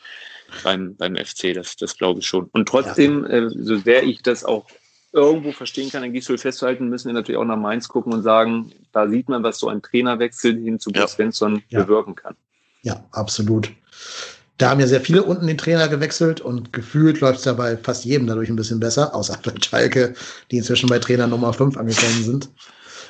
beim, 0.62 0.95
beim 0.95 1.16
FC, 1.16 1.53
das, 1.53 1.74
das 1.74 1.99
glaube 1.99 2.20
ich 2.20 2.26
schon. 2.28 2.49
Und 2.53 2.68
trotzdem, 2.68 3.24
ja. 3.24 3.30
äh, 3.30 3.51
so 3.51 3.76
sehr 3.76 4.05
ich 4.05 4.22
das 4.22 4.45
auch 4.45 4.66
irgendwo 5.17 5.53
verstehen 5.53 5.91
kann, 5.91 6.03
an 6.03 6.12
Gisdol 6.12 6.39
festzuhalten, 6.39 6.89
müssen 6.89 7.09
wir 7.09 7.14
natürlich 7.14 7.39
auch 7.39 7.45
nach 7.45 7.57
Mainz 7.57 7.89
gucken 7.89 8.12
und 8.12 8.23
sagen, 8.23 8.71
da 8.93 9.09
sieht 9.09 9.29
man, 9.29 9.43
was 9.43 9.59
so 9.59 9.69
ein 9.69 9.83
Trainerwechsel 9.83 10.55
hin 10.55 10.79
zu 10.79 10.91
ja. 10.91 11.09
Svensson 11.09 11.62
ja. 11.69 11.83
bewirken 11.83 12.14
kann. 12.14 12.35
Ja, 12.83 13.05
absolut. 13.12 13.73
Da 14.59 14.71
haben 14.71 14.81
ja 14.81 14.87
sehr 14.87 15.01
viele 15.01 15.23
unten 15.23 15.47
den 15.47 15.59
Trainer 15.59 15.89
gewechselt 15.89 16.41
und 16.41 16.73
gefühlt 16.73 17.21
läuft 17.21 17.41
es 17.41 17.45
ja 17.47 17.55
bei 17.55 17.77
fast 17.77 18.05
jedem 18.05 18.27
dadurch 18.27 18.49
ein 18.49 18.57
bisschen 18.57 18.81
besser, 18.81 19.14
außer 19.14 19.39
bei 19.45 19.53
Schalke, 19.62 20.14
die 20.51 20.59
inzwischen 20.59 20.89
bei 20.89 20.99
Trainer 20.99 21.27
Nummer 21.27 21.53
5 21.53 21.77
angekommen 21.77 22.23
sind. 22.23 22.49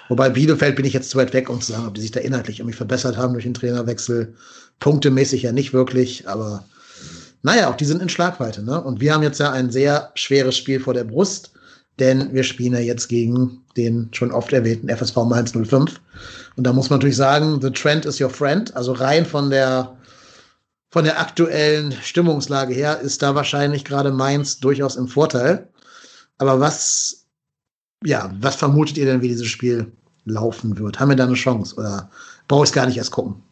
Wobei 0.08 0.30
Bielefeld 0.30 0.76
bin 0.76 0.84
ich 0.84 0.92
jetzt 0.92 1.10
zu 1.10 1.18
weit 1.18 1.32
weg, 1.34 1.50
um 1.50 1.60
zu 1.60 1.72
sagen, 1.72 1.86
ob 1.86 1.94
die 1.94 2.00
sich 2.00 2.12
da 2.12 2.20
inhaltlich 2.20 2.60
irgendwie 2.60 2.76
verbessert 2.76 3.16
haben 3.16 3.32
durch 3.32 3.44
den 3.44 3.54
Trainerwechsel. 3.54 4.34
Punktemäßig 4.78 5.42
ja 5.42 5.52
nicht 5.52 5.72
wirklich, 5.72 6.28
aber 6.28 6.64
naja, 7.42 7.70
auch 7.70 7.76
die 7.76 7.84
sind 7.84 8.02
in 8.02 8.08
Schlagweite. 8.08 8.62
Ne? 8.62 8.80
Und 8.80 9.00
wir 9.00 9.12
haben 9.12 9.22
jetzt 9.22 9.40
ja 9.40 9.50
ein 9.50 9.70
sehr 9.70 10.10
schweres 10.14 10.56
Spiel 10.56 10.80
vor 10.80 10.94
der 10.94 11.04
Brust 11.04 11.52
denn 11.98 12.32
wir 12.34 12.44
spielen 12.44 12.74
ja 12.74 12.80
jetzt 12.80 13.08
gegen 13.08 13.62
den 13.76 14.08
schon 14.12 14.32
oft 14.32 14.52
erwähnten 14.52 14.88
FSV 14.88 15.16
Mainz 15.24 15.52
05. 15.52 16.00
Und 16.56 16.64
da 16.64 16.72
muss 16.72 16.90
man 16.90 16.98
natürlich 16.98 17.16
sagen, 17.16 17.60
the 17.60 17.70
trend 17.70 18.04
is 18.06 18.20
your 18.20 18.30
friend. 18.30 18.74
Also 18.76 18.92
rein 18.92 19.24
von 19.24 19.50
der, 19.50 19.96
von 20.90 21.04
der 21.04 21.20
aktuellen 21.20 21.92
Stimmungslage 21.92 22.74
her 22.74 23.00
ist 23.00 23.22
da 23.22 23.34
wahrscheinlich 23.34 23.84
gerade 23.84 24.12
Mainz 24.12 24.58
durchaus 24.58 24.96
im 24.96 25.08
Vorteil. 25.08 25.68
Aber 26.38 26.60
was, 26.60 27.26
ja, 28.04 28.30
was 28.40 28.56
vermutet 28.56 28.98
ihr 28.98 29.06
denn, 29.06 29.22
wie 29.22 29.28
dieses 29.28 29.46
Spiel 29.46 29.92
laufen 30.24 30.78
wird? 30.78 31.00
Haben 31.00 31.10
wir 31.10 31.16
da 31.16 31.24
eine 31.24 31.34
Chance 31.34 31.76
oder 31.76 32.10
brauche 32.48 32.64
ich 32.64 32.70
es 32.70 32.74
gar 32.74 32.86
nicht 32.86 32.98
erst 32.98 33.12
gucken? 33.12 33.42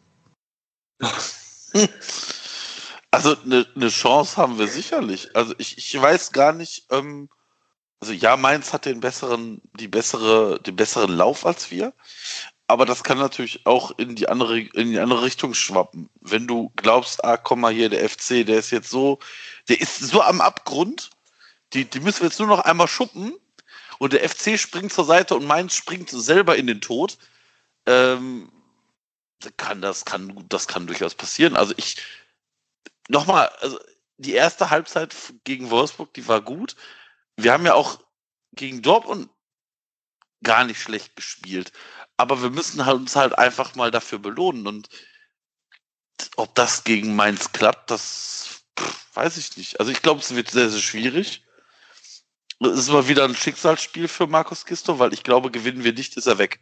Also 3.15 3.33
eine, 3.45 3.65
eine 3.77 3.87
Chance 3.87 4.35
haben 4.35 4.59
wir 4.59 4.67
sicherlich. 4.67 5.33
Also 5.37 5.53
ich, 5.57 5.77
ich 5.77 6.01
weiß 6.01 6.33
gar 6.33 6.51
nicht, 6.51 6.85
ähm, 6.91 7.29
also 8.05 8.13
ja, 8.13 8.37
Mainz 8.37 8.71
hat 8.71 8.85
den 8.85 8.99
besseren, 8.99 9.61
die 9.73 9.87
bessere, 9.87 10.59
den 10.61 10.75
besseren 10.75 11.17
Lauf 11.17 11.43
als 11.43 11.71
wir. 11.71 11.91
Aber 12.67 12.85
das 12.85 13.03
kann 13.03 13.17
natürlich 13.17 13.65
auch 13.65 13.97
in 13.97 14.15
die 14.15 14.29
andere, 14.29 14.59
in 14.59 14.91
die 14.91 14.99
andere 14.99 15.23
Richtung 15.23 15.55
schwappen. 15.55 16.07
Wenn 16.21 16.45
du 16.45 16.71
glaubst, 16.75 17.25
ah, 17.25 17.35
komm 17.35 17.61
mal 17.61 17.73
hier, 17.73 17.89
der 17.89 18.07
FC, 18.07 18.45
der 18.45 18.59
ist 18.59 18.69
jetzt 18.69 18.91
so, 18.91 19.17
der 19.69 19.81
ist 19.81 19.97
so 19.97 20.21
am 20.21 20.39
Abgrund, 20.39 21.09
die, 21.73 21.85
die 21.85 21.99
müssen 21.99 22.21
wir 22.21 22.27
jetzt 22.27 22.37
nur 22.37 22.47
noch 22.47 22.59
einmal 22.59 22.87
schuppen 22.87 23.33
und 23.97 24.13
der 24.13 24.27
FC 24.29 24.59
springt 24.59 24.93
zur 24.93 25.05
Seite 25.05 25.35
und 25.35 25.45
Mainz 25.47 25.73
springt 25.73 26.11
selber 26.11 26.55
in 26.57 26.67
den 26.67 26.81
Tod. 26.81 27.17
Ähm, 27.87 28.51
kann 29.57 29.81
das 29.81 30.05
kann 30.05 30.45
das 30.49 30.67
kann 30.67 30.85
durchaus 30.85 31.15
passieren. 31.15 31.55
Also 31.55 31.73
ich 31.77 31.97
nochmal, 33.09 33.49
also 33.61 33.79
die 34.17 34.33
erste 34.33 34.69
Halbzeit 34.69 35.15
gegen 35.43 35.71
Wolfsburg, 35.71 36.13
die 36.13 36.27
war 36.27 36.41
gut. 36.41 36.75
Wir 37.37 37.53
haben 37.53 37.65
ja 37.65 37.73
auch 37.73 37.99
gegen 38.53 38.81
Dortmund 38.81 39.29
gar 40.43 40.63
nicht 40.63 40.81
schlecht 40.81 41.15
gespielt, 41.15 41.71
aber 42.17 42.41
wir 42.41 42.49
müssen 42.49 42.85
halt 42.85 42.97
uns 42.97 43.15
halt 43.15 43.37
einfach 43.37 43.75
mal 43.75 43.91
dafür 43.91 44.19
belohnen 44.19 44.67
und 44.67 44.89
ob 46.37 46.55
das 46.55 46.83
gegen 46.83 47.15
Mainz 47.15 47.51
klappt, 47.51 47.91
das 47.91 48.63
pff, 48.79 49.15
weiß 49.15 49.37
ich 49.37 49.57
nicht. 49.57 49.79
Also 49.79 49.91
ich 49.91 50.01
glaube, 50.01 50.21
es 50.21 50.35
wird 50.35 50.49
sehr 50.49 50.69
sehr 50.69 50.81
schwierig. 50.81 51.45
Es 52.61 52.79
ist 52.79 52.89
mal 52.89 53.07
wieder 53.09 53.25
ein 53.25 53.35
Schicksalsspiel 53.35 54.07
für 54.07 54.27
Markus 54.27 54.65
Gisto, 54.65 54.97
weil 54.97 55.13
ich 55.13 55.23
glaube, 55.23 55.51
gewinnen 55.51 55.83
wir 55.83 55.93
nicht, 55.93 56.15
ist 56.15 56.27
er 56.27 56.37
weg. 56.37 56.61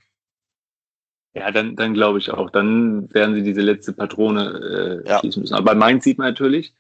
Ja, 1.36 1.52
dann, 1.52 1.76
dann 1.76 1.94
glaube 1.94 2.20
ich 2.20 2.32
auch. 2.32 2.50
Dann 2.50 3.12
werden 3.14 3.36
sie 3.36 3.44
diese 3.44 3.62
letzte 3.62 3.94
Patrone 3.94 5.02
äh, 5.06 5.10
ja. 5.10 5.20
schießen 5.20 5.42
müssen. 5.42 5.56
Aber 5.56 5.66
bei 5.66 5.76
Mainz 5.76 6.04
sieht 6.04 6.18
man 6.18 6.28
natürlich, 6.28 6.74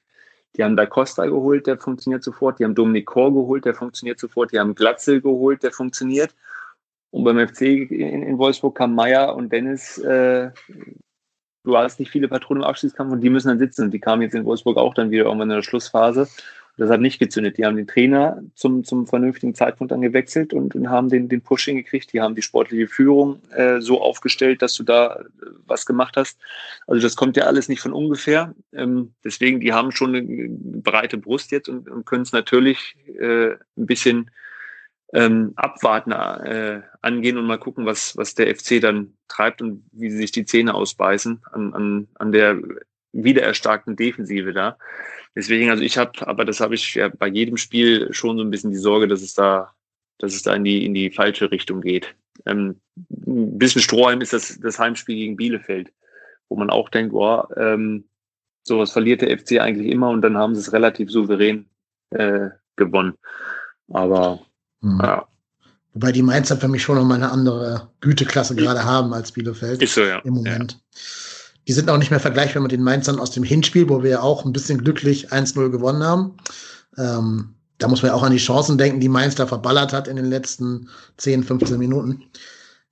die 0.55 0.63
haben 0.63 0.75
Da 0.75 0.85
Costa 0.85 1.25
geholt, 1.25 1.65
der 1.67 1.77
funktioniert 1.77 2.23
sofort. 2.23 2.59
Die 2.59 2.63
haben 2.63 2.75
Dominik 2.75 3.07
Kor 3.07 3.33
geholt, 3.33 3.65
der 3.65 3.73
funktioniert 3.73 4.19
sofort. 4.19 4.51
Die 4.51 4.59
haben 4.59 4.75
Glatzel 4.75 5.21
geholt, 5.21 5.63
der 5.63 5.71
funktioniert. 5.71 6.35
Und 7.11 7.23
beim 7.23 7.47
FC 7.47 7.61
in, 7.61 8.23
in 8.23 8.37
Wolfsburg 8.37 8.75
kam 8.75 8.95
Meier 8.95 9.35
und 9.35 9.51
Dennis. 9.51 9.97
Äh, 9.97 10.51
du 11.63 11.77
hast 11.77 11.99
nicht 11.99 12.11
viele 12.11 12.27
Patronen 12.27 12.63
im 12.63 12.69
Abschiedskampf 12.69 13.11
und 13.11 13.21
die 13.21 13.29
müssen 13.29 13.47
dann 13.47 13.59
sitzen. 13.59 13.85
Und 13.85 13.91
die 13.91 13.99
kamen 13.99 14.21
jetzt 14.21 14.35
in 14.35 14.45
Wolfsburg 14.45 14.77
auch 14.77 14.93
dann 14.93 15.11
wieder 15.11 15.25
irgendwann 15.25 15.49
in 15.49 15.57
der 15.57 15.63
Schlussphase. 15.63 16.27
Das 16.77 16.89
hat 16.89 17.01
nicht 17.01 17.19
gezündet. 17.19 17.57
Die 17.57 17.65
haben 17.65 17.75
den 17.75 17.85
Trainer 17.85 18.41
zum, 18.55 18.83
zum 18.83 19.05
vernünftigen 19.05 19.53
Zeitpunkt 19.53 19.91
dann 19.91 20.01
gewechselt 20.01 20.53
und, 20.53 20.73
und 20.73 20.89
haben 20.89 21.09
den, 21.09 21.29
den 21.29 21.41
Push 21.41 21.65
hingekriegt. 21.65 22.11
Die 22.13 22.21
haben 22.21 22.33
die 22.33 22.41
sportliche 22.41 22.87
Führung 22.87 23.41
äh, 23.51 23.79
so 23.79 24.01
aufgestellt, 24.01 24.63
dass 24.63 24.73
du 24.73 24.83
da 24.83 25.17
äh, 25.17 25.25
was 25.67 25.85
gemacht 25.85 26.17
hast. 26.17 26.39
Also 26.87 27.01
das 27.01 27.15
kommt 27.15 27.37
ja 27.37 27.43
alles 27.43 27.69
nicht 27.69 27.81
von 27.81 27.93
ungefähr. 27.93 28.55
Ähm, 28.71 29.13
deswegen, 29.23 29.59
die 29.59 29.71
haben 29.71 29.91
schon 29.91 30.15
eine 30.15 30.49
breite 30.49 31.17
Brust 31.17 31.51
jetzt 31.51 31.69
und, 31.69 31.87
und 31.89 32.05
können 32.05 32.23
es 32.23 32.31
natürlich 32.31 32.95
äh, 33.19 33.51
ein 33.51 33.85
bisschen 33.85 34.31
ähm, 35.13 35.53
abwarten 35.55 36.11
äh, 36.11 36.81
angehen 37.01 37.37
und 37.37 37.45
mal 37.45 37.59
gucken, 37.59 37.85
was, 37.85 38.17
was 38.17 38.33
der 38.33 38.53
FC 38.53 38.81
dann 38.81 39.13
treibt 39.27 39.61
und 39.61 39.85
wie 39.91 40.09
sie 40.09 40.17
sich 40.17 40.31
die 40.31 40.45
Zähne 40.45 40.73
ausbeißen 40.73 41.41
an, 41.51 41.73
an, 41.75 42.07
an 42.15 42.31
der 42.31 42.57
wiedererstarkten 43.13 43.95
Defensive 43.95 44.53
da. 44.53 44.77
Deswegen, 45.35 45.69
also 45.69 45.83
ich 45.83 45.97
habe, 45.97 46.27
aber 46.27 46.45
das 46.45 46.59
habe 46.59 46.75
ich 46.75 46.95
ja 46.95 47.09
bei 47.09 47.27
jedem 47.27 47.57
Spiel 47.57 48.13
schon 48.13 48.37
so 48.37 48.43
ein 48.43 48.51
bisschen 48.51 48.71
die 48.71 48.77
Sorge, 48.77 49.07
dass 49.07 49.21
es 49.21 49.33
da, 49.33 49.73
dass 50.19 50.33
es 50.33 50.43
da 50.43 50.53
in 50.53 50.63
die, 50.63 50.85
in 50.85 50.93
die 50.93 51.09
falsche 51.09 51.49
Richtung 51.51 51.81
geht. 51.81 52.13
Ähm, 52.45 52.79
ein 53.25 53.57
bisschen 53.57 53.81
Strohhalm 53.81 54.21
ist 54.21 54.33
das, 54.33 54.59
das 54.59 54.79
Heimspiel 54.79 55.15
gegen 55.15 55.37
Bielefeld, 55.37 55.91
wo 56.49 56.55
man 56.55 56.69
auch 56.69 56.89
denkt, 56.89 57.13
boah, 57.13 57.49
ähm, 57.57 58.05
sowas 58.63 58.91
verliert 58.91 59.21
der 59.21 59.37
FC 59.37 59.59
eigentlich 59.59 59.91
immer 59.91 60.09
und 60.09 60.21
dann 60.21 60.37
haben 60.37 60.55
sie 60.55 60.61
es 60.61 60.73
relativ 60.73 61.09
souverän 61.09 61.67
äh, 62.11 62.49
gewonnen. 62.75 63.13
Aber 63.89 64.39
mhm. 64.81 64.99
ja. 65.01 65.27
Wobei 65.93 66.11
die 66.11 66.23
Mainzer 66.23 66.57
für 66.57 66.67
mich 66.67 66.81
schon 66.81 66.95
noch 66.95 67.05
mal 67.05 67.15
eine 67.15 67.31
andere 67.31 67.89
Güteklasse 68.01 68.55
gerade 68.55 68.83
haben 68.83 69.13
als 69.13 69.31
Bielefeld 69.31 69.81
ist 69.81 69.93
so, 69.93 70.01
ja. 70.01 70.19
im 70.19 70.33
Moment. 70.33 70.71
Ja. 70.71 70.79
Die 71.67 71.73
sind 71.73 71.89
auch 71.89 71.97
nicht 71.97 72.11
mehr 72.11 72.19
vergleichbar 72.19 72.61
mit 72.61 72.71
den 72.71 72.83
Mainzern 72.83 73.19
aus 73.19 73.31
dem 73.31 73.43
Hinspiel, 73.43 73.87
wo 73.89 74.03
wir 74.03 74.09
ja 74.09 74.21
auch 74.21 74.45
ein 74.45 74.53
bisschen 74.53 74.83
glücklich 74.83 75.31
1-0 75.31 75.69
gewonnen 75.69 76.03
haben. 76.03 76.37
Ähm, 76.97 77.55
da 77.77 77.87
muss 77.87 78.01
man 78.01 78.11
ja 78.11 78.15
auch 78.15 78.23
an 78.23 78.31
die 78.31 78.37
Chancen 78.37 78.77
denken, 78.77 78.99
die 78.99 79.09
Mainz 79.09 79.35
da 79.35 79.47
verballert 79.47 79.93
hat 79.93 80.07
in 80.07 80.15
den 80.15 80.25
letzten 80.25 80.89
10, 81.17 81.43
15 81.43 81.77
Minuten. 81.77 82.23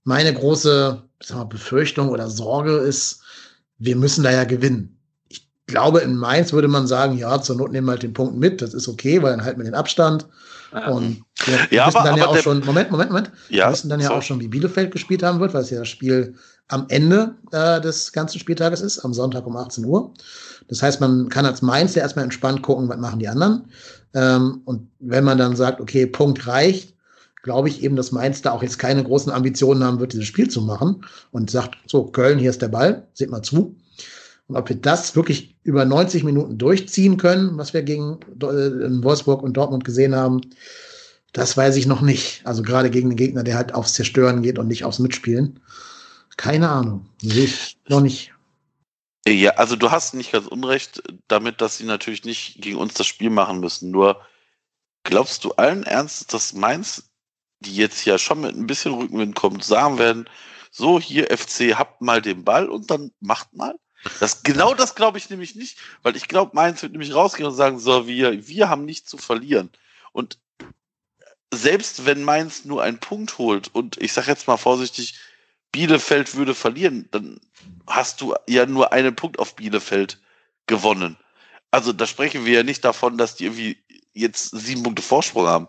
Meine 0.04 0.34
große 0.34 1.02
mal, 1.30 1.44
Befürchtung 1.46 2.10
oder 2.10 2.30
Sorge 2.30 2.78
ist, 2.78 3.22
wir 3.78 3.96
müssen 3.96 4.24
da 4.24 4.32
ja 4.32 4.44
gewinnen. 4.44 4.98
Ich 5.30 5.48
glaube, 5.68 6.00
in 6.00 6.16
Mainz 6.16 6.52
würde 6.52 6.68
man 6.68 6.88
sagen, 6.88 7.18
ja, 7.18 7.42
zur 7.42 7.56
Not 7.56 7.72
nehmen 7.72 7.88
wir 7.88 7.92
halt 7.92 8.04
den 8.04 8.14
Punkt 8.14 8.36
mit, 8.36 8.62
das 8.62 8.74
ist 8.74 8.88
okay, 8.88 9.22
weil 9.22 9.32
dann 9.32 9.46
halten 9.46 9.60
wir 9.60 9.66
den 9.66 9.76
Abstand. 9.76 10.28
Und 10.72 11.24
wir 11.46 11.68
ja, 11.70 11.88
wissen 11.88 11.98
aber, 11.98 12.10
dann 12.10 12.18
ja 12.18 12.28
auch 12.28 12.38
schon, 12.38 12.64
Moment, 12.66 12.92
Moment, 12.92 13.12
Moment. 13.12 13.32
Ja, 13.50 13.68
wir 13.68 13.74
wissen 13.74 13.90
dann 13.90 14.00
ja 14.00 14.08
so. 14.08 14.14
auch 14.14 14.22
schon, 14.22 14.40
wie 14.40 14.48
Bielefeld 14.48 14.92
gespielt 14.92 15.22
haben 15.22 15.40
wird, 15.40 15.54
weil 15.54 15.64
es 15.64 15.70
ja 15.70 15.80
das 15.80 15.90
Spiel 15.90 16.36
am 16.72 16.86
Ende 16.90 17.36
äh, 17.52 17.82
des 17.82 18.12
ganzen 18.14 18.40
Spieltages 18.40 18.82
ist, 18.82 19.00
am 19.00 19.14
Sonntag 19.14 19.46
um 19.46 19.58
18 19.58 19.86
Uhr. 19.86 20.14
Das 20.68 20.82
heißt, 20.82 21.02
man 21.02 21.30
kann 21.30 21.46
als 21.46 21.62
Mainz 21.62 21.96
ja 21.96 22.02
erstmal 22.02 22.24
entspannt 22.24 22.62
gucken, 22.62 22.88
was 22.88 22.98
machen 22.98 23.20
die 23.20 23.28
anderen. 23.28 23.66
Ähm, 24.14 24.62
und 24.66 24.90
wenn 25.00 25.24
man 25.24 25.38
dann 25.38 25.56
sagt, 25.56 25.82
okay, 25.82 26.06
Punkt 26.06 26.48
reicht, 26.48 26.96
glaube 27.44 27.68
ich 27.68 27.84
eben, 27.84 27.96
dass 27.96 28.12
Mainz 28.12 28.42
da 28.42 28.52
auch 28.52 28.64
jetzt 28.64 28.80
keine 28.80 29.04
großen 29.04 29.32
Ambitionen 29.32 29.84
haben 29.84 30.00
wird, 30.00 30.14
dieses 30.14 30.28
Spiel 30.28 30.50
zu 30.50 30.62
machen 30.62 31.04
und 31.32 31.50
sagt, 31.50 31.76
so, 31.88 32.06
Köln, 32.06 32.40
hier 32.40 32.50
ist 32.50 32.62
der 32.62 32.70
Ball, 32.70 33.08
seht 33.14 33.32
mal 33.32 33.42
zu. 33.42 33.76
Und 34.48 34.56
ob 34.56 34.70
wir 34.70 34.76
das 34.76 35.16
wirklich 35.16 35.58
über 35.64 35.84
90 35.84 36.24
Minuten 36.24 36.58
durchziehen 36.58 37.18
können, 37.18 37.58
was 37.58 37.74
wir 37.74 37.84
gegen 37.84 38.20
äh, 38.42 39.04
Wolfsburg 39.04 39.44
und 39.44 39.58
Dortmund 39.58 39.84
gesehen 39.84 40.16
haben, 40.16 40.42
das 41.34 41.56
weiß 41.56 41.78
ich 41.78 41.88
noch 41.88 42.02
nicht. 42.02 42.42
Also 42.46 42.62
gerade 42.62 42.90
gegen 42.90 43.10
den 43.10 43.18
Gegner, 43.18 43.44
der 43.44 43.56
halt 43.56 43.74
aufs 43.74 43.94
Zerstören 43.94 44.42
geht 44.42 44.60
und 44.60 44.68
nicht 44.68 44.84
aufs 44.84 45.00
Mitspielen. 45.00 45.60
Keine 46.42 46.68
Ahnung. 46.68 47.08
Sehe 47.22 47.44
ich 47.44 47.78
noch 47.88 48.02
nicht. 48.02 48.34
Ja, 49.28 49.52
also 49.52 49.76
du 49.76 49.92
hast 49.92 50.16
nicht 50.16 50.32
ganz 50.32 50.48
unrecht 50.48 51.04
damit, 51.28 51.62
dass 51.62 51.78
sie 51.78 51.84
natürlich 51.84 52.26
nicht 52.26 52.60
gegen 52.60 52.78
uns 52.78 52.96
das 52.96 53.06
Spiel 53.06 53.30
machen 53.30 53.60
müssen. 53.60 53.92
Nur 53.92 54.20
glaubst 55.04 55.44
du 55.44 55.52
allen 55.52 55.84
Ernstes, 55.84 56.26
dass 56.26 56.54
Mainz, 56.54 57.12
die 57.60 57.76
jetzt 57.76 58.06
ja 58.06 58.18
schon 58.18 58.42
mit 58.42 58.56
ein 58.56 58.66
bisschen 58.66 58.96
Rückenwind 58.96 59.36
kommt, 59.36 59.64
sagen 59.64 60.00
werden, 60.00 60.28
so 60.72 61.00
hier 61.00 61.26
FC, 61.26 61.78
habt 61.78 62.02
mal 62.02 62.24
den 62.24 62.44
Ball 62.44 62.70
und 62.70 62.90
dann 62.90 63.12
macht 63.20 63.54
mal? 63.54 63.76
Das, 64.20 64.42
genau 64.42 64.74
das 64.74 64.96
glaube 64.96 65.20
ich 65.20 65.30
nämlich 65.30 65.54
nicht, 65.54 65.78
weil 66.02 66.16
ich 66.16 66.28
glaube, 66.28 66.56
Mainz 66.56 66.82
wird 66.82 66.94
nämlich 66.94 67.14
rausgehen 67.14 67.48
und 67.48 67.56
sagen, 67.56 67.78
so, 67.78 68.08
wir, 68.08 68.48
wir 68.48 68.68
haben 68.68 68.86
nichts 68.86 69.12
zu 69.12 69.20
verlieren. 69.20 69.70
Und 70.12 70.40
selbst 71.54 72.08
wenn 72.08 72.24
Mainz 72.24 72.66
nur 72.66 72.82
einen 72.82 73.00
Punkt 73.00 73.38
holt 73.38 73.70
und 73.76 74.02
ich 74.02 74.12
sage 74.12 74.32
jetzt 74.32 74.48
mal 74.48 74.58
vorsichtig, 74.58 75.20
Bielefeld 75.72 76.36
würde 76.36 76.54
verlieren, 76.54 77.08
dann 77.12 77.40
hast 77.88 78.22
du 78.22 78.36
ja 78.48 78.66
nur 78.66 78.92
einen 78.92 79.16
Punkt 79.16 79.40
auf 79.40 79.56
Bielefeld 79.56 80.20
gewonnen. 80.68 81.18
Also 81.72 81.94
da 81.94 82.06
sprechen 82.06 82.46
wir 82.46 82.54
ja 82.54 82.64
nicht 82.64 82.84
davon, 82.84 83.18
dass 83.18 83.36
die 83.36 83.46
irgendwie 83.46 83.78
jetzt 84.14 84.50
sieben 84.52 84.84
Punkte 84.84 85.02
Vorsprung 85.02 85.48
haben. 85.48 85.68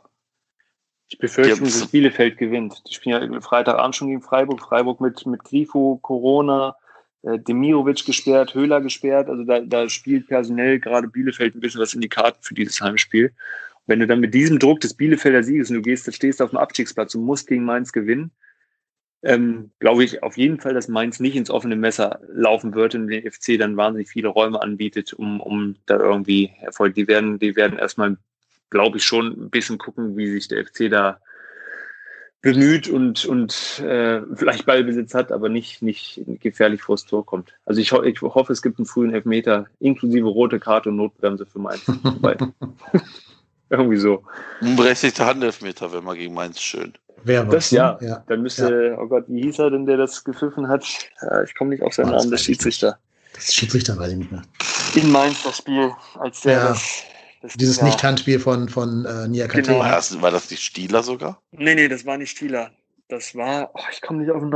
Ich 1.09 1.19
befürchte, 1.19 1.63
dass 1.63 1.87
Bielefeld 1.89 2.39
gewinnt. 2.39 2.83
Die 2.89 2.95
spielen 2.95 3.33
ja 3.33 3.41
Freitagabend 3.41 3.95
schon 3.95 4.09
gegen 4.09 4.23
Freiburg. 4.23 4.61
Freiburg 4.61 5.01
mit, 5.01 5.27
mit 5.27 5.45
Grifo, 5.45 5.99
Corona, 6.03 6.75
äh, 7.23 7.39
Demirovic 7.39 8.05
gesperrt, 8.05 8.55
Höhler 8.55 8.81
gesperrt. 8.81 9.29
Also 9.29 9.45
da, 9.45 9.61
da 9.61 9.89
spielt 9.89 10.27
personell 10.27 10.81
gerade 10.81 11.09
Bielefeld 11.09 11.55
ein 11.55 11.61
bisschen 11.61 11.81
was 11.81 11.95
in 11.95 12.01
die 12.01 12.09
Karten 12.09 12.43
für 12.43 12.55
dieses 12.55 12.81
Heimspiel. 12.81 13.33
wenn 13.87 14.01
du 14.01 14.07
dann 14.07 14.21
mit 14.21 14.33
diesem 14.35 14.59
Druck 14.59 14.81
des 14.81 14.95
Bielefelder 14.95 15.43
Sieges 15.43 15.71
und 15.71 15.77
du 15.77 15.83
gehst, 15.83 16.13
stehst 16.13 16.41
auf 16.41 16.51
dem 16.51 16.59
Abstiegsplatz 16.59 17.15
und 17.15 17.25
musst 17.25 17.47
gegen 17.47 17.65
Mainz 17.65 17.93
gewinnen, 17.93 18.31
ähm, 19.23 19.71
glaube 19.79 20.05
ich 20.05 20.23
auf 20.23 20.37
jeden 20.37 20.61
Fall, 20.61 20.75
dass 20.75 20.89
Mainz 20.89 21.21
nicht 21.21 21.37
ins 21.37 21.51
offene 21.51 21.77
Messer 21.77 22.21
laufen 22.29 22.75
wird 22.75 22.95
und 22.95 23.07
den 23.07 23.31
FC 23.31 23.59
dann 23.59 23.77
wahnsinnig 23.77 24.09
viele 24.09 24.29
Räume 24.29 24.61
anbietet, 24.61 25.13
um, 25.13 25.41
um 25.41 25.77
da 25.87 25.99
irgendwie 25.99 26.53
Erfolg. 26.61 26.95
Die 26.95 27.09
werden, 27.09 27.39
die 27.39 27.55
werden 27.55 27.79
erstmal, 27.79 28.17
glaube 28.71 28.99
ich, 28.99 29.05
schon 29.05 29.27
ein 29.27 29.51
bisschen 29.51 29.79
gucken, 29.79 30.17
wie 30.17 30.31
sich 30.31 30.49
der 30.49 30.67
FC 30.67 30.91
da 30.91 31.21
bemüht 32.41 32.89
und, 32.89 33.25
und 33.25 33.79
äh, 33.87 34.21
vielleicht 34.35 34.67
Ballbesitz 34.67 35.15
hat, 35.15 35.31
aber 35.31 35.49
nicht, 35.49 35.81
nicht 35.81 36.21
gefährlich 36.41 36.83
vors 36.83 37.07
Tor 37.07 37.25
kommt. 37.25 37.55
Also 37.65 37.81
ich, 37.81 37.93
ho 37.93 38.03
ich 38.03 38.21
hoffe, 38.21 38.53
es 38.53 38.63
gibt 38.63 38.79
einen 38.79 38.87
frühen 38.87 39.15
Elfmeter, 39.15 39.67
inklusive 39.79 40.27
rote 40.27 40.59
Karte 40.59 40.89
und 40.89 40.97
Notbremse 40.97 41.47
für 41.47 41.61
Mainz. 41.61 41.85
Irgendwie 43.71 43.97
so. 43.97 44.25
Unberechtigter 44.61 45.27
Handelfmeter, 45.27 45.93
wenn 45.93 46.03
man 46.03 46.17
gegen 46.17 46.35
Mainz 46.35 46.61
schön. 46.61 46.95
Wer 47.25 47.45
das 47.45 47.71
ja. 47.71 47.99
ja. 48.01 48.25
Dann 48.27 48.43
müsste, 48.43 48.89
ja. 48.91 48.99
oh 48.99 49.07
Gott, 49.07 49.25
wie 49.29 49.43
hieß 49.43 49.59
er 49.59 49.71
denn, 49.71 49.87
der 49.87 49.97
das 49.97 50.25
gepfiffen 50.25 50.69
hat? 50.69 50.85
Ich 51.45 51.55
komme 51.55 51.71
nicht 51.71 51.83
auf 51.83 51.95
seinen 51.95 52.11
Namen, 52.11 52.31
der 52.31 52.39
Schiedsrichter. 52.39 52.99
Das 53.35 53.55
Schiedsrichter 53.55 53.97
weiß 53.99 54.13
ich 54.13 54.19
nicht 54.19 54.33
mehr. 54.33 54.43
In 54.95 55.11
Mainz 55.11 55.43
das 55.43 55.59
Spiel, 55.59 55.91
als 56.19 56.43
der 56.43 56.53
ja. 56.53 56.69
das, 56.69 57.03
das 57.43 57.55
Dieses 57.55 57.83
Nicht-Handspiel 57.83 58.39
von, 58.39 58.69
von 58.69 59.05
äh, 59.05 59.29
Niakate. 59.29 59.63
Genau. 59.63 59.79
War, 59.79 59.93
das, 59.93 60.21
war 60.21 60.31
das 60.31 60.51
nicht 60.51 60.63
Stieler 60.63 61.03
sogar? 61.03 61.41
Nee, 61.53 61.75
nee, 61.75 61.89
das 61.89 62.05
war 62.05 62.19
nicht 62.19 62.31
Stieler. 62.31 62.71
Das 63.09 63.35
war, 63.35 63.71
oh, 63.75 63.81
ich 63.93 64.01
komme 64.01 64.21
nicht 64.21 64.31
auf 64.31 64.43
einen 64.43 64.53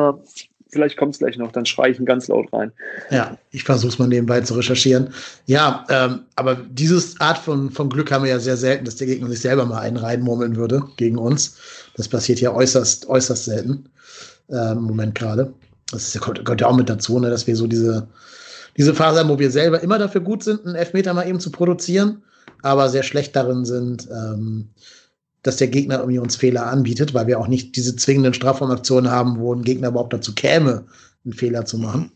vielleicht 0.71 0.97
kommt 0.97 1.15
es 1.15 1.19
gleich 1.19 1.37
noch, 1.39 1.53
dann 1.53 1.67
schreie 1.67 1.93
ich 1.93 1.99
ihn 1.99 2.07
ganz 2.07 2.29
laut 2.29 2.53
rein. 2.53 2.73
Ja, 3.11 3.39
ich 3.51 3.65
versuche 3.65 3.93
es 3.93 3.99
mal 3.99 4.09
nebenbei 4.09 4.41
zu 4.41 4.55
recherchieren. 4.55 5.13
Ja, 5.47 5.85
ähm, 5.89 6.21
aber 6.35 6.57
dieses 6.57 7.21
Art 7.21 7.39
von, 7.39 7.71
von 7.71 7.89
Glück 7.89 8.11
haben 8.11 8.25
wir 8.25 8.31
ja 8.31 8.39
sehr 8.39 8.57
selten, 8.57 8.85
dass 8.85 8.97
der 8.97 9.07
Gegner 9.07 9.29
sich 9.29 9.41
selber 9.41 9.65
mal 9.65 9.81
einen 9.81 9.97
reinmurmeln 9.97 10.57
würde 10.57 10.83
gegen 10.97 11.19
uns. 11.19 11.57
Das 11.97 12.09
passiert 12.09 12.41
ja 12.41 12.53
äußerst, 12.53 13.09
äußerst 13.09 13.47
selten 13.47 13.89
äh, 14.49 14.73
im 14.73 14.83
Moment 14.83 15.15
gerade. 15.15 15.53
Das 15.91 16.15
ist, 16.15 16.21
gehört, 16.21 16.45
gehört 16.45 16.61
ja 16.61 16.67
auch 16.67 16.77
mit 16.77 16.89
dazu, 16.89 17.19
ne, 17.19 17.31
dass 17.31 17.47
wir 17.47 17.57
so 17.57 17.67
diese, 17.67 18.09
diese 18.77 18.95
wir 18.95 19.51
selber 19.51 19.83
immer 19.83 19.99
dafür 19.99 20.21
gut 20.21 20.45
sind, 20.45 20.67
einen 20.67 20.75
Elfmeter 20.75 21.15
mal 21.15 21.27
eben 21.27 21.41
zu 21.41 21.51
produzieren, 21.51 22.23
aber 22.63 22.91
sehr 22.91 23.03
schlecht 23.03 23.35
darin 23.35 23.65
sind, 23.65 24.09
ähm, 24.11 24.69
dass 25.43 25.57
der 25.57 25.69
Gegner 25.69 26.01
irgendwie 26.01 26.19
uns 26.19 26.37
Fehler 26.37 26.67
anbietet, 26.67 27.15
weil 27.15 27.29
wir 27.29 27.41
auch 27.41 27.49
nicht 27.49 27.77
diese 27.77 27.97
zwingenden 27.97 28.35
Strafformaktionen 28.35 29.11
haben, 29.11 29.39
wo 29.39 29.55
ein 29.55 29.63
Gegner 29.63 29.89
überhaupt 29.89 30.13
dazu 30.13 30.35
käme, 30.35 30.85
einen 31.25 31.33
Fehler 31.33 31.65
zu 31.65 31.79
machen. 31.79 32.13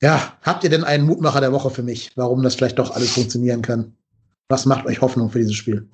Ja, 0.00 0.38
habt 0.42 0.62
ihr 0.62 0.70
denn 0.70 0.84
einen 0.84 1.06
Mutmacher 1.06 1.40
der 1.40 1.52
Woche 1.52 1.70
für 1.70 1.82
mich, 1.82 2.12
warum 2.14 2.42
das 2.42 2.54
vielleicht 2.54 2.78
doch 2.78 2.92
alles 2.92 3.10
funktionieren 3.10 3.62
kann? 3.62 3.94
Was 4.48 4.64
macht 4.64 4.86
euch 4.86 5.00
Hoffnung 5.00 5.30
für 5.30 5.38
dieses 5.38 5.54
Spiel? 5.54 5.88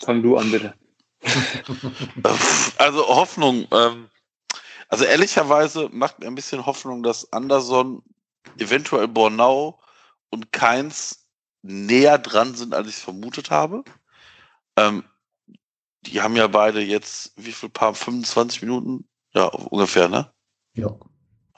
Fang 0.00 0.22
du 0.22 0.36
an, 0.36 0.50
bitte. 0.50 0.74
also 2.78 3.06
Hoffnung. 3.08 3.66
Ähm, 3.72 4.08
also 4.88 5.04
ehrlicherweise 5.04 5.88
macht 5.90 6.20
mir 6.20 6.26
ein 6.26 6.34
bisschen 6.34 6.64
Hoffnung, 6.64 7.02
dass 7.02 7.32
Anderson, 7.32 8.02
eventuell 8.58 9.08
Bornau 9.08 9.80
und 10.30 10.52
Keins 10.52 11.26
näher 11.62 12.18
dran 12.18 12.54
sind, 12.54 12.74
als 12.74 12.88
ich 12.88 12.96
es 12.96 13.02
vermutet 13.02 13.50
habe. 13.50 13.84
Ähm, 14.76 15.04
die 16.02 16.22
haben 16.22 16.36
ja 16.36 16.46
beide 16.46 16.80
jetzt, 16.80 17.32
wie 17.36 17.52
viel 17.52 17.68
paar, 17.68 17.94
25 17.94 18.62
Minuten? 18.62 19.08
Ja, 19.34 19.46
ungefähr, 19.46 20.08
ne? 20.08 20.32
Ja. 20.74 20.94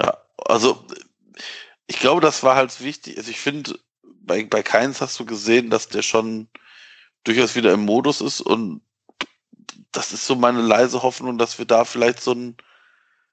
Ja, 0.00 0.16
also 0.46 0.84
ich 1.86 1.98
glaube, 1.98 2.20
das 2.20 2.42
war 2.42 2.56
halt 2.56 2.80
wichtig. 2.80 3.18
Also 3.18 3.30
ich 3.30 3.38
finde, 3.38 3.78
bei, 4.02 4.44
bei 4.44 4.62
Keins 4.62 5.00
hast 5.00 5.20
du 5.20 5.26
gesehen, 5.26 5.70
dass 5.70 5.88
der 5.88 6.02
schon 6.02 6.48
durchaus 7.24 7.54
wieder 7.54 7.72
im 7.72 7.84
Modus 7.84 8.20
ist 8.20 8.40
und 8.40 8.80
das 9.92 10.12
ist 10.12 10.26
so 10.26 10.36
meine 10.36 10.62
leise 10.62 11.02
Hoffnung, 11.02 11.38
dass 11.38 11.58
wir 11.58 11.66
da 11.66 11.84
vielleicht 11.84 12.20
so 12.20 12.32
ein, 12.32 12.56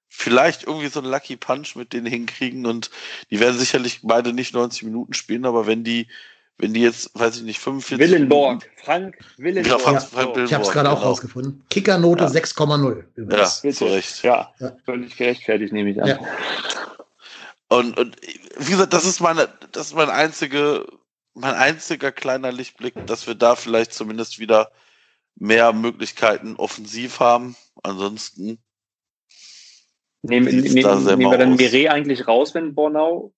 vielleicht 0.08 0.64
irgendwie 0.64 0.88
so 0.88 1.00
ein 1.00 1.06
Lucky 1.06 1.38
Punch 1.38 1.76
mit 1.76 1.94
denen 1.94 2.08
hinkriegen 2.08 2.66
und 2.66 2.90
die 3.30 3.40
werden 3.40 3.58
sicherlich 3.58 4.00
beide 4.04 4.34
nicht 4.34 4.54
90 4.54 4.84
Minuten 4.84 5.14
spielen, 5.14 5.46
aber 5.46 5.68
wenn 5.68 5.84
die 5.84 6.08
wenn 6.60 6.74
die 6.74 6.82
jetzt, 6.82 7.12
weiß 7.14 7.38
ich 7.38 7.44
nicht, 7.44 7.60
45. 7.60 8.00
Willenborg, 8.00 8.68
Frank 8.84 9.18
Willenborg. 9.38 9.68
Ja, 9.68 9.78
Frank, 9.78 10.02
Frank 10.02 10.16
Willenborg, 10.16 10.46
ich 10.46 10.54
habe 10.54 10.64
es 10.64 10.72
gerade 10.72 10.90
genau. 10.90 11.00
auch 11.00 11.06
rausgefunden. 11.06 11.64
Kickernote 11.70 12.24
ja. 12.24 12.30
6,0. 12.30 13.04
Ja, 13.32 13.72
zu 13.74 13.86
Recht. 13.86 14.24
Ja, 14.24 14.52
ja, 14.60 14.76
völlig 14.84 15.16
gerechtfertigt, 15.16 15.72
nehme 15.72 15.92
ich 15.92 16.02
an. 16.02 16.08
Ja. 16.08 16.20
Und, 17.70 17.98
und 18.00 18.16
wie 18.58 18.72
gesagt, 18.72 18.94
das 18.94 19.06
ist 19.06 19.20
meine, 19.20 19.50
das 19.72 19.88
ist 19.88 19.96
mein 19.96 20.10
einzige, 20.10 20.86
mein 21.38 21.54
einziger 21.54 22.12
kleiner 22.12 22.52
Lichtblick, 22.52 23.06
dass 23.06 23.28
wir 23.28 23.36
da 23.36 23.56
vielleicht 23.56 23.94
zumindest 23.94 24.40
wieder 24.40 24.72
mehr 25.36 25.72
Möglichkeiten 25.74 26.56
offensiv 26.56 27.20
haben. 27.20 27.56
Ansonsten. 27.84 28.60
Nehmen, 30.24 30.48
nehmen, 30.48 30.74
nehmen 31.06 31.32
wir 31.32 31.38
dann 31.38 31.56
Mire 31.56 31.92
eigentlich 31.92 32.28
raus, 32.28 32.54
wenn 32.54 32.74
Bornau 32.74 33.34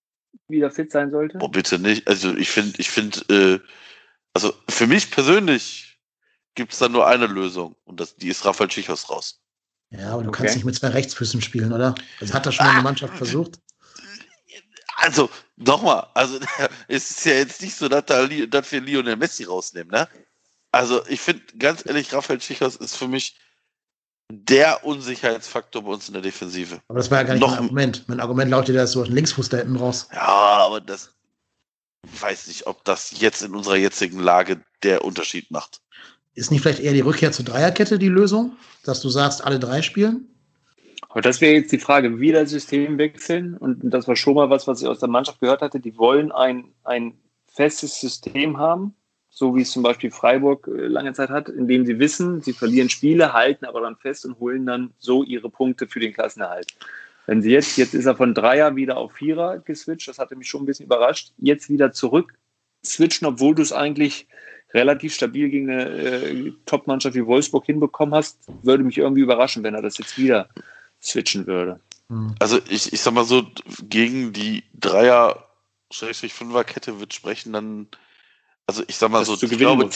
wieder 0.48 0.72
fit 0.72 0.92
sein 0.92 1.12
sollte? 1.12 1.38
Oh, 1.42 1.50
bitte 1.50 1.78
nicht. 1.78 2.08
Also 2.08 2.36
ich 2.36 2.50
finde, 2.50 2.80
ich 2.80 2.90
finde, 2.90 3.20
äh, 3.30 3.60
also 4.34 4.54
für 4.70 4.88
mich 4.88 5.12
persönlich 5.12 6.00
gibt 6.56 6.74
es 6.74 6.80
da 6.80 6.90
nur 6.90 7.06
eine 7.06 7.28
Lösung 7.28 7.76
und 7.84 8.00
das, 8.00 8.16
die 8.16 8.30
ist 8.30 8.46
Rafael 8.46 8.72
Schichos 8.72 9.10
raus. 9.10 9.42
Ja, 9.92 10.14
aber 10.14 10.24
du 10.24 10.30
okay. 10.30 10.44
kannst 10.44 10.56
nicht 10.56 10.66
mit 10.66 10.76
zwei 10.76 10.90
Rechtsfüßen 10.90 11.42
spielen, 11.42 11.74
oder? 11.74 11.96
Also 12.20 12.34
hat 12.34 12.46
das 12.46 12.56
schon 12.56 12.66
ah, 12.66 12.72
eine 12.72 12.84
Mannschaft 12.84 13.16
versucht? 13.18 13.60
Also, 15.02 15.30
nochmal, 15.56 16.08
also 16.14 16.40
es 16.88 17.10
ist 17.10 17.26
ja 17.26 17.34
jetzt 17.34 17.62
nicht 17.62 17.76
so, 17.76 17.88
dass, 17.88 18.06
da, 18.06 18.28
dass 18.28 18.72
wir 18.72 18.82
Lionel 18.82 19.16
Messi 19.16 19.46
rausnehmen, 19.46 19.92
ne? 19.92 20.08
Also 20.72 21.06
ich 21.08 21.22
finde, 21.22 21.42
ganz 21.58 21.86
ehrlich, 21.86 22.14
Rafael 22.14 22.40
Schichos 22.42 22.76
ist 22.76 22.96
für 22.96 23.08
mich 23.08 23.40
der 24.32 24.86
Unsicherheitsfaktor 24.86 25.84
bei 25.84 25.92
uns 25.92 26.08
in 26.08 26.14
der 26.14 26.22
Defensive. 26.22 26.82
Aber 26.88 27.00
das 27.00 27.10
war 27.10 27.20
ja 27.20 27.24
gar 27.24 27.34
nicht 27.34 27.42
Noch, 27.42 27.52
mein 27.52 27.64
Argument. 27.64 28.04
Mein 28.08 28.20
Argument 28.20 28.52
lautet 28.52 28.76
ja, 28.76 28.82
dass 28.82 28.92
du 28.92 29.02
einen 29.02 29.16
Linksfuß 29.16 29.50
da 29.50 29.58
hinten 29.58 29.78
raus. 29.78 30.08
Ja, 30.14 30.20
aber 30.22 30.82
das 30.82 31.16
weiß 32.20 32.48
nicht, 32.48 32.68
ob 32.68 32.86
das 32.86 33.20
jetzt 33.20 33.42
in 33.42 33.56
unserer 33.56 33.78
jetzigen 33.78 34.20
Lage 34.20 34.62
der 34.84 35.04
Unterschied 35.04 35.50
macht. 35.50 35.82
Ist 36.36 36.52
nicht 36.52 36.62
vielleicht 36.62 36.80
eher 36.80 36.94
die 36.94 37.02
Rückkehr 37.02 37.32
zur 37.32 37.46
Dreierkette 37.46 37.98
die 37.98 38.08
Lösung, 38.08 38.56
dass 38.84 39.02
du 39.02 39.10
sagst, 39.10 39.44
alle 39.44 39.60
drei 39.60 39.82
spielen? 39.82 40.28
Aber 41.10 41.22
das 41.22 41.42
wäre 41.42 41.56
jetzt 41.56 41.72
die 41.72 41.80
Frage, 41.80 42.20
wieder 42.20 42.46
System 42.46 42.98
wechseln. 42.98 43.58
Und 43.58 43.80
das 43.84 44.08
war 44.08 44.16
schon 44.16 44.36
mal 44.36 44.50
was, 44.50 44.68
was 44.68 44.82
ich 44.82 44.88
aus 44.88 45.00
der 45.00 45.10
Mannschaft 45.10 45.40
gehört 45.40 45.62
hatte. 45.62 45.80
Die 45.80 45.98
wollen 45.98 46.32
ein, 46.32 46.66
ein 46.84 47.14
festes 47.48 48.00
System 48.00 48.58
haben 48.58 48.96
so 49.30 49.56
wie 49.56 49.62
es 49.62 49.72
zum 49.72 49.84
Beispiel 49.84 50.12
Freiburg 50.12 50.68
äh, 50.68 50.88
lange 50.88 51.14
Zeit 51.14 51.30
hat, 51.30 51.50
indem 51.50 51.86
sie 51.86 52.00
wissen, 52.00 52.42
sie 52.42 52.54
verlieren 52.54 52.90
Spiele, 52.90 53.34
halten 53.34 53.66
aber 53.66 53.82
dann 53.82 53.96
fest 53.96 54.26
und 54.26 54.40
holen 54.40 54.66
dann 54.66 54.92
so 54.98 55.24
ihre 55.24 55.50
Punkte 55.50 55.88
für 55.88 56.00
den 56.00 56.14
Klassenerhalt. 56.14 56.68
Wenn 57.26 57.42
sie 57.42 57.52
jetzt, 57.52 57.78
jetzt 57.78 57.94
ist 57.94 58.06
er 58.06 58.16
von 58.16 58.34
Dreier 58.34 58.76
wieder 58.76 58.98
auf 58.98 59.14
Vierer 59.14 59.60
geswitcht, 59.60 60.08
das 60.08 60.18
hatte 60.18 60.36
mich 60.36 60.50
schon 60.50 60.64
ein 60.64 60.66
bisschen 60.66 60.88
überrascht, 60.88 61.32
jetzt 61.38 61.70
wieder 61.70 61.92
zurück 61.92 62.34
switchen, 62.84 63.28
obwohl 63.28 63.56
du 63.56 63.62
es 63.62 63.72
eigentlich 63.72 64.28
relativ 64.74 65.14
stabil 65.14 65.50
gegen 65.50 65.70
eine 65.70 65.90
äh, 65.90 66.52
Top-Mannschaft 66.66 67.16
wie 67.16 67.26
Wolfsburg 67.26 67.66
hinbekommen 67.66 68.16
hast, 68.16 68.40
würde 68.64 68.84
mich 68.84 68.98
irgendwie 68.98 69.22
überraschen, 69.22 69.64
wenn 69.64 69.76
er 69.76 69.82
das 69.82 69.98
jetzt 69.98 70.18
wieder 70.18 70.50
switchen 71.02 71.48
würde. 71.48 71.80
Hm. 72.10 72.36
Also 72.40 72.60
ich, 72.70 72.94
ich 72.94 73.02
sag 73.02 73.14
mal 73.14 73.26
so, 73.26 73.48
gegen 73.82 74.34
die 74.34 74.64
Dreier-Fünfer-Kette 74.74 77.00
wird 77.00 77.14
sprechen 77.14 77.54
dann 77.54 77.88
also 78.70 78.84
ich 78.86 78.98
sag 78.98 79.10
mal 79.10 79.26
so, 79.26 79.34
ich 79.34 79.58
glaube, 79.58 79.90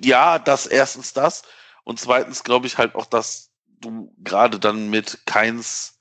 ja, 0.00 0.38
das 0.38 0.66
erstens 0.66 1.12
das 1.12 1.42
und 1.84 2.00
zweitens 2.00 2.42
glaube 2.42 2.66
ich 2.66 2.78
halt 2.78 2.94
auch, 2.94 3.04
dass 3.04 3.50
du 3.82 4.10
gerade 4.16 4.58
dann 4.58 4.88
mit 4.88 5.26
keins 5.26 5.98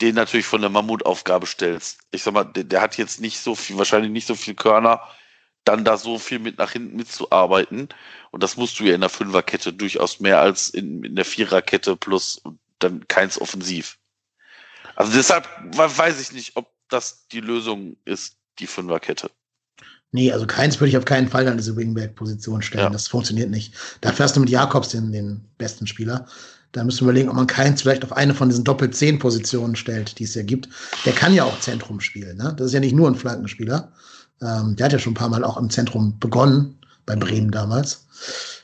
den 0.00 0.14
natürlich 0.14 0.46
von 0.46 0.60
der 0.60 0.70
Mammutaufgabe 0.70 1.44
stellst. 1.44 1.98
Ich 2.12 2.22
sag 2.22 2.34
mal, 2.34 2.44
der, 2.44 2.62
der, 2.62 2.82
hat 2.82 2.96
jetzt 2.98 3.20
nicht 3.20 3.40
so 3.40 3.56
viel, 3.56 3.78
wahrscheinlich 3.78 4.12
nicht 4.12 4.28
so 4.28 4.36
viel 4.36 4.54
Körner, 4.54 5.02
dann 5.64 5.84
da 5.84 5.96
so 5.96 6.20
viel 6.20 6.38
mit 6.38 6.56
nach 6.56 6.70
hinten 6.70 6.94
mitzuarbeiten. 6.94 7.88
Und 8.30 8.44
das 8.44 8.56
musst 8.56 8.78
du 8.78 8.84
ja 8.84 8.94
in 8.94 9.00
der 9.00 9.10
Fünferkette 9.10 9.72
durchaus 9.72 10.20
mehr 10.20 10.40
als 10.40 10.68
in, 10.68 11.02
in 11.02 11.16
der 11.16 11.24
Viererkette 11.24 11.96
plus 11.96 12.40
dann 12.80 13.06
keins 13.08 13.40
offensiv. 13.40 13.98
Also 14.96 15.12
deshalb 15.12 15.48
weiß 15.76 16.20
ich 16.20 16.32
nicht, 16.32 16.56
ob 16.56 16.70
das 16.88 17.26
die 17.28 17.40
Lösung 17.40 17.96
ist, 18.04 18.36
die 18.58 18.66
Fünferkette. 18.66 19.30
Nee, 20.12 20.32
also 20.32 20.46
keins 20.46 20.80
würde 20.80 20.88
ich 20.90 20.96
auf 20.96 21.04
keinen 21.04 21.28
Fall 21.28 21.46
an 21.46 21.56
diese 21.56 21.76
Wingback-Position 21.76 22.62
stellen. 22.62 22.84
Ja. 22.84 22.90
Das 22.90 23.06
funktioniert 23.06 23.50
nicht. 23.50 23.74
Dafür 24.00 24.24
hast 24.24 24.36
du 24.36 24.40
mit 24.40 24.50
Jakobs 24.50 24.88
den, 24.88 25.12
den 25.12 25.44
besten 25.56 25.86
Spieler. 25.86 26.26
Da 26.72 26.84
müssen 26.84 27.00
wir 27.00 27.10
überlegen, 27.10 27.28
ob 27.28 27.36
man 27.36 27.46
keins 27.46 27.82
vielleicht 27.82 28.04
auf 28.04 28.12
eine 28.12 28.34
von 28.34 28.48
diesen 28.48 28.64
Doppel-10-Positionen 28.64 29.76
stellt, 29.76 30.18
die 30.18 30.24
es 30.24 30.34
ja 30.34 30.42
gibt. 30.42 30.68
Der 31.04 31.12
kann 31.12 31.34
ja 31.34 31.44
auch 31.44 31.58
Zentrum 31.60 32.00
spielen. 32.00 32.36
Ne? 32.36 32.54
Das 32.56 32.68
ist 32.68 32.72
ja 32.72 32.80
nicht 32.80 32.94
nur 32.94 33.08
ein 33.08 33.14
Flankenspieler. 33.14 33.92
Ähm, 34.42 34.76
der 34.76 34.86
hat 34.86 34.92
ja 34.92 34.98
schon 34.98 35.12
ein 35.12 35.16
paar 35.16 35.28
Mal 35.28 35.44
auch 35.44 35.56
im 35.56 35.70
Zentrum 35.70 36.18
begonnen, 36.18 36.78
bei 37.06 37.16
mhm. 37.16 37.20
Bremen 37.20 37.50
damals. 37.50 38.06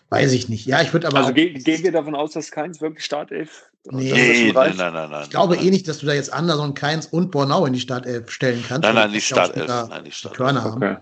Weiß 0.08 0.32
ich 0.32 0.48
nicht. 0.48 0.66
Ja, 0.66 0.82
ich 0.82 0.92
würde 0.92 1.08
aber. 1.08 1.18
Also 1.18 1.32
gehen, 1.32 1.62
gehen 1.62 1.82
wir 1.82 1.92
davon 1.92 2.14
aus, 2.14 2.32
dass 2.32 2.50
Keins 2.50 2.80
wirklich 2.80 3.04
Startelf. 3.04 3.70
Nee, 3.90 4.12
nee 4.12 4.52
nein, 4.52 4.76
nein, 4.76 4.92
nein, 4.92 5.10
nein. 5.10 5.22
Ich 5.24 5.30
glaube 5.30 5.56
nein. 5.56 5.66
eh 5.66 5.70
nicht, 5.70 5.86
dass 5.88 5.98
du 5.98 6.06
da 6.06 6.12
jetzt 6.12 6.32
Anderson, 6.32 6.74
Keins 6.74 7.06
und 7.06 7.30
Bornau 7.30 7.66
in 7.66 7.72
die 7.72 7.80
Startelf 7.80 8.30
stellen 8.30 8.64
kannst. 8.66 8.82
Nein, 8.82 8.94
nein, 8.94 9.12
die 9.12 9.20
Startelf. 9.20 9.68
Nein, 9.68 10.04
die 10.04 10.12
Startelf. 10.12 10.36
Körner 10.36 10.66
okay. 10.66 10.86
haben. 10.86 10.96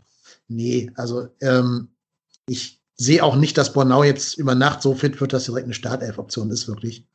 Nee, 0.49 0.91
also 0.97 1.29
ähm, 1.41 1.89
ich 2.47 2.81
sehe 2.97 3.23
auch 3.25 3.37
nicht, 3.37 3.57
dass 3.57 3.73
Bornau 3.73 4.05
jetzt 4.05 4.39
über 4.39 4.55
Nacht 4.55 4.83
so 4.83 4.95
fit 4.95 5.21
wird, 5.21 5.33
dass 5.33 5.45
direkt 5.45 5.65
eine 5.65 5.75
Startelf-Option 5.75 6.51
ist, 6.51 6.69
wirklich. 6.69 7.07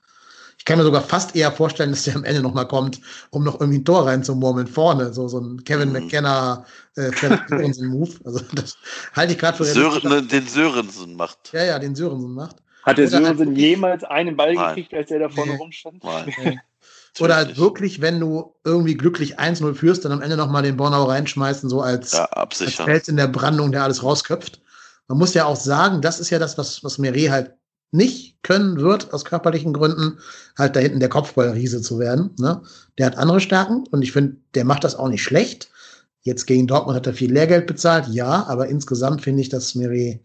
Ich 0.58 0.66
kann 0.66 0.78
mir 0.78 0.84
sogar 0.84 1.02
fast 1.02 1.38
eher 1.38 1.54
vorstellen, 1.54 1.92
dass 1.92 2.04
der 2.04 2.18
am 2.18 2.26
Ende 2.26 2.42
nochmal 2.42 2.68
kommt, 2.68 3.00
um 3.30 3.46
noch 3.46 3.62
irgendwie 3.62 3.80
ein 3.80 3.86
Tor 3.86 4.06
reinzumurmeln 4.06 4.68
vorne. 4.68 5.14
So, 5.14 5.30
so 5.30 5.40
ein 5.40 5.64
Kevin 5.64 5.90
mhm. 5.90 5.94
McKenna 5.94 6.66
äh, 6.96 7.12
Sörensen-Move. 7.12 8.12
Also 8.26 8.42
das 8.54 8.76
halte 9.14 9.34
ich 9.34 9.40
gerade 9.40 9.58
für 9.58 9.64
Sören, 9.64 10.28
Den 10.28 10.48
Sörensen 10.48 11.16
macht. 11.16 11.54
Ja, 11.54 11.64
ja, 11.64 11.80
den 11.80 11.96
Sörensen 11.96 12.34
macht. 12.34 12.58
Hat 12.90 12.98
der 12.98 13.08
Sörensen 13.08 13.56
jemals 13.56 14.04
einen 14.04 14.36
Ball 14.36 14.54
Nein. 14.54 14.76
gekriegt, 14.76 14.94
als 14.94 15.12
er 15.12 15.20
da 15.20 15.30
vorne 15.30 15.54
nee. 15.54 15.58
rumstand? 15.58 16.04
Nein. 16.04 16.60
Oder 17.20 17.36
halt 17.36 17.58
wirklich, 17.58 18.02
wenn 18.02 18.20
du 18.20 18.54
irgendwie 18.64 18.96
glücklich 18.96 19.40
1-0 19.40 19.74
führst, 19.74 20.06
dann 20.06 20.12
am 20.12 20.22
Ende 20.22 20.38
nochmal 20.38 20.64
den 20.64 20.78
Bornau 20.78 21.04
reinschmeißen, 21.06 21.70
so 21.70 21.82
als, 21.82 22.14
Ja, 22.14 22.26
als. 22.26 22.60
Fels 22.60 23.08
in 23.08 23.18
der 23.18 23.28
Brandung, 23.28 23.72
der 23.72 23.84
alles 23.84 24.04
rausköpft. 24.04 24.62
Man 25.08 25.18
muss 25.18 25.34
ja 25.34 25.46
auch 25.46 25.56
sagen, 25.56 26.02
das 26.02 26.20
ist 26.20 26.30
ja 26.30 26.40
das, 26.40 26.58
was, 26.58 26.84
was 26.84 26.98
Meret 26.98 27.32
halt 27.32 27.54
nicht 27.92 28.44
können 28.44 28.80
wird, 28.80 29.12
aus 29.14 29.26
körperlichen 29.26 29.74
Gründen, 29.74 30.20
halt 30.58 30.76
da 30.76 30.80
hinten 30.80 31.00
der 31.00 31.10
Kopfballriese 31.10 31.82
zu 31.82 32.00
werden. 32.00 32.32
Ne? 32.38 32.62
Der 32.98 33.08
hat 33.08 33.18
andere 33.18 33.40
Stärken 33.40 33.86
und 33.90 34.04
ich 34.04 34.12
finde, 34.12 34.38
der 34.54 34.66
macht 34.66 34.84
das 34.84 34.96
auch 34.96 35.10
nicht 35.10 35.24
schlecht. 35.24 35.70
Jetzt 36.22 36.46
gegen 36.46 36.68
Dortmund 36.68 36.96
hat 36.96 37.08
er 37.08 37.14
viel 37.14 37.34
Lehrgeld 37.34 37.66
bezahlt, 37.66 38.08
ja, 38.10 38.46
aber 38.48 38.68
insgesamt 38.68 39.22
finde 39.22 39.42
ich, 39.42 39.50
dass 39.50 39.74
Meret 39.74 40.20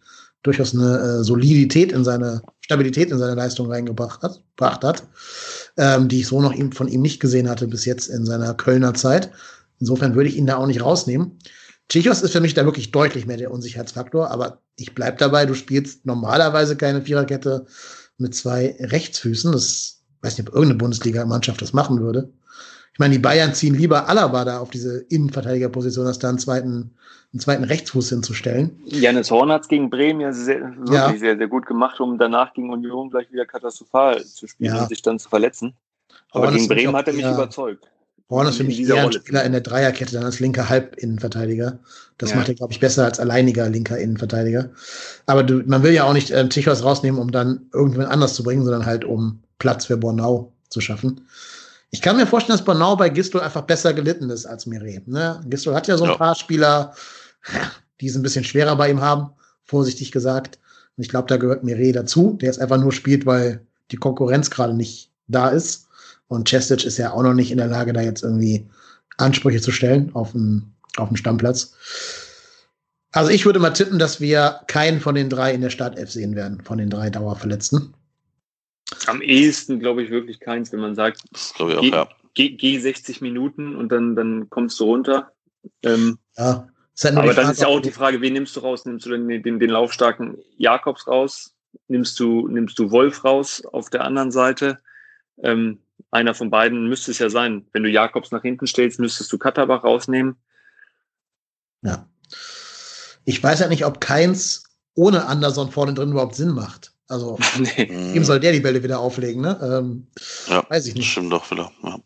durchaus 0.45 0.75
eine 0.75 0.99
äh, 0.99 1.25
Solidität 1.25 1.91
in 1.91 2.05
seine, 2.05 2.43
Stabilität 2.61 3.11
in 3.11 3.19
seine 3.19 3.35
Leistung 3.35 3.69
reingebracht 3.69 4.23
hat, 4.23 4.43
gebracht 4.57 4.85
hat, 4.85 5.03
ähm, 5.77 6.07
die 6.07 6.21
ich 6.21 6.29
so 6.29 6.41
noch 6.41 6.53
ihm, 6.53 6.71
von 6.71 6.87
ihm 6.87 7.03
nicht 7.03 7.19
gesehen 7.19 7.49
hatte 7.49 7.67
bis 7.67 7.85
jetzt 7.85 8.09
in 8.09 8.25
seiner 8.25 8.55
Kölner 8.55 8.95
Zeit. 8.95 9.33
Insofern 9.81 10.15
würde 10.15 10.29
ich 10.29 10.37
ihn 10.37 10.47
da 10.47 10.57
auch 10.57 10.67
nicht 10.67 10.83
rausnehmen. 10.83 11.39
Chichos 11.89 12.23
ist 12.23 12.33
für 12.33 12.41
mich 12.41 12.55
da 12.55 12.65
wirklich 12.65 12.93
deutlich 12.93 13.27
mehr 13.27 13.37
der 13.37 13.51
Unsicherheitsfaktor, 13.51 14.31
aber 14.31 14.61
ich 14.77 14.95
bleib 14.95 15.19
dabei, 15.19 15.47
du 15.47 15.55
spielst 15.55 16.07
normalerweise 16.07 16.77
keine 16.77 17.03
Viererkette 17.03 17.67
mit 18.19 18.35
zwei 18.35 18.77
Rechtsfüßen. 18.79 19.51
Das 19.53 20.03
weiß 20.23 20.39
nicht, 20.39 20.49
ob 20.49 20.55
irgendeine 20.55 20.79
Bundesliga-Mannschaft 20.79 21.61
das 21.61 21.73
machen 21.73 22.01
würde. 22.01 22.31
Ich 22.95 23.01
meine, 23.01 23.13
die 23.13 23.19
Bayern 23.19 23.53
ziehen 23.55 23.75
lieber 23.75 24.09
Alaba 24.09 24.45
da 24.45 24.61
auf 24.61 24.71
diese 24.71 24.99
Innenverteidigerposition, 25.09 26.07
als 26.07 26.21
da 26.21 26.29
einen 26.29 26.39
zweiten, 26.39 26.95
einen 27.33 27.41
zweiten 27.41 27.65
Rechtsfuß 27.65 28.09
hinzustellen. 28.11 28.81
Janis 28.87 29.33
Horn 29.33 29.51
hat 29.51 29.63
es 29.63 29.69
gegen 29.69 29.91
Bremen 29.91 30.21
ja 30.21 30.33
sehr, 30.33 30.61
wirklich 30.77 30.93
Ja. 30.95 31.17
sehr, 31.19 31.37
sehr 31.37 31.49
gut 31.49 31.67
gemacht, 31.67 31.99
um 31.99 32.19
danach 32.19 32.55
gegen 32.55 32.71
Union 32.71 33.11
gleich 33.11 33.33
wieder 33.33 33.47
katastrophal 33.47 34.25
zu 34.25 34.47
spielen 34.47 34.77
Ja. 34.77 34.83
und 34.83 34.89
sich 34.91 35.03
dann 35.03 35.19
zu 35.19 35.29
verletzen. 35.29 35.75
Aber 36.31 36.47
Horn 36.47 36.55
gegen 36.55 36.69
Bremen 36.69 36.95
hat 36.95 37.09
er 37.09 37.15
mich 37.15 37.25
überzeugt. 37.27 37.89
Horn 38.31 38.47
ist 38.47 38.57
für 38.59 38.65
mich 38.65 38.81
eher 38.81 39.05
ein. 39.05 39.13
Spieler 39.13 39.43
in 39.45 39.53
der 39.53 39.61
Dreierkette, 39.61 40.13
dann 40.15 40.25
als 40.25 40.39
linker 40.39 40.69
Halbinnenverteidiger. 40.69 41.81
Das 42.19 42.31
Ja. 42.31 42.37
macht 42.37 42.49
er, 42.49 42.55
glaube 42.55 42.73
ich, 42.73 42.79
besser 42.79 43.05
als 43.05 43.19
alleiniger 43.19 43.69
linker 43.69 43.99
Innenverteidiger. 43.99 44.71
Aber 45.27 45.43
du, 45.43 45.63
man 45.67 45.83
will 45.83 45.93
ja 45.93 46.05
auch 46.05 46.13
nicht 46.13 46.31
ähm, 46.31 46.49
Tichos 46.49 46.85
rausnehmen, 46.85 47.21
um 47.21 47.33
dann 47.33 47.69
irgendwen 47.73 48.07
anders 48.07 48.35
zu 48.35 48.45
bringen, 48.45 48.63
sondern 48.65 48.87
halt 48.87 49.05
um 49.05 49.41
Platz 49.59 49.87
für 49.87 49.97
Bornau 49.97 50.53
zu 50.69 50.81
schaffen. 50.81 51.27
Ich 51.95 52.03
kann 52.03 52.17
mir 52.17 52.27
vorstellen, 52.27 52.59
dass 52.59 52.65
Bornau 52.65 52.97
bei 52.97 53.09
Gistol 53.09 53.41
einfach 53.41 53.63
besser 53.63 53.95
gelitten 53.95 54.29
ist 54.29 54.47
als 54.47 54.67
Meret. 54.67 55.07
Ne? 55.07 55.41
Gistol 55.47 55.77
hat 55.77 55.87
ja 55.87 55.97
so 55.97 56.03
ein 56.03 56.11
Ja. 56.11 56.17
paar 56.17 56.35
Spieler, 56.35 56.93
die 58.01 58.09
es 58.09 58.17
ein 58.17 58.23
bisschen 58.23 58.43
schwerer 58.43 58.75
bei 58.75 58.91
ihm 58.91 59.01
haben, 59.01 59.31
vorsichtig 59.63 60.11
gesagt. 60.11 60.59
Und 60.97 61.05
ich 61.05 61.09
glaube, 61.09 61.29
da 61.29 61.37
gehört 61.37 61.63
Meret 61.63 61.95
dazu, 61.95 62.37
der 62.43 62.51
es 62.51 62.59
einfach 62.59 62.79
nur 62.79 62.91
spielt, 62.91 63.27
weil 63.27 63.65
die 63.93 63.97
Konkurrenz 63.97 64.51
gerade 64.51 64.75
nicht 64.75 65.13
da 65.29 65.51
ist. 65.51 65.87
Und 66.27 66.49
Chestic 66.49 66.85
ist 66.85 66.99
ja 66.99 67.13
auch 67.13 67.23
noch 67.23 67.33
nicht 67.33 67.53
in 67.53 67.59
der 67.59 67.69
Lage, 67.69 67.93
da 67.93 68.01
jetzt 68.01 68.25
irgendwie 68.25 68.69
Ansprüche 69.19 69.61
zu 69.61 69.71
stellen 69.71 70.11
auf 70.15 70.33
dem, 70.33 70.73
auf 70.97 71.07
dem 71.07 71.17
Stammplatz. 71.17 71.75
Also 73.13 73.31
ich 73.31 73.47
würde 73.47 73.61
mal 73.61 73.71
tippen, 73.71 74.01
dass 74.01 74.21
wir 74.21 74.63
keinen 74.67 75.01
von 75.01 75.15
den 75.15 75.31
drei 75.31 75.55
in 75.55 75.61
der 75.61 75.71
Startelf 75.71 76.11
sehen 76.11 76.35
werden, 76.35 76.61
von 76.61 76.79
den 76.79 76.91
drei 76.91 77.09
Dauerverletzten. 77.09 77.95
Am 79.07 79.21
ehesten 79.23 79.79
glaube 79.81 80.03
ich 80.03 80.11
wirklich 80.11 80.41
keins, 80.41 80.73
wenn 80.73 80.81
man 80.81 80.95
sagt, 80.95 81.23
Das 81.33 81.55
glaube 81.55 81.73
ich 81.73 81.79
auch, 81.79 81.83
Ge- 81.83 81.91
ja. 81.93 82.09
geh, 82.35 82.51
geh 82.51 82.79
60 82.79 83.21
Minuten 83.21 83.77
und 83.77 83.91
dann, 83.91 84.17
dann 84.17 84.49
kommst 84.51 84.79
du 84.81 84.85
runter. 84.85 85.33
Ähm, 85.83 86.19
Ja, 86.37 86.69
halt 87.03 87.17
aber 87.17 87.23
die 87.23 87.29
dann 87.29 87.35
Frage, 87.35 87.51
ist 87.53 87.61
ja 87.61 87.69
auch 87.69 87.81
die 87.81 87.91
Frage, 87.91 88.21
wen 88.21 88.33
nimmst 88.33 88.57
du 88.57 88.61
raus? 88.61 88.85
Nimmst 88.85 89.07
du 89.07 89.11
denn 89.11 89.29
den, 89.29 89.43
den, 89.43 89.59
den 89.59 89.71
laufstarken 89.71 90.39
Jakobs 90.57 91.07
raus? 91.07 91.55
Nimmst 91.89 92.19
du, 92.21 92.47
nimmst 92.49 92.79
du 92.79 92.91
Wolf 92.91 93.25
raus 93.25 93.65
auf 93.65 93.91
der 93.91 94.05
anderen 94.05 94.31
Seite? 94.31 94.79
Ähm, 95.43 95.81
einer 96.11 96.35
von 96.35 96.51
beiden 96.51 96.89
müsste 96.89 97.11
es 97.11 97.19
ja 97.19 97.29
sein. 97.29 97.67
Wenn 97.73 97.83
du 97.83 97.91
Jakobs 97.91 98.31
nach 98.31 98.43
hinten 98.43 98.67
stellst, 98.67 99.01
müsstest 99.01 99.33
du 99.33 99.39
Katterbach 99.39 99.83
rausnehmen. 99.85 100.37
Ja. 101.83 102.09
Ich 103.25 103.43
weiß 103.43 103.61
ja 103.61 103.69
nicht, 103.69 103.85
ob 103.85 104.01
keins 104.01 104.65
ohne 104.95 105.27
Anderson 105.27 105.71
vorne 105.71 105.95
drin 105.95 106.13
überhaupt 106.13 106.37
Sinn 106.37 106.51
macht. 106.53 106.94
Also, 107.09 107.39
nee. 107.59 108.15
Ihm 108.15 108.25
soll 108.25 108.41
der 108.41 108.53
die 108.53 108.61
Bälle 108.61 108.83
wieder 108.83 108.99
auflegen, 108.99 109.43
ne? 109.43 109.59
Ähm, 109.63 110.07
Ja, 110.49 110.65
weiß 110.69 110.87
ich 110.87 110.93
das 110.95 110.99
nicht. 110.99 111.11
stimmt 111.11 111.33
doch 111.33 111.51
wieder. 111.51 111.71
Ja. 111.83 111.99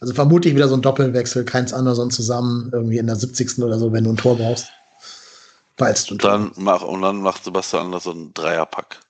Also 0.00 0.14
vermutlich 0.14 0.54
wieder 0.54 0.68
so 0.68 0.74
ein 0.74 0.82
Doppelwechsel, 0.82 1.44
keins 1.44 1.72
Anderson 1.72 2.10
zusammen, 2.10 2.70
irgendwie 2.72 2.98
in 2.98 3.06
der 3.06 3.16
70. 3.16 3.58
oder 3.60 3.78
so, 3.78 3.92
wenn 3.92 4.04
du 4.04 4.10
ein 4.10 4.16
Tor 4.16 4.36
brauchst. 4.36 4.68
Falls 5.76 6.04
du 6.04 6.14
ein 6.14 6.18
Tor 6.18 6.30
dann, 6.30 6.52
mach, 6.56 6.82
und 6.82 7.02
dann 7.02 7.20
macht 7.20 7.44
Sebastian 7.44 7.86
Andersson 7.86 8.16
einen 8.16 8.34
Dreierpack. 8.34 9.00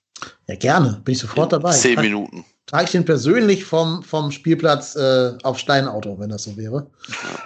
Ja, 0.46 0.56
gerne, 0.56 1.00
bin 1.04 1.12
ich 1.12 1.18
sofort 1.18 1.52
dabei. 1.52 1.72
Zehn 1.72 2.00
Minuten. 2.00 2.44
Trage 2.66 2.84
ich 2.84 2.90
den 2.92 3.04
persönlich 3.04 3.64
vom, 3.64 4.02
vom 4.02 4.30
Spielplatz 4.30 4.96
äh, 4.96 5.32
auf 5.42 5.58
Steinauto, 5.58 6.18
wenn 6.18 6.30
das 6.30 6.44
so 6.44 6.56
wäre. 6.56 6.90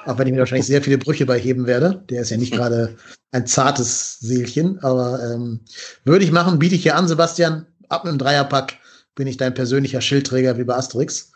Auch 0.06 0.16
wenn 0.18 0.28
ich 0.28 0.32
mir 0.32 0.38
wahrscheinlich 0.38 0.66
sehr 0.66 0.82
viele 0.82 0.98
Brüche 0.98 1.26
bei 1.26 1.38
heben 1.38 1.66
werde. 1.66 2.04
Der 2.08 2.22
ist 2.22 2.30
ja 2.30 2.36
nicht 2.36 2.52
gerade 2.54 2.96
ein 3.30 3.46
zartes 3.46 4.18
Seelchen, 4.20 4.78
aber 4.82 5.22
ähm, 5.22 5.60
würde 6.04 6.24
ich 6.24 6.32
machen, 6.32 6.58
biete 6.58 6.74
ich 6.74 6.82
hier 6.82 6.96
an, 6.96 7.08
Sebastian. 7.08 7.66
Ab 7.88 8.04
einem 8.04 8.18
Dreierpack 8.18 8.74
bin 9.14 9.26
ich 9.26 9.36
dein 9.36 9.54
persönlicher 9.54 10.00
Schildträger 10.00 10.56
wie 10.58 10.64
bei 10.64 10.76
Asterix. 10.76 11.32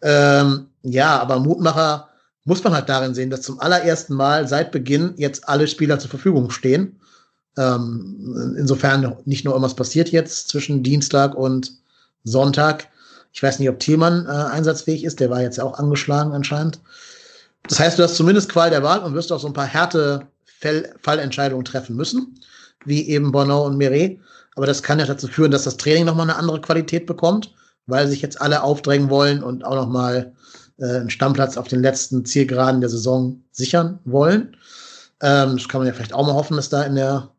Ähm, 0.00 0.66
ja, 0.82 1.20
aber 1.20 1.38
Mutmacher 1.38 2.08
muss 2.44 2.64
man 2.64 2.74
halt 2.74 2.88
darin 2.88 3.14
sehen, 3.14 3.30
dass 3.30 3.42
zum 3.42 3.60
allerersten 3.60 4.14
Mal 4.14 4.48
seit 4.48 4.72
Beginn 4.72 5.14
jetzt 5.16 5.48
alle 5.48 5.68
Spieler 5.68 5.98
zur 5.98 6.10
Verfügung 6.10 6.50
stehen. 6.50 6.98
Ähm, 7.56 8.54
insofern 8.58 9.16
nicht 9.24 9.44
nur 9.44 9.54
irgendwas 9.54 9.76
passiert 9.76 10.10
jetzt 10.10 10.48
zwischen 10.48 10.82
Dienstag 10.82 11.34
und 11.34 11.72
Sonntag. 12.24 12.88
Ich 13.32 13.42
weiß 13.42 13.58
nicht, 13.58 13.68
ob 13.68 13.78
Thielmann 13.78 14.26
äh, 14.26 14.30
einsatzfähig 14.30 15.04
ist. 15.04 15.20
Der 15.20 15.30
war 15.30 15.42
jetzt 15.42 15.58
ja 15.58 15.64
auch 15.64 15.78
angeschlagen 15.78 16.32
anscheinend. 16.32 16.80
Das 17.68 17.78
heißt, 17.78 17.98
du 17.98 18.02
hast 18.02 18.16
zumindest 18.16 18.48
Qual 18.48 18.70
der 18.70 18.82
Wahl 18.82 19.00
und 19.00 19.14
wirst 19.14 19.30
auch 19.30 19.38
so 19.38 19.46
ein 19.46 19.52
paar 19.52 19.66
härte 19.66 20.26
Fell 20.62 20.94
Fallentscheidungen 21.02 21.64
treffen 21.64 21.96
müssen, 21.96 22.38
wie 22.84 23.08
eben 23.08 23.32
Bono 23.32 23.66
und 23.66 23.76
Meret. 23.76 24.20
Aber 24.54 24.66
das 24.66 24.82
kann 24.82 25.00
ja 25.00 25.06
dazu 25.06 25.26
führen, 25.26 25.50
dass 25.50 25.64
das 25.64 25.76
Training 25.76 26.04
nochmal 26.04 26.30
eine 26.30 26.38
andere 26.38 26.60
Qualität 26.60 27.04
bekommt, 27.06 27.52
weil 27.86 28.06
sich 28.06 28.22
jetzt 28.22 28.40
alle 28.40 28.62
aufdrängen 28.62 29.10
wollen 29.10 29.42
und 29.42 29.64
auch 29.64 29.74
nochmal 29.74 30.32
äh, 30.78 30.84
einen 30.84 31.10
Stammplatz 31.10 31.56
auf 31.56 31.66
den 31.66 31.82
letzten 31.82 32.24
Zielgeraden 32.24 32.80
der 32.80 32.90
Saison 32.90 33.42
sichern 33.50 33.98
wollen. 34.04 34.56
Ähm, 35.20 35.56
das 35.56 35.68
kann 35.68 35.80
man 35.80 35.88
ja 35.88 35.94
vielleicht 35.94 36.14
auch 36.14 36.26
mal 36.26 36.34
hoffen, 36.34 36.56
dass 36.56 36.68
da 36.68 36.84
in 36.84 36.94
der, 36.94 37.30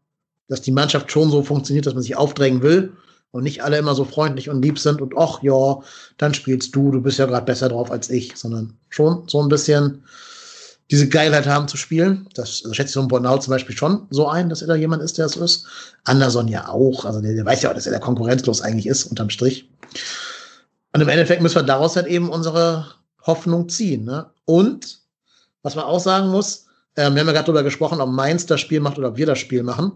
dass 0.49 0.61
die 0.61 0.71
Mannschaft 0.71 1.09
schon 1.09 1.32
so 1.32 1.43
funktioniert, 1.43 1.86
dass 1.86 1.93
man 1.93 2.03
sich 2.03 2.17
aufdrängen 2.17 2.61
will 2.61 2.91
und 3.32 3.43
nicht 3.43 3.63
alle 3.63 3.78
immer 3.78 3.95
so 3.95 4.03
freundlich 4.03 4.49
und 4.49 4.61
lieb 4.61 4.80
sind 4.80 5.01
und 5.01 5.13
ach 5.17 5.41
ja, 5.43 5.80
dann 6.17 6.34
spielst 6.34 6.76
du, 6.76 6.91
du 6.91 7.01
bist 7.01 7.19
ja 7.19 7.26
gerade 7.26 7.45
besser 7.45 7.69
drauf 7.69 7.89
als 7.89 8.09
ich, 8.09 8.36
sondern 8.36 8.78
schon 8.89 9.24
so 9.28 9.41
ein 9.41 9.47
bisschen 9.47 10.03
diese 10.94 11.10
Geilheit 11.10 11.48
haben 11.48 11.68
zu 11.68 11.76
spielen. 11.76 12.28
Das 12.36 12.62
also 12.64 12.76
schätze 12.76 12.89
ich 12.89 12.94
so 12.94 13.02
ein 13.02 13.08
Bornau 13.08 13.39
zum 13.39 13.50
Beispiel 13.50 13.76
schon 13.76 14.06
so 14.12 14.28
ein, 14.28 14.48
dass 14.48 14.62
er 14.62 14.68
da 14.68 14.76
jemand 14.76 15.02
ist, 15.02 15.18
der 15.18 15.28
so 15.28 15.44
ist. 15.44 15.66
Anderson 16.04 16.48
ja 16.48 16.70
auch, 16.70 17.04
also 17.04 17.20
der, 17.20 17.34
der 17.34 17.44
weiß 17.44 17.64
ja 17.64 17.72
auch, 17.72 17.74
dass 17.74 17.88
er 17.88 17.94
da 17.94 17.98
konkurrenzlos 17.98 18.62
eigentlich 18.62 18.86
ist, 18.86 19.06
unterm 19.06 19.32
Strich. 19.32 19.68
Und 20.91 21.02
im 21.02 21.10
Endeffekt 21.10 21.41
müssen 21.41 21.56
wir 21.56 21.64
daraus 21.64 21.96
halt 21.96 22.06
eben 22.06 22.30
unsere 22.30 22.86
Hoffnung 23.24 23.70
ziehen. 23.70 24.06
Ne? 24.06 24.28
Und, 24.46 25.00
was 25.64 25.74
man 25.74 25.86
auch 25.86 26.00
sagen 26.00 26.30
muss, 26.30 26.68
ähm, 26.96 27.16
wir 27.16 27.22
haben 27.22 27.28
ja 27.28 27.34
gerade 27.34 27.46
darüber 27.46 27.64
gesprochen, 27.64 28.00
ob 28.00 28.12
Mainz 28.12 28.46
das 28.46 28.62
Spiel 28.62 28.80
macht 28.80 29.00
oder 29.00 29.08
ob 29.08 29.18
wir 29.18 29.26
das 29.26 29.39
Spiel 29.39 29.64
machen. 29.64 29.94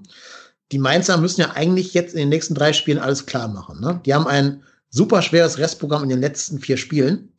Die 0.72 0.80
Mainzer 0.80 1.18
müssen 1.18 1.42
ja 1.42 1.52
eigentlich 1.52 1.94
jetzt 1.94 2.14
in 2.14 2.22
den 2.22 2.30
nächsten 2.30 2.56
drei 2.56 2.74
Spielen 2.74 2.98
alles 2.98 3.28
klar 3.28 3.48
machen. 3.50 3.80
Ne? 3.82 4.02
Die 4.04 4.16
haben 4.16 4.26
ein 4.26 4.64
super 4.90 5.22
schweres 5.22 5.60
Restprogramm 5.60 6.02
in 6.02 6.10
den 6.10 6.22
letzten 6.22 6.58
vier 6.58 6.78
Spielen. 6.78 7.32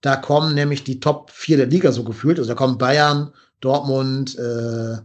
Da 0.00 0.16
kommen 0.16 0.54
nämlich 0.54 0.84
die 0.84 1.00
Top 1.00 1.30
4 1.30 1.56
der 1.56 1.66
Liga 1.66 1.92
so 1.92 2.04
gefühlt. 2.04 2.38
Also 2.38 2.48
da 2.48 2.54
kommen 2.54 2.78
Bayern, 2.78 3.32
Dortmund, 3.60 4.38
äh, 4.38 4.98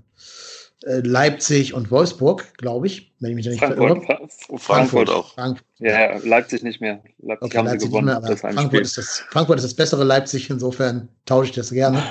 äh, 0.86 1.00
Leipzig 1.00 1.74
und 1.74 1.92
Wolfsburg, 1.92 2.58
glaube 2.58 2.88
ich, 2.88 3.14
wenn 3.20 3.32
ich 3.32 3.36
mich 3.36 3.46
da 3.46 3.52
nicht 3.52 3.64
Frankfurt. 3.64 4.04
Fra 4.06 4.58
Frankfurt 4.58 5.10
auch. 5.10 5.34
Frankfurt. 5.34 5.66
Ja, 5.80 6.18
Leipzig 6.18 6.62
nicht 6.64 6.82
mehr. 6.82 7.02
Leipzig 7.20 7.46
Okay, 7.46 7.58
haben 7.58 7.66
Leipzig 7.66 7.82
sie 7.82 7.88
gewonnen. 7.88 8.06
mehr, 8.08 8.18
aber 8.18 8.28
das. 8.28 8.42
Frankfurt 8.42 8.82
ist, 8.82 8.98
das, 8.98 9.24
Frankfurt 9.30 9.58
ist 9.60 9.64
das 9.66 9.74
bessere 9.74 10.04
Leipzig, 10.04 10.50
insofern 10.50 11.08
tausche 11.26 11.50
ich 11.50 11.56
das 11.56 11.72
gerne. 11.72 12.04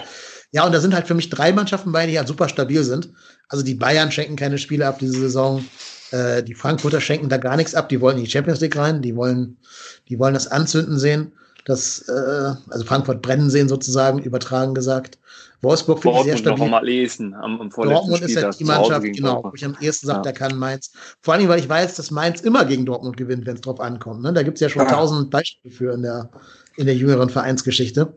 Ja, 0.52 0.64
und 0.64 0.72
da 0.72 0.80
sind 0.80 0.94
halt 0.94 1.06
für 1.06 1.14
mich 1.14 1.30
drei 1.30 1.52
Mannschaften 1.52 1.92
bei, 1.92 2.06
die 2.06 2.16
halt 2.18 2.28
super 2.28 2.48
stabil 2.48 2.82
sind. 2.84 3.12
Also 3.48 3.64
die 3.64 3.74
Bayern 3.74 4.10
schenken 4.10 4.36
keine 4.36 4.58
Spiele 4.58 4.86
ab 4.86 4.98
diese 4.98 5.18
Saison. 5.18 5.64
Äh, 6.10 6.42
die 6.42 6.54
Frankfurter 6.54 7.00
schenken 7.00 7.28
da 7.28 7.36
gar 7.38 7.56
nichts 7.56 7.74
ab. 7.74 7.88
Die 7.88 8.00
wollen 8.00 8.18
in 8.18 8.24
die 8.24 8.30
Champions 8.30 8.60
League 8.60 8.76
rein. 8.76 9.02
Die 9.02 9.16
wollen, 9.16 9.58
die 10.08 10.18
wollen 10.18 10.34
das 10.34 10.48
Anzünden 10.48 10.98
sehen. 10.98 11.32
Das, 11.64 12.00
äh, 12.08 12.54
also 12.70 12.84
Frankfurt 12.84 13.22
brennen 13.22 13.48
sehen 13.50 13.68
sozusagen, 13.68 14.18
übertragen 14.18 14.74
gesagt. 14.74 15.18
Wolfsburg 15.60 16.02
finde 16.02 16.18
ich 16.18 16.24
sehr 16.24 16.34
Dortmund 16.34 16.58
noch 16.58 16.66
stabil. 16.66 16.94
am 16.94 17.00
ehesten 17.02 17.34
am, 17.34 17.60
am 17.60 17.70
Dortmund 17.70 18.20
ist 18.22 18.34
ja 18.34 18.50
Spieltag 18.52 18.58
die 18.58 18.64
Mannschaft, 18.64 19.02
genau, 19.04 19.44
wo 19.44 19.52
ich 19.54 19.64
am 19.64 19.76
ehesten 19.80 20.06
sage, 20.08 20.18
Ja. 20.18 20.22
der 20.22 20.32
kann 20.32 20.58
Mainz. 20.58 20.90
Vor 21.20 21.34
allem, 21.34 21.46
weil 21.48 21.60
ich 21.60 21.68
weiß, 21.68 21.94
dass 21.94 22.10
Mainz 22.10 22.40
immer 22.40 22.64
gegen 22.64 22.84
Dortmund 22.84 23.16
gewinnt, 23.16 23.46
wenn 23.46 23.54
es 23.54 23.60
drauf 23.60 23.78
ankommt. 23.78 24.22
Ne? 24.22 24.32
Da 24.32 24.42
gibt 24.42 24.56
es 24.56 24.60
ja 24.60 24.68
schon 24.68 24.82
Ja. 24.82 24.90
tausend 24.90 25.30
Beispiele 25.30 25.72
für 25.72 25.92
in 25.94 26.02
der, 26.02 26.30
in 26.76 26.86
der 26.86 26.96
jüngeren 26.96 27.30
Vereinsgeschichte. 27.30 28.12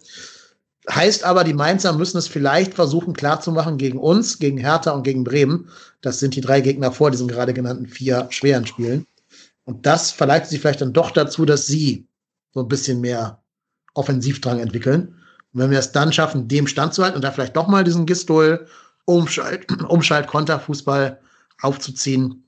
Heißt 0.89 1.23
aber, 1.23 1.43
die 1.43 1.53
Mainzer 1.53 1.93
müssen 1.93 2.17
es 2.17 2.27
vielleicht 2.27 2.73
versuchen 2.73 3.13
klarzumachen 3.13 3.77
gegen 3.77 3.99
uns, 3.99 4.39
gegen 4.39 4.57
Hertha 4.57 4.91
und 4.91 5.03
gegen 5.03 5.23
Bremen. 5.23 5.69
Das 6.01 6.19
sind 6.19 6.35
die 6.35 6.41
drei 6.41 6.61
Gegner 6.61 6.91
vor 6.91 7.11
diesen 7.11 7.27
gerade 7.27 7.53
genannten 7.53 7.87
vier 7.87 8.27
schweren 8.31 8.65
Spielen. 8.65 9.05
Und 9.65 9.85
das 9.85 10.11
verleitet 10.11 10.49
sie 10.49 10.57
vielleicht 10.59 10.81
dann 10.81 10.93
doch 10.93 11.11
dazu, 11.11 11.45
dass 11.45 11.65
sie 11.67 12.07
so 12.55 12.61
ein 12.61 12.67
bisschen 12.67 13.01
mehr 13.01 13.43
Offensivdrang 13.93 14.59
entwickeln. 14.59 15.09
Und 15.53 15.61
wenn 15.61 15.71
wir 15.71 15.79
es 15.79 15.91
dann 15.91 16.11
schaffen, 16.11 16.47
dem 16.47 16.65
standzuhalten 16.65 17.17
und 17.17 17.21
da 17.21 17.31
vielleicht 17.31 17.55
doch 17.55 17.67
mal 17.67 17.83
diesen 17.83 18.07
Gistol 18.07 18.65
Umschalt, 19.05 19.67
Umschalt 19.89 20.27
Konterfußball 20.27 21.19
aufzuziehen, 21.61 22.43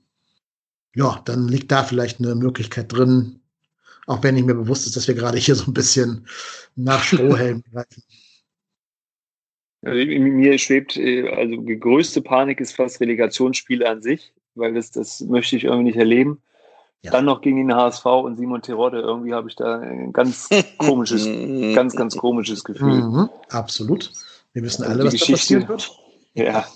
ja, 0.94 1.20
dann 1.26 1.46
liegt 1.46 1.70
da 1.70 1.84
vielleicht 1.84 2.18
eine 2.18 2.34
Möglichkeit 2.34 2.92
drin, 2.92 3.40
auch 4.06 4.22
wenn 4.22 4.34
nicht 4.34 4.46
mir 4.46 4.54
bewusst 4.54 4.86
ist, 4.86 4.96
dass 4.96 5.06
wir 5.06 5.14
gerade 5.14 5.38
hier 5.38 5.54
so 5.54 5.70
ein 5.70 5.74
bisschen 5.74 6.26
nach 6.74 7.04
Strohhelm 7.04 7.62
greifen. 7.72 8.02
Also 9.82 9.98
mir 9.98 10.58
schwebt, 10.58 10.96
äh, 10.96 11.28
also 11.28 11.56
die 11.56 11.78
größte 11.78 12.22
Panik 12.22 12.60
ist 12.60 12.72
fast 12.72 13.00
Relegationsspiele 13.00 13.88
an 13.88 14.02
sich, 14.02 14.32
weil 14.54 14.74
das, 14.74 14.90
das 14.90 15.20
möchte 15.20 15.54
ich 15.54 15.64
irgendwie 15.64 15.84
nicht 15.84 15.98
erleben. 15.98 16.42
Ja. 17.02 17.12
Dann 17.12 17.26
noch 17.26 17.40
gegen 17.42 17.58
den 17.58 17.74
HSV 17.74 18.04
und 18.06 18.36
Simon 18.36 18.60
Terodde. 18.60 19.00
Irgendwie 19.00 19.32
habe 19.32 19.48
ich 19.48 19.54
da 19.54 19.78
ein 19.78 20.12
ganz 20.12 20.48
komisches, 20.78 21.26
ganz, 21.74 21.94
ganz 21.94 22.16
komisches 22.16 22.64
Gefühl. 22.64 23.02
Mhm, 23.02 23.30
absolut. 23.50 24.10
Wir 24.52 24.62
wissen 24.62 24.82
also 24.82 24.94
alle, 24.94 25.04
was 25.04 25.14
da 25.14 25.32
passieren 25.32 25.68
wird. 25.68 25.90
Ja. 26.34 26.66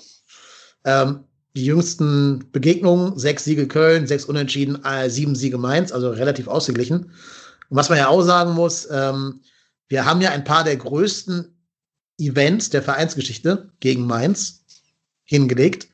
Ähm, 0.84 1.24
die 1.56 1.64
jüngsten 1.64 2.50
Begegnungen, 2.52 3.18
sechs 3.18 3.44
Siege 3.44 3.66
Köln, 3.66 4.06
sechs 4.06 4.24
Unentschieden, 4.24 4.84
äh, 4.84 5.10
sieben 5.10 5.34
Siege 5.34 5.58
Mainz, 5.58 5.92
also 5.92 6.10
relativ 6.10 6.48
ausgeglichen. 6.48 7.12
Und 7.68 7.76
was 7.76 7.88
man 7.88 7.98
ja 7.98 8.08
auch 8.08 8.22
sagen 8.22 8.52
muss, 8.52 8.88
ähm, 8.90 9.40
wir 9.88 10.04
haben 10.04 10.20
ja 10.20 10.30
ein 10.30 10.44
paar 10.44 10.64
der 10.64 10.76
größten 10.76 11.58
Events 12.18 12.70
der 12.70 12.82
Vereinsgeschichte 12.82 13.70
gegen 13.80 14.06
Mainz 14.06 14.64
hingelegt. 15.24 15.88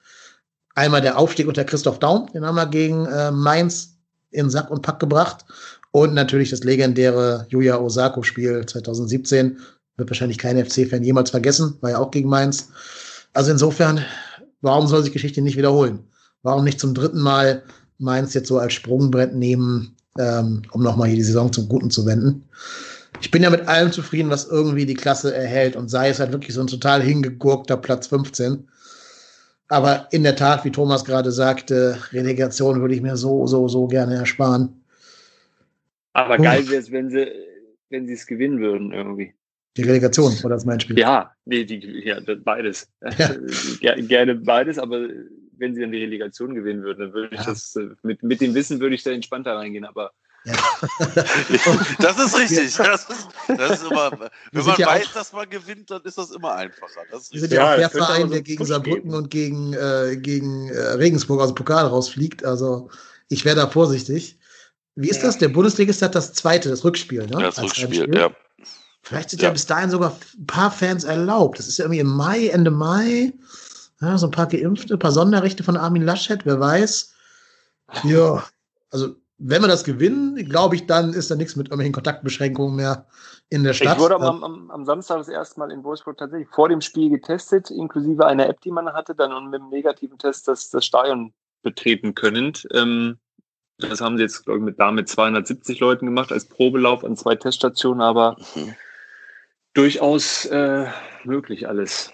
Einmal 0.75 1.01
der 1.01 1.19
Aufstieg 1.19 1.49
unter 1.49 1.65
Christoph 1.65 1.99
Daum, 1.99 2.31
den 2.33 2.45
haben 2.45 2.55
wir 2.55 2.67
gegen 2.67 3.07
äh, 3.07 3.31
Mainz 3.31 3.98
in 4.31 4.51
Sack 4.51 4.71
und 4.71 4.83
Pack 4.83 5.01
gebracht. 5.01 5.45
Und 5.91 6.15
natürlich 6.15 6.51
das 6.51 6.65
legendäre 6.65 7.47
Yuya 7.51 7.79
Osako-Spiel 7.79 8.67
2017. 8.67 9.59
Wird 9.97 10.11
wahrscheinlich 10.11 10.39
kein 10.39 10.65
FC-Fan 10.65 11.03
jemals 11.03 11.31
vergessen, 11.31 11.77
war 11.81 11.91
ja 11.91 11.99
auch 11.99 12.11
gegen 12.11 12.29
Mainz. 12.29 12.69
Also 13.33 13.51
insofern 13.51 14.05
warum 14.61 14.87
soll 14.87 15.03
sich 15.03 15.13
Geschichte 15.13 15.43
nicht 15.43 15.57
wiederholen? 15.57 16.01
Warum 16.43 16.65
nicht 16.65 16.81
zum 16.81 16.95
dritten 16.95 17.21
Mal 17.21 17.63
Mainz 17.99 18.35
jetzt 18.35 18.49
so 18.49 18.59
als 18.59 18.73
Sprungbrett 18.75 19.35
nehmen, 19.35 19.97
ähm, 20.19 20.63
um 20.73 20.83
nochmal 20.83 21.09
hier 21.09 21.17
die 21.17 21.25
Saison 21.25 21.53
zum 21.53 21.69
Guten 21.69 21.91
zu 21.91 22.07
wenden? 22.07 22.45
Ich 23.21 23.31
bin 23.31 23.43
ja 23.43 23.51
mit 23.51 23.67
allem 23.67 23.91
zufrieden, 23.91 24.31
was 24.31 24.47
irgendwie 24.47 24.87
die 24.87 24.95
Klasse 24.95 25.35
erhält 25.35 25.75
und 25.75 25.89
sei 25.89 26.09
es 26.09 26.21
halt 26.21 26.33
wirklich 26.33 26.55
so 26.55 26.61
ein 26.61 26.69
total 26.69 27.03
hingegurkter 27.03 27.77
Platz 27.77 28.07
15. 28.07 28.69
Aber 29.69 30.09
in 30.13 30.23
der 30.23 30.35
Tat, 30.35 30.65
wie 30.65 30.71
Thomas 30.71 31.05
gerade 31.05 31.31
sagte, 31.31 31.99
Relegation 32.13 32.81
würde 32.81 32.95
ich 32.95 33.03
mir 33.03 33.17
so, 33.17 33.47
so, 33.47 33.69
so 33.69 33.87
gerne 33.87 34.17
ersparen. 34.17 34.83
Aber 36.15 36.39
geil 36.39 36.69
wäre 36.69 36.81
es, 36.81 36.91
wenn 36.91 37.11
sie, 37.11 37.31
wenn 37.91 38.07
sie 38.07 38.15
es 38.15 38.27
gewinnen 38.27 38.61
würden 38.61 38.93
irgendwie. 38.93 39.35
Die 39.77 39.83
Relegation 39.83 40.33
oder 40.43 40.57
das 40.57 40.65
mein 40.65 40.81
Spiel? 40.81 40.99
Ja, 40.99 41.33
nee, 41.45 41.65
die, 41.65 41.79
ja, 42.05 42.19
beides. 42.43 42.91
Ja. 43.81 43.95
Gerne 43.97 44.35
beides, 44.35 44.79
aber 44.79 45.09
wenn 45.59 45.75
sie 45.75 45.83
dann 45.83 45.93
die 45.93 46.03
Relegation 46.03 46.55
gewinnen 46.55 46.83
würden, 46.83 47.01
dann 47.01 47.13
würde 47.13 47.35
ich 47.35 47.41
ja. 47.41 47.47
das 47.47 47.77
äh, 47.77 47.89
mit, 48.03 48.23
mit 48.23 48.41
dem 48.41 48.55
Wissen 48.55 48.81
würde 48.81 48.95
ich 48.95 49.03
da 49.03 49.11
entspannter 49.11 49.55
reingehen, 49.55 49.85
aber. 49.85 50.13
Das 51.99 52.19
ist 52.19 52.39
richtig. 52.39 52.75
Das 52.77 53.09
ist, 53.09 53.29
das 53.49 53.71
ist 53.81 53.91
immer, 53.91 54.11
wenn 54.53 54.65
man 54.65 54.77
ja 54.79 54.87
weiß, 54.87 55.13
dass 55.15 55.33
man 55.33 55.49
gewinnt, 55.49 55.91
dann 55.91 56.03
ist 56.03 56.19
das 56.19 56.31
immer 56.31 56.55
einfacher. 56.55 57.01
Das 57.11 57.33
wir 57.33 57.41
sind 57.41 57.53
ja, 57.53 57.73
auch 57.73 57.77
der 57.77 57.91
Verein, 57.91 58.31
der 58.31 58.43
gegen 58.43 58.65
Saarbrücken 58.65 59.11
geben. 59.11 59.15
und 59.15 59.31
gegen, 59.31 59.73
äh, 59.75 60.17
gegen 60.17 60.69
äh, 60.69 60.79
Regensburg 60.79 61.41
aus 61.41 61.49
dem 61.49 61.55
Pokal 61.55 61.87
rausfliegt. 61.87 62.45
Also 62.45 62.91
ich 63.29 63.45
wäre 63.45 63.57
da 63.57 63.69
vorsichtig. 63.69 64.39
Wie 64.95 65.09
ist 65.09 65.23
das? 65.23 65.39
Der 65.39 65.49
Bundesligist 65.49 66.03
hat 66.03 66.15
das 66.15 66.33
zweite, 66.33 66.69
das 66.69 66.85
Rückspiel, 66.85 67.27
ne? 67.27 67.41
das 67.41 67.63
Rückspiel, 67.63 68.13
ja. 68.15 68.31
Vielleicht 69.03 69.31
sind 69.31 69.41
ja. 69.43 69.49
ja. 69.49 69.53
bis 69.53 69.67
dahin 69.67 69.91
sogar 69.91 70.17
ein 70.39 70.47
paar 70.47 70.71
Fans 70.71 71.05
erlaubt. 71.05 71.59
Das 71.59 71.69
ist 71.69 71.79
ja 71.79 71.85
irgendwie 71.85 72.01
im 72.01 72.09
Mai, 72.09 72.49
Ende 72.49 72.71
Mai. 72.71 73.33
Ja, 74.01 74.19
so 74.19 74.27
ein 74.27 74.33
paar 74.33 74.47
Geimpfte, 74.47 74.95
ein 74.95 74.99
paar 74.99 75.13
Sonderrechte 75.13 75.65
von 75.65 75.77
Armin 75.77 76.03
Laschet, 76.03 76.45
wer 76.45 76.61
weiß. 76.61 77.15
Ja, 78.05 78.45
also 78.91 79.17
wenn 79.39 79.63
wir 79.63 79.69
das 79.69 79.85
gewinnen, 79.85 80.37
glaube 80.49 80.77
ich, 80.77 80.87
dann 80.87 81.13
ist 81.13 81.31
da 81.31 81.37
nichts 81.37 81.57
mit 81.57 81.69
irgendwelchen 81.69 81.93
Kontaktbeschränkungen 81.93 82.77
mehr 82.77 83.07
in 83.51 83.65
der 83.65 83.73
Stadt. 83.73 83.97
Ich 83.97 84.03
wurde 84.03 84.17
am, 84.17 84.45
am, 84.45 84.71
am, 84.71 84.85
Samstag 84.85 85.19
das 85.19 85.29
erste 85.29 85.61
Mal 85.61 85.71
in 85.71 85.85
Wolfsburg 85.85 86.19
tatsächlich 86.19 86.49
vor 86.49 86.69
dem 86.69 86.81
Spiel 86.81 87.09
getestet, 87.11 87.71
inklusive 87.71 88.27
einer 88.27 88.49
App, 88.49 88.61
die 88.61 88.71
man 88.71 88.93
hatte, 88.93 89.15
dann 89.15 89.33
und 89.33 89.51
mit 89.51 89.61
dem 89.61 89.69
negativen 89.71 90.19
Test 90.19 90.49
das, 90.49 90.71
das 90.71 90.85
Stadion 90.85 91.33
betreten 91.63 92.15
können. 92.15 92.53
Ähm, 92.73 93.19
das 93.79 94.01
haben 94.01 94.17
sie 94.17 94.25
jetzt, 94.25 94.45
glaube 94.45 94.59
ich, 94.59 94.65
mit, 94.65 94.81
da 94.81 94.91
mit 94.91 95.09
270 95.09 95.79
Leuten 95.79 96.07
gemacht 96.07 96.33
als 96.33 96.47
Probelauf 96.47 97.05
an 97.05 97.17
zwei 97.17 97.37
Teststationen, 97.37 98.03
aber 98.03 98.37
mhm 98.55 98.75
durchaus 99.79 100.45
äh, 100.47 100.87
möglich 101.25 101.69
alles. 101.69 102.11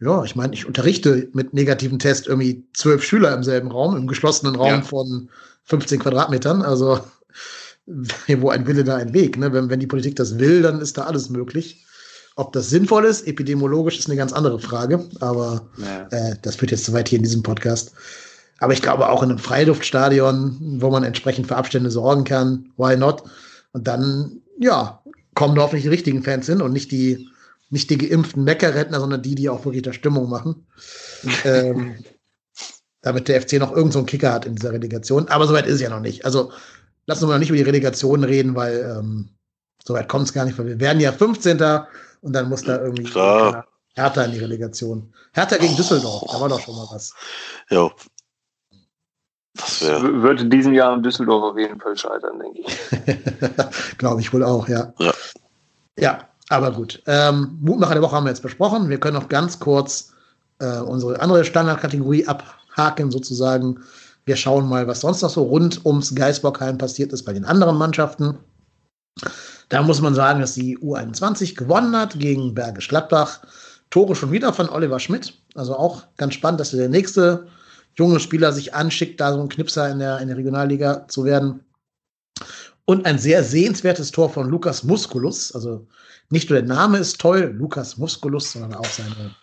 Ja, 0.00 0.22
ich 0.22 0.36
meine, 0.36 0.54
ich 0.54 0.66
unterrichte 0.66 1.28
mit 1.32 1.52
negativen 1.52 1.98
Test 1.98 2.28
irgendwie 2.28 2.66
zwölf 2.72 3.02
Schüler 3.02 3.34
im 3.34 3.42
selben 3.42 3.70
Raum, 3.70 3.96
im 3.96 4.06
geschlossenen 4.06 4.54
Raum 4.54 4.68
ja. 4.68 4.82
von 4.82 5.28
15 5.64 6.00
Quadratmetern. 6.00 6.62
Also, 6.62 7.00
wo 8.38 8.50
ein 8.50 8.66
Wille, 8.66 8.84
da 8.84 8.96
ein 8.96 9.12
Weg. 9.12 9.36
Ne? 9.36 9.52
Wenn, 9.52 9.68
wenn 9.68 9.80
die 9.80 9.86
Politik 9.86 10.16
das 10.16 10.38
will, 10.38 10.62
dann 10.62 10.80
ist 10.80 10.98
da 10.98 11.04
alles 11.04 11.30
möglich. 11.30 11.84
Ob 12.36 12.52
das 12.52 12.68
sinnvoll 12.68 13.04
ist, 13.04 13.26
epidemiologisch, 13.26 13.98
ist 13.98 14.08
eine 14.08 14.16
ganz 14.16 14.32
andere 14.32 14.58
Frage. 14.58 15.04
Aber 15.20 15.68
ja. 15.76 16.08
äh, 16.10 16.36
das 16.42 16.56
führt 16.56 16.72
jetzt 16.72 16.84
zu 16.84 16.92
weit 16.92 17.08
hier 17.08 17.18
in 17.18 17.22
diesem 17.24 17.42
Podcast. 17.42 17.92
Aber 18.58 18.72
ich 18.72 18.82
glaube 18.82 19.08
auch 19.08 19.22
in 19.22 19.30
einem 19.30 19.38
Freiluftstadion, 19.38 20.80
wo 20.80 20.90
man 20.90 21.04
entsprechend 21.04 21.46
für 21.46 21.56
Abstände 21.56 21.90
sorgen 21.90 22.24
kann, 22.24 22.72
why 22.76 22.96
not? 22.96 23.22
Und 23.72 23.86
dann, 23.86 24.40
ja, 24.58 25.02
kommen 25.34 25.54
da 25.54 25.62
hoffentlich 25.62 25.84
die 25.84 25.90
richtigen 25.90 26.22
Fans 26.22 26.46
hin 26.46 26.62
und 26.62 26.72
nicht 26.72 26.92
die, 26.92 27.28
nicht 27.70 27.90
die 27.90 27.98
geimpften 27.98 28.44
Meckerrettner, 28.44 29.00
sondern 29.00 29.22
die, 29.22 29.34
die 29.34 29.48
auch 29.48 29.64
wirklich 29.64 29.82
da 29.82 29.92
Stimmung 29.92 30.28
machen. 30.28 30.66
ähm, 31.44 31.96
damit 33.04 33.28
der 33.28 33.40
FC 33.40 33.54
noch 33.54 33.70
irgendeinen 33.70 33.92
so 33.92 34.04
Kicker 34.04 34.32
hat 34.32 34.46
in 34.46 34.56
dieser 34.56 34.72
Relegation. 34.72 35.28
Aber 35.28 35.46
soweit 35.46 35.66
ist 35.66 35.74
es 35.74 35.80
ja 35.82 35.90
noch 35.90 36.00
nicht. 36.00 36.24
Also 36.24 36.50
lassen 37.06 37.28
wir 37.28 37.34
noch 37.34 37.38
nicht 37.38 37.50
über 37.50 37.58
die 37.58 37.62
Relegation 37.62 38.24
reden, 38.24 38.56
weil 38.56 38.96
ähm, 38.98 39.28
soweit 39.84 40.08
kommt 40.08 40.26
es 40.26 40.32
gar 40.32 40.46
nicht, 40.46 40.58
weil 40.58 40.66
wir 40.66 40.80
werden 40.80 41.00
ja 41.00 41.12
15. 41.12 41.60
und 42.22 42.32
dann 42.32 42.48
muss 42.48 42.62
da 42.62 42.80
irgendwie 42.80 43.04
Klar. 43.04 43.66
Hertha 43.94 44.24
in 44.24 44.32
die 44.32 44.38
Relegation. 44.38 45.12
Hertha 45.34 45.58
gegen 45.58 45.76
Düsseldorf, 45.76 46.24
da 46.32 46.40
war 46.40 46.48
doch 46.48 46.60
schon 46.60 46.76
mal 46.76 46.88
was. 46.90 47.12
Ja, 47.68 47.90
das 49.56 49.82
wird 49.82 50.40
in 50.40 50.50
diesem 50.50 50.72
Jahr 50.72 50.96
in 50.96 51.02
Düsseldorf 51.02 51.52
auf 51.52 51.58
jeden 51.58 51.78
Fall 51.78 51.96
scheitern, 51.96 52.40
denke 52.40 52.60
ich. 52.60 53.98
Glaube 53.98 54.20
ich 54.20 54.32
wohl 54.32 54.42
auch, 54.42 54.66
ja. 54.66 54.92
Ja, 54.98 55.12
ja 55.98 56.28
aber 56.48 56.72
gut. 56.72 57.02
Ähm, 57.06 57.58
Mutmacher 57.60 57.94
der 57.94 58.02
Woche 58.02 58.16
haben 58.16 58.24
wir 58.24 58.30
jetzt 58.30 58.42
besprochen. 58.42 58.88
Wir 58.88 58.98
können 58.98 59.16
noch 59.16 59.28
ganz 59.28 59.60
kurz 59.60 60.12
äh, 60.58 60.80
unsere 60.80 61.20
andere 61.20 61.44
Standardkategorie 61.44 62.26
abhaken, 62.74 63.10
sozusagen. 63.10 63.80
Wir 64.26 64.36
schauen 64.36 64.68
mal, 64.68 64.86
was 64.86 65.00
sonst 65.00 65.22
noch 65.22 65.30
so 65.30 65.42
rund 65.42 65.84
ums 65.84 66.14
Geisbockheim 66.14 66.78
passiert 66.78 67.12
ist 67.12 67.24
bei 67.24 67.32
den 67.32 67.44
anderen 67.44 67.76
Mannschaften. 67.76 68.38
Da 69.68 69.82
muss 69.82 70.00
man 70.00 70.14
sagen, 70.14 70.40
dass 70.40 70.54
die 70.54 70.78
U21 70.78 71.56
gewonnen 71.56 71.96
hat 71.96 72.18
gegen 72.18 72.54
Bergisch 72.54 72.88
Gladbach. 72.88 73.40
Tore 73.90 74.16
schon 74.16 74.32
wieder 74.32 74.52
von 74.52 74.68
Oliver 74.68 74.98
Schmidt. 74.98 75.34
Also 75.54 75.76
auch 75.76 76.04
ganz 76.16 76.34
spannend, 76.34 76.60
dass 76.60 76.72
er 76.72 76.80
der 76.80 76.88
nächste 76.88 77.46
junge 77.96 78.18
Spieler 78.18 78.52
sich 78.52 78.74
anschickt, 78.74 79.20
da 79.20 79.32
so 79.32 79.40
ein 79.40 79.48
Knipser 79.48 79.90
in 79.90 79.98
der, 79.98 80.18
in 80.20 80.28
der 80.28 80.36
Regionalliga 80.36 81.06
zu 81.08 81.24
werden. 81.24 81.60
Und 82.86 83.06
ein 83.06 83.18
sehr 83.18 83.44
sehenswertes 83.44 84.10
Tor 84.10 84.30
von 84.30 84.48
Lukas 84.48 84.84
Musculus. 84.84 85.54
Also 85.54 85.86
nicht 86.30 86.50
nur 86.50 86.58
der 86.58 86.68
Name 86.68 86.98
ist 86.98 87.20
toll, 87.20 87.54
Lukas 87.56 87.96
Musculus, 87.96 88.52
sondern 88.52 88.74
auch 88.74 88.86
seine, 88.86 89.34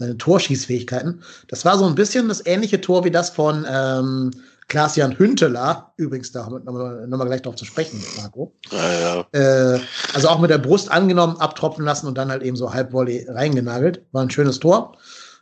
seine 0.00 0.16
Torschießfähigkeiten. 0.16 1.22
Das 1.46 1.64
war 1.64 1.78
so 1.78 1.86
ein 1.86 1.94
bisschen 1.94 2.28
das 2.28 2.44
ähnliche 2.44 2.80
Tor 2.80 3.04
wie 3.04 3.10
das 3.10 3.30
von 3.30 3.66
ähm, 3.70 4.30
Klaas-Jan 4.68 5.18
Hünteler. 5.18 5.92
Übrigens, 5.96 6.32
da 6.32 6.46
haben 6.46 6.64
wir 6.64 7.06
nochmal 7.06 7.26
gleich 7.26 7.42
drauf 7.42 7.56
zu 7.56 7.66
sprechen, 7.66 8.02
Marco. 8.16 8.52
Ja, 8.70 9.26
ja. 9.32 9.74
Äh, 9.74 9.80
also 10.14 10.28
auch 10.28 10.40
mit 10.40 10.50
der 10.50 10.58
Brust 10.58 10.90
angenommen, 10.90 11.36
abtropfen 11.36 11.84
lassen 11.84 12.06
und 12.06 12.16
dann 12.16 12.30
halt 12.30 12.42
eben 12.42 12.56
so 12.56 12.72
Halbvolley 12.72 13.26
reingenagelt. 13.28 14.02
War 14.12 14.22
ein 14.22 14.30
schönes 14.30 14.58
Tor. 14.58 14.96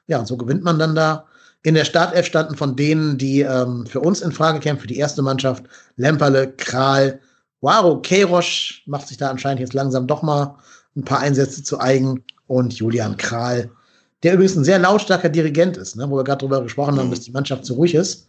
Ja, 0.09 0.19
und 0.19 0.27
so 0.27 0.37
gewinnt 0.37 0.65
man 0.65 0.79
dann 0.79 0.95
da. 0.95 1.27
In 1.63 1.75
der 1.75 1.85
Startelf 1.85 2.27
standen 2.27 2.57
von 2.57 2.75
denen, 2.77 3.19
die 3.19 3.41
ähm, 3.41 3.87
für 3.87 4.01
uns 4.01 4.23
in 4.23 4.33
Frage 4.33 4.59
kämen, 4.59 4.81
für 4.81 4.87
die 4.87 4.99
erste 4.99 5.23
Mannschaft, 5.23 5.65
Lemperle, 5.97 6.53
Kral, 6.53 7.21
Waro, 7.61 8.01
Keirosch 8.03 8.83
macht 8.87 9.09
sich 9.09 9.19
da 9.19 9.31
anscheinend 9.31 9.61
jetzt 9.61 9.75
langsam 9.75 10.07
doch 10.07 10.23
mal 10.23 10.57
ein 10.97 11.05
paar 11.05 11.21
Einsätze 11.21 11.63
zu 11.63 11.81
eigen 11.81 12.25
und 12.47 12.75
Julian 12.75 13.17
Kral, 13.17 13.71
der 14.23 14.35
übrigens 14.35 14.57
ein 14.57 14.65
sehr 14.65 14.79
lautstarker 14.79 15.29
Dirigent 15.29 15.77
ist, 15.77 15.97
ne, 15.97 16.11
wo 16.11 16.17
wir 16.17 16.25
gerade 16.25 16.41
drüber 16.41 16.63
gesprochen 16.63 16.99
haben, 16.99 17.07
mhm. 17.07 17.13
dass 17.13 17.21
die 17.21 17.31
Mannschaft 17.31 17.65
zu 17.65 17.75
ruhig 17.75 17.95
ist. 17.95 18.27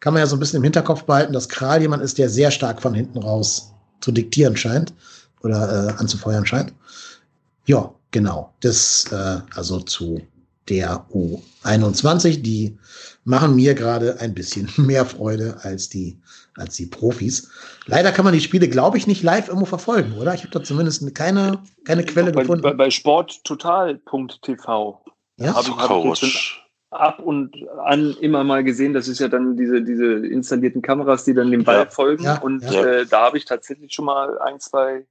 Kann 0.00 0.14
man 0.14 0.20
ja 0.20 0.26
so 0.26 0.36
ein 0.36 0.40
bisschen 0.40 0.58
im 0.58 0.64
Hinterkopf 0.64 1.04
behalten, 1.04 1.32
dass 1.32 1.48
Kral 1.48 1.80
jemand 1.80 2.02
ist, 2.02 2.18
der 2.18 2.28
sehr 2.28 2.50
stark 2.50 2.82
von 2.82 2.92
hinten 2.92 3.18
raus 3.18 3.72
zu 4.00 4.10
diktieren 4.10 4.56
scheint 4.56 4.92
oder 5.42 5.88
äh, 5.88 6.00
anzufeuern 6.00 6.44
scheint. 6.44 6.74
Ja, 7.66 7.92
genau. 8.10 8.52
Das 8.60 9.06
äh, 9.12 9.38
also 9.54 9.80
zu 9.80 10.20
der 10.68 11.06
U21. 11.12 12.42
Die 12.42 12.76
machen 13.24 13.54
mir 13.54 13.74
gerade 13.74 14.20
ein 14.20 14.34
bisschen 14.34 14.68
mehr 14.76 15.06
Freude 15.06 15.56
als 15.62 15.88
die, 15.88 16.18
als 16.56 16.74
die 16.76 16.86
Profis. 16.86 17.48
Leider 17.86 18.10
kann 18.12 18.24
man 18.24 18.34
die 18.34 18.40
Spiele, 18.40 18.68
glaube 18.68 18.98
ich, 18.98 19.06
nicht 19.06 19.22
live 19.22 19.46
irgendwo 19.48 19.66
verfolgen, 19.66 20.14
oder? 20.14 20.34
Ich 20.34 20.42
habe 20.42 20.50
da 20.50 20.60
zumindest 20.62 21.14
keine, 21.14 21.62
keine 21.84 22.04
Quelle 22.04 22.32
bei, 22.32 22.42
gefunden. 22.42 22.62
Bei, 22.62 22.74
bei 22.74 22.90
sporttotal.tv 22.90 25.01
Ja? 25.38 25.54
habe 25.54 25.76
hab 25.76 26.04
ich 26.14 26.20
jetzt 26.22 26.58
ab 26.90 27.20
und 27.20 27.56
an 27.84 28.14
immer 28.20 28.44
mal 28.44 28.62
gesehen, 28.64 28.92
das 28.92 29.08
ist 29.08 29.18
ja 29.18 29.28
dann 29.28 29.56
diese, 29.56 29.80
diese 29.82 30.26
installierten 30.26 30.82
Kameras, 30.82 31.24
die 31.24 31.32
dann 31.34 31.50
dem 31.50 31.64
Ball 31.64 31.84
Ja. 31.84 31.90
folgen. 31.90 32.24
Ja, 32.24 32.38
und 32.40 32.62
ja. 32.62 32.84
Äh, 32.84 33.06
da 33.06 33.22
habe 33.26 33.38
ich 33.38 33.44
tatsächlich 33.46 33.94
schon 33.94 34.04
mal 34.04 34.38
ein, 34.40 34.60
zwei 34.60 35.06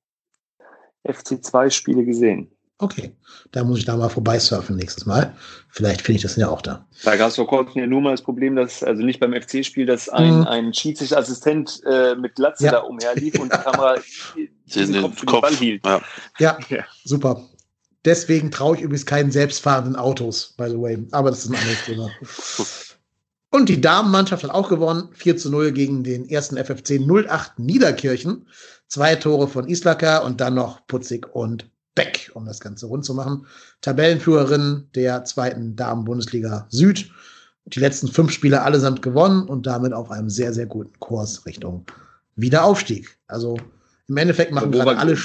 FC2-Spiele 1.08 2.06
gesehen. 2.06 2.52
Okay, 2.78 3.16
da 3.52 3.64
muss 3.64 3.78
ich 3.80 3.86
da 3.86 3.96
mal 3.96 4.10
vorbeisurfen 4.10 4.76
nächstes 4.76 5.06
Mal. 5.06 5.36
Vielleicht 5.70 6.02
finde 6.02 6.16
ich 6.18 6.22
das 6.24 6.36
ja 6.36 6.50
auch 6.50 6.64
da. 6.64 6.88
Da 7.04 7.16
gab 7.16 7.28
es 7.30 7.36
vor 7.36 7.46
kurzem 7.48 7.80
ja 7.82 7.86
nur 7.88 8.02
mal 8.02 8.10
das 8.12 8.24
Problem, 8.24 8.56
dass, 8.56 8.82
also 8.82 9.04
nicht 9.04 9.20
beim 9.20 9.34
FC-Spiel, 9.40 9.86
dass 9.86 10.10
ein, 10.10 10.40
Mhm. 10.40 10.48
ein 10.48 10.74
Schiedsrichterassistent 10.74 11.82
äh, 11.86 12.16
mit 12.16 12.34
Glatze 12.36 12.66
Ja. 12.66 12.72
da 12.72 12.80
umherlief 12.80 13.40
und 13.40 13.54
die 13.54 13.58
Kamera 13.58 13.96
Den, 14.36 14.50
diesen 14.66 14.94
den 14.94 15.02
Kopf 15.04 15.20
den 15.20 15.26
Kopf. 15.28 15.42
Ball 15.42 15.54
hielt. 15.56 15.86
Ja. 15.86 16.02
Ja, 16.40 16.58
Ja. 16.70 16.84
super. 17.04 17.44
Deswegen 18.06 18.50
traue 18.52 18.76
ich 18.76 18.82
übrigens 18.82 19.06
keinen 19.06 19.32
selbstfahrenden 19.32 19.96
Autos, 19.96 20.54
by 20.58 20.70
the 20.70 20.80
way. 20.80 21.06
Aber 21.12 21.30
das 21.30 21.46
ist 21.46 21.52
ein 21.52 21.56
anderes 21.56 21.86
Thema. 21.86 22.10
Und 23.52 23.68
die 23.68 23.82
Damenmannschaft 23.82 24.44
hat 24.44 24.52
auch 24.52 24.70
gewonnen. 24.70 25.10
4 25.14 25.38
zu 25.38 25.52
0 25.52 25.74
gegen 25.74 26.04
den 26.04 26.28
ersten 26.28 26.58
FFC 26.58 27.02
08 27.02 27.60
Niederkirchen. 27.60 28.48
Zwei 28.88 29.16
Tore 29.16 29.48
von 29.48 29.68
Islaka 29.68 30.20
und 30.20 30.42
dann 30.42 30.56
noch 30.56 30.88
Putzig 30.88 31.36
und 31.36 31.70
Beck, 31.94 32.32
um 32.34 32.46
das 32.46 32.62
Ganze 32.62 32.86
rund 32.86 33.04
zu 33.04 33.14
machen. 33.14 33.46
Tabellenführerin 33.82 34.88
der 34.96 35.26
zweiten 35.26 35.76
Damen-Bundesliga 35.76 36.66
Süd. 36.70 37.12
Die 37.66 37.80
letzten 37.80 38.08
fünf 38.08 38.32
Spiele 38.32 38.62
allesamt 38.62 39.02
gewonnen 39.02 39.44
und 39.44 39.68
damit 39.68 39.94
auf 39.94 40.10
einem 40.12 40.30
sehr, 40.30 40.54
sehr 40.54 40.66
guten 40.66 40.98
Kurs 41.00 41.46
Richtung 41.46 41.86
Wiederaufstieg. 42.38 43.18
Also 43.28 43.58
im 44.08 44.18
Endeffekt 44.18 44.54
machen 44.54 44.72
gerade 44.72 44.98
alle. 44.98 45.16
Hm? 45.16 45.22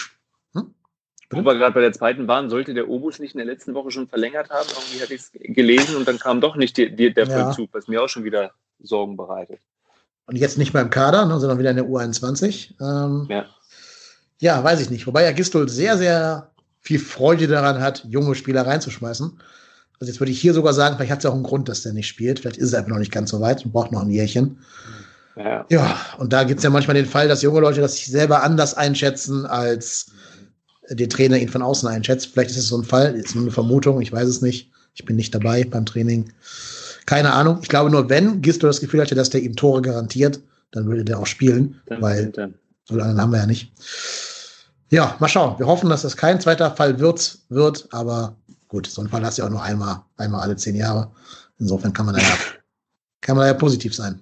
Wo 1.30 1.42
wir 1.44 1.54
gerade 1.54 1.74
bei 1.74 1.80
der 1.80 1.92
zweiten 1.92 2.28
waren, 2.28 2.50
sollte 2.50 2.72
der 2.72 2.88
Obus 2.88 3.18
nicht 3.18 3.34
in 3.34 3.38
der 3.38 3.46
letzten 3.46 3.74
Woche 3.74 3.90
schon 3.90 4.06
verlängert 4.06 4.50
haben. 4.50 4.66
Irgendwie 4.68 5.02
hatte 5.02 5.14
ich 5.14 5.22
es 5.22 5.32
gelesen 5.32 5.96
und 5.96 6.06
dann 6.06 6.18
kam 6.18 6.40
doch 6.40 6.54
nicht 6.56 6.76
die, 6.76 6.94
die, 6.94 7.12
der 7.12 7.26
Ja. 7.26 7.44
Vollzug, 7.44 7.70
was 7.72 7.88
mir 7.88 8.02
auch 8.02 8.08
schon 8.08 8.24
wieder 8.24 8.52
Sorgen 8.80 9.16
bereitet. 9.16 9.58
Und 10.26 10.36
jetzt 10.36 10.58
nicht 10.58 10.72
mehr 10.72 10.82
im 10.82 10.90
Kader, 10.90 11.26
ne, 11.26 11.38
sondern 11.40 11.58
wieder 11.58 11.70
in 11.70 11.76
der 11.76 11.86
U21. 11.86 12.74
Ähm, 12.80 13.26
Ja. 13.28 13.46
ja, 14.38 14.62
weiß 14.62 14.80
ich 14.80 14.90
nicht. 14.90 15.06
Wobei 15.06 15.24
ja 15.24 15.32
Gistol 15.32 15.68
sehr, 15.68 15.96
sehr 15.98 16.50
viel 16.80 16.98
Freude 17.00 17.48
daran 17.48 17.80
hat, 17.80 18.04
junge 18.08 18.34
Spieler 18.36 18.64
reinzuschmeißen. 18.66 19.40
Also 19.98 20.12
jetzt 20.12 20.20
würde 20.20 20.30
ich 20.30 20.40
hier 20.40 20.52
sogar 20.54 20.74
sagen, 20.74 20.96
vielleicht 20.96 21.10
hat 21.10 21.18
es 21.18 21.24
ja 21.24 21.30
auch 21.30 21.34
einen 21.34 21.42
Grund, 21.42 21.68
dass 21.68 21.82
der 21.82 21.92
nicht 21.92 22.06
spielt. 22.06 22.38
Vielleicht 22.40 22.58
ist 22.58 22.68
es 22.68 22.74
einfach 22.74 22.90
noch 22.90 22.98
nicht 22.98 23.10
ganz 23.12 23.30
so 23.30 23.40
weit 23.40 23.64
und 23.64 23.72
braucht 23.72 23.90
noch 23.92 24.02
ein 24.02 24.10
Jährchen. 24.10 24.60
Ja. 25.36 25.66
Ja, 25.70 25.96
und 26.18 26.32
da 26.32 26.44
gibt 26.44 26.58
es 26.58 26.64
ja 26.64 26.70
manchmal 26.70 26.94
den 26.94 27.06
Fall, 27.06 27.28
dass 27.28 27.42
junge 27.42 27.60
Leute 27.60 27.80
das 27.80 27.96
sich 27.96 28.06
selber 28.06 28.42
anders 28.42 28.74
einschätzen, 28.74 29.46
als 29.46 30.12
der 30.90 31.08
Trainer 31.08 31.38
ihn 31.38 31.48
von 31.48 31.62
außen 31.62 31.88
einschätzt. 31.88 32.28
Vielleicht 32.32 32.50
ist 32.50 32.58
es 32.58 32.68
so 32.68 32.78
ein 32.78 32.84
Fall, 32.84 33.14
ist 33.14 33.34
nur 33.34 33.44
eine 33.44 33.50
Vermutung, 33.52 34.00
ich 34.00 34.12
weiß 34.12 34.28
es 34.28 34.42
nicht. 34.42 34.70
Ich 34.94 35.04
bin 35.04 35.16
nicht 35.16 35.34
dabei 35.34 35.64
beim 35.64 35.84
Training. 35.84 36.32
Keine 37.04 37.32
Ahnung. 37.32 37.58
Ich 37.62 37.68
glaube 37.68 37.90
nur, 37.90 38.08
wenn 38.08 38.40
Gisto 38.40 38.66
das 38.66 38.80
Gefühl 38.80 39.00
hatte, 39.02 39.14
dass 39.14 39.30
der 39.30 39.42
ihm 39.42 39.54
Tore 39.54 39.82
garantiert, 39.82 40.40
dann 40.72 40.86
würde 40.86 41.04
der 41.04 41.18
auch 41.18 41.26
spielen, 41.26 41.80
Dann, 41.86 42.02
weil 42.02 42.26
dann. 42.30 42.54
so 42.84 42.96
lange 42.96 43.20
haben 43.20 43.30
wir 43.32 43.38
ja 43.38 43.46
nicht. 43.46 43.72
Ja, 44.90 45.16
mal 45.18 45.28
schauen. 45.28 45.58
Wir 45.58 45.66
hoffen, 45.66 45.90
dass 45.90 46.02
das 46.02 46.16
kein 46.16 46.40
zweiter 46.40 46.70
Fall 46.70 46.98
wird, 46.98 47.38
wird 47.48 47.88
aber 47.90 48.36
gut, 48.68 48.86
so 48.86 49.02
ein 49.02 49.08
Fall 49.08 49.24
hast 49.24 49.38
du 49.38 49.42
ja 49.42 49.48
auch 49.48 49.52
nur 49.52 49.62
einmal, 49.62 50.02
einmal 50.16 50.42
alle 50.42 50.56
zehn 50.56 50.76
Jahre. 50.76 51.10
Insofern 51.58 51.92
kann 51.92 52.06
man 52.06 52.14
da 52.14 52.20
ja, 52.20 52.36
kann 53.20 53.36
man 53.36 53.44
da 53.44 53.48
ja 53.48 53.54
positiv 53.54 53.94
sein. 53.94 54.20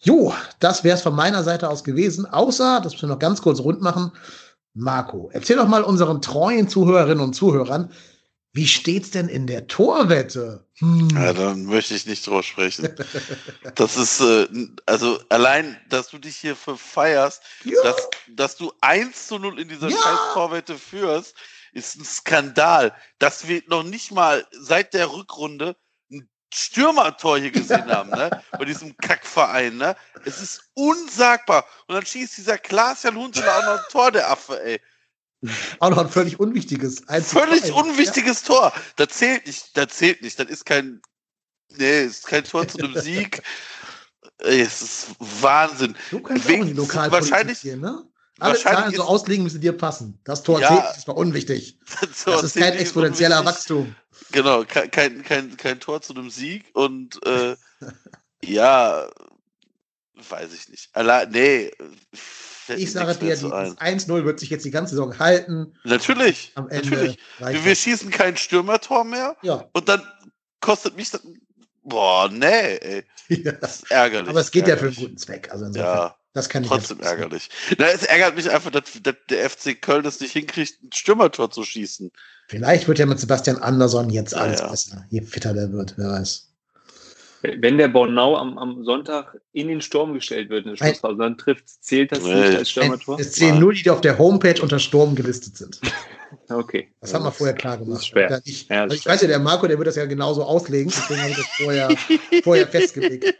Jo, 0.00 0.32
das 0.60 0.84
wäre 0.84 0.96
es 0.96 1.02
von 1.02 1.14
meiner 1.14 1.42
Seite 1.42 1.68
aus 1.68 1.82
gewesen, 1.82 2.24
außer, 2.24 2.80
das 2.82 2.92
müssen 2.92 3.08
wir 3.08 3.14
noch 3.14 3.18
ganz 3.18 3.42
kurz 3.42 3.58
rund 3.60 3.80
machen. 3.82 4.12
Marco, 4.78 5.28
erzähl 5.32 5.56
doch 5.56 5.68
mal 5.68 5.82
unseren 5.82 6.22
treuen 6.22 6.68
Zuhörerinnen 6.68 7.22
und 7.22 7.34
Zuhörern, 7.34 7.92
wie 8.52 8.66
steht's 8.66 9.10
denn 9.10 9.28
in 9.28 9.46
der 9.46 9.66
Torwette? 9.66 10.64
Hm. 10.78 11.08
Ja, 11.10 11.32
dann 11.32 11.64
möchte 11.64 11.94
ich 11.94 12.06
nicht 12.06 12.26
drüber 12.26 12.42
sprechen. 12.42 12.88
Das 13.74 13.96
ist, 13.96 14.20
äh, 14.20 14.46
also 14.86 15.18
allein, 15.28 15.76
dass 15.88 16.08
du 16.08 16.18
dich 16.18 16.36
hier 16.36 16.56
für 16.56 16.76
feierst, 16.76 17.42
Ja. 17.64 17.82
dass, 17.82 18.08
dass 18.28 18.56
du 18.56 18.72
1 18.80 19.26
zu 19.28 19.38
0 19.38 19.60
in 19.60 19.68
dieser 19.68 19.88
Ja. 19.90 19.96
scheiß 19.96 20.18
Torwette 20.34 20.78
führst, 20.78 21.34
ist 21.72 21.96
ein 21.96 22.04
Skandal. 22.04 22.94
Dass 23.18 23.46
wir 23.48 23.62
noch 23.68 23.82
nicht 23.82 24.10
mal 24.12 24.46
seit 24.52 24.94
der 24.94 25.12
Rückrunde 25.12 25.76
Stürmertor 26.52 27.38
hier 27.38 27.50
gesehen 27.50 27.86
haben, 27.90 28.10
ne? 28.10 28.30
Bei 28.52 28.64
diesem 28.64 28.96
Kackverein, 28.96 29.76
ne? 29.76 29.96
Es 30.24 30.40
ist 30.40 30.70
unsagbar. 30.74 31.64
Und 31.86 31.94
dann 31.94 32.06
schießt 32.06 32.38
dieser 32.38 32.58
Klaas-Jan 32.58 33.16
Huntelaar 33.16 33.58
auch 33.58 33.64
noch 33.76 33.84
ein 33.84 33.90
Tor, 33.90 34.10
der 34.12 34.30
Affe, 34.30 34.62
ey. 34.62 34.80
Auch 35.78 35.90
noch 35.90 35.98
ein 35.98 36.08
völlig 36.08 36.40
unwichtiges. 36.40 37.06
1 37.08 37.28
zu 37.28 37.38
Völlig 37.38 37.64
2. 37.64 37.72
unwichtiges 37.72 38.42
Tor. 38.42 38.72
Das 38.96 39.08
zählt 39.08 39.46
nicht, 39.46 39.76
das 39.76 39.88
zählt 39.96 40.22
nicht. 40.22 40.38
Das 40.38 40.48
ist 40.48 40.64
kein, 40.64 41.00
nee, 41.76 42.04
ist 42.04 42.26
kein 42.26 42.44
Tor 42.44 42.66
zu 42.66 42.78
einem 42.78 42.94
Sieg. 43.00 43.42
Ey, 44.38 44.60
es 44.62 44.82
ist 44.82 45.06
Wahnsinn. 45.18 45.96
Du 46.10 46.20
kannst 46.20 46.44
auch 46.46 46.48
Wegen- 46.50 46.76
wahrscheinlich- 47.12 47.60
gehen, 47.60 47.80
ne? 47.80 48.04
Alle 48.40 48.58
Zahlen 48.58 48.94
so 48.94 49.02
ist- 49.02 49.08
auslegen, 49.08 49.44
müssen 49.44 49.60
dir 49.60 49.72
passen. 49.72 50.18
Das 50.24 50.42
Tor 50.42 50.60
Ja. 50.60 50.92
das 50.94 51.06
war 51.08 51.16
unwichtig. 51.16 51.78
So, 52.14 52.30
Das 52.32 52.42
ist 52.44 52.56
kein 52.56 52.74
exponentieller. 52.74 53.44
Wachstum. 53.44 53.94
Genau, 54.32 54.64
kein, 54.64 54.90
kein, 55.22 55.56
kein, 55.56 55.80
Tor 55.80 56.00
zu 56.02 56.14
einem 56.14 56.30
Sieg 56.30 56.64
und 56.74 57.24
äh, 57.26 57.56
ja, 58.44 59.08
weiß 60.28 60.52
ich 60.52 60.68
nicht. 60.68 60.90
Allein, 60.92 61.30
nee. 61.30 61.70
Ich 62.76 62.92
sage 62.92 63.14
dir, 63.14 63.30
das 63.30 63.44
ein. 63.44 63.98
1-0 63.98 64.24
wird 64.24 64.40
sich 64.40 64.50
jetzt 64.50 64.64
die 64.64 64.70
ganze 64.70 64.90
Saison 64.90 65.18
halten. 65.18 65.74
Natürlich, 65.84 66.52
Am 66.54 66.68
Ende 66.68 66.90
natürlich. 66.90 67.18
Wir, 67.38 67.64
wir 67.64 67.70
das. 67.72 67.78
schießen 67.78 68.10
kein 68.10 68.36
Stürmertor 68.36 69.04
mehr 69.04 69.36
Ja. 69.42 69.64
und 69.72 69.88
dann 69.88 70.02
kostet 70.60 70.96
mich 70.96 71.10
das. 71.10 71.22
Boah, 71.82 72.28
nee, 72.30 72.76
ey. 72.76 73.04
ja. 73.28 73.52
Das 73.52 73.76
ist 73.76 73.90
ärgerlich. 73.90 74.28
Aber 74.28 74.40
es 74.40 74.50
geht 74.50 74.68
ja 74.68 74.76
für 74.76 74.80
einen 74.86 74.88
ärgerlich. 74.90 74.98
guten 75.08 75.16
Zweck. 75.16 75.50
Also 75.50 75.64
insofern, 75.64 75.96
Ja, 75.96 76.16
das 76.38 76.48
kann 76.48 76.62
ich 76.62 76.68
trotzdem 76.70 76.98
jetzt- 76.98 77.06
ärgerlich. 77.06 77.50
Na, 77.78 77.86
es 77.88 78.02
ärgert 78.04 78.36
mich 78.36 78.50
einfach, 78.50 78.70
dass, 78.70 78.84
dass 79.02 79.14
der 79.28 79.50
FC 79.50 79.80
Köln 79.80 80.04
es 80.06 80.20
nicht 80.20 80.32
hinkriegt, 80.32 80.82
ein 80.82 80.90
Stürmertor 80.92 81.50
zu 81.50 81.62
schießen. 81.64 82.10
Vielleicht 82.48 82.88
wird 82.88 82.98
ja 82.98 83.06
mit 83.06 83.20
Sebastian 83.20 83.58
Andersson 83.58 84.08
jetzt 84.10 84.34
alles 84.34 84.60
ja. 84.60 84.68
besser. 84.70 85.04
Je 85.10 85.20
fitter 85.22 85.52
der 85.52 85.70
wird, 85.72 85.94
wer 85.98 86.08
weiß. 86.08 86.46
Wenn 87.42 87.78
der 87.78 87.86
Bornau 87.88 88.36
am, 88.36 88.58
am 88.58 88.84
Sonntag 88.84 89.36
in 89.52 89.68
den 89.68 89.80
Sturm 89.80 90.12
gestellt 90.14 90.48
wird, 90.50 90.64
in 90.66 90.70
der 90.72 90.76
Schlussphase, 90.76 91.18
dann 91.18 91.38
trifft, 91.38 91.68
zählt 91.84 92.10
das 92.10 92.22
Nee. 92.24 92.34
nicht 92.34 92.56
als 92.58 92.70
Stürmertor? 92.70 93.20
es 93.20 93.32
zählen 93.32 93.60
nur 93.60 93.72
die, 93.72 93.82
die 93.84 93.90
auf 93.90 94.00
der 94.00 94.18
Homepage 94.18 94.60
unter 94.60 94.78
Sturm 94.80 95.14
gelistet 95.14 95.56
sind. 95.56 95.80
Okay. 96.48 96.92
Das 97.00 97.14
haben 97.14 97.24
wir 97.24 97.30
vorher 97.30 97.54
klar 97.54 97.76
Das 97.76 97.86
gemacht. 97.86 98.00
ist 98.00 98.06
schwer. 98.08 98.30
Ja, 98.30 98.40
ich, 98.44 98.68
Ja, 98.68 98.84
das 98.86 98.94
ist 98.94 99.00
ich 99.00 99.06
weiß 99.06 99.20
ja, 99.22 99.28
der 99.28 99.38
Marco, 99.38 99.68
der 99.68 99.78
wird 99.78 99.86
das 99.86 99.94
ja 99.96 100.04
genauso 100.06 100.42
auslegen, 100.42 100.90
deswegen 100.94 101.20
habe 101.20 101.30
ich 101.30 101.36
das 101.36 101.46
vorher, 101.46 101.88
vorher 102.42 102.66
festgelegt. 102.68 103.34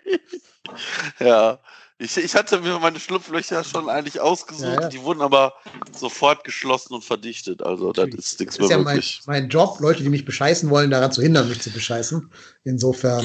Ja, 1.18 1.58
ich, 1.98 2.16
ich 2.16 2.34
hatte 2.34 2.60
mir 2.60 2.78
meine 2.78 3.00
Schlupflöcher 3.00 3.64
schon 3.64 3.88
eigentlich 3.88 4.20
ausgesucht, 4.20 4.64
Ja, 4.74 4.80
ja. 4.82 4.88
die 4.88 5.02
wurden 5.02 5.20
aber 5.20 5.54
sofort 5.96 6.44
geschlossen 6.44 6.94
und 6.94 7.04
verdichtet. 7.04 7.62
Also 7.62 7.92
das 7.92 8.08
ist 8.08 8.40
nichts 8.40 8.56
Das 8.56 8.64
ist 8.64 8.68
mehr 8.68 8.70
ja 8.70 8.78
mein, 8.78 8.96
wirklich. 8.96 9.20
mein 9.26 9.48
Job, 9.48 9.78
Leute, 9.80 10.02
die 10.02 10.08
mich 10.08 10.24
bescheißen 10.24 10.70
wollen, 10.70 10.90
daran 10.90 11.12
zu 11.12 11.22
hindern, 11.22 11.48
mich 11.48 11.60
zu 11.60 11.70
bescheißen. 11.70 12.30
Insofern 12.64 13.24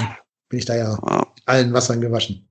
bin 0.49 0.59
ich 0.59 0.65
da 0.65 0.75
ja 0.75 0.97
Ja. 1.07 1.27
allen 1.45 1.73
Wassern 1.73 2.01
gewaschen. 2.01 2.47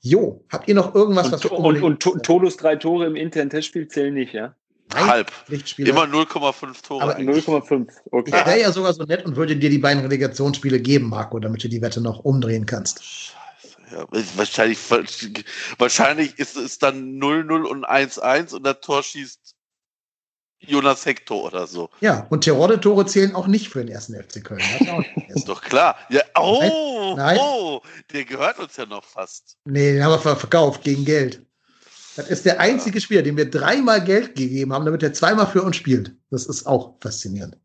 Jo, 0.00 0.44
habt 0.50 0.68
ihr 0.68 0.74
noch 0.76 0.94
irgendwas, 0.94 1.32
was 1.32 1.44
Und, 1.46 1.50
wir 1.74 1.82
und, 1.82 1.82
und 1.82 2.00
To- 2.02 2.18
Todos 2.18 2.56
drei 2.56 2.76
Tore 2.76 3.06
im 3.06 3.16
internen 3.16 3.50
Testspiel 3.50 3.88
zählen 3.88 4.14
nicht, 4.14 4.32
ja? 4.32 4.54
Nein, 4.94 5.06
Halb. 5.06 5.32
Immer 5.76 6.04
0,5 6.04 6.82
Tore. 6.82 7.02
Aber 7.02 7.16
eigentlich. 7.16 7.44
0,5. 7.44 7.88
Ich 7.90 8.12
Okay. 8.12 8.32
wäre 8.32 8.60
ja 8.60 8.72
sogar 8.72 8.94
so 8.94 9.02
nett 9.04 9.26
und 9.26 9.36
würde 9.36 9.56
dir 9.56 9.68
die 9.68 9.78
beiden 9.78 10.02
Relegationsspiele 10.02 10.80
geben, 10.80 11.08
Marco, 11.10 11.38
damit 11.40 11.62
du 11.62 11.68
die 11.68 11.82
Wette 11.82 12.00
noch 12.00 12.20
umdrehen 12.20 12.64
kannst. 12.64 13.34
Ja. 13.90 14.06
Wahrscheinlich, 14.36 14.78
wahrscheinlich 15.78 16.38
ist 16.38 16.56
es 16.56 16.78
dann 16.78 17.18
0-0 17.20 17.62
und 17.64 17.84
1-1 17.88 18.54
und 18.54 18.64
das 18.64 18.80
Tor 18.80 19.02
schießt 19.02 19.54
Jonas 20.60 21.06
Hector 21.06 21.44
oder 21.44 21.66
so. 21.66 21.88
Ja, 22.00 22.26
und 22.30 22.42
Terodde-Tore 22.42 23.06
zählen 23.06 23.34
auch 23.34 23.46
nicht 23.46 23.68
für 23.68 23.78
den 23.78 23.88
ersten 23.88 24.14
FC 24.20 24.42
Köln. 24.44 24.60
Das 25.28 25.36
ist 25.36 25.48
doch 25.48 25.62
klar. 25.62 25.96
Ja, 26.10 26.22
oh, 26.36 27.14
Nein. 27.16 27.38
oh, 27.40 27.80
der 28.12 28.24
gehört 28.24 28.58
uns 28.58 28.76
ja 28.76 28.84
noch 28.86 29.04
fast. 29.04 29.56
nee, 29.64 29.92
den 29.92 30.02
haben 30.02 30.10
wir 30.12 30.18
ver- 30.18 30.36
verkauft 30.36 30.82
gegen 30.82 31.04
Geld. 31.04 31.44
Das 32.16 32.28
ist 32.28 32.44
der 32.44 32.58
einzige 32.58 33.00
Spieler, 33.00 33.22
dem 33.22 33.36
wir 33.36 33.48
dreimal 33.48 34.02
Geld 34.02 34.34
gegeben 34.34 34.72
haben, 34.72 34.84
damit 34.84 35.04
er 35.04 35.12
zweimal 35.12 35.46
für 35.46 35.62
uns 35.62 35.76
spielt. 35.76 36.16
Das 36.30 36.46
ist 36.46 36.66
auch 36.66 36.96
faszinierend. 37.00 37.56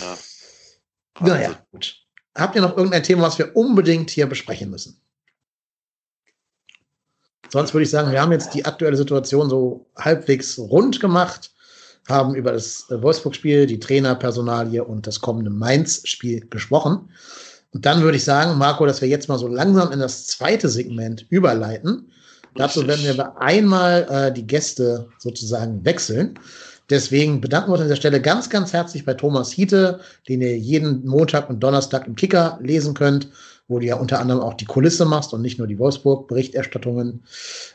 Ja. 0.00 1.26
Naja, 1.26 1.66
gut. 1.72 1.96
Habt 2.36 2.54
ihr 2.54 2.62
noch 2.62 2.76
irgendein 2.76 3.02
Thema, 3.02 3.22
was 3.22 3.38
wir 3.38 3.56
unbedingt 3.56 4.10
hier 4.10 4.26
besprechen 4.26 4.70
müssen? 4.70 5.00
Sonst 7.56 7.72
würde 7.72 7.84
ich 7.84 7.90
sagen, 7.90 8.12
wir 8.12 8.20
haben 8.20 8.32
jetzt 8.32 8.52
die 8.52 8.66
aktuelle 8.66 8.98
Situation 8.98 9.48
so 9.48 9.86
halbwegs 9.96 10.58
rund 10.58 11.00
gemacht. 11.00 11.52
haben 12.06 12.34
über 12.34 12.52
das 12.52 12.84
Wolfsburg-Spiel, 12.90 13.64
die 13.64 13.80
Trainerpersonalie 13.80 14.84
und 14.84 15.06
das 15.06 15.22
kommende 15.22 15.50
Mainz-Spiel 15.50 16.46
gesprochen. 16.50 17.08
Und 17.72 17.86
dann 17.86 18.02
würde 18.02 18.18
ich 18.18 18.24
sagen, 18.24 18.58
Marco, 18.58 18.84
dass 18.84 19.00
wir 19.00 19.08
jetzt 19.08 19.30
mal 19.30 19.38
so 19.38 19.48
langsam 19.48 19.90
in 19.90 20.00
das 20.00 20.26
zweite 20.26 20.68
Segment 20.68 21.24
überleiten. 21.30 22.12
Dazu 22.56 22.86
werden 22.86 23.02
wir 23.02 23.40
einmal 23.40 24.06
äh, 24.10 24.32
die 24.34 24.46
Gäste 24.46 25.08
sozusagen 25.16 25.82
wechseln. 25.82 26.38
Deswegen 26.90 27.40
bedanken 27.40 27.70
wir 27.70 27.72
uns 27.72 27.80
an 27.80 27.86
dieser 27.86 27.96
Stelle 27.96 28.20
ganz, 28.20 28.50
ganz 28.50 28.74
herzlich 28.74 29.06
bei 29.06 29.14
Thomas 29.14 29.50
Hiete, 29.50 30.00
den 30.28 30.42
ihr 30.42 30.58
jeden 30.58 31.06
Montag 31.06 31.48
und 31.48 31.60
Donnerstag 31.60 32.06
im 32.06 32.16
Kicker 32.16 32.58
lesen 32.60 32.92
könnt, 32.92 33.28
wo 33.68 33.78
du 33.78 33.86
ja 33.86 33.96
unter 33.96 34.20
anderem 34.20 34.40
auch 34.40 34.54
die 34.54 34.64
Kulisse 34.64 35.04
machst 35.04 35.32
und 35.32 35.42
nicht 35.42 35.58
nur 35.58 35.66
die 35.66 35.78
Wolfsburg-Berichterstattungen. 35.78 37.24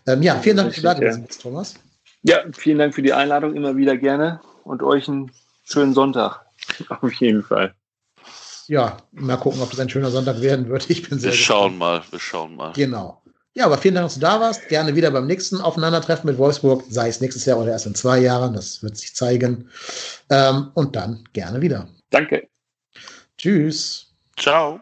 Ähm, 0.07 0.22
ja, 0.22 0.35
vielen 0.39 0.57
Dank, 0.57 0.69
dass 0.69 0.77
du 0.77 0.81
da 0.84 0.93
gewesen 0.93 1.26
bist, 1.26 1.41
Thomas. 1.41 1.76
Ja, 2.23 2.39
vielen 2.53 2.77
Dank 2.77 2.93
für 2.93 3.01
die 3.01 3.13
Einladung, 3.13 3.55
immer 3.55 3.76
wieder 3.76 3.97
gerne 3.97 4.39
und 4.63 4.84
euch 4.84 5.07
einen 5.07 5.31
schönen 5.63 5.93
Sonntag. 5.93 6.45
Auf 6.89 7.13
jeden 7.13 7.43
Fall. 7.43 7.73
Ja, 8.68 8.97
mal 9.11 9.38
gucken, 9.38 9.61
ob 9.61 9.69
das 9.69 9.80
ein 9.80 9.89
schöner 9.89 10.11
Sonntag 10.11 10.41
werden 10.41 10.69
wird. 10.69 10.89
Ich 10.89 11.09
bin 11.09 11.19
sehr 11.19 11.31
Wir 11.31 11.38
schauen 11.38 11.77
mal, 11.77 12.03
wir 12.09 12.19
schauen 12.19 12.55
mal. 12.55 12.72
Genau. 12.73 13.22
Ja, 13.53 13.65
aber 13.65 13.77
vielen 13.77 13.95
Dank, 13.95 14.05
dass 14.05 14.13
du 14.13 14.22
da 14.22 14.39
warst. 14.39 14.69
Gerne 14.69 14.95
wieder 14.95 15.11
beim 15.11 15.27
nächsten 15.27 15.59
Aufeinandertreffen 15.59 16.30
mit 16.30 16.38
Wolfsburg, 16.38 16.85
sei 16.89 17.09
es 17.09 17.19
nächstes 17.19 17.43
Jahr 17.45 17.59
oder 17.59 17.72
erst 17.72 17.85
in 17.85 17.95
zwei 17.95 18.19
Jahren. 18.19 18.53
Das 18.53 18.81
wird 18.81 18.95
sich 18.95 19.13
zeigen. 19.13 19.69
Ähm, 20.30 20.72
und 20.73 20.95
dann 20.95 21.26
gerne 21.34 21.59
wieder. 21.59 21.89
Danke. 22.11 22.47
Tschüss. 23.38 24.13
Ciao. 24.38 24.80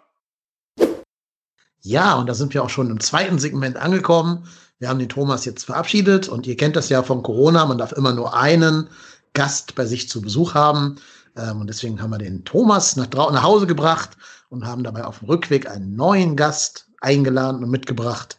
Ja, 1.82 2.16
und 2.16 2.28
da 2.28 2.34
sind 2.34 2.54
wir 2.54 2.64
auch 2.64 2.70
schon 2.70 2.90
im 2.90 3.00
zweiten 3.00 3.40
Segment 3.40 3.78
angekommen. 3.78 4.46
Wir 4.80 4.90
haben 4.90 5.00
den 5.00 5.10
Thomas 5.10 5.46
jetzt 5.46 5.66
verabschiedet 5.66 6.28
und 6.28 6.48
ihr 6.48 6.58
kennt 6.58 6.76
das 6.76 6.90
ja 6.90 7.04
von 7.04 7.24
Corona. 7.24 7.66
Man 7.66 7.78
darf 7.78 7.92
immer 7.92 8.14
nur 8.14 8.36
einen 8.36 8.90
Gast 9.34 9.76
bei 9.76 9.86
sich 9.86 10.10
zu 10.10 10.22
Besuch 10.22 10.54
haben. 10.54 10.98
Ähm, 11.36 11.62
und 11.62 11.68
deswegen 11.68 12.02
haben 12.02 12.12
wir 12.12 12.18
den 12.18 12.44
Thomas 12.46 12.96
nach, 12.96 13.10
nach 13.12 13.44
Hause 13.44 13.68
gebracht 13.68 14.12
und 14.50 14.66
haben 14.66 14.84
dabei 14.84 15.06
auf 15.06 15.20
dem 15.20 15.30
Rückweg 15.30 15.70
einen 15.70 15.96
neuen 15.96 16.36
Gast 16.36 16.88
eingeladen 17.02 17.64
und 17.64 17.70
mitgebracht 17.70 18.38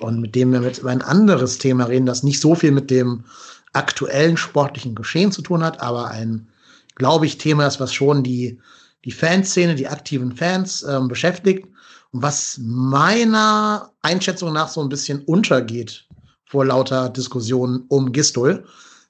und 0.00 0.20
mit 0.20 0.34
dem 0.34 0.52
wir 0.52 0.60
mit 0.60 0.78
über 0.78 0.90
ein 0.90 1.02
anderes 1.02 1.58
Thema 1.58 1.84
reden, 1.84 2.06
das 2.06 2.22
nicht 2.22 2.40
so 2.40 2.54
viel 2.54 2.70
mit 2.70 2.90
dem 2.90 3.24
aktuellen 3.72 4.36
sportlichen 4.36 4.94
Geschehen 4.94 5.32
zu 5.32 5.42
tun 5.42 5.62
hat, 5.62 5.80
aber 5.80 6.08
ein, 6.08 6.48
glaube 6.94 7.26
ich, 7.26 7.38
Thema 7.38 7.66
ist, 7.66 7.80
was 7.80 7.92
schon 7.92 8.22
die, 8.22 8.60
die 9.04 9.10
Fanszene, 9.10 9.74
die 9.74 9.88
aktiven 9.88 10.34
Fans 10.36 10.82
ähm, 10.84 11.08
beschäftigt 11.08 11.66
und 12.12 12.22
was 12.22 12.58
meiner 12.62 13.90
Einschätzung 14.02 14.52
nach 14.52 14.68
so 14.68 14.80
ein 14.80 14.88
bisschen 14.88 15.22
untergeht 15.24 16.06
vor 16.44 16.64
lauter 16.64 17.10
Diskussionen 17.10 17.84
um 17.88 18.12
Gistol. 18.12 18.64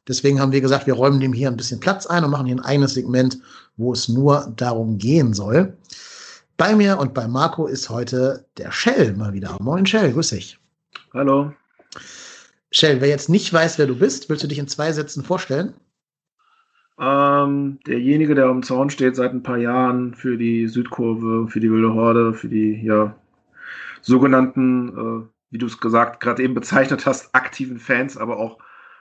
Deswegen 0.09 0.41
haben 0.41 0.53
wir 0.53 0.61
gesagt, 0.61 0.87
wir 0.87 0.95
räumen 0.95 1.21
dem 1.21 1.33
hier 1.33 1.49
ein 1.49 1.57
bisschen 1.57 1.81
Platz 1.81 2.07
ein 2.07 2.25
und 2.25 2.31
machen 2.31 2.47
hier 2.47 2.57
ein 2.57 2.65
eigenes 2.65 2.95
Segment, 2.95 3.39
wo 3.77 3.93
es 3.93 4.09
nur 4.09 4.53
darum 4.57 4.99
gehen 4.99 5.35
soll. 5.35 5.77
Bei 6.57 6.75
mir 6.75 6.99
und 6.99 7.15
bei 7.15 7.29
Marco 7.29 7.67
ist 7.67 7.89
heute 7.89 8.45
der 8.57 8.73
Shell 8.73 9.15
mal 9.15 9.33
wieder. 9.33 9.57
Moin 9.61 9.87
Shell, 9.87 10.13
grüß 10.13 10.31
dich. 10.31 10.59
Hallo. 11.15 11.53
Shell, 12.73 13.01
wer 13.01 13.09
jetzt 13.09 13.29
nicht 13.29 13.53
weiß, 13.53 13.79
wer 13.79 13.87
du 13.87 13.95
bist, 13.95 14.29
willst 14.29 14.43
du 14.43 14.49
dich 14.49 14.59
in 14.59 14.67
zwei 14.67 14.93
Sätzen 14.93 15.23
vorstellen? 15.23 15.75
Ähm, 17.01 17.79
derjenige, 17.87 18.35
der 18.35 18.47
am 18.47 18.63
Zaun 18.63 18.91
steht 18.91 19.15
seit 19.15 19.33
ein 19.33 19.43
paar 19.43 19.59
Jahren 19.59 20.15
für 20.15 20.37
die 20.37 20.67
Südkurve, 20.67 21.49
für 21.49 21.61
die 21.61 21.71
Wilde 21.71 21.95
Horde, 21.95 22.35
für 22.35 22.49
die 22.49 22.83
ja, 22.83 23.15
sogenannten, 24.01 24.89
äh, 24.89 25.29
wie 25.51 25.59
du 25.59 25.67
es 25.67 25.81
gesagt, 25.81 26.21
gerade 26.21 26.43
eben 26.43 26.55
bezeichnet 26.55 27.07
hast, 27.07 27.35
aktiven 27.35 27.79
Fans, 27.79 28.17
aber 28.17 28.39
auch 28.39 28.59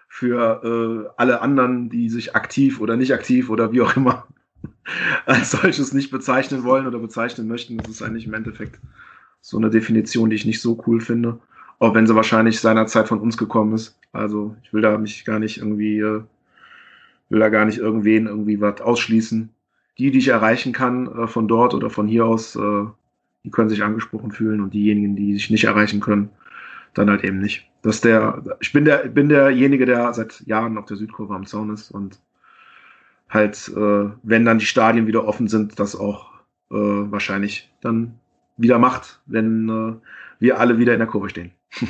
für 0.08 0.64
äh, 0.64 1.10
alle 1.18 1.42
anderen, 1.42 1.90
die 1.90 2.10
sich 2.10 2.36
aktiv 2.36 2.80
oder 2.80 2.98
nicht 2.98 3.14
aktiv 3.14 3.50
oder 3.50 3.72
wie 3.72 3.82
auch 3.82 3.96
immer 3.98 4.28
als 5.26 5.52
solches 5.52 5.94
nicht 5.94 6.12
bezeichnen 6.12 6.64
wollen 6.64 6.88
oder 6.88 7.00
bezeichnen 7.00 7.48
möchten. 7.48 7.78
Das 7.78 7.90
ist 7.90 8.02
eigentlich 8.02 8.28
im 8.28 8.34
Endeffekt 8.34 8.80
so 9.42 9.58
eine 9.58 9.70
Definition, 9.70 10.30
die 10.30 10.36
ich 10.36 10.46
nicht 10.46 10.62
so 10.62 10.82
cool 10.88 11.02
finde. 11.02 11.40
Auch 11.80 11.94
wenn 11.94 12.08
sie 12.08 12.16
wahrscheinlich 12.16 12.60
seinerzeit 12.60 13.08
von 13.08 13.20
uns 13.20 13.38
gekommen 13.38 13.74
ist. 13.74 14.00
Also 14.12 14.56
ich 14.64 14.74
will 14.74 14.82
da 14.82 14.98
mich 14.98 15.26
gar 15.26 15.40
nicht 15.40 15.58
irgendwie, 15.58 16.00
äh, 16.00 16.24
will 17.30 17.40
da 17.40 17.50
gar 17.50 17.66
nicht 17.66 17.78
irgendwen 17.78 18.28
irgendwie 18.28 18.62
was 18.62 18.82
ausschließen. 18.82 19.50
Die, 19.98 20.12
die 20.12 20.20
ich 20.20 20.28
erreichen 20.28 20.74
kann 20.74 21.08
äh, 21.08 21.28
von 21.28 21.48
dort 21.48 21.74
oder 21.74 21.90
von 21.90 22.08
hier 22.08 22.26
aus, 22.26 22.56
äh, 22.56 22.86
die 23.44 23.52
können 23.52 23.70
sich 23.70 23.84
angesprochen 23.84 24.32
fühlen 24.32 24.62
und 24.62 24.74
diejenigen, 24.74 25.16
die 25.16 25.34
sich 25.34 25.50
nicht 25.50 25.64
erreichen 25.64 26.00
können, 26.00 26.30
dann 26.94 27.10
halt 27.10 27.24
eben 27.24 27.40
nicht. 27.40 27.70
Das 27.82 28.02
der, 28.02 28.44
ich 28.60 28.74
bin 28.74 28.86
der, 28.86 29.08
bin 29.08 29.30
derjenige, 29.30 29.86
der 29.86 30.14
seit 30.14 30.42
Jahren 30.42 30.78
auf 30.78 30.86
der 30.86 30.98
Südkurve 30.98 31.34
am 31.34 31.46
Zaun 31.46 31.72
ist 31.72 31.92
und 31.92 32.20
halt, 33.30 33.72
äh, 33.76 34.10
wenn 34.24 34.46
dann 34.46 34.60
die 34.60 34.66
Stadien 34.66 35.08
wieder 35.08 35.26
offen 35.26 35.48
sind, 35.48 35.80
das 35.80 35.96
auch 35.96 36.34
äh, 36.70 36.76
wahrscheinlich 36.76 37.72
dann 37.82 38.20
wieder 38.58 38.80
macht, 38.80 39.22
wenn 39.26 39.70
äh, 39.70 39.96
wir 40.40 40.60
alle 40.60 40.78
wieder 40.78 40.94
in 40.94 41.00
der 41.00 41.08
Kurve 41.08 41.30
stehen. 41.30 41.52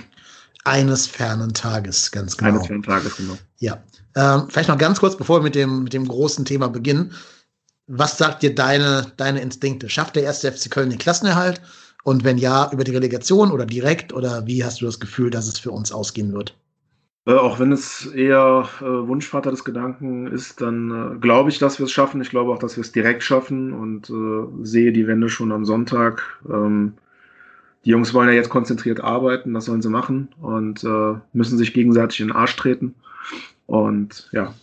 Eines 0.68 1.07
fernen 1.07 1.53
Tages, 1.53 2.11
ganz 2.11 2.35
genau. 2.35 2.52
Eines 2.52 2.68
fernen 2.68 2.84
Tages, 2.84 3.15
genau. 3.15 3.38
Ja. 3.60 3.81
Ähm, 4.15 4.48
vielleicht 4.49 4.69
noch 4.69 4.77
ganz 4.77 4.99
kurz, 4.99 5.15
bevor 5.15 5.39
wir 5.39 5.44
mit 5.44 5.56
dem, 5.56 5.84
mit 5.84 5.94
dem 5.94 6.07
großen 6.07 6.44
Thema 6.44 6.68
beginnen. 6.68 7.14
Was 7.88 8.18
sagt 8.18 8.44
dir 8.44 8.53
deine, 8.53 9.11
deine 9.15 9.39
Instinkte? 9.41 9.89
Schafft 9.89 10.18
der 10.18 10.23
erste 10.23 10.52
FC 10.52 10.69
Köln 10.69 10.89
den 10.89 10.99
Klassenerhalt? 10.99 11.61
Und 12.03 12.23
wenn 12.23 12.38
ja, 12.38 12.69
über 12.72 12.84
die 12.84 12.91
Relegation 12.91 13.52
oder 13.52 13.65
direkt? 13.65 14.11
Oder 14.11 14.45
wie 14.45 14.64
hast 14.64 14.81
du 14.81 14.85
das 14.85 14.99
Gefühl, 14.99 15.30
dass 15.30 15.48
es 15.48 15.57
für 15.57 15.72
uns 15.72 15.91
ausgehen 15.91 16.34
wird? 16.34 16.53
Äh, 17.27 17.34
auch 17.34 17.60
wenn 17.60 17.72
es 17.72 18.06
eher 18.07 18.68
äh, 18.80 18.84
Wunschvater 18.84 19.52
des 19.52 19.64
Gedanken 19.64 20.27
ist, 20.27 20.61
dann 20.61 21.15
äh, 21.15 21.19
glaube 21.19 21.49
ich, 21.49 21.60
dass 21.60 21.80
wir 21.80 21.85
es 21.85 21.91
schaffen. 21.91 22.22
Ich 22.22 22.30
glaube 22.30 22.52
auch, 22.52 22.60
dass 22.60 22.76
wir 22.76 22.81
es 22.81 22.91
direkt 22.91 23.23
schaffen 23.23 23.73
und 23.73 24.10
äh, 24.10 24.65
sehe 24.65 24.91
die 24.91 25.07
Wende 25.07 25.30
schon 25.30 25.52
am 25.52 25.65
Sonntag. 25.65 26.23
Ähm, 26.49 26.94
die 27.88 27.91
Jungs 27.91 28.14
wollen 28.14 28.27
ja 28.27 28.35
jetzt 28.35 28.49
konzentriert 28.49 28.99
arbeiten, 28.99 29.53
das 29.53 29.64
sollen 29.64 29.81
sie 29.81 29.88
machen 29.88 30.27
und 30.41 30.84
äh, 30.84 31.14
müssen 31.31 31.57
sich 31.57 31.73
gegenseitig 31.73 32.19
in 32.19 32.27
den 32.27 32.35
Arsch 32.35 32.53
treten. 32.57 32.95
Und 33.65 34.27
ja, 34.34 34.53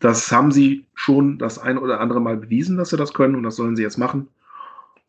das 0.00 0.32
haben 0.32 0.50
sie 0.50 0.84
schon 0.92 1.38
das 1.38 1.60
ein 1.60 1.78
oder 1.78 2.00
andere 2.00 2.20
Mal 2.20 2.36
bewiesen, 2.36 2.76
dass 2.76 2.88
sie 2.90 2.96
das 2.96 3.14
können 3.14 3.36
und 3.36 3.44
das 3.44 3.54
sollen 3.54 3.76
sie 3.76 3.84
jetzt 3.84 3.96
machen. 3.96 4.26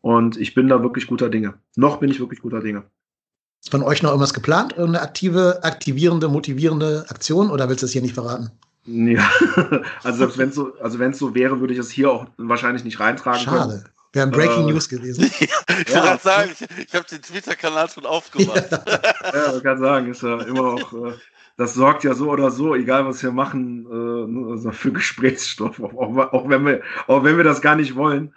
Und 0.00 0.36
ich 0.36 0.54
bin 0.54 0.68
da 0.68 0.80
wirklich 0.84 1.08
guter 1.08 1.28
Dinge. 1.28 1.54
Noch 1.74 1.96
bin 1.96 2.08
ich 2.08 2.20
wirklich 2.20 2.40
guter 2.40 2.60
Dinge. 2.60 2.84
Ist 3.60 3.72
von 3.72 3.82
euch 3.82 4.00
noch 4.00 4.10
irgendwas 4.10 4.32
geplant? 4.32 4.74
Irgendeine 4.76 5.02
aktive, 5.02 5.58
aktivierende, 5.64 6.28
motivierende 6.28 7.04
Aktion 7.08 7.50
oder 7.50 7.68
willst 7.68 7.82
du 7.82 7.86
es 7.86 7.92
hier 7.92 8.02
nicht 8.02 8.14
verraten? 8.14 8.52
Ja, 8.84 9.28
also 10.04 10.18
selbst 10.18 10.38
wenn 10.38 10.50
es 10.50 10.54
so, 10.54 10.72
also 10.80 11.00
wenn 11.00 11.10
es 11.10 11.18
so 11.18 11.34
wäre, 11.34 11.58
würde 11.58 11.72
ich 11.72 11.80
es 11.80 11.90
hier 11.90 12.12
auch 12.12 12.26
wahrscheinlich 12.36 12.84
nicht 12.84 13.00
reintragen 13.00 13.40
Schade. 13.40 13.72
können. 13.72 13.84
Wäre 14.12 14.26
ein 14.26 14.32
Breaking 14.32 14.68
äh, 14.68 14.72
News 14.72 14.88
gewesen. 14.88 15.24
ich 15.40 15.50
wollte 15.68 15.92
ja. 15.92 16.00
gerade 16.00 16.22
sagen, 16.22 16.50
ich, 16.52 16.86
ich 16.88 16.94
habe 16.94 17.06
den 17.06 17.22
Twitter-Kanal 17.22 17.88
schon 17.88 18.06
aufgemacht. 18.06 18.70
ja, 18.70 19.52
man 19.52 19.62
kann 19.62 19.78
sagen, 19.78 20.10
ist 20.10 20.22
ja 20.22 20.40
immer 20.42 20.74
auch, 20.74 20.92
äh, 20.92 21.12
das 21.56 21.74
sorgt 21.74 22.04
ja 22.04 22.14
so 22.14 22.30
oder 22.30 22.50
so, 22.50 22.74
egal 22.74 23.06
was 23.06 23.22
wir 23.22 23.32
machen, 23.32 23.86
äh, 24.66 24.72
für 24.72 24.92
Gesprächsstoff, 24.92 25.80
auch, 25.80 26.16
auch, 26.16 26.48
wenn 26.48 26.66
wir, 26.66 26.82
auch 27.06 27.22
wenn 27.22 27.36
wir 27.36 27.44
das 27.44 27.60
gar 27.60 27.76
nicht 27.76 27.94
wollen. 27.94 28.34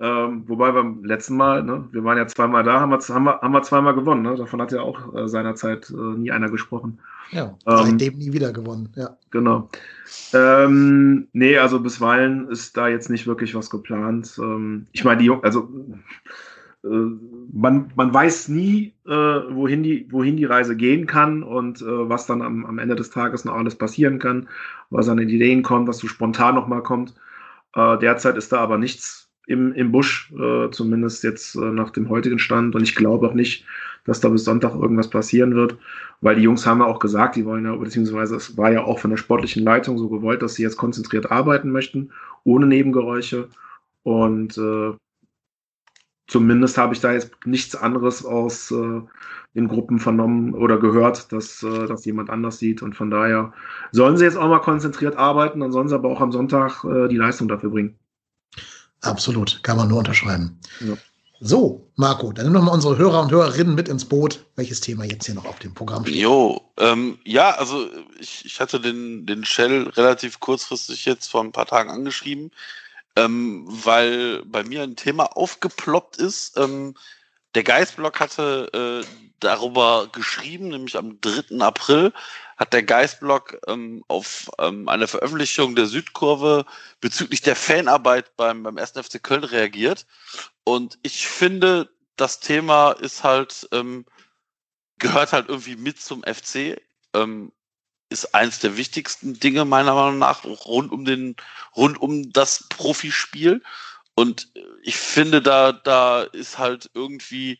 Ähm, 0.00 0.42
wobei 0.48 0.72
beim 0.72 1.04
letzten 1.04 1.36
Mal, 1.36 1.62
ne, 1.62 1.88
wir 1.92 2.02
waren 2.02 2.18
ja 2.18 2.26
zweimal 2.26 2.64
da, 2.64 2.80
haben 2.80 2.90
wir, 2.90 2.98
haben 2.98 3.24
wir, 3.24 3.40
haben 3.40 3.52
wir 3.52 3.62
zweimal 3.62 3.94
gewonnen. 3.94 4.22
Ne? 4.22 4.34
Davon 4.34 4.60
hat 4.60 4.72
ja 4.72 4.80
auch 4.80 5.14
äh, 5.14 5.28
seinerzeit 5.28 5.88
äh, 5.90 6.18
nie 6.18 6.32
einer 6.32 6.50
gesprochen. 6.50 6.98
Ja, 7.30 7.56
seitdem 7.64 8.14
ähm, 8.14 8.18
nie 8.18 8.32
wieder 8.32 8.52
gewonnen. 8.52 8.88
Ja. 8.96 9.16
Genau. 9.30 9.68
Ähm, 10.32 11.28
nee, 11.32 11.58
also 11.58 11.78
bisweilen 11.78 12.48
ist 12.48 12.76
da 12.76 12.88
jetzt 12.88 13.08
nicht 13.08 13.26
wirklich 13.26 13.54
was 13.54 13.70
geplant. 13.70 14.36
Ähm, 14.38 14.88
ich 14.92 15.04
meine, 15.04 15.22
die 15.22 15.30
also 15.30 15.68
äh, 16.82 16.88
man, 17.52 17.92
man 17.94 18.12
weiß 18.12 18.48
nie, 18.48 18.94
äh, 19.06 19.10
wohin, 19.10 19.84
die, 19.84 20.08
wohin 20.10 20.36
die 20.36 20.44
Reise 20.44 20.76
gehen 20.76 21.06
kann 21.06 21.44
und 21.44 21.80
äh, 21.82 22.08
was 22.08 22.26
dann 22.26 22.42
am, 22.42 22.66
am 22.66 22.78
Ende 22.78 22.96
des 22.96 23.10
Tages 23.10 23.44
noch 23.44 23.54
alles 23.54 23.76
passieren 23.76 24.18
kann, 24.18 24.48
was 24.90 25.08
an 25.08 25.18
den 25.18 25.28
Ideen 25.28 25.62
kommt, 25.62 25.86
was 25.86 25.98
so 25.98 26.08
spontan 26.08 26.56
nochmal 26.56 26.82
kommt. 26.82 27.14
Äh, 27.74 27.98
derzeit 27.98 28.36
ist 28.36 28.52
da 28.52 28.58
aber 28.58 28.76
nichts 28.76 29.23
im, 29.46 29.72
im 29.72 29.92
Busch, 29.92 30.32
äh, 30.32 30.70
zumindest 30.70 31.22
jetzt 31.24 31.54
äh, 31.54 31.60
nach 31.60 31.90
dem 31.90 32.08
heutigen 32.08 32.38
Stand. 32.38 32.74
Und 32.74 32.82
ich 32.82 32.94
glaube 32.94 33.28
auch 33.28 33.34
nicht, 33.34 33.64
dass 34.04 34.20
da 34.20 34.28
bis 34.28 34.44
Sonntag 34.44 34.74
irgendwas 34.74 35.08
passieren 35.08 35.54
wird, 35.54 35.76
weil 36.20 36.36
die 36.36 36.42
Jungs 36.42 36.66
haben 36.66 36.80
ja 36.80 36.86
auch 36.86 36.98
gesagt, 36.98 37.36
die 37.36 37.44
wollen 37.44 37.64
ja, 37.64 37.74
beziehungsweise 37.74 38.36
es 38.36 38.56
war 38.56 38.70
ja 38.72 38.84
auch 38.84 38.98
von 38.98 39.10
der 39.10 39.16
sportlichen 39.16 39.64
Leitung 39.64 39.98
so 39.98 40.08
gewollt, 40.08 40.42
dass 40.42 40.54
sie 40.54 40.62
jetzt 40.62 40.76
konzentriert 40.76 41.30
arbeiten 41.30 41.70
möchten, 41.70 42.10
ohne 42.44 42.66
Nebengeräusche. 42.66 43.48
Und 44.02 44.58
äh, 44.58 44.92
zumindest 46.26 46.78
habe 46.78 46.94
ich 46.94 47.00
da 47.00 47.12
jetzt 47.12 47.32
nichts 47.46 47.74
anderes 47.74 48.24
aus 48.24 48.70
äh, 48.70 49.00
den 49.54 49.68
Gruppen 49.68 49.98
vernommen 49.98 50.52
oder 50.54 50.78
gehört, 50.78 51.32
dass 51.32 51.62
äh, 51.62 51.86
das 51.86 52.04
jemand 52.04 52.28
anders 52.28 52.58
sieht. 52.58 52.82
Und 52.82 52.94
von 52.96 53.10
daher 53.10 53.52
sollen 53.92 54.16
sie 54.16 54.24
jetzt 54.24 54.36
auch 54.36 54.48
mal 54.48 54.60
konzentriert 54.60 55.16
arbeiten, 55.16 55.60
dann 55.60 55.72
sollen 55.72 55.88
sie 55.88 55.94
aber 55.94 56.08
auch 56.08 56.20
am 56.20 56.32
Sonntag 56.32 56.84
äh, 56.84 57.08
die 57.08 57.16
Leistung 57.16 57.48
dafür 57.48 57.70
bringen. 57.70 57.98
Absolut, 59.04 59.62
kann 59.62 59.76
man 59.76 59.88
nur 59.88 59.98
unterschreiben. 59.98 60.58
Ja. 60.80 60.96
So, 61.40 61.90
Marco, 61.96 62.32
dann 62.32 62.46
nimm 62.46 62.54
noch 62.54 62.62
mal 62.62 62.72
unsere 62.72 62.96
Hörer 62.96 63.20
und 63.20 63.30
Hörerinnen 63.30 63.74
mit 63.74 63.88
ins 63.88 64.04
Boot, 64.04 64.46
welches 64.56 64.80
Thema 64.80 65.04
jetzt 65.04 65.26
hier 65.26 65.34
noch 65.34 65.44
auf 65.44 65.58
dem 65.58 65.74
Programm 65.74 66.04
steht. 66.04 66.16
Jo, 66.16 66.60
ähm, 66.78 67.18
ja, 67.24 67.50
also 67.50 67.86
ich, 68.18 68.46
ich 68.46 68.60
hatte 68.60 68.80
den, 68.80 69.26
den 69.26 69.44
Shell 69.44 69.88
relativ 69.90 70.40
kurzfristig 70.40 71.04
jetzt 71.04 71.28
vor 71.28 71.42
ein 71.42 71.52
paar 71.52 71.66
Tagen 71.66 71.90
angeschrieben, 71.90 72.50
ähm, 73.16 73.64
weil 73.66 74.42
bei 74.46 74.64
mir 74.64 74.82
ein 74.82 74.96
Thema 74.96 75.36
aufgeploppt 75.36 76.16
ist. 76.16 76.56
Ähm, 76.56 76.94
der 77.54 77.62
Geistblog 77.62 78.20
hatte 78.20 79.04
äh, 79.04 79.06
darüber 79.40 80.08
geschrieben, 80.10 80.68
nämlich 80.68 80.96
am 80.96 81.20
3. 81.20 81.60
April 81.60 82.12
hat 82.56 82.72
der 82.72 82.82
Geistblog 82.82 83.58
ähm, 83.66 84.04
auf 84.08 84.50
ähm, 84.58 84.88
eine 84.88 85.08
Veröffentlichung 85.08 85.74
der 85.74 85.86
Südkurve 85.86 86.64
bezüglich 87.00 87.40
der 87.42 87.56
Fanarbeit 87.56 88.36
beim, 88.36 88.62
beim 88.62 88.78
1. 88.78 88.92
FC 88.92 89.22
Köln 89.22 89.44
reagiert. 89.44 90.06
Und 90.64 90.98
ich 91.02 91.26
finde, 91.26 91.90
das 92.16 92.40
Thema 92.40 92.92
ist 92.92 93.24
halt, 93.24 93.68
ähm, 93.72 94.06
gehört 94.98 95.32
halt 95.32 95.48
irgendwie 95.48 95.76
mit 95.76 96.00
zum 96.00 96.22
FC. 96.22 96.80
Ähm, 97.12 97.52
ist 98.10 98.34
eins 98.34 98.60
der 98.60 98.76
wichtigsten 98.76 99.38
Dinge 99.40 99.64
meiner 99.64 99.94
Meinung 99.94 100.18
nach 100.18 100.44
rund 100.44 100.92
um 100.92 101.04
den, 101.04 101.36
rund 101.74 102.00
um 102.00 102.32
das 102.32 102.68
Profispiel. 102.68 103.62
Und 104.14 104.48
ich 104.82 104.96
finde, 104.96 105.42
da, 105.42 105.72
da 105.72 106.22
ist 106.22 106.58
halt 106.58 106.90
irgendwie 106.94 107.58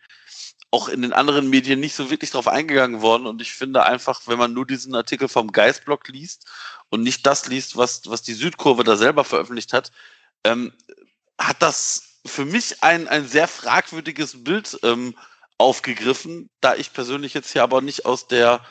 auch 0.71 0.89
in 0.89 1.03
den 1.03 1.13
anderen 1.13 1.51
Medien 1.51 1.79
nicht 1.79 1.95
so 1.95 2.11
wirklich 2.11 2.31
drauf 2.33 2.49
eingegangen 2.49 3.01
worden. 3.01 3.27
Und 3.27 3.41
ich 3.41 3.53
finde 3.53 3.85
einfach, 3.85 4.23
wenn 4.27 4.39
man 4.39 4.53
nur 4.53 4.67
diesen 4.67 4.95
Artikel 4.95 5.29
vom 5.29 5.53
Geistblog 5.53 6.09
liest 6.09 6.47
und 6.91 7.03
nicht 7.03 7.25
das 7.27 7.47
liest, 7.47 7.77
was, 7.77 8.03
was 8.07 8.23
die 8.23 8.35
Südkurve 8.35 8.83
da 8.83 8.97
selber 8.97 9.25
veröffentlicht 9.25 9.73
hat, 9.73 9.93
ähm, 10.43 10.73
hat 11.39 11.63
das 11.63 12.21
für 12.27 12.45
mich 12.45 12.83
ein, 12.83 13.07
ein 13.09 13.29
sehr 13.29 13.49
fragwürdiges 13.49 14.43
Bild 14.43 14.79
ähm, 14.83 15.17
aufgegriffen, 15.59 16.51
da 16.61 16.75
ich 16.75 16.93
persönlich 16.93 17.35
jetzt 17.35 17.53
hier 17.53 17.63
aber 17.63 17.81
nicht 17.81 18.07
aus 18.07 18.27
der 18.27 18.65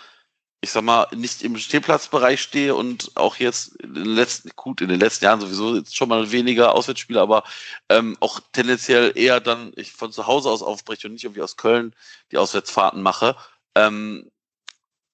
ich 0.64 0.72
sag 0.72 0.84
mal, 0.86 1.08
nicht 1.14 1.44
im 1.44 1.58
Stehplatzbereich 1.58 2.42
stehe 2.42 2.74
und 2.74 3.12
auch 3.16 3.36
jetzt 3.36 3.76
in 3.82 3.96
den 3.96 4.06
letzten, 4.06 4.50
gut, 4.56 4.80
in 4.80 4.88
den 4.88 5.00
letzten 5.00 5.26
Jahren 5.26 5.42
sowieso 5.42 5.76
jetzt 5.76 5.94
schon 5.94 6.08
mal 6.08 6.32
weniger 6.32 6.74
Auswärtsspiele, 6.74 7.20
aber 7.20 7.44
ähm, 7.90 8.16
auch 8.22 8.40
tendenziell 8.54 9.12
eher 9.16 9.42
dann 9.42 9.74
ich 9.76 9.92
von 9.92 10.14
zu 10.14 10.26
Hause 10.26 10.50
aus 10.50 10.64
aufbreche 10.64 11.08
und 11.08 11.14
nicht 11.16 11.26
irgendwie 11.26 11.42
aus 11.42 11.58
Köln 11.58 11.94
die 12.32 12.38
Auswärtsfahrten 12.38 13.02
mache, 13.02 13.36
ähm, 13.76 14.32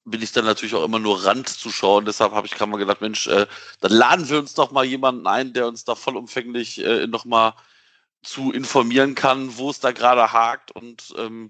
bin 0.06 0.22
ich 0.22 0.32
dann 0.34 0.46
natürlich 0.46 0.76
auch 0.76 0.84
immer 0.84 1.00
nur 1.00 1.26
Rand 1.26 1.50
zu 1.50 1.72
schauen. 1.72 2.06
Deshalb 2.06 2.34
habe 2.34 2.46
ich 2.46 2.54
gerade 2.54 2.70
mal 2.70 2.78
gedacht, 2.78 3.02
Mensch, 3.02 3.26
äh, 3.26 3.48
dann 3.82 3.92
laden 3.92 4.30
wir 4.30 4.38
uns 4.38 4.54
doch 4.54 4.70
mal 4.70 4.86
jemanden 4.86 5.26
ein, 5.26 5.54
der 5.54 5.66
uns 5.66 5.84
da 5.84 5.96
vollumfänglich 5.96 6.86
äh, 6.86 7.08
nochmal 7.08 7.56
zu 8.22 8.52
informieren 8.52 9.16
kann, 9.16 9.58
wo 9.58 9.72
es 9.72 9.80
da 9.80 9.94
gerade 9.94 10.32
hakt 10.32 10.70
und 10.72 11.12
ähm, 11.18 11.50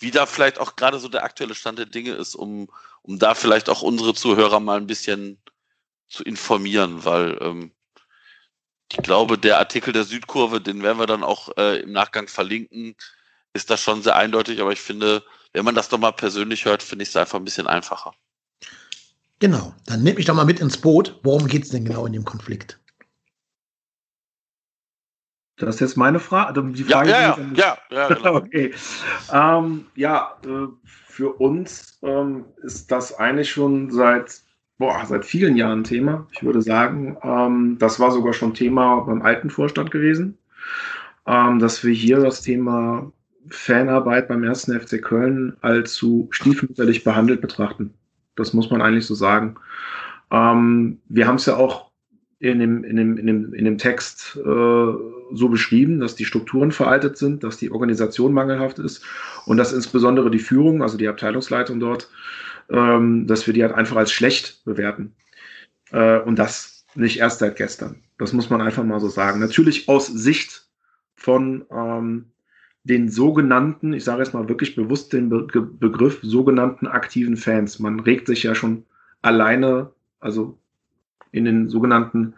wie 0.00 0.10
da 0.10 0.26
vielleicht 0.26 0.58
auch 0.58 0.76
gerade 0.76 0.98
so 0.98 1.08
der 1.08 1.24
aktuelle 1.24 1.54
Stand 1.54 1.78
der 1.78 1.86
Dinge 1.86 2.12
ist, 2.12 2.34
um, 2.34 2.68
um 3.02 3.18
da 3.18 3.34
vielleicht 3.34 3.68
auch 3.68 3.82
unsere 3.82 4.14
Zuhörer 4.14 4.58
mal 4.58 4.78
ein 4.78 4.86
bisschen 4.86 5.38
zu 6.08 6.24
informieren, 6.24 7.04
weil 7.04 7.38
ähm, 7.40 7.72
ich 8.90 9.02
glaube, 9.02 9.38
der 9.38 9.58
Artikel 9.58 9.92
der 9.92 10.04
Südkurve, 10.04 10.60
den 10.60 10.82
werden 10.82 10.98
wir 10.98 11.06
dann 11.06 11.22
auch 11.22 11.56
äh, 11.56 11.80
im 11.80 11.92
Nachgang 11.92 12.26
verlinken, 12.26 12.96
ist 13.52 13.70
das 13.70 13.80
schon 13.80 14.02
sehr 14.02 14.16
eindeutig, 14.16 14.60
aber 14.60 14.72
ich 14.72 14.80
finde, 14.80 15.22
wenn 15.52 15.64
man 15.64 15.74
das 15.74 15.88
doch 15.88 15.98
mal 15.98 16.12
persönlich 16.12 16.64
hört, 16.64 16.82
finde 16.82 17.02
ich 17.04 17.10
es 17.10 17.16
einfach 17.16 17.38
ein 17.38 17.44
bisschen 17.44 17.66
einfacher. 17.66 18.14
Genau, 19.38 19.74
dann 19.86 20.02
nehme 20.02 20.18
ich 20.18 20.26
doch 20.26 20.34
mal 20.34 20.44
mit 20.44 20.60
ins 20.60 20.76
Boot. 20.76 21.18
Worum 21.22 21.46
geht 21.46 21.64
es 21.64 21.70
denn 21.70 21.84
genau 21.84 22.04
in 22.06 22.12
dem 22.12 22.24
Konflikt? 22.24 22.79
Das 25.60 25.76
ist 25.76 25.80
jetzt 25.80 25.96
meine 25.96 26.18
Frage. 26.18 26.48
Also 26.48 26.62
die 26.62 26.84
Frage 26.84 27.10
ja, 27.10 27.20
ja, 27.20 27.38
ja, 27.54 27.54
ja, 27.54 27.78
ja 27.90 28.14
genau. 28.14 28.34
okay. 28.36 28.72
Ähm, 29.32 29.86
ja, 29.94 30.36
äh, 30.44 30.66
für 30.84 31.32
uns 31.34 31.98
ähm, 32.02 32.44
ist 32.62 32.90
das 32.90 33.18
eigentlich 33.18 33.50
schon 33.50 33.90
seit, 33.90 34.40
boah, 34.78 35.02
seit 35.06 35.24
vielen 35.24 35.56
Jahren 35.56 35.84
Thema. 35.84 36.26
Ich 36.32 36.42
würde 36.42 36.62
sagen, 36.62 37.16
ähm, 37.22 37.76
das 37.78 38.00
war 38.00 38.10
sogar 38.10 38.32
schon 38.32 38.54
Thema 38.54 39.00
beim 39.00 39.22
alten 39.22 39.50
Vorstand 39.50 39.90
gewesen, 39.90 40.38
ähm, 41.26 41.58
dass 41.58 41.84
wir 41.84 41.92
hier 41.92 42.20
das 42.20 42.40
Thema 42.42 43.12
Fanarbeit 43.50 44.28
beim 44.28 44.44
ersten 44.44 44.78
FC 44.78 45.02
Köln 45.02 45.56
allzu 45.60 46.28
stiefmütterlich 46.30 47.04
behandelt 47.04 47.40
betrachten. 47.40 47.92
Das 48.36 48.54
muss 48.54 48.70
man 48.70 48.80
eigentlich 48.80 49.06
so 49.06 49.14
sagen. 49.14 49.56
Ähm, 50.30 51.00
wir 51.08 51.26
haben 51.26 51.36
es 51.36 51.46
ja 51.46 51.56
auch 51.56 51.89
in 52.40 52.58
dem, 52.58 52.84
in 52.84 52.96
dem, 52.96 53.18
in 53.18 53.26
dem, 53.26 53.54
in 53.54 53.64
dem 53.66 53.78
Text 53.78 54.36
äh, 54.36 54.92
so 55.32 55.48
beschrieben, 55.50 56.00
dass 56.00 56.16
die 56.16 56.24
Strukturen 56.24 56.72
veraltet 56.72 57.18
sind, 57.18 57.44
dass 57.44 57.58
die 57.58 57.70
Organisation 57.70 58.32
mangelhaft 58.32 58.78
ist 58.78 59.04
und 59.44 59.58
dass 59.58 59.74
insbesondere 59.74 60.30
die 60.30 60.38
Führung, 60.38 60.82
also 60.82 60.96
die 60.96 61.08
Abteilungsleitung 61.08 61.80
dort, 61.80 62.08
ähm, 62.70 63.26
dass 63.26 63.46
wir 63.46 63.52
die 63.52 63.62
halt 63.62 63.74
einfach 63.74 63.96
als 63.96 64.10
schlecht 64.10 64.64
bewerten. 64.64 65.14
Äh, 65.92 66.20
und 66.20 66.38
das 66.38 66.86
nicht 66.94 67.18
erst 67.18 67.40
seit 67.40 67.56
gestern. 67.56 68.02
Das 68.18 68.32
muss 68.32 68.48
man 68.48 68.62
einfach 68.62 68.84
mal 68.84 69.00
so 69.00 69.08
sagen. 69.08 69.38
Natürlich 69.40 69.88
aus 69.88 70.06
Sicht 70.06 70.66
von 71.14 71.66
ähm, 71.70 72.32
den 72.84 73.10
sogenannten, 73.10 73.92
ich 73.92 74.04
sage 74.04 74.22
jetzt 74.22 74.32
mal 74.32 74.48
wirklich 74.48 74.74
bewusst 74.74 75.12
den 75.12 75.28
Be 75.28 75.46
Begriff 75.60 76.20
sogenannten 76.22 76.86
aktiven 76.86 77.36
Fans. 77.36 77.78
Man 77.78 78.00
regt 78.00 78.26
sich 78.26 78.42
ja 78.42 78.54
schon 78.54 78.84
alleine, 79.20 79.90
also 80.20 80.59
in 81.32 81.44
den 81.44 81.68
sogenannten 81.68 82.34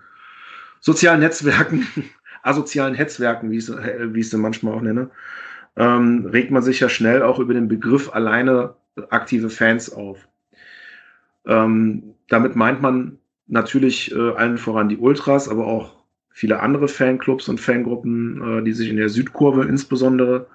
sozialen 0.81 1.21
Netzwerken, 1.21 1.87
asozialen 2.43 2.95
Hetzwerken, 2.95 3.51
wie 3.51 3.59
ich 3.59 3.69
es, 3.69 3.77
ich 4.15 4.27
es 4.27 4.33
manchmal 4.35 4.75
auch 4.75 4.83
nenne, 4.83 5.11
ähm, 5.77 6.27
regt 6.27 6.51
man 6.51 6.63
sich 6.63 6.81
ja 6.81 6.89
schnell 6.89 7.23
auch 7.23 7.39
über 7.39 7.55
den 7.55 7.69
Begriff 7.69 8.13
alleine 8.13 8.75
aktive 9.11 9.49
Fans 9.49 9.93
auf. 9.93 10.29
Ähm, 11.47 12.15
damit 12.29 12.57
meint 12.57 12.83
man 12.83 13.19
natürlich 13.47 14.15
äh, 14.15 14.33
allen 14.33 14.59
voran 14.59 14.89
die 14.89 14.99
Ultras, 14.99 15.49
aber 15.49 15.67
auch 15.67 15.97
viele 16.31 16.61
andere 16.61 16.89
Fanclubs 16.89 17.49
und 17.49 17.61
Fangruppen, 17.61 18.59
äh, 18.59 18.63
die 18.65 18.73
sich 18.73 18.89
in 18.89 18.97
der 18.97 19.09
Südkurve 19.09 19.65
insbesondere 19.65 20.47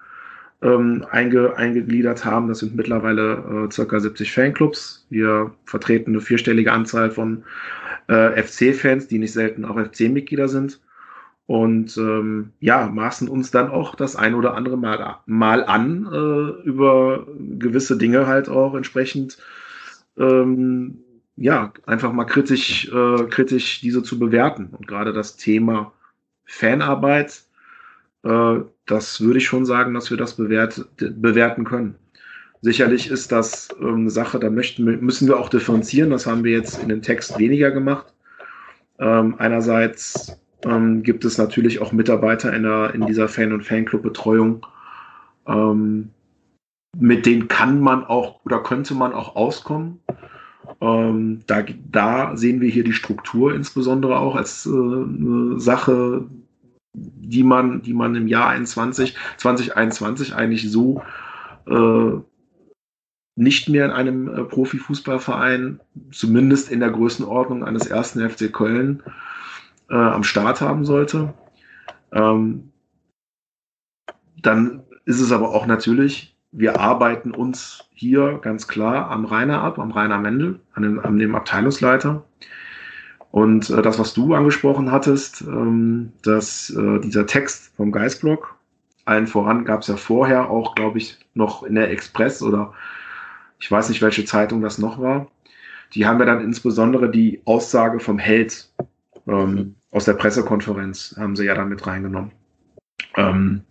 ähm, 0.62 1.06
einge, 1.12 1.56
eingegliedert 1.56 2.26
haben. 2.26 2.48
Das 2.48 2.60
sind 2.60 2.76
mittlerweile 2.76 3.68
äh, 3.68 3.72
circa 3.72 4.00
70 4.00 4.32
Fanclubs. 4.32 5.06
Wir 5.10 5.52
vertreten 5.66 6.12
eine 6.12 6.22
vierstellige 6.22 6.72
Anzahl 6.72 7.12
von 7.12 7.44
äh, 8.08 8.42
FC-Fans, 8.42 9.08
die 9.08 9.20
nicht 9.20 9.34
selten 9.34 9.66
auch 9.66 9.78
FC-Mitglieder 9.78 10.48
sind. 10.48 10.80
Und 11.46 11.98
ähm, 11.98 12.52
ja, 12.60 12.88
maßen 12.88 13.30
uns 13.30 13.52
dann 13.52 13.70
auch 13.70 13.96
das 13.96 14.18
ein 14.18 14.36
oder 14.36 14.54
andere 14.54 14.78
Mal, 14.78 15.18
mal 15.26 15.64
an, 15.64 16.06
äh, 16.12 16.68
über 16.68 17.26
gewisse 17.38 17.98
Dinge 17.98 18.28
halt 18.28 18.50
auch 18.50 18.76
entsprechend, 18.76 19.38
ähm, 20.18 21.00
ja, 21.38 21.72
einfach 21.86 22.12
mal 22.12 22.26
kritisch, 22.26 22.92
äh, 22.92 23.24
kritisch 23.30 23.80
diese 23.80 24.04
zu 24.04 24.20
bewerten. 24.20 24.70
Und 24.78 24.88
gerade 24.88 25.14
das 25.14 25.38
Thema 25.38 25.94
Fanarbeit, 26.46 27.44
äh, 28.24 28.56
das 28.86 29.22
würde 29.22 29.38
ich 29.38 29.46
schon 29.46 29.66
sagen, 29.66 29.94
dass 29.94 30.10
wir 30.10 30.18
das 30.18 30.36
bewert, 30.36 30.86
bewerten 30.98 31.64
können. 31.64 31.96
Sicherlich 32.68 33.10
ist 33.10 33.32
das 33.32 33.70
ähm, 33.80 33.96
eine 33.96 34.10
Sache, 34.10 34.40
da 34.40 34.50
möchten, 34.50 34.84
müssen 34.84 35.26
wir 35.26 35.40
auch 35.40 35.48
differenzieren. 35.48 36.10
Das 36.10 36.28
haben 36.28 36.44
wir 36.44 36.52
jetzt 36.52 36.84
in 36.84 36.90
dem 36.90 37.02
Text 37.02 37.40
weniger 37.40 37.72
gemacht. 37.72 38.14
Ähm, 39.00 39.36
einerseits 39.38 40.38
ähm, 40.66 41.02
gibt 41.02 41.24
es 41.24 41.38
natürlich 41.38 41.80
auch 41.80 41.94
Mitarbeiter 41.94 42.52
in, 42.52 42.64
der, 42.64 42.94
in 42.94 43.06
dieser 43.06 43.30
Fan- 43.30 43.54
und 43.54 43.64
Fanclub-Betreuung, 43.64 44.66
ähm, 45.48 46.10
mit 46.98 47.26
denen 47.26 47.48
kann 47.48 47.80
man 47.80 48.04
auch 48.04 48.44
oder 48.44 48.62
könnte 48.62 48.96
man 48.96 49.14
auch 49.14 49.38
auskommen. 49.38 50.02
Ähm, 50.82 51.44
da, 51.48 51.64
da, 51.90 52.36
sehen 52.36 52.60
wir 52.60 52.68
hier 52.68 52.84
die 52.84 52.92
Struktur 52.92 53.56
insbesondere 53.56 54.20
auch 54.20 54.36
als 54.36 54.66
äh, 54.66 54.72
eine 54.72 55.58
Sache, 55.58 56.26
die 56.94 57.44
man, 57.44 57.82
die 57.82 57.94
man 57.94 58.14
im 58.16 58.28
Jahr 58.28 58.50
21, 58.50 59.16
2021 59.38 60.36
eigentlich 60.36 60.70
so 60.70 61.02
äh, 61.66 62.12
nicht 63.38 63.70
mehr 63.70 63.86
in 63.86 63.92
einem 63.92 64.28
äh, 64.28 64.44
Profifußballverein, 64.44 65.80
zumindest 66.12 66.72
in 66.72 66.80
der 66.80 66.90
Größenordnung 66.90 67.64
eines 67.64 67.86
ersten 67.86 68.28
FC 68.28 68.52
Köln, 68.52 69.04
äh, 69.90 69.96
am 69.96 70.24
Start 70.24 70.60
haben 70.60 70.86
sollte. 70.86 71.34
Ähm, 72.12 72.72
dann 74.42 74.84
ist 75.06 75.22
es 75.22 75.32
aber 75.32 75.50
auch 75.50 75.68
natürlich, 75.68 76.36
wir 76.52 76.80
arbeiten 76.80 77.32
uns 77.32 77.88
hier 77.94 78.40
ganz 78.42 78.68
klar 78.68 79.12
am 79.12 79.26
Rainer 79.26 79.62
ab, 79.62 79.78
am 79.78 79.92
Rainer 79.92 80.18
Mendel, 80.18 80.60
an 80.74 80.84
dem, 80.84 81.00
an 81.00 81.20
dem 81.20 81.36
Abteilungsleiter. 81.36 82.24
Und 83.30 83.70
äh, 83.70 83.84
das, 83.84 84.00
was 84.00 84.16
du 84.16 84.34
angesprochen 84.34 84.92
hattest, 84.92 85.42
ähm, 85.42 86.12
dass 86.24 86.72
äh, 86.72 87.00
dieser 87.02 87.28
Text 87.28 87.76
vom 87.76 87.92
Geistblock, 87.92 88.56
allen 89.06 89.28
voran 89.28 89.64
gab 89.64 89.82
es 89.82 89.88
ja 89.88 89.96
vorher 89.96 90.50
auch, 90.50 90.74
glaube 90.74 90.98
ich, 90.98 91.18
noch 91.36 91.62
in 91.64 91.76
der 91.76 91.92
Express 91.92 92.42
oder 92.42 92.74
ich 93.60 93.72
weiß 93.72 93.90
nicht, 93.90 94.02
welche 94.02 94.26
Zeitung 94.26 94.62
das 94.62 94.78
noch 94.78 95.00
war. 95.02 95.32
Die 95.94 96.06
haben 96.06 96.20
ja 96.20 96.26
dann 96.26 96.44
insbesondere 96.44 97.10
die 97.10 97.42
Aussage 97.46 98.00
vom 98.00 98.20
Held 98.20 98.70
ähm, 99.28 99.76
aus 99.92 100.06
der 100.06 100.14
Pressekonferenz, 100.14 101.16
haben 101.18 101.36
sie 101.36 101.46
ja 101.46 101.56
dann 101.56 101.70
mit 101.70 101.86
reingenommen. 101.86 102.32
Ähm, 103.16 103.64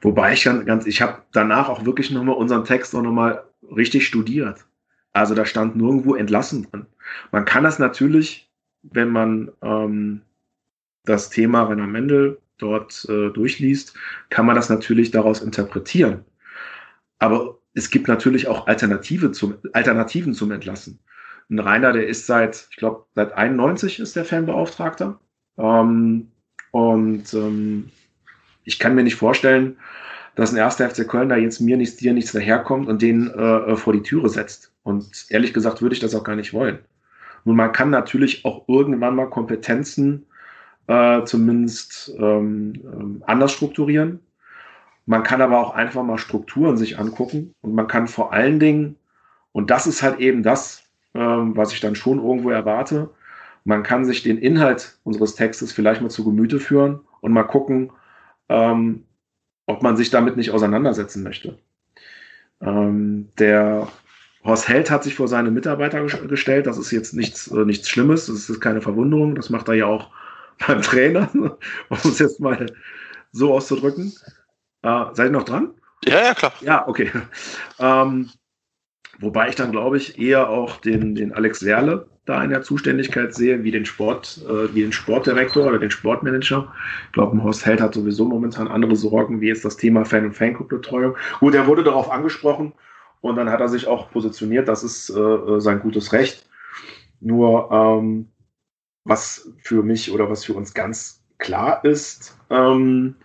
Wobei 0.00 0.32
ich 0.32 0.44
ganz, 0.44 0.86
ich 0.86 1.02
habe 1.02 1.22
danach 1.32 1.68
auch 1.68 1.84
wirklich 1.84 2.10
nochmal 2.10 2.36
unseren 2.36 2.64
Text 2.64 2.94
auch 2.94 3.02
nochmal 3.02 3.44
richtig 3.76 4.06
studiert. 4.06 4.64
Also 5.12 5.34
da 5.34 5.44
stand 5.44 5.76
nirgendwo 5.76 6.14
entlassen 6.14 6.70
drin. 6.70 6.86
Man 7.32 7.44
kann 7.44 7.64
das 7.64 7.78
natürlich, 7.78 8.50
wenn 8.82 9.10
man 9.10 9.50
ähm, 9.62 10.22
das 11.04 11.28
Thema 11.28 11.64
Rainer 11.64 11.86
Mendel 11.86 12.38
dort 12.58 13.06
äh, 13.08 13.30
durchliest, 13.30 13.94
kann 14.30 14.46
man 14.46 14.56
das 14.56 14.70
natürlich 14.70 15.10
daraus 15.10 15.42
interpretieren. 15.42 16.24
Aber 17.18 17.58
es 17.74 17.90
gibt 17.90 18.08
natürlich 18.08 18.48
auch 18.48 18.66
Alternative 18.66 19.32
zum, 19.32 19.56
Alternativen 19.72 20.34
zum 20.34 20.50
Entlassen. 20.50 20.98
Ein 21.50 21.58
Rainer, 21.58 21.92
der 21.92 22.06
ist 22.06 22.26
seit, 22.26 22.68
ich 22.70 22.76
glaube, 22.76 23.04
seit 23.14 23.32
91 23.32 24.00
ist 24.00 24.16
der 24.16 24.24
Fanbeauftragter. 24.24 25.18
Ähm, 25.58 26.28
und 26.70 27.34
ähm, 27.34 27.90
ich 28.64 28.78
kann 28.78 28.94
mir 28.94 29.02
nicht 29.02 29.16
vorstellen, 29.16 29.76
dass 30.36 30.52
ein 30.52 30.56
erster 30.56 30.88
FC 30.88 31.08
Köln 31.08 31.28
da 31.28 31.36
jetzt 31.36 31.60
mir 31.60 31.76
nichts, 31.76 31.96
dir 31.96 32.12
nichts 32.12 32.32
daherkommt 32.32 32.88
und 32.88 33.02
den 33.02 33.30
äh, 33.30 33.76
vor 33.76 33.92
die 33.92 34.02
Türe 34.02 34.28
setzt. 34.28 34.72
Und 34.82 35.26
ehrlich 35.28 35.52
gesagt 35.52 35.82
würde 35.82 35.94
ich 35.94 36.00
das 36.00 36.14
auch 36.14 36.24
gar 36.24 36.36
nicht 36.36 36.52
wollen. 36.52 36.78
Nun, 37.44 37.56
man 37.56 37.72
kann 37.72 37.90
natürlich 37.90 38.44
auch 38.44 38.68
irgendwann 38.68 39.16
mal 39.16 39.28
Kompetenzen 39.28 40.26
äh, 40.86 41.24
zumindest 41.24 42.12
ähm, 42.18 42.74
ähm, 42.84 43.22
anders 43.26 43.52
strukturieren. 43.52 44.20
Man 45.06 45.22
kann 45.22 45.40
aber 45.40 45.58
auch 45.58 45.74
einfach 45.74 46.02
mal 46.02 46.18
Strukturen 46.18 46.76
sich 46.76 46.98
angucken 46.98 47.54
und 47.62 47.74
man 47.74 47.86
kann 47.86 48.06
vor 48.06 48.32
allen 48.32 48.60
Dingen, 48.60 48.96
und 49.52 49.70
das 49.70 49.86
ist 49.86 50.02
halt 50.02 50.20
eben 50.20 50.42
das, 50.42 50.84
ähm, 51.14 51.56
was 51.56 51.72
ich 51.72 51.80
dann 51.80 51.94
schon 51.96 52.18
irgendwo 52.22 52.50
erwarte, 52.50 53.10
man 53.64 53.82
kann 53.82 54.04
sich 54.04 54.22
den 54.22 54.38
Inhalt 54.38 54.98
unseres 55.04 55.34
Textes 55.34 55.72
vielleicht 55.72 56.00
mal 56.00 56.10
zu 56.10 56.24
Gemüte 56.24 56.60
führen 56.60 57.00
und 57.20 57.32
mal 57.32 57.44
gucken, 57.44 57.92
ähm, 58.48 59.04
ob 59.66 59.82
man 59.82 59.96
sich 59.96 60.10
damit 60.10 60.36
nicht 60.36 60.50
auseinandersetzen 60.50 61.22
möchte. 61.22 61.58
Ähm, 62.60 63.28
der 63.38 63.88
Horst 64.44 64.68
Held 64.68 64.90
hat 64.90 65.04
sich 65.04 65.14
vor 65.14 65.28
seine 65.28 65.50
Mitarbeiter 65.50 66.04
gestellt. 66.04 66.66
Das 66.66 66.78
ist 66.78 66.90
jetzt 66.90 67.14
nichts, 67.14 67.48
äh, 67.48 67.64
nichts 67.64 67.88
Schlimmes. 67.88 68.26
Das 68.26 68.48
ist 68.48 68.60
keine 68.60 68.80
Verwunderung. 68.80 69.34
Das 69.34 69.50
macht 69.50 69.68
er 69.68 69.74
ja 69.74 69.86
auch 69.86 70.10
beim 70.66 70.82
Trainer, 70.82 71.30
um 71.34 71.96
es 72.04 72.18
jetzt 72.18 72.40
mal 72.40 72.66
so 73.32 73.54
auszudrücken. 73.54 74.12
Äh, 74.82 75.04
seid 75.12 75.28
ihr 75.28 75.32
noch 75.32 75.44
dran? 75.44 75.74
Ja, 76.04 76.22
ja, 76.22 76.34
klar. 76.34 76.52
Ja, 76.60 76.88
okay. 76.88 77.10
Ähm, 77.78 78.30
wobei 79.18 79.48
ich 79.48 79.54
dann, 79.54 79.72
glaube 79.72 79.98
ich, 79.98 80.18
eher 80.18 80.48
auch 80.48 80.78
den, 80.78 81.14
den 81.14 81.32
Alex 81.32 81.60
Serle 81.60 82.06
da 82.24 82.42
in 82.44 82.50
der 82.50 82.62
Zuständigkeit 82.62 83.34
sehe, 83.34 83.64
wie 83.64 83.70
den 83.70 83.84
Sport, 83.84 84.40
äh, 84.48 84.74
wie 84.74 84.82
den 84.82 84.92
Sportdirektor 84.92 85.66
oder 85.66 85.78
den 85.78 85.90
Sportmanager. 85.90 86.72
Ich 87.06 87.12
glaube, 87.12 87.42
Horst 87.42 87.66
Held 87.66 87.80
hat 87.80 87.94
sowieso 87.94 88.24
momentan 88.24 88.68
andere 88.68 88.96
Sorgen, 88.96 89.40
wie 89.40 89.48
jetzt 89.48 89.64
das 89.64 89.76
Thema 89.76 90.04
Fan- 90.04 90.26
und 90.26 90.34
Fanclub-Betreuung. 90.34 91.16
Gut, 91.40 91.54
er 91.54 91.66
wurde 91.66 91.82
darauf 91.82 92.10
angesprochen 92.10 92.72
und 93.20 93.36
dann 93.36 93.50
hat 93.50 93.60
er 93.60 93.68
sich 93.68 93.86
auch 93.86 94.10
positioniert, 94.10 94.68
das 94.68 94.84
ist 94.84 95.10
äh, 95.10 95.60
sein 95.60 95.80
gutes 95.80 96.12
Recht. 96.12 96.46
Nur 97.20 97.70
ähm, 97.70 98.28
was 99.04 99.52
für 99.62 99.82
mich 99.82 100.12
oder 100.12 100.30
was 100.30 100.44
für 100.44 100.54
uns 100.54 100.72
ganz 100.72 101.22
klar 101.38 101.84
ist, 101.84 102.38
ähm, 102.50 103.16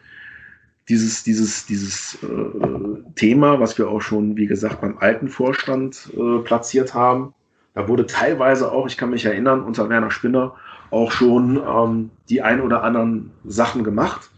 dieses, 0.90 1.24
dieses, 1.24 1.66
dieses 1.66 2.18
äh, 2.24 3.14
Thema, 3.16 3.60
was 3.60 3.78
wir 3.78 3.90
auch 3.90 4.02
schon, 4.02 4.38
wie 4.38 4.46
gesagt, 4.46 4.82
beim 4.82 4.98
alten 5.00 5.28
Vorstand 5.28 6.12
äh, 6.16 6.40
platziert 6.40 6.94
haben, 6.94 7.34
da 7.74 7.88
wurde 7.88 8.06
teilweise 8.06 8.72
auch, 8.72 8.88
ich 8.88 8.98
kann 8.98 9.10
mich 9.10 9.26
erinnern, 9.26 9.62
unter 9.64 9.90
Werner 9.90 10.12
Spinner 10.12 10.56
auch 10.92 11.12
schon 11.12 11.58
ähm, 11.58 12.10
die 12.30 12.42
ein 12.42 12.62
oder 12.62 12.84
anderen 12.84 13.32
Sachen 13.44 13.84
gemacht. 13.84 14.30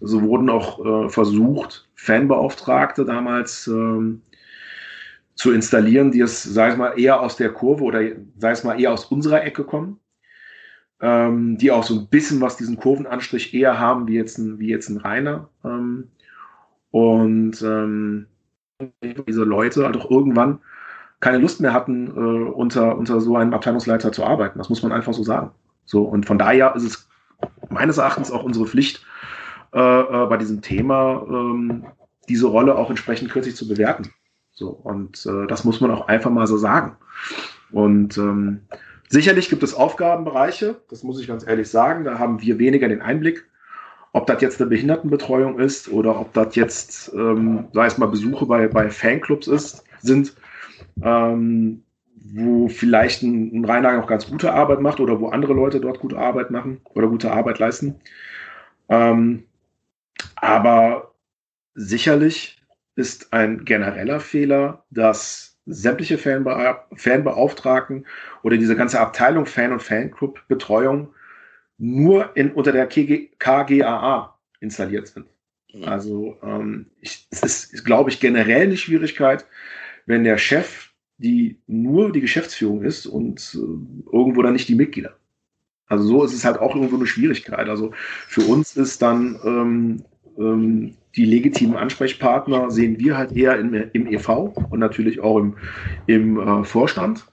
So 0.00 0.22
wurden 0.22 0.50
auch 0.50 0.84
äh, 0.84 1.08
versucht, 1.08 1.88
Fanbeauftragte 1.94 3.04
damals 3.04 3.66
ähm, 3.66 4.20
zu 5.34 5.52
installieren, 5.52 6.12
die 6.12 6.20
es, 6.20 6.42
sei 6.42 6.68
es 6.68 6.76
mal, 6.76 6.98
eher 6.98 7.20
aus 7.20 7.36
der 7.36 7.50
Kurve 7.50 7.84
oder 7.84 8.00
sei 8.36 8.50
es 8.50 8.64
mal 8.64 8.78
eher 8.78 8.92
aus 8.92 9.06
unserer 9.06 9.42
Ecke 9.42 9.64
kommen, 9.64 9.98
ähm, 11.00 11.58
die 11.58 11.70
auch 11.70 11.84
so 11.84 11.94
ein 11.94 12.08
bisschen 12.08 12.40
was 12.40 12.56
diesen 12.56 12.76
Kurvenanstrich 12.76 13.54
eher 13.54 13.78
haben 13.78 14.06
wie 14.06 14.14
jetzt 14.14 14.38
ein, 14.38 14.58
wie 14.58 14.68
jetzt 14.68 14.88
ein 14.88 14.98
Rainer. 14.98 15.48
Ähm, 15.64 16.08
und 16.90 17.60
ähm, 17.62 18.26
diese 19.26 19.44
Leute 19.44 19.84
halt 19.84 19.96
auch 19.96 20.10
irgendwann 20.10 20.60
keine 21.20 21.38
Lust 21.38 21.60
mehr 21.60 21.72
hatten, 21.72 22.08
äh, 22.08 22.50
unter, 22.50 22.96
unter 22.98 23.20
so 23.20 23.36
einem 23.36 23.54
Abteilungsleiter 23.54 24.12
zu 24.12 24.24
arbeiten. 24.24 24.58
Das 24.58 24.68
muss 24.68 24.82
man 24.82 24.92
einfach 24.92 25.14
so 25.14 25.22
sagen. 25.22 25.50
So, 25.86 26.02
und 26.02 26.26
von 26.26 26.38
daher 26.38 26.74
ist 26.76 26.84
es 26.84 27.08
meines 27.70 27.98
Erachtens 27.98 28.30
auch 28.30 28.44
unsere 28.44 28.66
Pflicht, 28.66 29.04
äh, 29.74 29.78
äh, 29.80 30.26
bei 30.26 30.36
diesem 30.36 30.62
Thema 30.62 31.24
ähm, 31.28 31.86
diese 32.28 32.46
Rolle 32.46 32.76
auch 32.76 32.90
entsprechend 32.90 33.30
kürzlich 33.30 33.56
zu 33.56 33.66
bewerten. 33.66 34.10
So, 34.52 34.68
und 34.68 35.26
äh, 35.26 35.46
das 35.48 35.64
muss 35.64 35.80
man 35.80 35.90
auch 35.90 36.06
einfach 36.06 36.30
mal 36.30 36.46
so 36.46 36.56
sagen. 36.56 36.96
Und 37.72 38.16
ähm, 38.18 38.60
sicherlich 39.08 39.48
gibt 39.48 39.62
es 39.62 39.74
Aufgabenbereiche, 39.74 40.80
das 40.88 41.02
muss 41.02 41.20
ich 41.20 41.26
ganz 41.26 41.46
ehrlich 41.46 41.68
sagen, 41.68 42.04
da 42.04 42.18
haben 42.18 42.40
wir 42.40 42.58
weniger 42.58 42.88
den 42.88 43.02
Einblick. 43.02 43.44
Ob 44.12 44.28
das 44.28 44.40
jetzt 44.40 44.60
eine 44.60 44.70
Behindertenbetreuung 44.70 45.58
ist 45.58 45.88
oder 45.88 46.20
ob 46.20 46.32
das 46.34 46.54
jetzt, 46.54 47.12
ähm, 47.14 47.66
sei 47.72 47.86
es 47.86 47.98
mal 47.98 48.06
Besuche 48.06 48.46
bei, 48.46 48.68
bei 48.68 48.88
Fanclubs 48.88 49.48
ist, 49.48 49.84
sind, 50.00 50.34
ähm, 51.02 51.82
wo 52.14 52.68
vielleicht 52.68 53.22
ein, 53.22 53.52
ein 53.52 53.64
Rainer 53.64 54.00
auch 54.00 54.06
ganz 54.06 54.28
gute 54.28 54.52
Arbeit 54.52 54.80
macht 54.80 55.00
oder 55.00 55.18
wo 55.20 55.28
andere 55.28 55.52
Leute 55.52 55.80
dort 55.80 55.98
gute 55.98 56.18
Arbeit 56.18 56.50
machen 56.50 56.80
oder 56.94 57.08
gute 57.08 57.32
Arbeit 57.32 57.58
leisten. 57.58 57.96
Ähm, 58.88 59.44
aber 60.36 61.12
sicherlich 61.74 62.62
ist 62.96 63.32
ein 63.32 63.64
genereller 63.64 64.20
Fehler, 64.20 64.84
dass 64.90 65.53
sämtliche 65.66 66.18
Fanbe 66.18 66.78
Fanbeauftragten 66.94 68.06
oder 68.42 68.56
diese 68.56 68.76
ganze 68.76 69.00
Abteilung 69.00 69.46
Fan- 69.46 69.72
und 69.72 69.82
Fanclub-Betreuung 69.82 71.14
nur 71.78 72.36
in, 72.36 72.52
unter 72.52 72.72
der 72.72 72.86
KG 72.86 73.30
KGAA 73.38 74.38
installiert 74.60 75.08
sind. 75.08 75.26
Mhm. 75.72 75.84
Also 75.84 76.38
ähm, 76.42 76.86
ich, 77.00 77.26
es 77.30 77.42
ist, 77.42 77.84
glaube 77.84 78.10
ich, 78.10 78.20
generell 78.20 78.62
eine 78.62 78.76
Schwierigkeit, 78.76 79.46
wenn 80.06 80.24
der 80.24 80.38
Chef 80.38 80.90
die 81.18 81.60
nur 81.66 82.12
die 82.12 82.20
Geschäftsführung 82.20 82.82
ist 82.82 83.06
und 83.06 83.54
äh, 83.54 84.12
irgendwo 84.12 84.42
dann 84.42 84.52
nicht 84.52 84.68
die 84.68 84.74
Mitglieder. 84.74 85.16
Also 85.86 86.04
so 86.04 86.24
ist 86.24 86.34
es 86.34 86.44
halt 86.44 86.58
auch 86.58 86.74
irgendwo 86.74 86.96
eine 86.96 87.06
Schwierigkeit. 87.06 87.68
Also 87.68 87.92
für 88.26 88.42
uns 88.42 88.76
ist 88.76 89.00
dann 89.02 89.38
ähm, 89.44 90.04
ähm, 90.38 90.94
die 91.16 91.24
legitimen 91.24 91.76
Ansprechpartner 91.76 92.70
sehen 92.70 92.98
wir 92.98 93.16
halt 93.16 93.32
eher 93.32 93.58
im, 93.58 93.74
im 93.92 94.06
EV 94.06 94.52
und 94.70 94.78
natürlich 94.78 95.20
auch 95.20 95.38
im, 95.38 95.56
im 96.06 96.38
äh, 96.38 96.64
Vorstand 96.64 97.26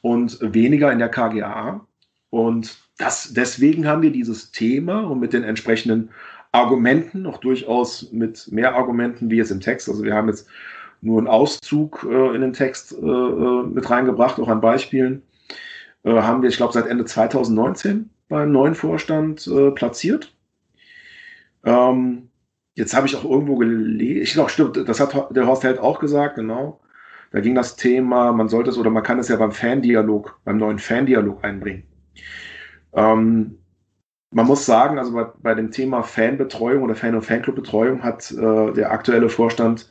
und 0.00 0.38
weniger 0.40 0.92
in 0.92 0.98
der 0.98 1.08
KGAA. 1.08 1.86
Und 2.30 2.78
das, 2.98 3.32
deswegen 3.32 3.86
haben 3.86 4.02
wir 4.02 4.12
dieses 4.12 4.52
Thema 4.52 5.00
und 5.00 5.20
mit 5.20 5.32
den 5.32 5.42
entsprechenden 5.42 6.10
Argumenten, 6.52 7.22
noch 7.22 7.38
durchaus 7.38 8.10
mit 8.12 8.50
mehr 8.50 8.74
Argumenten 8.74 9.30
wie 9.30 9.36
jetzt 9.36 9.50
im 9.50 9.60
Text. 9.60 9.88
Also 9.88 10.04
wir 10.04 10.14
haben 10.14 10.28
jetzt 10.28 10.48
nur 11.02 11.18
einen 11.18 11.26
Auszug 11.26 12.06
äh, 12.08 12.34
in 12.34 12.40
den 12.40 12.52
Text 12.52 12.92
äh, 12.92 13.06
äh 13.06 13.62
mit 13.66 13.90
reingebracht, 13.90 14.38
auch 14.40 14.48
an 14.48 14.60
Beispielen. 14.60 15.22
Äh, 16.04 16.12
haben 16.22 16.42
wir, 16.42 16.48
ich 16.48 16.56
glaube, 16.56 16.72
seit 16.72 16.86
Ende 16.86 17.04
2019 17.04 18.08
beim 18.28 18.52
neuen 18.52 18.74
Vorstand 18.74 19.46
äh, 19.46 19.70
platziert. 19.72 20.34
Ähm, 21.64 22.28
jetzt 22.76 22.94
habe 22.94 23.06
ich 23.06 23.16
auch 23.16 23.24
irgendwo 23.24 23.56
gelesen, 23.56 24.22
ich 24.22 24.32
glaube, 24.34 24.50
stimmt, 24.50 24.88
das 24.88 25.00
hat 25.00 25.34
der 25.34 25.46
Horst 25.46 25.64
Held 25.64 25.78
auch 25.80 25.98
gesagt, 25.98 26.36
genau. 26.36 26.80
Da 27.32 27.40
ging 27.40 27.54
das 27.54 27.76
Thema, 27.76 28.32
man 28.32 28.48
sollte 28.48 28.70
es 28.70 28.78
oder 28.78 28.90
man 28.90 29.02
kann 29.02 29.18
es 29.18 29.28
ja 29.28 29.36
beim 29.36 29.50
Fandialog, 29.50 30.38
beim 30.44 30.58
neuen 30.58 30.78
Fandialog 30.78 31.42
einbringen. 31.42 31.84
Ähm, 32.92 33.58
man 34.30 34.46
muss 34.46 34.66
sagen, 34.66 34.98
also 34.98 35.12
bei, 35.12 35.24
bei 35.38 35.54
dem 35.54 35.70
Thema 35.70 36.02
Fanbetreuung 36.02 36.82
oder 36.82 36.94
Fan- 36.94 37.14
und 37.14 37.22
Fanclubbetreuung 37.22 38.02
hat 38.02 38.30
äh, 38.30 38.72
der 38.72 38.92
aktuelle 38.92 39.28
Vorstand 39.30 39.90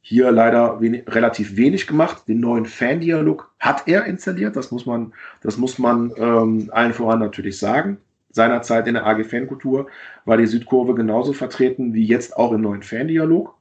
hier 0.00 0.30
leider 0.30 0.80
wenig, 0.80 1.02
relativ 1.08 1.56
wenig 1.56 1.88
gemacht. 1.88 2.28
Den 2.28 2.38
neuen 2.38 2.66
Fandialog 2.66 3.52
hat 3.58 3.88
er 3.88 4.04
installiert, 4.04 4.54
das 4.54 4.70
muss 4.70 4.86
man, 4.86 5.12
das 5.42 5.56
muss 5.58 5.78
man 5.78 6.12
ähm, 6.16 6.70
allen 6.72 6.94
voran 6.94 7.18
natürlich 7.18 7.58
sagen 7.58 7.98
seinerzeit 8.36 8.86
in 8.86 8.94
der 8.94 9.06
AG 9.06 9.24
Fankultur 9.24 9.88
war 10.24 10.36
die 10.36 10.46
Südkurve 10.46 10.94
genauso 10.94 11.32
vertreten 11.32 11.94
wie 11.94 12.04
jetzt 12.04 12.36
auch 12.36 12.52
im 12.52 12.60
neuen 12.60 12.82
Fandialog. 12.82 13.54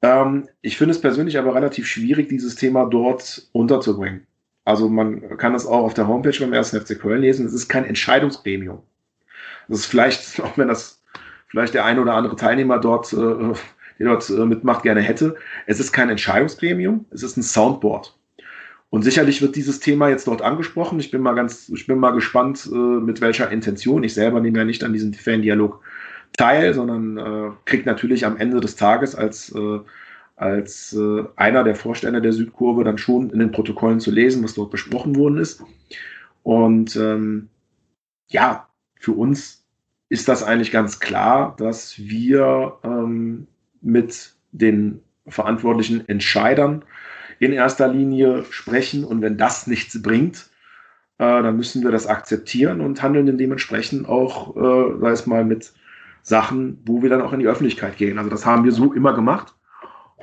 Ähm, 0.00 0.48
ich 0.62 0.78
finde 0.78 0.92
es 0.92 1.00
persönlich 1.00 1.36
aber 1.36 1.54
relativ 1.54 1.86
schwierig, 1.86 2.28
dieses 2.28 2.54
Thema 2.54 2.86
dort 2.86 3.48
unterzubringen. 3.52 4.26
Also 4.64 4.88
man 4.88 5.36
kann 5.36 5.54
es 5.54 5.66
auch 5.66 5.84
auf 5.84 5.92
der 5.92 6.08
Homepage 6.08 6.38
beim 6.38 6.54
1. 6.54 6.70
FC 6.70 6.98
Köln 6.98 7.20
lesen. 7.20 7.44
Es 7.44 7.52
ist 7.52 7.68
kein 7.68 7.84
Entscheidungsgremium. 7.84 8.82
Das 9.68 9.80
ist 9.80 9.86
vielleicht, 9.86 10.40
auch 10.42 10.56
wenn 10.56 10.68
das 10.68 11.02
vielleicht 11.48 11.74
der 11.74 11.84
ein 11.84 11.98
oder 11.98 12.14
andere 12.14 12.36
Teilnehmer 12.36 12.78
dort, 12.78 13.12
äh, 13.12 13.16
der 13.98 14.06
dort 14.06 14.30
äh, 14.30 14.46
mitmacht, 14.46 14.84
gerne 14.84 15.02
hätte. 15.02 15.36
Es 15.66 15.80
ist 15.80 15.92
kein 15.92 16.10
Entscheidungsgremium, 16.10 17.06
es 17.10 17.24
ist 17.24 17.36
ein 17.36 17.42
Soundboard. 17.42 18.16
Und 18.94 19.02
sicherlich 19.02 19.42
wird 19.42 19.56
dieses 19.56 19.80
Thema 19.80 20.08
jetzt 20.08 20.28
dort 20.28 20.40
angesprochen. 20.40 21.00
Ich 21.00 21.10
bin 21.10 21.20
mal 21.20 21.34
ganz, 21.34 21.68
ich 21.68 21.88
bin 21.88 21.98
mal 21.98 22.12
gespannt, 22.12 22.70
äh, 22.72 22.76
mit 22.76 23.20
welcher 23.20 23.50
Intention. 23.50 24.04
Ich 24.04 24.14
selber 24.14 24.40
nehme 24.40 24.58
ja 24.58 24.64
nicht 24.64 24.84
an 24.84 24.92
diesem 24.92 25.12
Fan-Dialog 25.12 25.80
teil, 26.36 26.72
sondern 26.74 27.16
äh, 27.18 27.50
kriegt 27.64 27.86
natürlich 27.86 28.24
am 28.24 28.36
Ende 28.36 28.60
des 28.60 28.76
Tages 28.76 29.16
als, 29.16 29.52
äh, 29.52 29.80
als 30.36 30.92
äh, 30.92 31.24
einer 31.34 31.64
der 31.64 31.74
Vorstände 31.74 32.22
der 32.22 32.32
Südkurve 32.32 32.84
dann 32.84 32.96
schon 32.96 33.30
in 33.30 33.40
den 33.40 33.50
Protokollen 33.50 33.98
zu 33.98 34.12
lesen, 34.12 34.44
was 34.44 34.54
dort 34.54 34.70
besprochen 34.70 35.16
worden 35.16 35.38
ist. 35.38 35.64
Und 36.44 36.94
ähm, 36.94 37.48
ja, 38.28 38.68
für 39.00 39.10
uns 39.10 39.64
ist 40.08 40.28
das 40.28 40.44
eigentlich 40.44 40.70
ganz 40.70 41.00
klar, 41.00 41.56
dass 41.58 41.98
wir 41.98 42.74
ähm, 42.84 43.48
mit 43.80 44.34
den 44.52 45.00
verantwortlichen 45.26 46.08
Entscheidern 46.08 46.84
in 47.38 47.52
erster 47.52 47.88
Linie 47.88 48.44
sprechen. 48.50 49.04
Und 49.04 49.22
wenn 49.22 49.36
das 49.36 49.66
nichts 49.66 50.00
bringt, 50.02 50.50
äh, 51.18 51.42
dann 51.42 51.56
müssen 51.56 51.82
wir 51.82 51.90
das 51.90 52.06
akzeptieren 52.06 52.80
und 52.80 53.02
handeln 53.02 53.26
dann 53.26 53.38
dementsprechend 53.38 54.08
auch, 54.08 54.56
äh, 54.56 55.00
sei 55.00 55.10
es 55.10 55.26
mal 55.26 55.44
mit 55.44 55.72
Sachen, 56.22 56.80
wo 56.86 57.02
wir 57.02 57.10
dann 57.10 57.22
auch 57.22 57.32
in 57.32 57.40
die 57.40 57.46
Öffentlichkeit 57.46 57.96
gehen. 57.96 58.18
Also 58.18 58.30
das 58.30 58.46
haben 58.46 58.64
wir 58.64 58.72
so 58.72 58.92
immer 58.92 59.14
gemacht. 59.14 59.54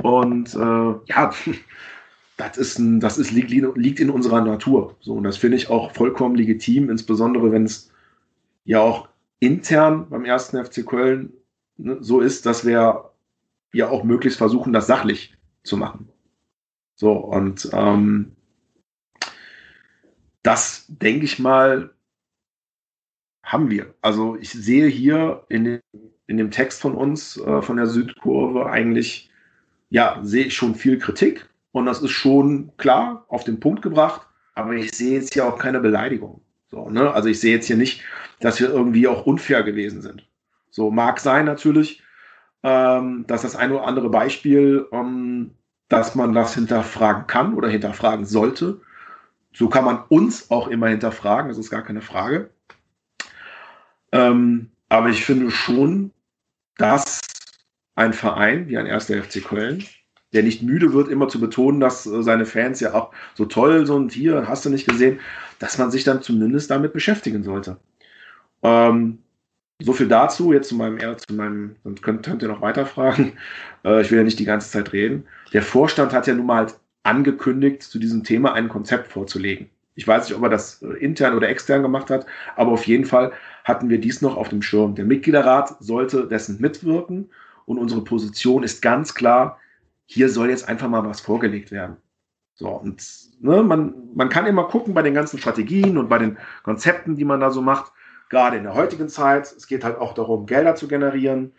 Und 0.01 0.55
äh, 0.55 0.57
ja, 0.57 1.31
das 2.37 2.57
ist, 2.57 2.79
ein, 2.79 2.99
das 2.99 3.17
ist 3.17 3.31
liegt, 3.31 3.51
liegt 3.51 3.99
in 3.99 4.09
unserer 4.09 4.41
Natur. 4.41 4.95
So, 4.99 5.13
und 5.13 5.23
das 5.23 5.37
finde 5.37 5.57
ich 5.57 5.69
auch 5.69 5.91
vollkommen 5.93 6.35
legitim, 6.35 6.89
insbesondere 6.89 7.51
wenn 7.51 7.65
es 7.65 7.91
ja 8.65 8.79
auch 8.79 9.07
intern 9.39 10.07
beim 10.09 10.25
ersten 10.25 10.63
FC 10.63 10.85
Köln 10.85 11.33
ne, 11.77 11.97
so 12.01 12.19
ist, 12.19 12.45
dass 12.45 12.65
wir 12.65 13.11
ja 13.73 13.89
auch 13.89 14.03
möglichst 14.03 14.37
versuchen, 14.37 14.73
das 14.73 14.87
sachlich 14.87 15.35
zu 15.63 15.77
machen. 15.77 16.10
So, 17.01 17.13
und 17.13 17.67
ähm, 17.73 18.35
das 20.43 20.85
denke 20.87 21.25
ich 21.25 21.39
mal, 21.39 21.95
haben 23.41 23.71
wir. 23.71 23.95
Also 24.03 24.37
ich 24.39 24.51
sehe 24.51 24.85
hier 24.85 25.43
in 25.49 25.63
dem, 25.63 25.81
in 26.27 26.37
dem 26.37 26.51
Text 26.51 26.79
von 26.79 26.93
uns, 26.93 27.37
äh, 27.37 27.63
von 27.63 27.77
der 27.77 27.87
Südkurve, 27.87 28.67
eigentlich, 28.69 29.31
ja, 29.89 30.19
sehe 30.21 30.45
ich 30.45 30.55
schon 30.55 30.75
viel 30.75 30.99
Kritik 30.99 31.49
und 31.71 31.87
das 31.87 32.03
ist 32.03 32.11
schon 32.11 32.71
klar 32.77 33.25
auf 33.29 33.45
den 33.45 33.59
Punkt 33.59 33.81
gebracht, 33.81 34.27
aber 34.53 34.75
ich 34.75 34.91
sehe 34.91 35.15
jetzt 35.15 35.33
hier 35.33 35.47
auch 35.47 35.57
keine 35.57 35.79
Beleidigung. 35.79 36.41
So, 36.69 36.87
ne? 36.91 37.11
Also 37.11 37.29
ich 37.29 37.39
sehe 37.39 37.55
jetzt 37.55 37.65
hier 37.65 37.77
nicht, 37.77 38.03
dass 38.41 38.59
wir 38.59 38.69
irgendwie 38.69 39.07
auch 39.07 39.25
unfair 39.25 39.63
gewesen 39.63 40.03
sind. 40.03 40.29
So 40.69 40.91
mag 40.91 41.19
sein 41.19 41.45
natürlich, 41.45 42.03
ähm, 42.61 43.25
dass 43.25 43.41
das 43.41 43.55
ein 43.55 43.71
oder 43.71 43.87
andere 43.87 44.11
Beispiel, 44.11 44.85
ähm, 44.91 45.55
dass 45.91 46.15
man 46.15 46.31
das 46.31 46.55
hinterfragen 46.55 47.27
kann 47.27 47.53
oder 47.53 47.67
hinterfragen 47.67 48.25
sollte. 48.25 48.79
So 49.51 49.67
kann 49.67 49.83
man 49.83 50.01
uns 50.07 50.49
auch 50.49 50.69
immer 50.69 50.87
hinterfragen, 50.87 51.49
das 51.49 51.57
ist 51.57 51.69
gar 51.69 51.81
keine 51.81 52.01
Frage. 52.01 52.49
Ähm, 54.13 54.71
aber 54.87 55.09
ich 55.09 55.25
finde 55.25 55.51
schon, 55.51 56.11
dass 56.77 57.19
ein 57.95 58.13
Verein 58.13 58.69
wie 58.69 58.77
ein 58.77 58.85
erster 58.85 59.21
FC 59.21 59.43
Köln, 59.43 59.83
der 60.31 60.43
nicht 60.43 60.61
müde 60.61 60.93
wird, 60.93 61.09
immer 61.09 61.27
zu 61.27 61.41
betonen, 61.41 61.81
dass 61.81 62.05
äh, 62.05 62.23
seine 62.23 62.45
Fans 62.45 62.79
ja 62.79 62.93
auch 62.93 63.11
so 63.35 63.43
toll 63.43 63.85
sind, 63.85 64.13
hier 64.13 64.47
hast 64.47 64.63
du 64.63 64.69
nicht 64.69 64.87
gesehen, 64.87 65.19
dass 65.59 65.77
man 65.77 65.91
sich 65.91 66.05
dann 66.05 66.21
zumindest 66.21 66.71
damit 66.71 66.93
beschäftigen 66.93 67.43
sollte. 67.43 67.81
Ähm, 68.63 69.19
so 69.83 69.93
viel 69.93 70.07
dazu, 70.07 70.53
jetzt 70.53 70.69
zu 70.69 70.75
meinem, 70.75 70.99
zu 71.17 71.33
meinem, 71.33 71.75
sonst 71.83 72.01
könnt, 72.01 72.25
könnt 72.25 72.41
ihr 72.41 72.47
noch 72.47 72.61
weiter 72.61 72.85
fragen. 72.85 73.33
Äh, 73.83 74.01
ich 74.01 74.11
will 74.11 74.19
ja 74.19 74.23
nicht 74.23 74.37
die 74.37 74.45
ganze 74.45 74.69
Zeit 74.69 74.93
reden. 74.93 75.25
Der 75.53 75.63
Vorstand 75.63 76.13
hat 76.13 76.27
ja 76.27 76.35
nun 76.35 76.45
mal 76.45 76.67
angekündigt, 77.01 77.81
zu 77.81 77.97
diesem 77.97 78.23
Thema 78.23 78.53
ein 78.53 78.69
Konzept 78.69 79.07
vorzulegen. 79.07 79.71
Ich 79.95 80.07
weiß 80.07 80.29
nicht, 80.29 80.37
ob 80.37 80.43
er 80.43 80.49
das 80.49 80.83
äh, 80.83 80.93
intern 80.99 81.35
oder 81.35 81.49
extern 81.49 81.81
gemacht 81.81 82.11
hat, 82.11 82.27
aber 82.55 82.73
auf 82.73 82.85
jeden 82.85 83.05
Fall 83.05 83.31
hatten 83.63 83.89
wir 83.89 83.99
dies 83.99 84.21
noch 84.21 84.37
auf 84.37 84.49
dem 84.49 84.61
Schirm. 84.61 84.93
Der 84.93 85.05
Mitgliederrat 85.05 85.77
sollte 85.79 86.27
dessen 86.27 86.61
mitwirken 86.61 87.31
und 87.65 87.79
unsere 87.79 88.03
Position 88.03 88.61
ist 88.61 88.83
ganz 88.83 89.15
klar, 89.15 89.57
hier 90.05 90.29
soll 90.29 90.51
jetzt 90.51 90.69
einfach 90.69 90.89
mal 90.89 91.03
was 91.05 91.21
vorgelegt 91.21 91.71
werden. 91.71 91.97
So, 92.53 92.69
und 92.69 93.03
ne, 93.39 93.63
man, 93.63 93.95
man 94.13 94.29
kann 94.29 94.45
immer 94.45 94.65
gucken 94.65 94.93
bei 94.93 95.01
den 95.01 95.15
ganzen 95.15 95.39
Strategien 95.39 95.97
und 95.97 96.09
bei 96.09 96.19
den 96.19 96.37
Konzepten, 96.61 97.15
die 97.15 97.25
man 97.25 97.39
da 97.39 97.49
so 97.49 97.61
macht, 97.61 97.91
gerade 98.31 98.57
in 98.57 98.63
der 98.63 98.73
heutigen 98.73 99.09
Zeit. 99.09 99.53
Es 99.55 99.67
geht 99.67 99.83
halt 99.83 99.97
auch 99.97 100.13
darum, 100.13 100.47
Gelder 100.47 100.73
zu 100.73 100.87
generieren, 100.87 101.51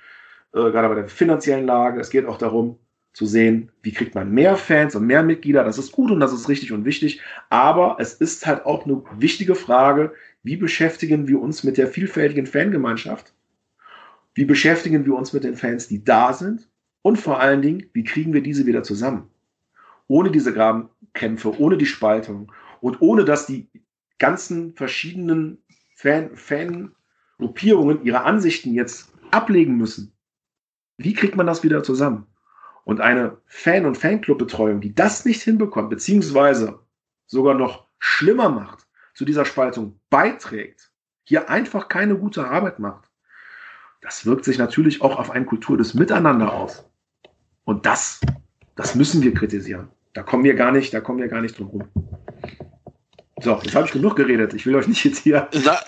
äh, 0.52 0.70
gerade 0.70 0.88
bei 0.88 0.94
der 0.96 1.08
finanziellen 1.08 1.66
Lage. 1.66 2.00
Es 2.00 2.10
geht 2.10 2.26
auch 2.26 2.38
darum, 2.38 2.78
zu 3.12 3.26
sehen, 3.26 3.70
wie 3.82 3.92
kriegt 3.92 4.14
man 4.14 4.32
mehr 4.32 4.56
Fans 4.56 4.94
und 4.94 5.06
mehr 5.06 5.22
Mitglieder. 5.22 5.64
Das 5.64 5.76
ist 5.76 5.92
gut 5.92 6.10
und 6.10 6.18
das 6.20 6.32
ist 6.32 6.48
richtig 6.48 6.72
und 6.72 6.86
wichtig. 6.86 7.20
Aber 7.50 7.96
es 8.00 8.14
ist 8.14 8.46
halt 8.46 8.64
auch 8.64 8.86
eine 8.86 9.02
wichtige 9.18 9.54
Frage, 9.54 10.14
wie 10.42 10.56
beschäftigen 10.56 11.28
wir 11.28 11.40
uns 11.40 11.62
mit 11.62 11.76
der 11.76 11.88
vielfältigen 11.88 12.46
Fangemeinschaft? 12.46 13.34
Wie 14.34 14.46
beschäftigen 14.46 15.04
wir 15.04 15.14
uns 15.14 15.34
mit 15.34 15.44
den 15.44 15.56
Fans, 15.56 15.88
die 15.88 16.02
da 16.02 16.32
sind? 16.32 16.68
Und 17.02 17.18
vor 17.18 17.38
allen 17.38 17.60
Dingen, 17.60 17.84
wie 17.92 18.04
kriegen 18.04 18.32
wir 18.32 18.42
diese 18.42 18.64
wieder 18.64 18.82
zusammen? 18.82 19.28
Ohne 20.08 20.30
diese 20.30 20.54
Grabenkämpfe, 20.54 21.60
ohne 21.60 21.76
die 21.76 21.86
Spaltung 21.86 22.50
und 22.80 23.02
ohne 23.02 23.26
dass 23.26 23.44
die 23.44 23.68
ganzen 24.18 24.74
verschiedenen 24.74 25.61
Fan, 26.02 26.34
Fan-Gruppierungen 26.34 28.02
ihre 28.02 28.24
Ansichten 28.24 28.74
jetzt 28.74 29.12
ablegen 29.30 29.76
müssen. 29.76 30.12
Wie 30.96 31.14
kriegt 31.14 31.36
man 31.36 31.46
das 31.46 31.62
wieder 31.62 31.84
zusammen? 31.84 32.26
Und 32.82 33.00
eine 33.00 33.38
Fan- 33.46 33.86
und 33.86 33.96
Fanclub-Betreuung, 33.96 34.80
die 34.80 34.96
das 34.96 35.24
nicht 35.24 35.42
hinbekommt, 35.42 35.90
beziehungsweise 35.90 36.80
sogar 37.26 37.54
noch 37.54 37.86
schlimmer 38.00 38.48
macht, 38.48 38.88
zu 39.14 39.24
dieser 39.24 39.44
Spaltung 39.44 40.00
beiträgt, 40.10 40.90
hier 41.22 41.48
einfach 41.48 41.88
keine 41.88 42.16
gute 42.16 42.48
Arbeit 42.48 42.80
macht, 42.80 43.08
das 44.00 44.26
wirkt 44.26 44.44
sich 44.44 44.58
natürlich 44.58 45.02
auch 45.02 45.16
auf 45.16 45.30
eine 45.30 45.46
Kultur 45.46 45.76
des 45.76 45.94
Miteinander 45.94 46.52
aus. 46.52 46.84
Und 47.62 47.86
das, 47.86 48.20
das 48.74 48.96
müssen 48.96 49.22
wir 49.22 49.32
kritisieren. 49.34 49.88
Da 50.14 50.24
kommen 50.24 50.42
wir 50.42 50.54
gar 50.54 50.72
nicht, 50.72 50.92
da 50.92 51.00
kommen 51.00 51.20
wir 51.20 51.28
gar 51.28 51.42
nicht 51.42 51.56
drum 51.56 51.68
rum. 51.68 51.84
So, 53.42 53.60
jetzt 53.62 53.74
habe 53.74 53.86
ich 53.86 53.92
genug 53.92 54.16
geredet. 54.16 54.54
Ich 54.54 54.66
will 54.66 54.76
euch 54.76 54.86
nicht 54.86 55.04
jetzt 55.04 55.18
hier 55.18 55.48
Na, 55.64 55.78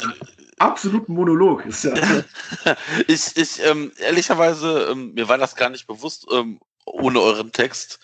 absoluten 0.58 1.14
Monolog. 1.14 1.64
ich, 3.06 3.36
ich 3.36 3.64
ähm, 3.64 3.92
ehrlicherweise, 3.98 4.88
ähm, 4.90 5.14
mir 5.14 5.28
war 5.28 5.38
das 5.38 5.54
gar 5.54 5.70
nicht 5.70 5.86
bewusst, 5.86 6.26
ähm, 6.32 6.60
ohne 6.84 7.20
euren 7.20 7.52
Text, 7.52 8.00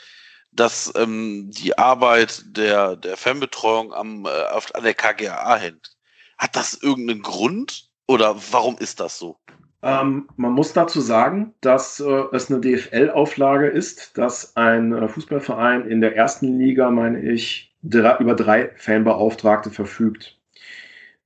dass 0.52 0.92
ähm, 0.96 1.50
die 1.50 1.76
Arbeit 1.78 2.42
der, 2.46 2.96
der 2.96 3.16
Fanbetreuung 3.16 3.92
am, 3.92 4.26
äh, 4.26 4.28
auf, 4.52 4.74
an 4.74 4.84
der 4.84 4.94
KGAA 4.94 5.56
hängt. 5.56 5.96
Hat 6.38 6.56
das 6.56 6.74
irgendeinen 6.74 7.22
Grund 7.22 7.88
oder 8.06 8.36
warum 8.50 8.78
ist 8.78 9.00
das 9.00 9.18
so? 9.18 9.36
Ähm, 9.82 10.28
man 10.36 10.52
muss 10.52 10.72
dazu 10.72 11.00
sagen, 11.00 11.54
dass 11.60 12.00
äh, 12.00 12.24
es 12.32 12.50
eine 12.50 12.60
DFL-Auflage 12.60 13.68
ist, 13.68 14.16
dass 14.18 14.56
ein 14.56 14.92
äh, 14.92 15.08
Fußballverein 15.08 15.88
in 15.88 16.00
der 16.00 16.16
ersten 16.16 16.58
Liga, 16.58 16.90
meine 16.90 17.20
ich, 17.20 17.69
drei, 17.82 18.18
über 18.18 18.34
drei 18.34 18.70
Fanbeauftragte 18.76 19.70
verfügt. 19.70 20.38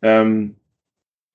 Ähm, 0.02 0.56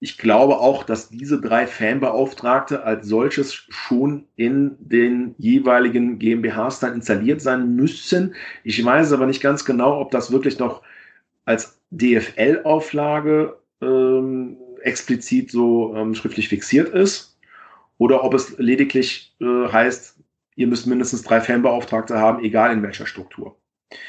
ich 0.02 0.18
glaube 0.18 0.60
auch, 0.60 0.84
dass 0.84 1.10
diese 1.10 1.42
drei 1.42 1.68
Fanbeauftragte 1.68 2.84
als 2.84 3.08
solches 3.08 3.54
schon 3.54 4.28
in 4.38 4.78
den 4.80 5.36
jeweiligen 5.38 6.20
GmbHs 6.20 6.80
dann 6.80 6.94
installiert 6.94 7.42
sein 7.42 7.76
müssen. 7.76 8.36
Ich 8.64 8.84
weiß 8.84 9.12
aber 9.12 9.26
nicht 9.26 9.42
ganz 9.42 9.66
genau, 9.66 10.00
ob 10.00 10.12
das 10.12 10.32
wirklich 10.32 10.58
noch 10.58 10.84
als 11.44 11.82
DFL-Auflage 11.92 13.58
ähm, 13.82 14.58
explizit 14.84 15.52
so 15.52 15.94
ähm, 15.96 16.16
schriftlich 16.16 16.48
fixiert 16.48 16.90
ist 16.90 17.38
oder 17.98 18.24
ob 18.24 18.34
es 18.34 18.58
lediglich 18.58 19.36
äh, 19.42 19.68
heißt, 19.68 20.18
ihr 20.56 20.68
müsst 20.68 20.88
mindestens 20.88 21.24
drei 21.24 21.42
Fanbeauftragte 21.42 22.18
haben, 22.18 22.44
egal 22.44 22.72
in 22.72 22.84
welcher 22.84 23.06
Struktur. 23.06 23.58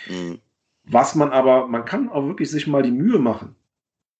Mhm. 0.08 0.38
Was 0.90 1.14
man 1.14 1.30
aber, 1.30 1.68
man 1.68 1.84
kann 1.84 2.08
auch 2.08 2.26
wirklich 2.26 2.50
sich 2.50 2.66
mal 2.66 2.82
die 2.82 2.90
Mühe 2.90 3.18
machen, 3.18 3.54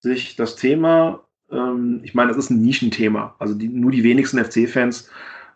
sich 0.01 0.37
das 0.37 0.57
Thema 0.57 1.25
ähm, 1.51 2.01
ich 2.03 2.15
meine, 2.15 2.29
das 2.29 2.39
ist 2.39 2.51
ein 2.51 2.63
Nischenthema. 2.63 3.35
Also 3.39 3.55
die, 3.55 3.69
nur 3.69 3.91
die 3.91 4.05
wenigsten 4.05 4.43
FC-Fans 4.43 5.11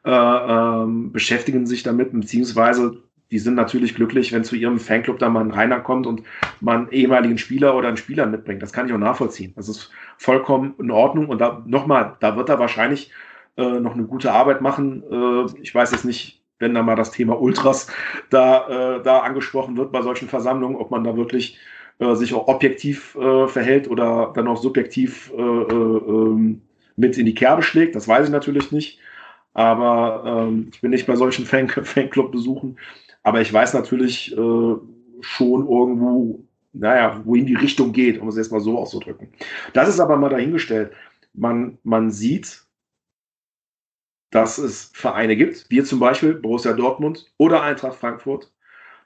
äh, 0.05 0.11
ähm, 0.11 1.13
beschäftigen 1.13 1.67
sich 1.67 1.83
damit, 1.83 2.13
beziehungsweise 2.13 3.03
die 3.31 3.39
sind 3.39 3.55
natürlich 3.55 3.95
glücklich, 3.95 4.33
wenn 4.33 4.45
zu 4.45 4.55
ihrem 4.55 4.79
Fanclub 4.79 5.19
da 5.19 5.29
mal 5.29 5.41
ein 5.41 5.51
Rainer 5.51 5.81
kommt 5.81 6.07
und 6.07 6.23
man 6.61 6.83
einen 6.83 6.93
ehemaligen 6.93 7.39
Spieler 7.39 7.75
oder 7.75 7.89
einen 7.89 7.97
Spieler 7.97 8.27
mitbringt. 8.27 8.63
Das 8.63 8.73
kann 8.73 8.87
ich 8.87 8.93
auch 8.93 8.99
nachvollziehen. 8.99 9.53
Das 9.57 9.69
ist 9.69 9.91
vollkommen 10.19 10.75
in 10.79 10.91
Ordnung. 10.91 11.29
Und 11.29 11.41
da 11.41 11.63
nochmal, 11.67 12.17
da 12.21 12.37
wird 12.37 12.49
er 12.49 12.59
wahrscheinlich 12.59 13.11
äh, 13.57 13.81
noch 13.81 13.95
eine 13.95 14.05
gute 14.05 14.33
Arbeit 14.33 14.61
machen. 14.61 15.03
Äh, 15.11 15.61
ich 15.63 15.75
weiß 15.75 15.93
jetzt 15.93 16.05
nicht, 16.05 16.44
wenn 16.59 16.75
da 16.75 16.83
mal 16.83 16.97
das 16.97 17.11
Thema 17.11 17.41
Ultras 17.41 17.89
da, 18.31 18.97
äh, 18.97 19.03
da 19.03 19.21
angesprochen 19.21 19.77
wird 19.77 19.93
bei 19.93 20.03
solchen 20.03 20.29
Versammlungen, 20.29 20.77
ob 20.77 20.91
man 20.91 21.05
da 21.05 21.17
wirklich 21.17 21.59
äh, 21.99 22.15
sich 22.15 22.35
auch 22.35 22.49
objektiv 22.49 23.15
äh, 23.17 23.49
verhält 23.49 23.89
oder 23.89 24.33
dann 24.35 24.49
auch 24.49 24.57
subjektiv 24.57 25.33
äh, 25.37 25.41
äh, 25.41 25.73
ähm, 25.73 26.63
mit 26.97 27.19
in 27.19 27.27
die 27.27 27.35
Kerbe 27.35 27.63
schlägt. 27.63 27.95
Das 27.95 28.09
weiß 28.09 28.27
ich 28.27 28.33
natürlich 28.33 28.73
nicht. 28.73 28.99
Aber 29.53 30.25
ähm, 30.27 30.71
ich 30.73 30.81
bin 30.81 30.91
nicht 30.91 31.07
bei 31.07 31.17
solchen 31.17 31.47
Fan 31.47 31.69
Fanclub-Besuchen. 31.69 32.79
Aber 33.23 33.41
ich 33.41 33.53
weiß 33.53 33.75
natürlich 33.75 34.37
äh, 34.37 34.75
schon 35.21 35.69
irgendwo, 35.69 36.45
naja, 36.73 37.23
wohin 37.25 37.47
die 37.47 37.55
Richtung 37.55 37.93
geht, 37.93 38.21
um 38.21 38.29
es 38.29 38.37
jetzt 38.37 38.53
mal 38.53 38.61
so 38.61 38.79
auszudrücken. 38.79 39.29
Das 39.73 39.89
ist 39.89 40.01
aber 40.01 40.17
mal 40.17 40.29
dahingestellt. 40.29 40.93
Man, 41.33 41.79
man 41.85 42.11
sieht, 42.11 42.64
dass 44.31 44.59
es 44.59 44.91
Vereine 44.95 45.37
gibt, 45.37 45.71
wie 45.71 45.83
zum 45.83 46.01
Beispiel 46.01 46.35
Borussia 46.35 46.73
Dortmund 46.73 47.33
oder 47.37 47.63
Eintracht 47.63 47.99
Frankfurt. 47.99 48.53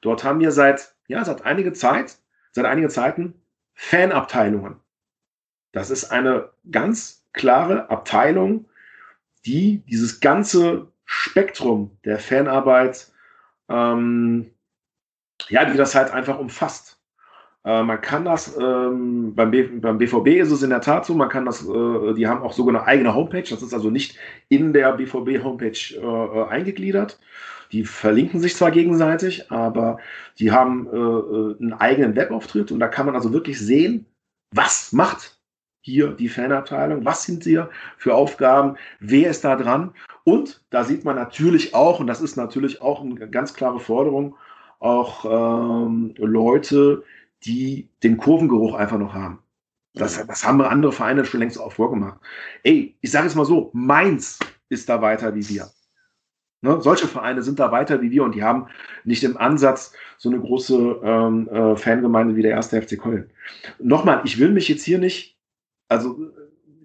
Dort 0.00 0.24
haben 0.24 0.40
wir 0.40 0.52
seit, 0.52 0.94
ja, 1.06 1.24
seit 1.24 1.44
einiger 1.44 1.74
Zeit, 1.74 2.18
seit 2.52 2.64
einigen 2.64 2.90
Zeiten 2.90 3.34
Fanabteilungen. 3.74 4.80
Das 5.72 5.90
ist 5.90 6.10
eine 6.10 6.50
ganz 6.70 7.26
klare 7.32 7.90
Abteilung, 7.90 8.68
die 9.44 9.84
dieses 9.86 10.20
ganze 10.20 10.90
Spektrum 11.04 11.96
der 12.04 12.18
Fanarbeit, 12.18 13.12
ähm, 13.68 14.50
ja, 15.48 15.64
die 15.64 15.76
das 15.76 15.94
halt 15.94 16.10
einfach 16.10 16.38
umfasst. 16.38 16.97
Äh, 17.68 17.82
man 17.82 18.00
kann 18.00 18.24
das, 18.24 18.56
ähm, 18.56 19.34
beim, 19.34 19.50
B, 19.50 19.64
beim 19.64 19.98
BVB 19.98 20.40
ist 20.40 20.50
es 20.50 20.62
in 20.62 20.70
der 20.70 20.80
Tat 20.80 21.04
so, 21.04 21.14
man 21.14 21.28
kann 21.28 21.44
das, 21.44 21.62
äh, 21.68 22.14
die 22.14 22.26
haben 22.26 22.42
auch 22.42 22.54
sogar 22.54 22.74
eine 22.74 22.86
eigene 22.86 23.14
Homepage, 23.14 23.42
das 23.42 23.60
ist 23.62 23.74
also 23.74 23.90
nicht 23.90 24.16
in 24.48 24.72
der 24.72 24.92
BVB-Homepage 24.92 25.94
äh, 26.00 26.48
eingegliedert. 26.48 27.20
Die 27.72 27.84
verlinken 27.84 28.40
sich 28.40 28.56
zwar 28.56 28.70
gegenseitig, 28.70 29.52
aber 29.52 29.98
die 30.38 30.50
haben 30.50 30.88
äh, 30.90 30.96
äh, 30.96 31.56
einen 31.60 31.74
eigenen 31.74 32.16
Webauftritt 32.16 32.72
und 32.72 32.80
da 32.80 32.88
kann 32.88 33.04
man 33.04 33.14
also 33.14 33.34
wirklich 33.34 33.60
sehen, 33.60 34.06
was 34.54 34.92
macht 34.94 35.38
hier 35.82 36.08
die 36.12 36.30
Fanabteilung, 36.30 37.04
was 37.04 37.24
sind 37.24 37.44
hier 37.44 37.68
für 37.98 38.14
Aufgaben, 38.14 38.76
wer 38.98 39.28
ist 39.28 39.44
da 39.44 39.56
dran 39.56 39.92
und 40.24 40.64
da 40.70 40.84
sieht 40.84 41.04
man 41.04 41.16
natürlich 41.16 41.74
auch, 41.74 42.00
und 42.00 42.06
das 42.06 42.22
ist 42.22 42.36
natürlich 42.36 42.80
auch 42.80 43.02
eine 43.02 43.28
ganz 43.28 43.52
klare 43.52 43.78
Forderung, 43.78 44.36
auch 44.80 45.24
ähm, 45.26 46.14
Leute, 46.16 47.02
die 47.44 47.88
den 48.02 48.16
Kurvengeruch 48.16 48.74
einfach 48.74 48.98
noch 48.98 49.14
haben. 49.14 49.40
Das, 49.94 50.24
das 50.26 50.44
haben 50.44 50.60
andere 50.60 50.92
Vereine 50.92 51.24
schon 51.24 51.40
längst 51.40 51.58
auch 51.58 51.72
vorgemacht. 51.72 52.20
Ey, 52.62 52.96
ich 53.00 53.10
sage 53.10 53.26
es 53.26 53.34
mal 53.34 53.44
so, 53.44 53.70
Mainz 53.72 54.38
ist 54.68 54.88
da 54.88 55.02
weiter 55.02 55.34
wie 55.34 55.48
wir. 55.48 55.70
Ne? 56.60 56.80
Solche 56.80 57.06
Vereine 57.06 57.42
sind 57.42 57.58
da 57.58 57.70
weiter 57.70 58.00
wie 58.00 58.10
wir 58.10 58.24
und 58.24 58.34
die 58.34 58.42
haben 58.42 58.66
nicht 59.04 59.24
im 59.24 59.36
Ansatz 59.36 59.92
so 60.16 60.28
eine 60.28 60.40
große 60.40 61.00
ähm, 61.02 61.48
äh, 61.48 61.76
Fangemeinde 61.76 62.36
wie 62.36 62.42
der 62.42 62.52
erste 62.52 62.80
FC 62.80 63.00
Köln. 63.00 63.30
Nochmal, 63.78 64.22
ich 64.24 64.38
will 64.38 64.50
mich 64.50 64.68
jetzt 64.68 64.84
hier 64.84 64.98
nicht, 64.98 65.38
also 65.88 66.18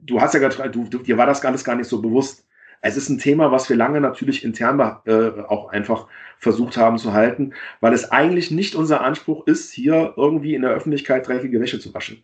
du 0.01 0.21
hast 0.21 0.33
ja 0.33 0.39
gerade, 0.39 0.69
du, 0.69 0.85
du, 0.85 0.99
dir 0.99 1.17
war 1.17 1.25
das 1.25 1.43
alles 1.43 1.63
gar 1.63 1.75
nicht 1.75 1.89
so 1.89 2.01
bewusst. 2.01 2.45
Es 2.85 2.97
ist 2.97 3.07
ein 3.07 3.17
Thema, 3.17 3.49
was 3.49 3.69
wir 3.69 3.77
lange 3.77 4.01
natürlich 4.01 4.43
intern 4.43 4.77
äh, 5.05 5.41
auch 5.47 5.69
einfach 5.69 6.07
versucht 6.37 6.75
haben 6.75 6.97
zu 6.97 7.13
halten, 7.13 7.53
weil 7.79 7.93
es 7.93 8.11
eigentlich 8.11 8.51
nicht 8.51 8.75
unser 8.75 8.99
Anspruch 8.99 9.47
ist, 9.47 9.71
hier 9.71 10.13
irgendwie 10.17 10.53
in 10.53 10.63
der 10.63 10.71
Öffentlichkeit 10.71 11.25
dreckige 11.25 11.61
Wäsche 11.61 11.79
zu 11.79 11.93
waschen. 11.93 12.21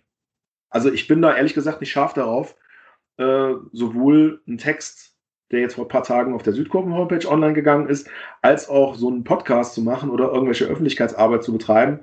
Also 0.69 0.91
ich 0.91 1.07
bin 1.07 1.21
da 1.21 1.33
ehrlich 1.33 1.53
gesagt 1.53 1.79
nicht 1.79 1.91
scharf 1.91 2.13
darauf, 2.13 2.57
äh, 3.15 3.53
sowohl 3.71 4.41
einen 4.47 4.57
Text, 4.57 5.15
der 5.49 5.61
jetzt 5.61 5.75
vor 5.75 5.85
ein 5.85 5.89
paar 5.89 6.03
Tagen 6.03 6.33
auf 6.33 6.43
der 6.43 6.51
Südkurven-Homepage 6.51 7.25
online 7.29 7.53
gegangen 7.53 7.87
ist, 7.87 8.09
als 8.41 8.67
auch 8.67 8.95
so 8.95 9.07
einen 9.07 9.23
Podcast 9.23 9.75
zu 9.75 9.81
machen 9.81 10.09
oder 10.09 10.25
irgendwelche 10.33 10.65
Öffentlichkeitsarbeit 10.65 11.41
zu 11.41 11.53
betreiben. 11.53 12.01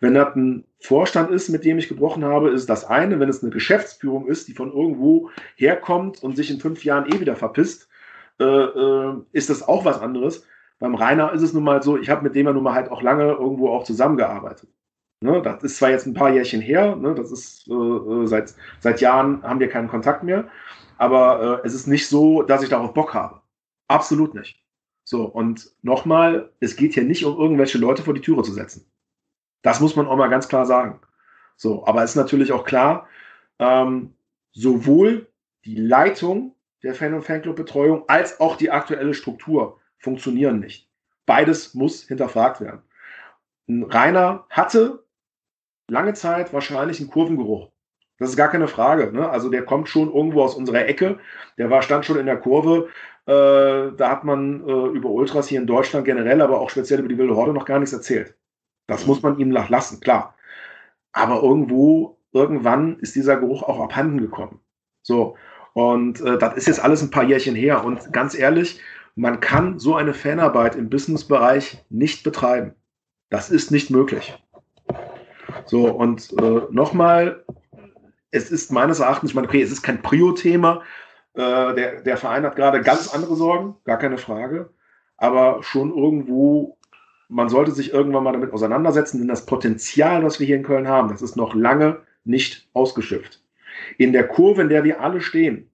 Wenn 0.00 0.14
das 0.14 0.34
ein 0.34 0.64
Vorstand 0.80 1.30
ist, 1.30 1.50
mit 1.50 1.66
dem 1.66 1.76
ich 1.76 1.88
gebrochen 1.88 2.24
habe, 2.24 2.48
ist 2.48 2.70
das 2.70 2.86
eine. 2.86 3.20
Wenn 3.20 3.28
es 3.28 3.42
eine 3.42 3.52
Geschäftsführung 3.52 4.28
ist, 4.28 4.48
die 4.48 4.54
von 4.54 4.72
irgendwo 4.72 5.28
herkommt 5.56 6.22
und 6.22 6.36
sich 6.36 6.50
in 6.50 6.58
fünf 6.58 6.84
Jahren 6.84 7.12
eh 7.12 7.20
wieder 7.20 7.36
verpisst, 7.36 7.88
äh, 8.40 8.44
äh, 8.44 9.16
ist 9.32 9.50
das 9.50 9.66
auch 9.66 9.84
was 9.84 10.00
anderes. 10.00 10.46
Beim 10.78 10.94
Rainer 10.94 11.32
ist 11.32 11.42
es 11.42 11.52
nun 11.52 11.64
mal 11.64 11.82
so, 11.82 11.96
ich 11.98 12.08
habe 12.08 12.22
mit 12.22 12.34
dem 12.34 12.46
ja 12.46 12.52
nun 12.52 12.62
mal 12.62 12.74
halt 12.74 12.90
auch 12.90 13.02
lange 13.02 13.24
irgendwo 13.24 13.70
auch 13.70 13.84
zusammengearbeitet. 13.84 14.68
Ne, 15.20 15.42
das 15.42 15.64
ist 15.64 15.78
zwar 15.78 15.90
jetzt 15.90 16.06
ein 16.06 16.14
paar 16.14 16.32
Jährchen 16.32 16.60
her, 16.60 16.94
ne, 16.94 17.12
das 17.12 17.32
ist 17.32 17.66
äh, 17.68 17.72
äh, 17.72 18.26
seit, 18.26 18.54
seit 18.78 19.00
Jahren 19.00 19.42
haben 19.42 19.58
wir 19.58 19.68
keinen 19.68 19.88
Kontakt 19.88 20.22
mehr, 20.22 20.48
aber 20.96 21.60
äh, 21.62 21.66
es 21.66 21.74
ist 21.74 21.88
nicht 21.88 22.08
so, 22.08 22.42
dass 22.42 22.62
ich 22.62 22.68
darauf 22.68 22.94
Bock 22.94 23.14
habe. 23.14 23.40
Absolut 23.88 24.34
nicht. 24.34 24.62
So, 25.02 25.24
und 25.24 25.72
nochmal, 25.82 26.52
es 26.60 26.76
geht 26.76 26.94
hier 26.94 27.02
nicht 27.02 27.24
um 27.24 27.36
irgendwelche 27.36 27.78
Leute 27.78 28.02
vor 28.02 28.14
die 28.14 28.20
Türe 28.20 28.42
zu 28.42 28.52
setzen. 28.52 28.88
Das 29.62 29.80
muss 29.80 29.96
man 29.96 30.06
auch 30.06 30.16
mal 30.16 30.28
ganz 30.28 30.48
klar 30.48 30.66
sagen. 30.66 31.00
So, 31.56 31.84
aber 31.86 32.04
es 32.04 32.10
ist 32.10 32.16
natürlich 32.16 32.52
auch 32.52 32.64
klar, 32.64 33.08
ähm, 33.58 34.14
sowohl 34.52 35.26
die 35.64 35.76
Leitung 35.76 36.54
der 36.82 36.94
Fan- 36.94 37.14
und 37.14 37.22
Fanclub-Betreuung 37.22 38.04
als 38.08 38.40
auch 38.40 38.56
die 38.56 38.70
aktuelle 38.70 39.14
Struktur 39.14 39.80
funktionieren 39.98 40.60
nicht. 40.60 40.88
Beides 41.26 41.74
muss 41.74 42.04
hinterfragt 42.04 42.60
werden. 42.60 42.82
Rainer 43.68 44.46
hatte 44.50 45.04
lange 45.88 46.14
Zeit 46.14 46.52
wahrscheinlich 46.52 47.00
einen 47.00 47.10
Kurvengeruch. 47.10 47.70
Das 48.18 48.30
ist 48.30 48.36
gar 48.36 48.48
keine 48.48 48.68
Frage. 48.68 49.12
Ne? 49.12 49.28
Also 49.28 49.48
der 49.48 49.64
kommt 49.64 49.88
schon 49.88 50.12
irgendwo 50.12 50.42
aus 50.42 50.54
unserer 50.54 50.86
Ecke. 50.86 51.18
Der 51.56 51.70
war 51.70 51.82
stand 51.82 52.04
schon 52.04 52.18
in 52.18 52.26
der 52.26 52.38
Kurve. 52.38 52.88
Äh, 53.26 53.94
da 53.96 54.10
hat 54.10 54.24
man 54.24 54.66
äh, 54.66 54.86
über 54.96 55.10
Ultras 55.10 55.48
hier 55.48 55.60
in 55.60 55.66
Deutschland 55.66 56.04
generell, 56.04 56.40
aber 56.40 56.60
auch 56.60 56.70
speziell 56.70 57.00
über 57.00 57.08
die 57.08 57.18
Wilde 57.18 57.36
Horde 57.36 57.52
noch 57.52 57.66
gar 57.66 57.78
nichts 57.78 57.92
erzählt. 57.92 58.34
Das 58.86 59.06
muss 59.06 59.22
man 59.22 59.38
ihm 59.38 59.50
lassen, 59.50 60.00
klar. 60.00 60.34
Aber 61.12 61.42
irgendwo, 61.42 62.18
irgendwann 62.32 62.98
ist 63.00 63.14
dieser 63.14 63.36
Geruch 63.36 63.62
auch 63.62 63.80
abhanden 63.80 64.20
gekommen. 64.20 64.60
So. 65.02 65.36
Und 65.78 66.20
äh, 66.22 66.36
das 66.38 66.56
ist 66.56 66.66
jetzt 66.66 66.82
alles 66.82 67.02
ein 67.02 67.12
paar 67.12 67.22
Jährchen 67.22 67.54
her. 67.54 67.84
Und 67.84 68.12
ganz 68.12 68.36
ehrlich, 68.36 68.80
man 69.14 69.38
kann 69.38 69.78
so 69.78 69.94
eine 69.94 70.12
Fanarbeit 70.12 70.74
im 70.74 70.90
Businessbereich 70.90 71.84
nicht 71.88 72.24
betreiben. 72.24 72.74
Das 73.30 73.48
ist 73.48 73.70
nicht 73.70 73.88
möglich. 73.88 74.36
So, 75.66 75.88
und 75.88 76.32
äh, 76.42 76.62
nochmal, 76.72 77.44
es 78.32 78.50
ist 78.50 78.72
meines 78.72 78.98
Erachtens, 78.98 79.30
ich 79.30 79.36
meine, 79.36 79.46
okay, 79.46 79.62
es 79.62 79.70
ist 79.70 79.84
kein 79.84 80.02
Prio-Thema. 80.02 80.82
Äh, 81.34 81.74
der, 81.76 82.02
der 82.02 82.16
Verein 82.16 82.42
hat 82.42 82.56
gerade 82.56 82.80
ganz 82.80 83.14
andere 83.14 83.36
Sorgen, 83.36 83.76
gar 83.84 83.98
keine 83.98 84.18
Frage. 84.18 84.70
Aber 85.16 85.62
schon 85.62 85.96
irgendwo, 85.96 86.76
man 87.28 87.48
sollte 87.48 87.70
sich 87.70 87.92
irgendwann 87.92 88.24
mal 88.24 88.32
damit 88.32 88.52
auseinandersetzen, 88.52 89.18
denn 89.18 89.28
das 89.28 89.46
Potenzial, 89.46 90.24
was 90.24 90.40
wir 90.40 90.46
hier 90.48 90.56
in 90.56 90.64
Köln 90.64 90.88
haben, 90.88 91.08
das 91.08 91.22
ist 91.22 91.36
noch 91.36 91.54
lange 91.54 92.00
nicht 92.24 92.68
ausgeschöpft. 92.72 93.40
In 93.96 94.12
der 94.12 94.26
Kurve, 94.26 94.62
in 94.62 94.70
der 94.70 94.82
wir 94.82 95.00
alle 95.00 95.20
stehen, 95.20 95.67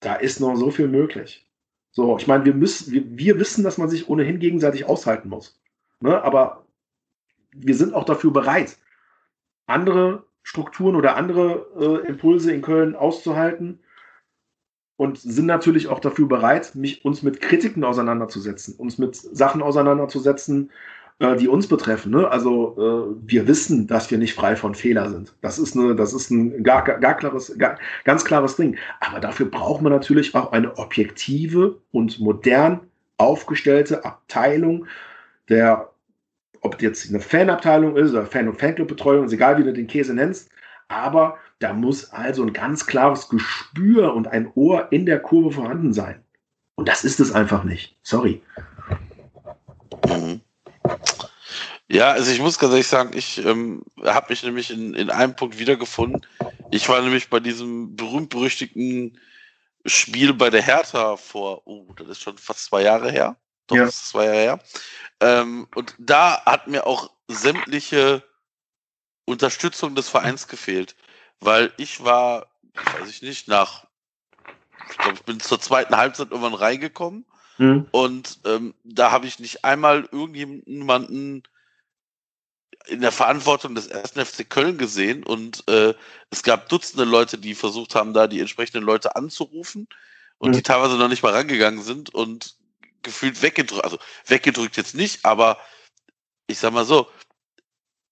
da 0.00 0.14
ist 0.14 0.40
noch 0.40 0.56
so 0.56 0.70
viel 0.70 0.88
möglich. 0.88 1.46
So, 1.90 2.18
ich 2.18 2.26
meine, 2.26 2.44
wir 2.44 2.54
müssen, 2.54 2.92
wir, 2.92 3.02
wir 3.06 3.38
wissen, 3.38 3.64
dass 3.64 3.78
man 3.78 3.88
sich 3.88 4.08
ohnehin 4.08 4.38
gegenseitig 4.38 4.84
aushalten 4.84 5.28
muss. 5.28 5.58
Ne? 6.00 6.22
Aber 6.22 6.66
wir 7.52 7.74
sind 7.74 7.94
auch 7.94 8.04
dafür 8.04 8.32
bereit, 8.32 8.76
andere 9.66 10.24
Strukturen 10.42 10.94
oder 10.94 11.16
andere 11.16 11.66
äh, 12.04 12.06
Impulse 12.06 12.52
in 12.52 12.62
Köln 12.62 12.94
auszuhalten 12.94 13.80
und 14.96 15.18
sind 15.18 15.46
natürlich 15.46 15.88
auch 15.88 16.00
dafür 16.00 16.28
bereit, 16.28 16.74
mich, 16.74 17.04
uns 17.04 17.22
mit 17.22 17.40
Kritiken 17.40 17.84
auseinanderzusetzen, 17.84 18.74
uns 18.76 18.98
mit 18.98 19.16
Sachen 19.16 19.62
auseinanderzusetzen, 19.62 20.70
äh, 21.18 21.36
die 21.36 21.48
uns 21.48 21.66
betreffen. 21.66 22.12
Ne? 22.12 22.28
Also 22.28 22.76
äh, 22.78 23.16
wir 23.26 23.48
wissen, 23.48 23.86
dass 23.86 24.10
wir 24.10 24.18
nicht 24.18 24.34
frei 24.34 24.56
von 24.56 24.74
Fehler 24.74 25.10
sind. 25.10 25.34
Das 25.40 25.58
ist, 25.58 25.76
eine, 25.76 25.94
das 25.94 26.12
ist 26.12 26.30
ein 26.30 26.62
gar, 26.62 26.84
gar, 26.84 27.14
klares, 27.14 27.56
gar, 27.58 27.78
ganz 28.04 28.24
klares 28.24 28.56
Ding. 28.56 28.76
Aber 29.00 29.20
dafür 29.20 29.46
braucht 29.46 29.82
man 29.82 29.92
natürlich 29.92 30.34
auch 30.34 30.52
eine 30.52 30.76
objektive 30.78 31.76
und 31.90 32.20
modern 32.20 32.80
aufgestellte 33.18 34.04
Abteilung 34.04 34.86
der, 35.48 35.90
ob 36.60 36.82
jetzt 36.82 37.08
eine 37.08 37.20
Fanabteilung 37.20 37.96
ist 37.96 38.10
oder 38.10 38.26
Fan- 38.26 38.48
und 38.48 38.58
Fanclub-Betreuung, 38.58 39.26
ist 39.26 39.32
egal 39.32 39.58
wie 39.58 39.64
du 39.64 39.72
den 39.72 39.86
Käse 39.86 40.14
nennst, 40.14 40.50
aber 40.88 41.38
da 41.60 41.72
muss 41.72 42.12
also 42.12 42.42
ein 42.42 42.52
ganz 42.52 42.86
klares 42.86 43.28
Gespür 43.28 44.14
und 44.14 44.28
ein 44.28 44.50
Ohr 44.54 44.88
in 44.90 45.06
der 45.06 45.20
Kurve 45.20 45.52
vorhanden 45.52 45.92
sein. 45.92 46.20
Und 46.74 46.88
das 46.88 47.04
ist 47.04 47.20
es 47.20 47.32
einfach 47.32 47.64
nicht. 47.64 47.96
Sorry. 48.02 48.42
Mhm. 50.06 50.40
Ja, 51.88 52.10
also 52.10 52.32
ich 52.32 52.40
muss 52.40 52.58
ganz 52.58 52.72
ehrlich 52.72 52.88
sagen, 52.88 53.16
ich 53.16 53.38
ähm, 53.44 53.82
habe 54.02 54.26
mich 54.30 54.42
nämlich 54.42 54.70
in, 54.70 54.94
in 54.94 55.10
einem 55.10 55.36
Punkt 55.36 55.58
wiedergefunden. 55.58 56.26
Ich 56.70 56.88
war 56.88 57.00
nämlich 57.00 57.30
bei 57.30 57.38
diesem 57.38 57.94
berühmt-berüchtigten 57.94 59.20
Spiel 59.84 60.34
bei 60.34 60.50
der 60.50 60.62
Hertha 60.62 61.16
vor, 61.16 61.62
oh, 61.64 61.86
das 61.96 62.08
ist 62.08 62.22
schon 62.22 62.38
fast 62.38 62.64
zwei 62.64 62.82
Jahre 62.82 63.12
her. 63.12 63.36
Doch, 63.68 63.76
ja. 63.76 63.84
das 63.84 63.94
ist 63.94 64.08
zwei 64.08 64.24
Jahre 64.24 64.38
her. 64.38 64.58
Ähm, 65.20 65.68
und 65.76 65.94
da 65.98 66.44
hat 66.44 66.66
mir 66.66 66.86
auch 66.86 67.10
sämtliche 67.28 68.24
Unterstützung 69.24 69.94
des 69.94 70.08
Vereins 70.08 70.48
gefehlt. 70.48 70.96
Weil 71.38 71.72
ich 71.76 72.02
war, 72.02 72.48
weiß 72.98 73.08
ich 73.08 73.22
nicht, 73.22 73.46
nach, 73.46 73.86
ich 74.90 74.98
glaube, 74.98 75.14
ich 75.14 75.22
bin 75.22 75.38
zur 75.38 75.60
zweiten 75.60 75.96
Halbzeit 75.96 76.30
irgendwann 76.30 76.54
reingekommen. 76.54 77.26
Mhm. 77.58 77.86
Und 77.92 78.40
ähm, 78.44 78.74
da 78.82 79.12
habe 79.12 79.26
ich 79.26 79.38
nicht 79.38 79.64
einmal 79.64 80.08
irgendjemanden 80.10 81.44
in 82.86 83.00
der 83.00 83.12
Verantwortung 83.12 83.74
des 83.74 83.86
ersten 83.86 84.24
FC 84.24 84.48
Köln 84.48 84.78
gesehen 84.78 85.24
und 85.24 85.68
äh, 85.68 85.94
es 86.30 86.42
gab 86.42 86.68
Dutzende 86.68 87.04
Leute, 87.04 87.38
die 87.38 87.54
versucht 87.54 87.94
haben, 87.94 88.12
da 88.12 88.26
die 88.26 88.40
entsprechenden 88.40 88.84
Leute 88.84 89.16
anzurufen 89.16 89.88
und 90.38 90.50
mhm. 90.50 90.54
die 90.54 90.62
teilweise 90.62 90.96
noch 90.96 91.08
nicht 91.08 91.22
mal 91.22 91.32
rangegangen 91.32 91.82
sind 91.82 92.14
und 92.14 92.56
gefühlt 93.02 93.42
weggedrückt, 93.42 93.84
also 93.84 93.98
weggedrückt 94.26 94.76
jetzt 94.76 94.94
nicht, 94.94 95.24
aber 95.24 95.58
ich 96.46 96.58
sag 96.58 96.72
mal 96.72 96.84
so, 96.84 97.08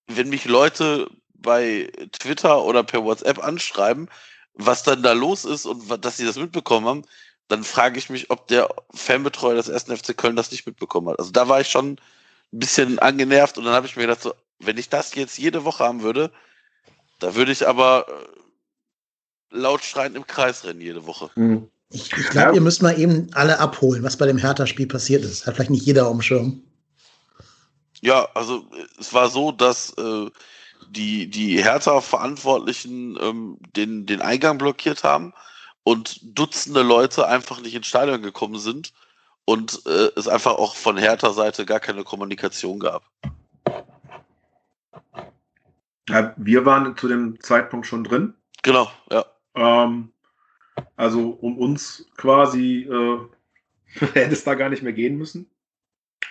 wenn 0.06 0.28
mich 0.28 0.44
Leute 0.44 1.08
bei 1.34 1.90
Twitter 2.12 2.64
oder 2.64 2.82
per 2.82 3.04
WhatsApp 3.04 3.42
anschreiben, 3.42 4.08
was 4.54 4.82
dann 4.82 5.02
da 5.02 5.12
los 5.12 5.44
ist 5.44 5.66
und 5.66 6.04
dass 6.04 6.16
sie 6.16 6.24
das 6.24 6.36
mitbekommen 6.36 6.86
haben, 6.86 7.02
dann 7.48 7.64
frage 7.64 7.98
ich 7.98 8.08
mich, 8.08 8.30
ob 8.30 8.48
der 8.48 8.68
Fanbetreuer 8.94 9.54
des 9.54 9.68
1. 9.68 9.84
FC 10.00 10.16
Köln 10.16 10.36
das 10.36 10.50
nicht 10.50 10.66
mitbekommen 10.66 11.08
hat. 11.08 11.18
Also 11.18 11.30
da 11.30 11.48
war 11.48 11.60
ich 11.60 11.68
schon 11.68 11.92
ein 11.92 12.58
bisschen 12.58 12.98
angenervt 12.98 13.58
und 13.58 13.64
dann 13.64 13.74
habe 13.74 13.86
ich 13.86 13.96
mir 13.96 14.02
gedacht, 14.02 14.22
so, 14.22 14.34
wenn 14.66 14.78
ich 14.78 14.88
das 14.88 15.14
jetzt 15.14 15.38
jede 15.38 15.64
Woche 15.64 15.84
haben 15.84 16.02
würde, 16.02 16.30
da 17.20 17.34
würde 17.34 17.52
ich 17.52 17.66
aber 17.66 18.06
äh, 18.08 19.56
laut 19.56 19.84
schreien 19.84 20.16
im 20.16 20.26
Kreis 20.26 20.64
rennen 20.64 20.80
jede 20.80 21.06
Woche. 21.06 21.30
Mhm. 21.34 21.68
Ich, 21.90 22.12
ich 22.12 22.28
glaube, 22.30 22.48
ja. 22.48 22.54
ihr 22.54 22.60
müsst 22.60 22.82
mal 22.82 22.98
eben 22.98 23.28
alle 23.34 23.60
abholen, 23.60 24.02
was 24.02 24.16
bei 24.16 24.26
dem 24.26 24.38
Hertha-Spiel 24.38 24.88
passiert 24.88 25.24
ist. 25.24 25.46
Hat 25.46 25.54
vielleicht 25.54 25.70
nicht 25.70 25.86
jeder 25.86 26.06
auf 26.06 26.12
dem 26.12 26.22
Schirm. 26.22 26.62
Ja, 28.00 28.28
also 28.34 28.66
es 28.98 29.14
war 29.14 29.28
so, 29.28 29.52
dass 29.52 29.90
äh, 29.96 30.30
die, 30.88 31.30
die 31.30 31.62
Hertha-Verantwortlichen 31.62 33.16
ähm, 33.20 33.58
den, 33.76 34.06
den 34.06 34.20
Eingang 34.20 34.58
blockiert 34.58 35.04
haben 35.04 35.32
und 35.84 36.20
Dutzende 36.22 36.82
Leute 36.82 37.28
einfach 37.28 37.60
nicht 37.60 37.74
ins 37.74 37.86
Stadion 37.86 38.22
gekommen 38.22 38.58
sind 38.58 38.92
und 39.44 39.82
äh, 39.86 40.10
es 40.16 40.28
einfach 40.28 40.54
auch 40.54 40.74
von 40.74 40.96
Hertha-Seite 40.96 41.64
gar 41.64 41.80
keine 41.80 42.04
Kommunikation 42.04 42.78
gab. 42.78 43.04
Ja, 46.08 46.34
wir 46.36 46.66
waren 46.66 46.96
zu 46.96 47.08
dem 47.08 47.40
Zeitpunkt 47.40 47.86
schon 47.86 48.04
drin. 48.04 48.34
Genau, 48.62 48.90
ja. 49.10 49.24
Ähm, 49.54 50.12
also 50.96 51.30
um 51.30 51.58
uns 51.58 52.06
quasi 52.16 52.82
äh, 52.82 53.18
hätte 54.12 54.32
es 54.32 54.44
da 54.44 54.54
gar 54.54 54.68
nicht 54.68 54.82
mehr 54.82 54.92
gehen 54.92 55.16
müssen. 55.16 55.50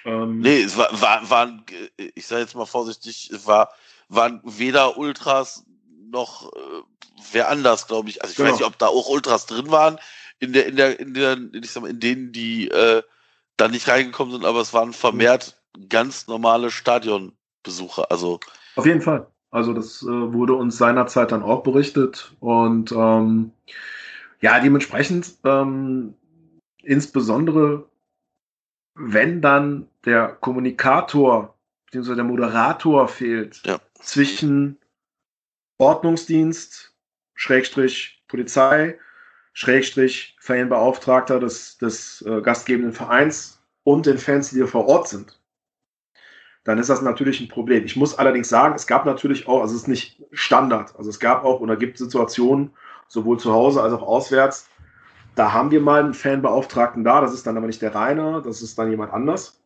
Ähm, 0.05 0.39
nee, 0.39 0.61
es 0.61 0.77
war, 0.77 0.89
war, 1.01 1.29
waren, 1.29 1.65
ich 1.97 2.27
sage 2.27 2.41
jetzt 2.41 2.55
mal 2.55 2.65
vorsichtig, 2.65 3.29
es 3.31 3.47
war, 3.47 3.69
waren 4.09 4.41
weder 4.43 4.97
Ultras 4.97 5.65
noch 6.09 6.51
äh, 6.53 6.81
wer 7.31 7.49
anders, 7.49 7.87
glaube 7.87 8.09
ich. 8.09 8.21
Also 8.21 8.31
ich 8.31 8.37
genau. 8.37 8.49
weiß 8.49 8.59
nicht, 8.59 8.67
ob 8.67 8.77
da 8.77 8.87
auch 8.87 9.07
Ultras 9.07 9.45
drin 9.45 9.71
waren 9.71 9.99
in 10.39 10.53
der, 10.53 10.65
in 10.67 10.75
der, 10.75 10.99
in 10.99 11.13
der, 11.13 11.37
ich 11.53 11.71
sag 11.71 11.83
mal, 11.83 11.89
in 11.89 11.99
denen, 11.99 12.31
die 12.31 12.67
äh, 12.69 13.01
da 13.57 13.67
nicht 13.67 13.87
reingekommen 13.87 14.33
sind, 14.33 14.45
aber 14.45 14.61
es 14.61 14.73
waren 14.73 14.93
vermehrt 14.93 15.61
ganz 15.89 16.27
normale 16.27 16.71
Stadionbesucher. 16.71 18.11
Also 18.11 18.39
auf 18.75 18.85
jeden 18.85 19.01
Fall. 19.01 19.27
Also 19.53 19.73
das 19.73 20.01
äh, 20.01 20.07
wurde 20.07 20.53
uns 20.53 20.77
seinerzeit 20.77 21.31
dann 21.31 21.43
auch 21.43 21.61
berichtet 21.61 22.35
und 22.39 22.91
ähm, 22.91 23.51
ja, 24.41 24.59
dementsprechend 24.59 25.35
ähm, 25.43 26.15
insbesondere 26.81 27.85
wenn 28.95 29.41
dann 29.41 29.88
der 30.05 30.30
Kommunikator 30.30 31.55
bzw. 31.91 32.15
der 32.15 32.23
Moderator 32.23 33.07
fehlt 33.07 33.61
ja. 33.63 33.80
zwischen 33.93 34.80
Ordnungsdienst, 35.77 36.95
Schrägstrich 37.35 38.23
Polizei, 38.27 38.97
Schrägstrich 39.53 40.35
Fanbeauftragter 40.39 41.39
des, 41.39 41.77
des 41.77 42.23
äh, 42.23 42.41
gastgebenden 42.41 42.93
Vereins 42.93 43.61
und 43.84 44.07
den 44.07 44.17
Fans, 44.17 44.49
die 44.49 44.55
hier 44.55 44.67
vor 44.67 44.88
Ort 44.88 45.09
sind, 45.09 45.39
dann 46.64 46.77
ist 46.77 46.90
das 46.90 47.02
natürlich 47.02 47.41
ein 47.41 47.49
Problem. 47.49 47.84
Ich 47.85 47.95
muss 47.95 48.18
allerdings 48.18 48.49
sagen, 48.49 48.76
es 48.76 48.88
gab 48.88 49.06
natürlich 49.06 49.48
auch, 49.48 49.61
also 49.61 49.76
es 49.76 49.81
ist 49.81 49.88
nicht 49.88 50.23
Standard, 50.31 50.95
also 50.98 51.10
es 51.10 51.19
gab 51.19 51.44
auch 51.44 51.60
oder 51.60 51.76
gibt 51.76 51.98
Situationen, 51.98 52.72
sowohl 53.07 53.40
zu 53.40 53.52
Hause 53.52 53.81
als 53.81 53.94
auch 53.94 54.02
auswärts, 54.02 54.68
da 55.35 55.52
haben 55.52 55.72
wir 55.72 55.81
mal 55.81 56.03
einen 56.03 56.14
Fanbeauftragten 56.14 57.03
da, 57.03 57.22
das 57.22 57.34
ist 57.34 57.48
dann 57.48 57.57
aber 57.57 57.68
nicht 57.68 57.81
der 57.81 57.94
Rainer, 57.94 58.41
das 58.41 58.61
ist 58.61 58.77
dann 58.77 58.90
jemand 58.90 59.11
anders. 59.14 59.60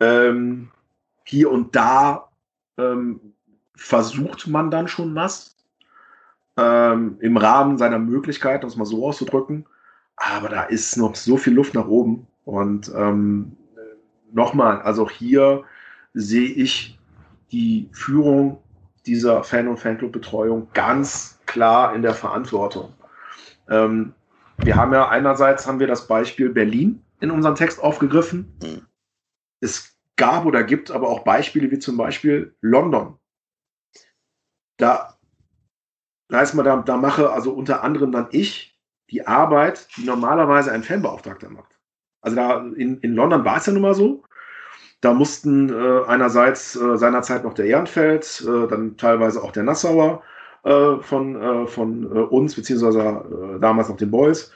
Ähm, 0.00 0.70
hier 1.24 1.50
und 1.50 1.74
da 1.74 2.28
ähm, 2.78 3.20
versucht 3.74 4.46
man 4.46 4.70
dann 4.70 4.88
schon 4.88 5.14
was 5.14 5.56
ähm, 6.56 7.16
im 7.20 7.36
Rahmen 7.36 7.78
seiner 7.78 7.98
Möglichkeiten, 7.98 8.64
um 8.64 8.70
es 8.70 8.76
mal 8.76 8.84
so 8.84 9.06
auszudrücken. 9.06 9.66
Aber 10.16 10.48
da 10.48 10.64
ist 10.64 10.96
noch 10.96 11.14
so 11.14 11.36
viel 11.36 11.54
Luft 11.54 11.74
nach 11.74 11.86
oben. 11.86 12.26
Und 12.44 12.92
ähm, 12.94 13.56
nochmal, 14.32 14.82
also 14.82 15.08
hier 15.08 15.64
sehe 16.14 16.48
ich 16.48 16.98
die 17.50 17.90
Führung 17.92 18.62
dieser 19.06 19.44
Fan- 19.44 19.68
und 19.68 19.78
Fanclub-Betreuung 19.78 20.68
ganz 20.72 21.40
klar 21.46 21.94
in 21.94 22.02
der 22.02 22.14
Verantwortung. 22.14 22.94
Ähm, 23.68 24.14
wir 24.62 24.76
haben 24.76 24.92
ja 24.92 25.08
einerseits 25.08 25.66
haben 25.66 25.80
wir 25.80 25.86
das 25.86 26.06
Beispiel 26.06 26.50
Berlin 26.50 27.04
in 27.20 27.30
unserem 27.30 27.54
Text 27.54 27.82
aufgegriffen. 27.82 28.52
Mhm. 28.62 28.86
Es 29.60 29.96
gab 30.16 30.44
oder 30.44 30.62
gibt 30.62 30.90
aber 30.90 31.08
auch 31.08 31.24
Beispiele 31.24 31.70
wie 31.70 31.78
zum 31.78 31.96
Beispiel 31.96 32.54
London. 32.60 33.18
Da, 34.76 35.18
da 36.28 36.38
heißt 36.38 36.54
man, 36.54 36.64
da, 36.64 36.76
da 36.76 36.96
mache 36.96 37.30
also 37.30 37.52
unter 37.52 37.82
anderem 37.82 38.12
dann 38.12 38.28
ich 38.30 38.78
die 39.10 39.26
Arbeit, 39.26 39.88
die 39.96 40.04
normalerweise 40.04 40.72
ein 40.72 40.82
Fanbeauftragter 40.82 41.50
macht. 41.50 41.78
Also 42.20 42.36
da 42.36 42.58
in, 42.76 42.98
in 43.00 43.14
London 43.14 43.44
war 43.44 43.58
es 43.58 43.66
ja 43.66 43.72
nun 43.72 43.82
mal 43.82 43.94
so. 43.94 44.24
Da 45.02 45.12
mussten 45.12 45.68
äh, 45.68 46.04
einerseits 46.06 46.76
äh, 46.76 46.96
seinerzeit 46.96 47.42
noch 47.44 47.54
der 47.54 47.66
Ehrenfeld, 47.66 48.44
äh, 48.46 48.68
dann 48.68 48.96
teilweise 48.96 49.42
auch 49.42 49.50
der 49.50 49.64
Nassauer 49.64 50.22
äh, 50.64 50.96
von, 51.00 51.42
äh, 51.42 51.66
von 51.66 52.04
äh, 52.04 52.20
uns, 52.20 52.54
beziehungsweise 52.54 53.00
äh, 53.00 53.60
damals 53.60 53.88
noch 53.88 53.96
den 53.96 54.12
Boys. 54.12 54.52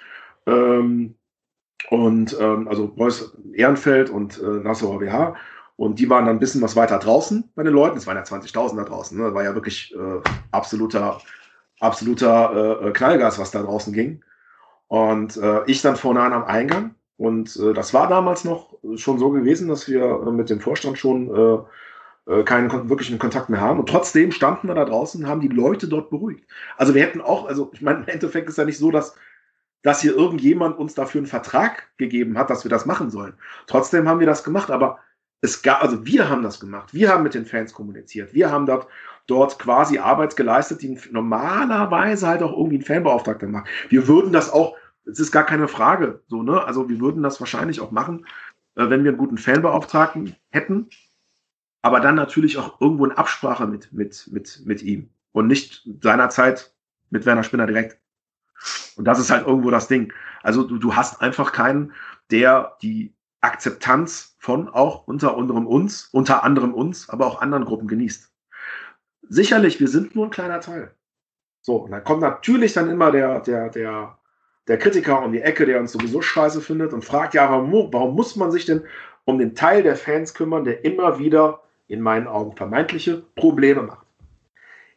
Ähm, 0.46 1.16
und 1.90 2.36
ähm, 2.40 2.68
also 2.68 2.88
Boys 2.88 3.36
Ehrenfeld 3.54 4.08
und 4.08 4.40
äh, 4.40 4.46
Nassauer 4.46 5.00
WH. 5.00 5.34
Und 5.76 5.98
die 5.98 6.08
waren 6.08 6.26
dann 6.26 6.36
ein 6.36 6.40
bisschen 6.40 6.62
was 6.62 6.76
weiter 6.76 6.98
draußen 6.98 7.50
bei 7.54 7.62
den 7.64 7.74
Leuten. 7.74 7.98
Es 7.98 8.06
waren 8.06 8.16
ja 8.16 8.22
20.000 8.22 8.76
da 8.76 8.84
draußen. 8.84 9.18
Ne? 9.18 9.34
War 9.34 9.44
ja 9.44 9.54
wirklich 9.54 9.94
äh, 9.94 10.20
absoluter, 10.52 11.20
absoluter 11.80 12.86
äh, 12.86 12.92
Knallgas, 12.92 13.38
was 13.38 13.50
da 13.50 13.62
draußen 13.62 13.92
ging. 13.92 14.22
Und 14.88 15.36
äh, 15.36 15.64
ich 15.66 15.82
dann 15.82 15.96
vorne 15.96 16.20
an 16.20 16.32
am 16.32 16.44
Eingang. 16.44 16.95
Und 17.16 17.56
äh, 17.56 17.72
das 17.72 17.94
war 17.94 18.08
damals 18.08 18.44
noch 18.44 18.76
schon 18.96 19.18
so 19.18 19.30
gewesen, 19.30 19.68
dass 19.68 19.88
wir 19.88 20.18
mit 20.30 20.50
dem 20.50 20.60
Vorstand 20.60 20.98
schon 20.98 21.34
äh, 21.34 21.58
äh, 22.26 22.42
keinen 22.42 22.90
wirklichen 22.90 23.18
Kontakt 23.18 23.48
mehr 23.48 23.60
haben. 23.60 23.78
Und 23.78 23.88
trotzdem 23.88 24.32
standen 24.32 24.68
wir 24.68 24.74
da 24.74 24.84
draußen 24.84 25.22
und 25.22 25.30
haben 25.30 25.40
die 25.40 25.48
Leute 25.48 25.88
dort 25.88 26.10
beruhigt. 26.10 26.44
Also 26.76 26.94
wir 26.94 27.02
hätten 27.02 27.20
auch, 27.20 27.46
also 27.46 27.70
ich 27.72 27.82
meine, 27.82 28.00
im 28.00 28.08
Endeffekt 28.08 28.48
ist 28.48 28.58
ja 28.58 28.64
nicht 28.64 28.78
so, 28.78 28.90
dass, 28.90 29.14
dass 29.82 30.00
hier 30.02 30.14
irgendjemand 30.14 30.76
uns 30.76 30.94
dafür 30.94 31.20
einen 31.20 31.28
Vertrag 31.28 31.88
gegeben 31.98 32.36
hat, 32.36 32.50
dass 32.50 32.64
wir 32.64 32.68
das 32.68 32.84
machen 32.84 33.10
sollen. 33.10 33.34
Trotzdem 33.68 34.08
haben 34.08 34.20
wir 34.20 34.26
das 34.26 34.42
gemacht, 34.42 34.70
aber 34.70 34.98
es 35.40 35.62
gab, 35.62 35.82
also 35.82 36.04
wir 36.04 36.28
haben 36.28 36.42
das 36.42 36.58
gemacht. 36.58 36.92
Wir 36.92 37.10
haben 37.10 37.22
mit 37.22 37.34
den 37.34 37.46
Fans 37.46 37.72
kommuniziert. 37.72 38.34
Wir 38.34 38.50
haben 38.50 38.66
dort, 38.66 38.88
dort 39.28 39.58
quasi 39.60 39.98
Arbeit 39.98 40.34
geleistet, 40.34 40.82
die 40.82 40.98
normalerweise 41.12 42.26
halt 42.26 42.42
auch 42.42 42.56
irgendwie 42.56 42.78
ein 42.78 42.82
Fanbeauftragter 42.82 43.46
macht. 43.46 43.68
Wir 43.88 44.08
würden 44.08 44.32
das 44.32 44.50
auch, 44.50 44.74
es 45.06 45.18
ist 45.20 45.32
gar 45.32 45.44
keine 45.44 45.68
Frage, 45.68 46.22
so, 46.26 46.42
ne? 46.42 46.64
Also 46.64 46.88
wir 46.88 47.00
würden 47.00 47.22
das 47.22 47.40
wahrscheinlich 47.40 47.80
auch 47.80 47.90
machen, 47.90 48.26
äh, 48.74 48.90
wenn 48.90 49.04
wir 49.04 49.10
einen 49.10 49.18
guten 49.18 49.38
Fanbeauftragten 49.38 50.36
hätten 50.50 50.88
aber 51.86 52.00
dann 52.00 52.16
natürlich 52.16 52.58
auch 52.58 52.80
irgendwo 52.80 53.04
in 53.04 53.12
Absprache 53.12 53.64
mit, 53.68 53.92
mit, 53.92 54.28
mit, 54.32 54.60
mit 54.64 54.82
ihm 54.82 55.08
und 55.30 55.46
nicht 55.46 55.88
seinerzeit 56.02 56.74
mit 57.10 57.24
Werner 57.26 57.44
Spinner 57.44 57.68
direkt. 57.68 58.00
Und 58.96 59.04
das 59.04 59.20
ist 59.20 59.30
halt 59.30 59.46
irgendwo 59.46 59.70
das 59.70 59.86
Ding. 59.86 60.12
Also 60.42 60.64
du, 60.64 60.78
du 60.78 60.96
hast 60.96 61.22
einfach 61.22 61.52
keinen, 61.52 61.92
der 62.32 62.76
die 62.82 63.14
Akzeptanz 63.40 64.36
von 64.40 64.68
auch 64.68 65.06
unter 65.06 65.36
anderem 65.36 65.64
uns, 65.64 66.06
unter 66.06 66.42
anderem 66.42 66.74
uns, 66.74 67.08
aber 67.08 67.24
auch 67.24 67.40
anderen 67.40 67.64
Gruppen 67.64 67.86
genießt. 67.86 68.32
Sicherlich, 69.28 69.78
wir 69.78 69.86
sind 69.86 70.16
nur 70.16 70.24
ein 70.24 70.30
kleiner 70.30 70.58
Teil. 70.58 70.92
So, 71.62 71.76
und 71.76 71.92
dann 71.92 72.02
kommt 72.02 72.22
natürlich 72.22 72.72
dann 72.72 72.90
immer 72.90 73.12
der, 73.12 73.38
der, 73.42 73.68
der, 73.70 74.18
der 74.68 74.78
Kritiker 74.78 75.22
um 75.22 75.32
die 75.32 75.42
Ecke, 75.42 75.66
der 75.66 75.80
uns 75.80 75.92
sowieso 75.92 76.22
scheiße 76.22 76.60
findet 76.60 76.92
und 76.92 77.04
fragt, 77.04 77.34
ja, 77.34 77.50
warum, 77.50 77.92
warum 77.92 78.14
muss 78.14 78.36
man 78.36 78.50
sich 78.50 78.64
denn 78.64 78.84
um 79.24 79.38
den 79.38 79.54
Teil 79.54 79.82
der 79.82 79.96
Fans 79.96 80.34
kümmern, 80.34 80.64
der 80.64 80.84
immer 80.84 81.18
wieder 81.18 81.62
in 81.88 82.00
meinen 82.00 82.26
Augen 82.26 82.56
vermeintliche 82.56 83.22
Probleme 83.34 83.82
macht. 83.82 84.06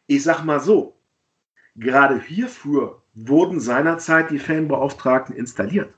Ich 0.06 0.22
sag 0.22 0.44
mal 0.44 0.60
so, 0.60 0.96
gerade 1.76 2.20
hierfür 2.20 3.02
wurden 3.14 3.60
seinerzeit 3.60 4.30
die 4.30 4.38
Fanbeauftragten 4.38 5.36
installiert. 5.36 5.92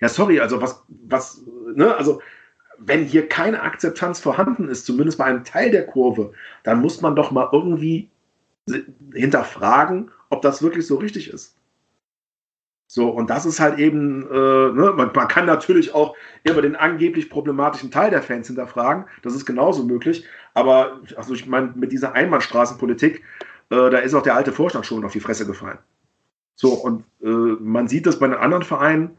Ja, 0.00 0.08
sorry, 0.08 0.40
also 0.40 0.60
was, 0.60 0.82
was, 0.88 1.44
ne, 1.74 1.94
also 1.94 2.22
wenn 2.78 3.04
hier 3.04 3.28
keine 3.28 3.62
Akzeptanz 3.62 4.18
vorhanden 4.20 4.68
ist, 4.68 4.86
zumindest 4.86 5.18
bei 5.18 5.24
einem 5.24 5.44
Teil 5.44 5.70
der 5.70 5.86
Kurve, 5.86 6.32
dann 6.62 6.80
muss 6.80 7.02
man 7.02 7.14
doch 7.14 7.30
mal 7.30 7.48
irgendwie 7.52 8.08
hinterfragen, 9.12 10.10
ob 10.30 10.42
das 10.42 10.62
wirklich 10.62 10.86
so 10.86 10.96
richtig 10.96 11.28
ist. 11.28 11.59
So, 12.92 13.08
und 13.08 13.30
das 13.30 13.46
ist 13.46 13.60
halt 13.60 13.78
eben, 13.78 14.26
äh, 14.28 14.34
ne, 14.34 14.92
man, 14.96 15.12
man, 15.14 15.28
kann 15.28 15.46
natürlich 15.46 15.94
auch 15.94 16.16
immer 16.42 16.60
den 16.60 16.74
angeblich 16.74 17.30
problematischen 17.30 17.92
Teil 17.92 18.10
der 18.10 18.20
Fans 18.20 18.48
hinterfragen, 18.48 19.04
das 19.22 19.36
ist 19.36 19.46
genauso 19.46 19.84
möglich, 19.84 20.24
aber 20.54 21.00
also 21.14 21.34
ich 21.34 21.46
meine, 21.46 21.70
mit 21.76 21.92
dieser 21.92 22.14
Einbahnstraßenpolitik, 22.14 23.22
äh, 23.70 23.90
da 23.90 23.98
ist 23.98 24.12
auch 24.12 24.24
der 24.24 24.34
alte 24.34 24.50
Vorstand 24.50 24.86
schon 24.86 25.04
auf 25.04 25.12
die 25.12 25.20
Fresse 25.20 25.46
gefallen. 25.46 25.78
So, 26.56 26.72
und 26.72 27.04
äh, 27.22 27.28
man 27.28 27.86
sieht 27.86 28.06
das 28.06 28.18
bei 28.18 28.26
den 28.26 28.36
anderen 28.36 28.64
Vereinen, 28.64 29.16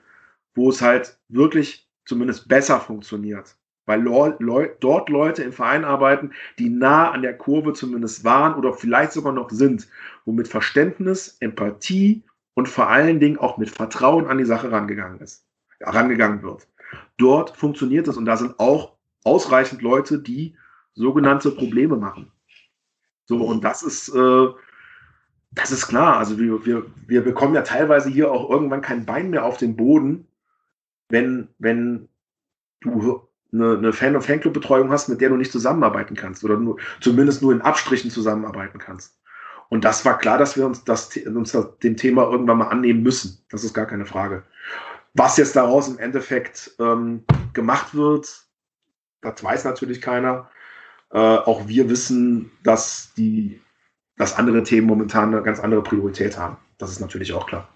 wo 0.53 0.67
es 0.67 0.81
halt 0.81 1.17
wirklich 1.29 1.87
zumindest 2.03 2.49
besser 2.49 2.81
funktioniert. 2.81 3.55
Weil 3.85 4.01
Leu 4.01 4.67
dort 4.81 5.09
Leute 5.09 5.43
im 5.43 5.53
Verein 5.53 5.85
arbeiten, 5.85 6.31
die 6.59 6.69
nah 6.69 7.11
an 7.11 7.21
der 7.21 7.37
Kurve 7.37 7.71
zumindest 7.71 8.25
waren 8.25 8.55
oder 8.55 8.73
vielleicht 8.73 9.13
sogar 9.13 9.31
noch 9.31 9.49
sind, 9.49 9.87
wo 10.25 10.33
mit 10.33 10.49
Verständnis, 10.49 11.37
Empathie 11.39 12.21
und 12.53 12.67
vor 12.67 12.89
allen 12.89 13.19
Dingen 13.19 13.37
auch 13.37 13.57
mit 13.57 13.69
Vertrauen 13.69 14.27
an 14.27 14.37
die 14.37 14.45
Sache 14.45 14.71
rangegangen 14.71 15.19
ist, 15.19 15.45
rangegangen 15.79 16.41
wird. 16.43 16.67
Dort 17.17 17.55
funktioniert 17.55 18.07
es 18.07 18.17
und 18.17 18.25
da 18.25 18.37
sind 18.37 18.59
auch 18.59 18.97
ausreichend 19.23 19.81
Leute, 19.81 20.19
die 20.19 20.55
sogenannte 20.93 21.51
Probleme 21.51 21.95
machen. 21.95 22.31
So, 23.25 23.43
und 23.45 23.63
das 23.63 23.83
ist, 23.83 24.09
äh, 24.09 24.47
das 25.51 25.71
ist 25.71 25.87
klar. 25.87 26.17
Also 26.17 26.37
wir, 26.37 26.65
wir, 26.65 26.85
wir 27.07 27.23
bekommen 27.23 27.55
ja 27.55 27.61
teilweise 27.61 28.09
hier 28.09 28.31
auch 28.31 28.49
irgendwann 28.49 28.81
kein 28.81 29.05
Bein 29.05 29.29
mehr 29.29 29.45
auf 29.45 29.57
den 29.57 29.75
Boden, 29.75 30.27
wenn, 31.09 31.47
wenn 31.59 32.09
du 32.81 33.27
eine, 33.53 33.77
eine 33.77 33.93
Fan- 33.93 34.15
und 34.15 34.23
Fanclub-Betreuung 34.23 34.91
hast, 34.91 35.09
mit 35.09 35.21
der 35.21 35.29
du 35.29 35.37
nicht 35.37 35.51
zusammenarbeiten 35.51 36.15
kannst 36.15 36.43
oder 36.43 36.57
nur, 36.57 36.77
zumindest 36.99 37.41
nur 37.41 37.51
in 37.51 37.61
Abstrichen 37.61 38.09
zusammenarbeiten 38.09 38.79
kannst. 38.79 39.20
Und 39.71 39.85
das 39.85 40.03
war 40.03 40.17
klar, 40.17 40.37
dass 40.37 40.57
wir 40.57 40.65
uns, 40.65 40.83
das, 40.83 41.15
uns 41.15 41.57
dem 41.81 41.95
Thema 41.95 42.29
irgendwann 42.29 42.57
mal 42.57 42.67
annehmen 42.67 43.03
müssen. 43.03 43.41
Das 43.49 43.63
ist 43.63 43.73
gar 43.73 43.85
keine 43.85 44.05
Frage. 44.05 44.43
Was 45.13 45.37
jetzt 45.37 45.55
daraus 45.55 45.87
im 45.87 45.97
Endeffekt 45.97 46.71
ähm, 46.77 47.23
gemacht 47.53 47.95
wird, 47.95 48.27
das 49.21 49.41
weiß 49.41 49.63
natürlich 49.63 50.01
keiner. 50.01 50.49
Äh, 51.11 51.19
auch 51.19 51.69
wir 51.69 51.89
wissen, 51.89 52.51
dass 52.63 53.13
die, 53.15 53.61
dass 54.17 54.35
andere 54.35 54.61
Themen 54.63 54.87
momentan 54.87 55.33
eine 55.33 55.41
ganz 55.41 55.61
andere 55.61 55.81
Priorität 55.81 56.37
haben. 56.37 56.57
Das 56.77 56.91
ist 56.91 56.99
natürlich 56.99 57.31
auch 57.31 57.47
klar. 57.47 57.69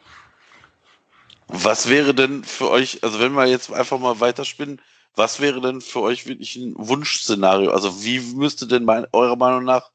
Was 1.47 1.89
wäre 1.89 2.13
denn 2.13 2.43
für 2.43 2.71
euch, 2.71 3.05
also 3.05 3.21
wenn 3.21 3.31
wir 3.31 3.45
jetzt 3.45 3.71
einfach 3.71 3.99
mal 3.99 4.19
weiterspinnen, 4.19 4.81
was 5.15 5.39
wäre 5.39 5.61
denn 5.61 5.79
für 5.79 6.01
euch 6.01 6.27
wirklich 6.27 6.57
ein 6.57 6.73
Wunschszenario? 6.75 7.71
Also 7.71 8.03
wie 8.03 8.19
müsste 8.35 8.67
denn 8.67 8.83
mein, 8.83 9.07
eurer 9.13 9.37
Meinung 9.37 9.63
nach 9.63 9.91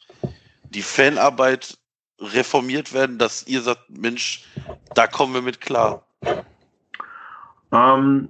die 0.63 0.83
Fanarbeit 0.83 1.77
reformiert 2.21 2.93
werden, 2.93 3.19
dass 3.19 3.47
ihr 3.47 3.63
sagt, 3.63 3.89
Mensch, 3.89 4.47
da 4.95 5.07
kommen 5.07 5.35
wir 5.35 5.43
mit 5.43 5.61
klar? 5.61 6.07
Ähm, 7.73 8.29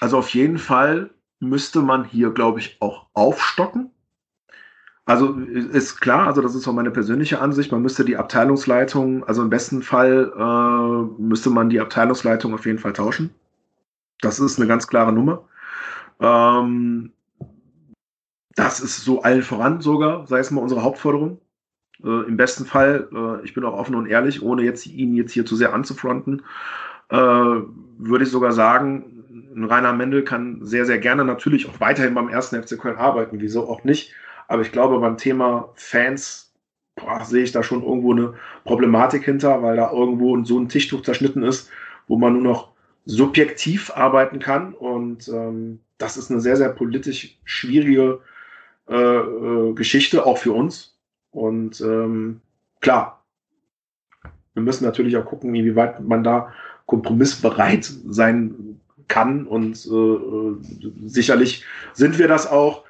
also 0.00 0.18
auf 0.18 0.30
jeden 0.30 0.58
Fall 0.58 1.10
müsste 1.40 1.80
man 1.80 2.04
hier, 2.04 2.30
glaube 2.30 2.60
ich, 2.60 2.76
auch 2.80 3.06
aufstocken. 3.14 3.90
Also 5.06 5.34
ist 5.34 6.00
klar, 6.00 6.26
also 6.26 6.40
das 6.40 6.54
ist 6.54 6.66
auch 6.66 6.72
meine 6.72 6.90
persönliche 6.90 7.38
Ansicht, 7.38 7.70
man 7.70 7.82
müsste 7.82 8.06
die 8.06 8.16
Abteilungsleitung, 8.16 9.22
also 9.24 9.42
im 9.42 9.50
besten 9.50 9.82
Fall 9.82 10.32
äh, 10.34 11.20
müsste 11.20 11.50
man 11.50 11.68
die 11.68 11.78
Abteilungsleitung 11.78 12.54
auf 12.54 12.64
jeden 12.64 12.78
Fall 12.78 12.94
tauschen. 12.94 13.34
Das 14.20 14.40
ist 14.40 14.58
eine 14.58 14.66
ganz 14.66 14.86
klare 14.86 15.12
Nummer. 15.12 15.46
Ähm, 16.20 17.12
das 18.54 18.80
ist 18.80 19.04
so 19.04 19.22
allen 19.22 19.42
voran 19.42 19.82
sogar, 19.82 20.26
sei 20.26 20.38
es 20.38 20.50
mal 20.50 20.62
unsere 20.62 20.82
Hauptforderung. 20.82 21.38
Äh, 22.04 22.28
Im 22.28 22.36
besten 22.36 22.66
Fall, 22.66 23.08
äh, 23.12 23.44
ich 23.44 23.54
bin 23.54 23.64
auch 23.64 23.74
offen 23.74 23.94
und 23.94 24.06
ehrlich, 24.06 24.42
ohne 24.42 24.62
jetzt 24.62 24.86
ihn 24.86 25.14
jetzt 25.14 25.32
hier 25.32 25.46
zu 25.46 25.56
sehr 25.56 25.74
anzufronten, 25.74 26.42
äh, 27.10 27.16
würde 27.16 28.24
ich 28.24 28.30
sogar 28.30 28.52
sagen, 28.52 29.24
Rainer 29.56 29.92
Mendel 29.92 30.24
kann 30.24 30.58
sehr, 30.62 30.84
sehr 30.84 30.98
gerne 30.98 31.24
natürlich 31.24 31.68
auch 31.68 31.80
weiterhin 31.80 32.14
beim 32.14 32.28
ersten 32.28 32.60
FC 32.60 32.78
Köln 32.78 32.96
arbeiten, 32.96 33.40
wieso 33.40 33.68
auch 33.68 33.84
nicht. 33.84 34.12
Aber 34.48 34.62
ich 34.62 34.72
glaube, 34.72 34.98
beim 35.00 35.16
Thema 35.16 35.70
Fans 35.74 36.44
boah, 36.96 37.24
sehe 37.24 37.44
ich 37.44 37.52
da 37.52 37.62
schon 37.62 37.82
irgendwo 37.82 38.12
eine 38.12 38.34
Problematik 38.64 39.24
hinter, 39.24 39.62
weil 39.62 39.76
da 39.76 39.90
irgendwo 39.90 40.42
so 40.44 40.58
ein 40.58 40.68
Tischtuch 40.68 41.02
zerschnitten 41.02 41.42
ist, 41.42 41.70
wo 42.08 42.16
man 42.16 42.34
nur 42.34 42.42
noch 42.42 42.72
subjektiv 43.04 43.90
arbeiten 43.94 44.38
kann. 44.38 44.74
Und 44.74 45.28
ähm, 45.28 45.80
das 45.98 46.16
ist 46.16 46.30
eine 46.30 46.40
sehr, 46.40 46.56
sehr 46.56 46.70
politisch 46.70 47.38
schwierige 47.44 48.20
äh, 48.88 48.94
äh, 48.96 49.72
Geschichte, 49.74 50.26
auch 50.26 50.38
für 50.38 50.52
uns. 50.52 50.93
Und 51.34 51.80
ähm, 51.80 52.40
klar, 52.80 53.24
wir 54.54 54.62
müssen 54.62 54.84
natürlich 54.84 55.16
auch 55.16 55.24
gucken, 55.24 55.54
inwieweit 55.54 56.00
man 56.00 56.22
da 56.22 56.52
kompromissbereit 56.86 57.84
sein 58.06 58.80
kann. 59.08 59.46
Und 59.46 59.84
äh, 59.86 59.90
äh 59.90 60.56
sicherlich 61.06 61.64
sind 61.92 62.18
wir 62.18 62.28
das 62.28 62.46
auch. 62.46 62.84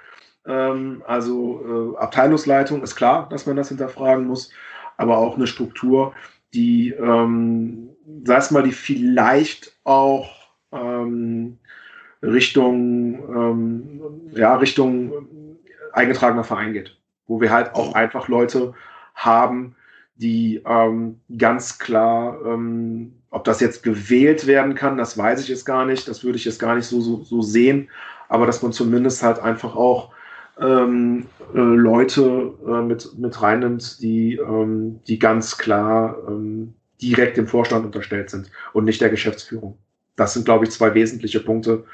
Ähm, 0.46 1.02
also 1.06 1.94
äh, 1.96 1.98
Abteilungsleitung 1.98 2.82
ist 2.82 2.96
klar, 2.96 3.28
dass 3.30 3.46
man 3.46 3.56
das 3.56 3.68
hinterfragen 3.68 4.26
muss, 4.26 4.50
aber 4.98 5.16
auch 5.16 5.36
eine 5.36 5.46
Struktur, 5.46 6.12
die, 6.52 6.90
ähm, 6.90 7.88
sag 8.24 8.50
mal, 8.50 8.62
die 8.62 8.72
vielleicht 8.72 9.74
auch 9.84 10.30
ähm, 10.70 11.58
Richtung, 12.22 13.14
ähm, 13.34 14.30
ja, 14.32 14.56
Richtung 14.56 15.58
eingetragener 15.92 16.44
Verein 16.44 16.72
geht, 16.72 16.96
wo 17.26 17.40
wir 17.40 17.51
halt 17.51 17.74
auch 17.74 17.94
einfach 17.94 18.28
Leute 18.28 18.74
haben, 19.14 19.76
die 20.16 20.62
ähm, 20.66 21.20
ganz 21.36 21.78
klar, 21.78 22.38
ähm, 22.46 23.14
ob 23.30 23.44
das 23.44 23.60
jetzt 23.60 23.82
gewählt 23.82 24.46
werden 24.46 24.74
kann, 24.74 24.96
das 24.96 25.18
weiß 25.18 25.40
ich 25.42 25.48
jetzt 25.48 25.64
gar 25.64 25.84
nicht, 25.84 26.06
das 26.06 26.22
würde 26.22 26.36
ich 26.36 26.44
jetzt 26.44 26.60
gar 26.60 26.74
nicht 26.76 26.86
so, 26.86 27.01
so, 27.01 27.22
so 27.24 27.42
sehen, 27.42 27.88
aber 28.28 28.46
dass 28.46 28.62
man 28.62 28.72
zumindest 28.72 29.22
halt 29.22 29.40
einfach 29.40 29.74
auch 29.74 30.12
ähm, 30.60 31.26
äh, 31.52 31.59
Leute 31.59 32.52
äh, 32.66 32.82
mit, 32.82 33.18
mit 33.18 33.42
reinnimmt, 33.42 34.01
die, 34.01 34.36
ähm, 34.36 35.01
die 35.06 35.18
ganz 35.18 35.59
klar 35.59 36.16
ähm, 36.28 36.74
direkt 37.02 37.36
dem 37.36 37.48
Vorstand 37.48 37.84
unterstellt 37.84 38.30
sind 38.30 38.51
und 38.72 38.84
nicht 38.84 39.01
der 39.01 39.10
Geschäftsführung. 39.10 39.78
Das 40.16 40.34
sind, 40.34 40.44
glaube 40.44 40.64
ich, 40.64 40.70
zwei 40.70 40.94
wesentliche 40.94 41.40
Punkte, 41.40 41.84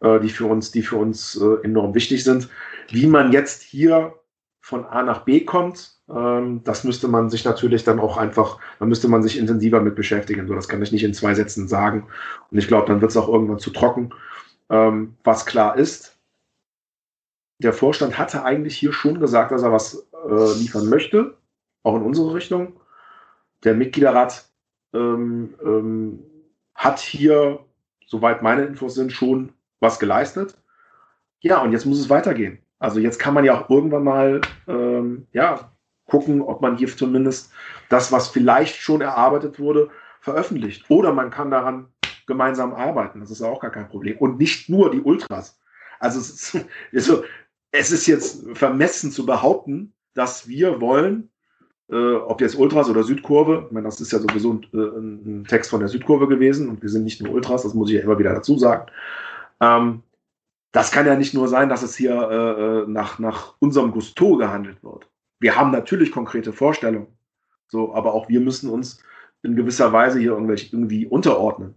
äh, 0.00 0.20
die 0.20 0.30
für 0.30 0.46
uns, 0.46 0.70
die 0.70 0.82
für 0.82 0.96
uns 0.96 1.38
äh, 1.38 1.64
enorm 1.64 1.94
wichtig 1.94 2.24
sind. 2.24 2.48
Wie 2.88 3.06
man 3.06 3.30
jetzt 3.30 3.62
hier 3.62 4.14
von 4.60 4.84
A 4.84 5.02
nach 5.02 5.24
B 5.24 5.44
kommt, 5.44 5.98
ähm, 6.08 6.62
das 6.64 6.84
müsste 6.84 7.08
man 7.08 7.30
sich 7.30 7.44
natürlich 7.44 7.84
dann 7.84 8.00
auch 8.00 8.16
einfach, 8.16 8.58
da 8.78 8.86
müsste 8.86 9.08
man 9.08 9.22
sich 9.22 9.38
intensiver 9.38 9.80
mit 9.80 9.94
beschäftigen. 9.94 10.46
So, 10.46 10.54
das 10.54 10.68
kann 10.68 10.82
ich 10.82 10.92
nicht 10.92 11.04
in 11.04 11.14
zwei 11.14 11.34
Sätzen 11.34 11.68
sagen. 11.68 12.06
Und 12.50 12.58
ich 12.58 12.68
glaube, 12.68 12.86
dann 12.86 13.00
wird 13.00 13.10
es 13.10 13.16
auch 13.16 13.28
irgendwann 13.28 13.58
zu 13.58 13.70
trocken. 13.70 14.14
Ähm, 14.70 15.16
was 15.24 15.46
klar 15.46 15.76
ist, 15.76 16.18
der 17.58 17.72
Vorstand 17.72 18.18
hatte 18.18 18.44
eigentlich 18.44 18.76
hier 18.76 18.92
schon 18.92 19.18
gesagt, 19.20 19.50
dass 19.50 19.62
er 19.62 19.72
was 19.72 20.06
äh, 20.28 20.58
liefern 20.58 20.88
möchte, 20.88 21.36
auch 21.82 21.96
in 21.96 22.02
unsere 22.02 22.34
Richtung. 22.34 22.80
Der 23.64 23.74
Mitgliederrat 23.74 24.48
ähm, 24.94 25.54
ähm, 25.62 26.22
hat 26.74 27.00
hier, 27.00 27.60
soweit 28.06 28.42
meine 28.42 28.64
Infos 28.64 28.94
sind, 28.94 29.12
schon 29.12 29.52
was 29.80 29.98
geleistet. 29.98 30.56
Ja, 31.40 31.62
und 31.62 31.72
jetzt 31.72 31.86
muss 31.86 31.98
es 31.98 32.10
weitergehen. 32.10 32.58
Also 32.78 33.00
jetzt 33.00 33.18
kann 33.18 33.34
man 33.34 33.44
ja 33.44 33.60
auch 33.60 33.70
irgendwann 33.70 34.04
mal 34.04 34.40
ähm, 34.66 35.26
ja, 35.32 35.72
gucken, 36.06 36.42
ob 36.42 36.60
man 36.60 36.76
hier 36.76 36.88
zumindest 36.88 37.52
das, 37.88 38.12
was 38.12 38.28
vielleicht 38.28 38.76
schon 38.76 39.00
erarbeitet 39.00 39.58
wurde, 39.58 39.90
veröffentlicht. 40.20 40.88
Oder 40.88 41.12
man 41.12 41.30
kann 41.30 41.50
daran 41.50 41.88
gemeinsam 42.26 42.74
arbeiten. 42.74 43.20
Das 43.20 43.30
ist 43.30 43.42
auch 43.42 43.60
gar 43.60 43.70
kein 43.70 43.88
Problem. 43.88 44.18
Und 44.18 44.38
nicht 44.38 44.68
nur 44.68 44.90
die 44.90 45.00
Ultras. 45.00 45.58
Also 45.98 46.20
es 46.20 46.30
ist, 46.30 46.66
also 46.94 47.24
es 47.72 47.90
ist 47.90 48.06
jetzt 48.06 48.46
vermessen 48.56 49.10
zu 49.10 49.26
behaupten, 49.26 49.92
dass 50.14 50.48
wir 50.48 50.80
wollen, 50.80 51.30
äh, 51.90 52.14
ob 52.14 52.40
jetzt 52.40 52.56
Ultras 52.56 52.88
oder 52.88 53.02
Südkurve, 53.02 53.64
ich 53.66 53.72
meine, 53.72 53.86
das 53.86 54.00
ist 54.00 54.12
ja 54.12 54.18
sowieso 54.18 54.52
ein, 54.52 54.66
äh, 54.72 54.98
ein, 54.98 55.44
Text 55.44 55.70
von 55.70 55.80
der 55.80 55.88
Südkurve 55.88 56.28
gewesen 56.28 56.68
und 56.68 56.82
wir 56.82 56.88
sind 56.88 57.04
nicht 57.04 57.22
nur 57.22 57.32
Ultras, 57.32 57.62
das 57.62 57.74
muss 57.74 57.88
ich 57.90 57.96
ja 57.96 58.02
immer 58.02 58.18
wieder 58.18 58.34
dazu 58.34 58.58
sagen. 58.58 58.90
Ähm, 59.60 60.02
das 60.72 60.90
kann 60.90 61.06
ja 61.06 61.16
nicht 61.16 61.34
nur 61.34 61.48
sein, 61.48 61.68
dass 61.68 61.82
es 61.82 61.96
hier 61.96 62.12
äh, 62.12 62.62
äh 62.62 62.86
nach, 62.86 63.18
nach 63.18 63.54
unserem 63.58 63.92
Gusto 63.92 64.36
gehandelt 64.36 64.82
wird. 64.82 65.08
Wir 65.40 65.56
haben 65.56 65.70
natürlich 65.70 66.12
konkrete 66.12 66.52
Vorstellungen, 66.52 67.18
so, 67.68 67.94
aber 67.94 68.14
auch 68.14 68.28
wir 68.28 68.40
müssen 68.40 68.70
uns 68.70 69.02
in 69.42 69.56
gewisser 69.56 69.92
Weise 69.92 70.18
hier 70.18 70.32
irgendwie 70.32 71.06
unterordnen. 71.06 71.74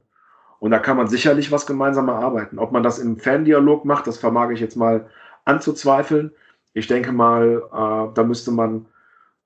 Und 0.60 0.72
da 0.72 0.80
kann 0.80 0.98
man 0.98 1.08
sicherlich 1.08 1.52
was 1.52 1.66
gemeinsam 1.66 2.08
erarbeiten. 2.08 2.60
Ob 2.60 2.72
man 2.72 2.84
das 2.84 3.00
im 3.00 3.18
Fandialog 3.18 3.86
macht, 3.86 4.08
das 4.08 4.18
vermag 4.18 4.52
ich 4.52 4.60
jetzt 4.60 4.76
mal 4.76 5.10
anzuzweifeln. 5.46 6.32
Ich 6.74 6.88
denke 6.88 7.12
mal, 7.12 7.64
äh, 7.72 8.14
da 8.14 8.24
müsste 8.24 8.52
man 8.52 8.86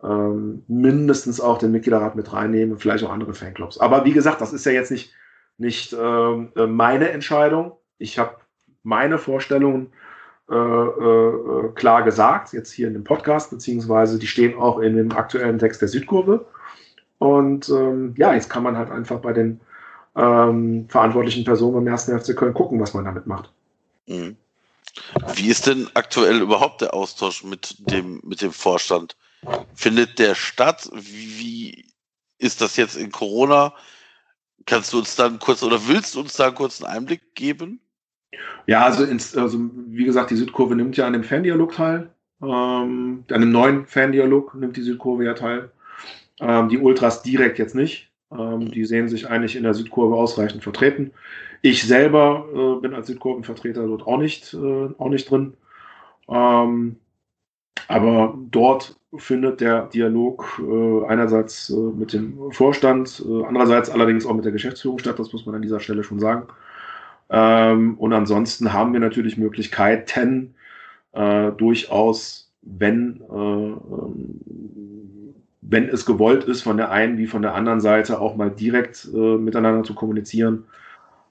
ähm, 0.04 0.64
mindestens 0.68 1.40
auch 1.40 1.58
den 1.58 1.72
Mitgliederrat 1.72 2.16
mit 2.16 2.32
reinnehmen, 2.34 2.78
vielleicht 2.78 3.04
auch 3.04 3.12
andere 3.12 3.34
Fanclubs. 3.34 3.80
Aber 3.80 4.06
wie 4.06 4.12
gesagt, 4.12 4.42
das 4.42 4.54
ist 4.54 4.66
ja 4.66 4.72
jetzt 4.72 4.92
nicht, 4.92 5.14
nicht 5.58 5.94
äh, 5.94 6.68
meine 6.68 7.10
Entscheidung. 7.10 7.78
Ich 7.98 8.20
habe 8.20 8.36
meine 8.86 9.18
Vorstellungen 9.18 9.92
äh, 10.50 10.56
äh, 10.56 11.72
klar 11.74 12.04
gesagt, 12.04 12.54
jetzt 12.54 12.72
hier 12.72 12.88
in 12.88 12.94
dem 12.94 13.04
Podcast, 13.04 13.50
beziehungsweise 13.50 14.20
die 14.20 14.28
stehen 14.28 14.56
auch 14.58 14.80
in 14.80 14.96
dem 14.96 15.12
aktuellen 15.12 15.58
Text 15.58 15.82
der 15.82 15.90
Südkurve. 15.90 16.46
Und 17.18 17.68
ähm, 17.70 18.14
ja, 18.18 18.34
jetzt 18.34 18.50
kann 18.50 18.64
man 18.64 18.78
halt 18.78 18.92
einfach 18.92 19.20
bei 19.20 19.34
den 19.34 19.60
ähm, 20.16 20.88
verantwortlichen 20.88 21.44
Personen 21.44 21.74
beim 21.74 21.88
ersten 21.88 22.18
FC 22.18 22.36
Köln 22.36 22.54
gucken, 22.54 22.80
was 22.80 22.94
man 22.94 23.06
damit 23.06 23.26
macht. 23.26 23.52
Mhm. 24.06 24.38
Wie 25.34 25.50
ist 25.50 25.68
denn 25.68 25.90
aktuell 25.94 26.42
überhaupt 26.42 26.82
der 26.82 26.94
Austausch 26.94 27.44
mit 27.44 27.76
dem, 27.92 28.22
mit 28.24 28.42
dem 28.42 28.52
Vorstand? 28.52 29.18
Findet 29.74 30.20
der 30.20 30.36
statt? 30.36 30.90
Wie, 30.94 31.40
wie 31.40 31.86
ist 32.38 32.62
das 32.62 32.78
jetzt 32.78 32.96
in 32.96 33.12
Corona? 33.12 33.74
Kannst 34.66 34.94
du 34.94 35.00
uns 35.00 35.16
dann 35.16 35.40
kurz 35.40 35.64
oder 35.64 35.88
willst 35.88 36.16
du 36.16 36.22
uns 36.22 36.34
da 36.34 36.52
kurz 36.52 36.82
einen 36.82 36.96
Einblick 36.96 37.36
geben? 37.36 37.82
Ja, 38.68 38.84
also, 38.84 39.04
ins, 39.04 39.36
also 39.38 39.60
wie 39.88 40.06
gesagt, 40.06 40.32
die 40.32 40.36
Südkurve 40.36 40.76
nimmt 40.76 40.98
ja 40.98 41.08
an 41.08 41.14
dem 41.14 41.24
Fandialog 41.24 41.74
teil. 41.74 42.10
Ähm, 42.42 43.24
an 43.32 43.42
dem 43.42 43.52
neuen 43.52 43.86
Fandialog 43.86 44.56
nimmt 44.56 44.78
die 44.78 44.82
Südkurve 44.82 45.26
ja 45.26 45.34
teil. 45.34 45.72
Ähm, 46.40 46.70
die 46.70 46.78
Ultras 46.78 47.24
direkt 47.24 47.60
jetzt 47.60 47.76
nicht. 47.76 48.12
Ähm, 48.32 48.72
die 48.72 48.86
sehen 48.86 49.08
sich 49.08 49.30
eigentlich 49.30 49.56
in 49.56 49.64
der 49.64 49.74
Südkurve 49.74 50.16
ausreichend 50.16 50.64
vertreten. 50.64 51.12
Ich 51.62 51.84
selber 51.84 52.46
äh, 52.54 52.82
bin 52.82 52.94
als 52.94 53.08
Südkurvenvertreter 53.08 53.88
dort 53.88 54.06
auch 54.06 54.18
nicht, 54.18 54.54
äh, 54.54 54.90
auch 54.98 55.10
nicht 55.10 55.30
drin. 55.30 55.54
Ähm, 56.28 56.98
aber 57.88 58.38
dort 58.52 58.96
findet 59.18 59.62
der 59.62 59.86
Dialog 59.88 60.60
äh, 60.60 61.06
einerseits 61.06 61.70
äh, 61.70 61.76
mit 61.76 62.14
dem 62.14 62.52
Vorstand, 62.52 63.24
äh, 63.26 63.46
andererseits 63.46 63.90
allerdings 63.90 64.26
auch 64.26 64.34
mit 64.34 64.46
der 64.46 64.52
Geschäftsführung 64.52 65.00
statt, 65.00 65.20
das 65.20 65.32
muss 65.32 65.46
man 65.46 65.56
an 65.56 65.62
dieser 65.62 65.80
Stelle 65.80 66.04
schon 66.04 66.20
sagen. 66.20 66.48
Ähm, 67.30 67.98
und 67.98 68.14
ansonsten 68.14 68.74
haben 68.74 68.94
wir 68.94 69.00
natürlich 69.00 69.38
Möglichkeiten, 69.38 70.56
äh, 71.14 71.52
durchaus, 71.52 72.52
wenn, 72.62 73.22
äh, 73.22 73.36
ähm, 73.36 74.40
wenn 75.62 75.90
es 75.90 76.06
gewollt 76.06 76.44
ist, 76.44 76.62
von 76.62 76.78
der 76.78 76.92
einen 76.92 77.18
wie 77.18 77.28
von 77.28 77.42
der 77.42 77.56
anderen 77.56 77.82
Seite 77.82 78.20
auch 78.22 78.36
mal 78.36 78.52
direkt 78.52 79.08
äh, 79.14 79.38
miteinander 79.38 79.84
zu 79.84 79.96
kommunizieren. 79.96 80.66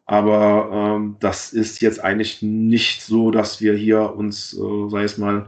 Aber 0.07 0.97
ähm, 0.97 1.17
das 1.21 1.53
ist 1.53 1.81
jetzt 1.81 2.03
eigentlich 2.03 2.43
nicht 2.43 3.03
so, 3.03 3.31
dass 3.31 3.61
wir 3.61 3.75
hier 3.75 4.15
uns, 4.15 4.55
äh, 4.55 4.89
sei 4.89 5.05
es 5.05 5.19
mal, 5.19 5.47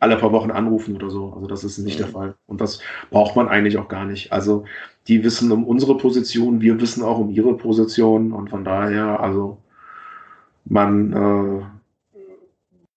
alle 0.00 0.16
paar 0.16 0.32
Wochen 0.32 0.50
anrufen 0.50 0.96
oder 0.96 1.10
so. 1.10 1.32
Also 1.32 1.46
das 1.46 1.62
ist 1.62 1.78
nicht 1.78 2.00
mhm. 2.00 2.04
der 2.04 2.12
Fall. 2.12 2.34
Und 2.46 2.60
das 2.60 2.80
braucht 3.10 3.36
man 3.36 3.48
eigentlich 3.48 3.78
auch 3.78 3.86
gar 3.88 4.04
nicht. 4.04 4.32
Also 4.32 4.64
die 5.06 5.22
wissen 5.22 5.52
um 5.52 5.64
unsere 5.64 5.96
Position, 5.96 6.60
wir 6.60 6.80
wissen 6.80 7.04
auch 7.04 7.18
um 7.18 7.30
ihre 7.30 7.56
Position. 7.56 8.32
Und 8.32 8.50
von 8.50 8.64
daher, 8.64 9.20
also 9.20 9.61
man, 10.64 11.12
äh, 11.12 12.18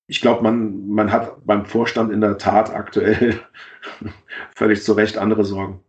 ich 0.08 0.22
glaube, 0.22 0.44
man, 0.44 0.88
man 0.88 1.12
hat 1.12 1.46
beim 1.46 1.66
Vorstand 1.66 2.12
in 2.12 2.22
der 2.22 2.38
Tat 2.38 2.74
aktuell 2.74 3.40
völlig 4.56 4.84
zu 4.84 4.94
Recht 4.94 5.18
andere 5.18 5.46
Sorgen. 5.46 5.80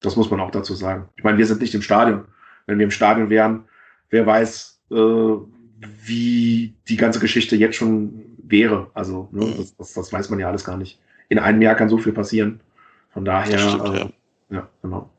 Das 0.00 0.16
muss 0.16 0.30
man 0.30 0.40
auch 0.40 0.50
dazu 0.50 0.74
sagen. 0.74 1.08
Ich 1.16 1.24
meine, 1.24 1.38
wir 1.38 1.46
sind 1.46 1.60
nicht 1.60 1.74
im 1.74 1.82
Stadion. 1.82 2.26
Wenn 2.66 2.78
wir 2.78 2.84
im 2.84 2.90
Stadion 2.90 3.30
wären, 3.30 3.64
wer 4.10 4.26
weiß, 4.26 4.80
äh, 4.90 4.94
wie 6.04 6.74
die 6.88 6.96
ganze 6.96 7.20
Geschichte 7.20 7.56
jetzt 7.56 7.76
schon 7.76 8.24
wäre. 8.42 8.90
Also, 8.94 9.28
ne, 9.32 9.46
mhm. 9.46 9.56
das, 9.56 9.76
das, 9.76 9.92
das, 9.94 10.12
weiß 10.12 10.30
man 10.30 10.38
ja 10.38 10.48
alles 10.48 10.64
gar 10.64 10.76
nicht. 10.76 11.00
In 11.28 11.38
einem 11.38 11.60
Jahr 11.62 11.74
kann 11.74 11.88
so 11.88 11.98
viel 11.98 12.12
passieren. 12.12 12.60
Von 13.10 13.24
daher, 13.24 13.58
stimmt, 13.58 13.88
äh, 13.88 13.98
ja. 13.98 14.10
ja, 14.50 14.68
genau. 14.82 15.10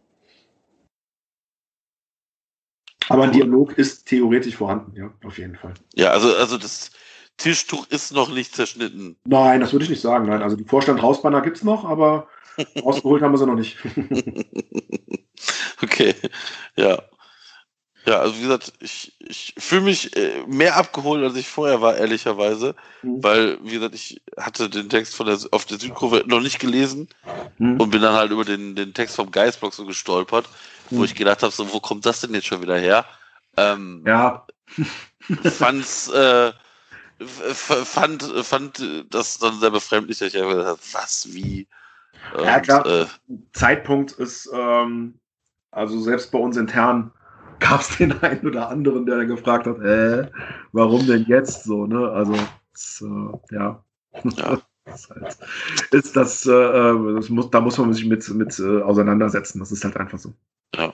Aber 3.10 3.24
ein 3.24 3.32
Dialog 3.32 3.78
ist 3.78 4.06
theoretisch 4.06 4.56
vorhanden, 4.56 4.96
ja, 4.96 5.14
auf 5.26 5.38
jeden 5.38 5.56
Fall. 5.56 5.74
Ja, 5.96 6.12
also, 6.12 6.36
also 6.36 6.58
das 6.58 6.92
Tischtuch 7.38 7.88
ist 7.90 8.14
noch 8.14 8.30
nicht 8.30 8.56
zerschnitten. 8.56 9.16
Nein, 9.26 9.62
das 9.62 9.72
würde 9.72 9.86
ich 9.86 9.92
nicht 9.92 10.02
sagen. 10.02 10.28
Nein, 10.28 10.42
also 10.42 10.56
die 10.56 10.64
Vorstand-Hausbanner 10.66 11.42
gibt 11.42 11.58
es 11.58 11.64
noch, 11.64 11.86
aber 11.86 12.28
rausgeholt 12.84 13.22
haben 13.22 13.34
wir 13.34 13.38
sie 13.38 13.46
noch 13.46 13.56
nicht. 13.56 13.78
okay, 15.82 16.16
ja. 16.76 17.02
Ja, 18.08 18.20
also 18.20 18.38
wie 18.38 18.44
gesagt, 18.44 18.72
ich, 18.80 19.14
ich 19.20 19.54
fühle 19.58 19.82
mich 19.82 20.16
äh, 20.16 20.42
mehr 20.48 20.78
abgeholt, 20.78 21.22
als 21.22 21.36
ich 21.36 21.50
vorher 21.50 21.82
war, 21.82 21.98
ehrlicherweise. 21.98 22.74
Mhm. 23.02 23.22
Weil, 23.22 23.58
wie 23.62 23.74
gesagt, 23.74 23.96
ich 23.96 24.22
hatte 24.38 24.70
den 24.70 24.88
Text 24.88 25.14
von 25.14 25.28
der, 25.28 25.38
auf 25.52 25.66
der 25.66 25.78
Südkurve 25.78 26.24
noch 26.26 26.40
nicht 26.40 26.58
gelesen 26.58 27.10
mhm. 27.58 27.82
und 27.82 27.90
bin 27.90 28.02
dann 28.02 28.16
halt 28.16 28.32
über 28.32 28.46
den, 28.46 28.76
den 28.78 28.94
Text 28.94 29.18
vom 29.18 29.30
Geistblock 29.30 29.74
so 29.74 29.86
gestolpert. 29.86 30.48
Wo 30.90 31.04
ich 31.04 31.16
gedacht 31.16 31.44
habe, 31.44 31.54
so, 31.54 31.72
wo 31.74 31.80
kommt 31.80 32.06
das 32.06 32.22
denn 32.22 32.34
jetzt 32.34 32.48
schon 32.48 32.62
wieder 32.62 32.78
her? 32.78 33.06
Ähm, 33.56 34.04
ja. 34.06 34.46
fand's, 35.44 36.10
äh, 36.10 36.52
fand, 37.20 38.24
fand 38.24 39.06
das 39.10 39.40
dann 39.40 39.60
sehr 39.60 39.72
befremdlich, 39.72 40.20
dass 40.20 40.34
ich 40.34 40.38
einfach 40.38 40.52
gesagt 40.52 40.70
habe, 40.70 40.80
was, 40.94 41.28
wie? 41.32 41.68
Und, 42.36 42.46
ja, 42.46 42.60
klar. 42.60 42.86
Äh, 42.86 43.06
Zeitpunkt 43.54 44.12
ist, 44.14 44.50
ähm, 44.54 45.16
also 45.72 46.00
selbst 46.00 46.32
bei 46.32 46.40
uns 46.40 46.58
intern 46.58 47.12
gab 47.60 47.82
es 47.82 47.98
den 47.98 48.22
einen 48.22 48.46
oder 48.48 48.70
anderen, 48.70 49.06
der 49.06 49.26
gefragt 49.26 49.68
hat, 49.68 49.80
äh, 49.80 50.30
warum 50.72 51.06
denn 51.08 51.26
jetzt 51.28 51.64
so, 51.64 51.88
ne? 51.88 52.10
Also, 52.10 52.36
das, 52.72 53.04
äh, 53.04 53.56
ja. 53.56 53.84
ja. 54.38 54.62
das 54.86 55.10
halt, 55.10 55.38
ist 55.92 56.16
das, 56.16 56.46
äh, 56.46 56.52
äh, 56.52 57.16
das 57.16 57.30
muss, 57.30 57.50
da 57.50 57.62
muss 57.62 57.78
man 57.78 57.94
sich 57.94 58.06
mit, 58.06 58.28
mit 58.30 58.58
äh, 58.60 58.82
auseinandersetzen. 58.82 59.60
Das 59.60 59.72
ist 59.72 59.84
halt 59.84 59.98
einfach 59.98 60.18
so. 60.18 60.34
Ja. 60.76 60.94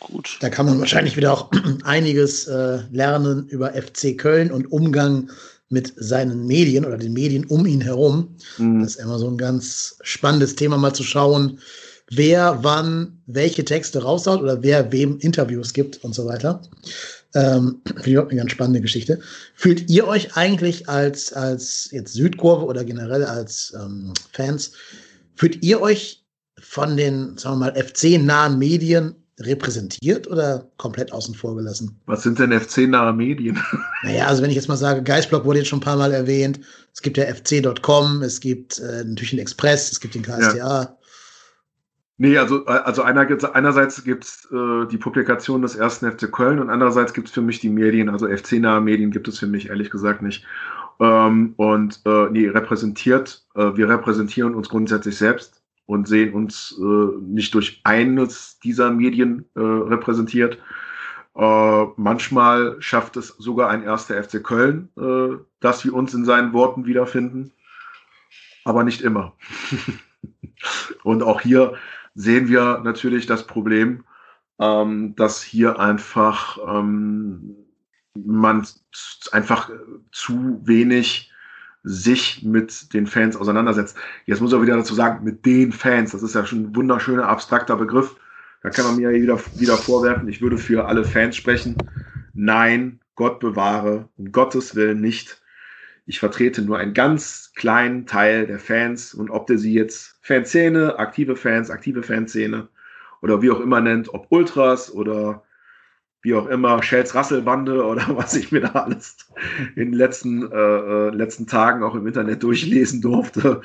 Gut. 0.00 0.38
Da 0.40 0.50
kann 0.50 0.66
man 0.66 0.78
wahrscheinlich 0.78 1.16
wieder 1.16 1.32
auch 1.32 1.50
einiges 1.84 2.46
äh, 2.46 2.80
lernen 2.90 3.48
über 3.48 3.72
FC 3.72 4.16
Köln 4.16 4.52
und 4.52 4.70
Umgang 4.70 5.30
mit 5.68 5.92
seinen 5.96 6.46
Medien 6.46 6.84
oder 6.84 6.96
den 6.96 7.12
Medien 7.12 7.44
um 7.46 7.66
ihn 7.66 7.80
herum. 7.80 8.36
Mhm. 8.58 8.82
Das 8.82 8.92
ist 8.92 9.00
immer 9.00 9.18
so 9.18 9.28
ein 9.28 9.36
ganz 9.36 9.98
spannendes 10.02 10.54
Thema, 10.54 10.76
mal 10.76 10.94
zu 10.94 11.02
schauen, 11.02 11.58
wer 12.10 12.62
wann 12.62 13.20
welche 13.26 13.64
Texte 13.64 14.02
raushaut 14.02 14.40
oder 14.40 14.62
wer 14.62 14.92
wem 14.92 15.18
Interviews 15.18 15.72
gibt 15.72 16.04
und 16.04 16.14
so 16.14 16.26
weiter. 16.26 16.62
Ähm, 17.34 17.80
Finde 17.86 18.10
ich 18.10 18.18
auch 18.18 18.28
eine 18.28 18.36
ganz 18.36 18.52
spannende 18.52 18.80
Geschichte. 18.80 19.18
Fühlt 19.54 19.90
ihr 19.90 20.06
euch 20.06 20.36
eigentlich 20.36 20.88
als, 20.88 21.32
als 21.32 21.88
jetzt 21.90 22.12
Südkurve 22.12 22.64
oder 22.64 22.84
generell 22.84 23.24
als 23.24 23.74
ähm, 23.76 24.12
Fans, 24.32 24.72
fühlt 25.34 25.64
ihr 25.64 25.80
euch 25.80 26.25
von 26.68 26.96
den, 26.96 27.38
sagen 27.38 27.58
wir 27.58 27.72
mal, 27.72 27.74
FC-nahen 27.74 28.58
Medien 28.58 29.14
repräsentiert 29.40 30.26
oder 30.28 30.70
komplett 30.78 31.12
außen 31.12 31.34
vor 31.34 31.56
gelassen? 31.56 31.98
Was 32.06 32.22
sind 32.22 32.38
denn 32.38 32.58
FC-nahe 32.58 33.12
Medien? 33.12 33.58
Naja, 34.02 34.26
also 34.26 34.42
wenn 34.42 34.50
ich 34.50 34.56
jetzt 34.56 34.68
mal 34.68 34.76
sage, 34.76 35.02
Geistblock 35.02 35.44
wurde 35.44 35.58
jetzt 35.58 35.68
schon 35.68 35.78
ein 35.78 35.82
paar 35.82 35.96
Mal 35.96 36.12
erwähnt. 36.12 36.60
Es 36.94 37.02
gibt 37.02 37.16
ja 37.16 37.24
fc.com, 37.24 38.22
es 38.22 38.40
gibt 38.40 38.78
äh, 38.78 39.04
natürlich 39.04 39.30
den 39.30 39.40
Express, 39.40 39.90
es 39.90 40.00
gibt 40.00 40.14
den 40.14 40.22
KSTA. 40.22 40.56
Ja. 40.56 40.96
Nee, 42.18 42.38
also, 42.38 42.64
also 42.64 43.02
einer, 43.02 43.26
einerseits 43.54 44.02
gibt 44.04 44.24
es 44.24 44.48
äh, 44.50 44.86
die 44.86 44.96
Publikation 44.96 45.60
des 45.60 45.74
ersten 45.74 46.10
FC 46.10 46.30
Köln 46.32 46.60
und 46.60 46.70
andererseits 46.70 47.12
gibt 47.12 47.28
es 47.28 47.34
für 47.34 47.42
mich 47.42 47.60
die 47.60 47.68
Medien, 47.68 48.08
also 48.08 48.26
FC-nahe 48.28 48.80
Medien 48.80 49.10
gibt 49.10 49.28
es 49.28 49.38
für 49.38 49.46
mich 49.46 49.68
ehrlich 49.68 49.90
gesagt 49.90 50.22
nicht. 50.22 50.44
Ähm, 50.98 51.52
und 51.56 52.00
äh, 52.06 52.30
nee, 52.30 52.48
repräsentiert, 52.48 53.44
äh, 53.54 53.76
wir 53.76 53.88
repräsentieren 53.88 54.54
uns 54.54 54.68
grundsätzlich 54.68 55.18
selbst 55.18 55.55
und 55.86 56.08
sehen 56.08 56.34
uns 56.34 56.76
äh, 56.78 57.16
nicht 57.20 57.54
durch 57.54 57.80
eines 57.84 58.58
dieser 58.58 58.90
Medien 58.90 59.46
äh, 59.54 59.60
repräsentiert. 59.60 60.58
Äh, 61.34 61.84
manchmal 61.96 62.76
schafft 62.80 63.16
es 63.16 63.28
sogar 63.28 63.70
ein 63.70 63.82
erster 63.82 64.22
FC 64.22 64.42
Köln, 64.42 64.88
äh, 64.98 65.36
dass 65.60 65.84
wir 65.84 65.94
uns 65.94 66.12
in 66.14 66.24
seinen 66.24 66.52
Worten 66.52 66.86
wiederfinden, 66.86 67.52
aber 68.64 68.84
nicht 68.84 69.00
immer. 69.00 69.34
und 71.04 71.22
auch 71.22 71.40
hier 71.40 71.74
sehen 72.14 72.48
wir 72.48 72.80
natürlich 72.82 73.26
das 73.26 73.46
Problem, 73.46 74.04
ähm, 74.58 75.14
dass 75.16 75.42
hier 75.42 75.78
einfach 75.78 76.58
ähm, 76.66 77.56
man 78.14 78.66
einfach 79.32 79.70
zu 80.10 80.60
wenig 80.64 81.30
sich 81.88 82.42
mit 82.42 82.92
den 82.94 83.06
Fans 83.06 83.36
auseinandersetzt. 83.36 83.96
Jetzt 84.24 84.40
muss 84.40 84.52
ich 84.52 84.60
wieder 84.60 84.76
dazu 84.76 84.92
sagen, 84.92 85.24
mit 85.24 85.46
den 85.46 85.70
Fans, 85.70 86.10
das 86.10 86.24
ist 86.24 86.34
ja 86.34 86.44
schon 86.44 86.62
ein 86.64 86.76
wunderschöner 86.76 87.28
abstrakter 87.28 87.76
Begriff. 87.76 88.16
Da 88.64 88.70
kann 88.70 88.86
man 88.86 88.96
mir 88.96 89.10
wieder, 89.10 89.38
wieder 89.54 89.76
vorwerfen, 89.76 90.28
ich 90.28 90.42
würde 90.42 90.58
für 90.58 90.86
alle 90.86 91.04
Fans 91.04 91.36
sprechen. 91.36 91.76
Nein, 92.34 92.98
Gott 93.14 93.38
bewahre, 93.38 94.08
um 94.16 94.32
Gottes 94.32 94.74
Willen 94.74 95.00
nicht. 95.00 95.40
Ich 96.06 96.18
vertrete 96.18 96.62
nur 96.62 96.76
einen 96.76 96.92
ganz 96.92 97.52
kleinen 97.54 98.04
Teil 98.04 98.48
der 98.48 98.58
Fans 98.58 99.14
und 99.14 99.30
ob 99.30 99.46
der 99.46 99.58
sie 99.58 99.72
jetzt 99.72 100.18
Fanszene, 100.22 100.98
aktive 100.98 101.36
Fans, 101.36 101.70
aktive 101.70 102.02
Fanszene 102.02 102.66
oder 103.22 103.42
wie 103.42 103.52
auch 103.52 103.60
immer 103.60 103.80
nennt, 103.80 104.12
ob 104.12 104.26
Ultras 104.30 104.92
oder 104.92 105.44
wie 106.26 106.34
auch 106.34 106.46
immer, 106.48 106.82
Shells 106.82 107.14
Rasselbande 107.14 107.86
oder 107.86 108.04
was 108.16 108.34
ich 108.34 108.50
mir 108.50 108.60
da 108.62 108.70
alles 108.70 109.16
in 109.76 109.92
den 109.92 109.92
letzten, 109.92 110.50
äh, 110.50 110.56
äh, 110.56 111.10
letzten 111.10 111.46
Tagen 111.46 111.84
auch 111.84 111.94
im 111.94 112.06
Internet 112.06 112.42
durchlesen 112.42 113.00
durfte. 113.00 113.62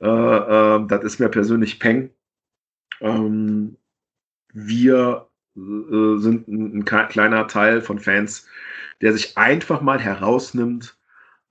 Äh, 0.00 0.06
äh, 0.06 0.86
das 0.88 1.04
ist 1.04 1.20
mir 1.20 1.28
persönlich 1.28 1.78
Peng. 1.78 2.10
Ähm, 3.00 3.76
wir 4.52 5.28
äh, 5.56 6.18
sind 6.18 6.48
ein, 6.48 6.78
ein, 6.78 6.84
kleiner 6.84 7.46
Teil 7.46 7.80
von 7.80 8.00
Fans, 8.00 8.46
der 9.00 9.12
sich 9.12 9.38
einfach 9.38 9.80
mal 9.80 10.00
herausnimmt, 10.00 10.96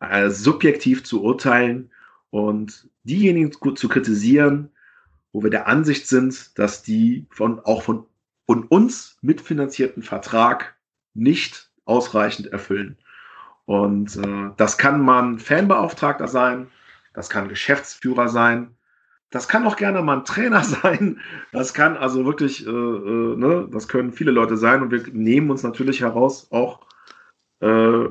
äh, 0.02 0.30
subjektiv 0.30 1.06
zu 1.06 1.23
urteilen 1.23 1.91
und 2.30 2.90
diejenigen 3.03 3.53
zu 3.53 3.88
kritisieren, 3.88 4.69
wo 5.32 5.44
wir 5.44 5.49
der 5.49 5.68
Ansicht 5.68 6.07
sind, 6.07 6.60
dass 6.60 6.84
die 6.84 7.26
von 7.30 7.61
auch 7.61 7.84
von, 7.84 8.06
von 8.52 8.65
uns 8.65 9.18
mitfinanzierten 9.22 10.03
Vertrag 10.03 10.76
nicht 11.14 11.72
ausreichend 11.86 12.48
erfüllen. 12.48 12.98
Und 13.64 14.18
äh, 14.18 14.49
das 14.57 14.78
kann 14.78 14.99
man 14.99 15.40
Fanbeauftragter 15.40 16.28
sein, 16.28 16.68
das 17.14 17.30
kann 17.30 17.48
Geschäftsführer 17.48 18.28
sein, 18.28 18.76
das 19.30 19.48
kann 19.48 19.65
auch 19.65 19.78
gerne 19.78 20.02
mal 20.02 20.18
ein 20.18 20.26
Trainer 20.26 20.64
sein, 20.84 21.22
das 21.53 21.73
kann 21.73 21.95
also 21.95 22.26
wirklich, 22.26 22.68
äh, 22.68 22.69
äh, 22.69 23.38
ne, 23.38 23.69
das 23.72 23.88
können 23.88 24.11
viele 24.11 24.32
Leute 24.32 24.57
sein 24.57 24.82
und 24.82 24.91
wir 24.91 25.02
nehmen 25.14 25.49
uns 25.49 25.64
natürlich 25.64 26.02
heraus, 26.02 26.52
auch 26.52 26.82
äh, 27.61 28.03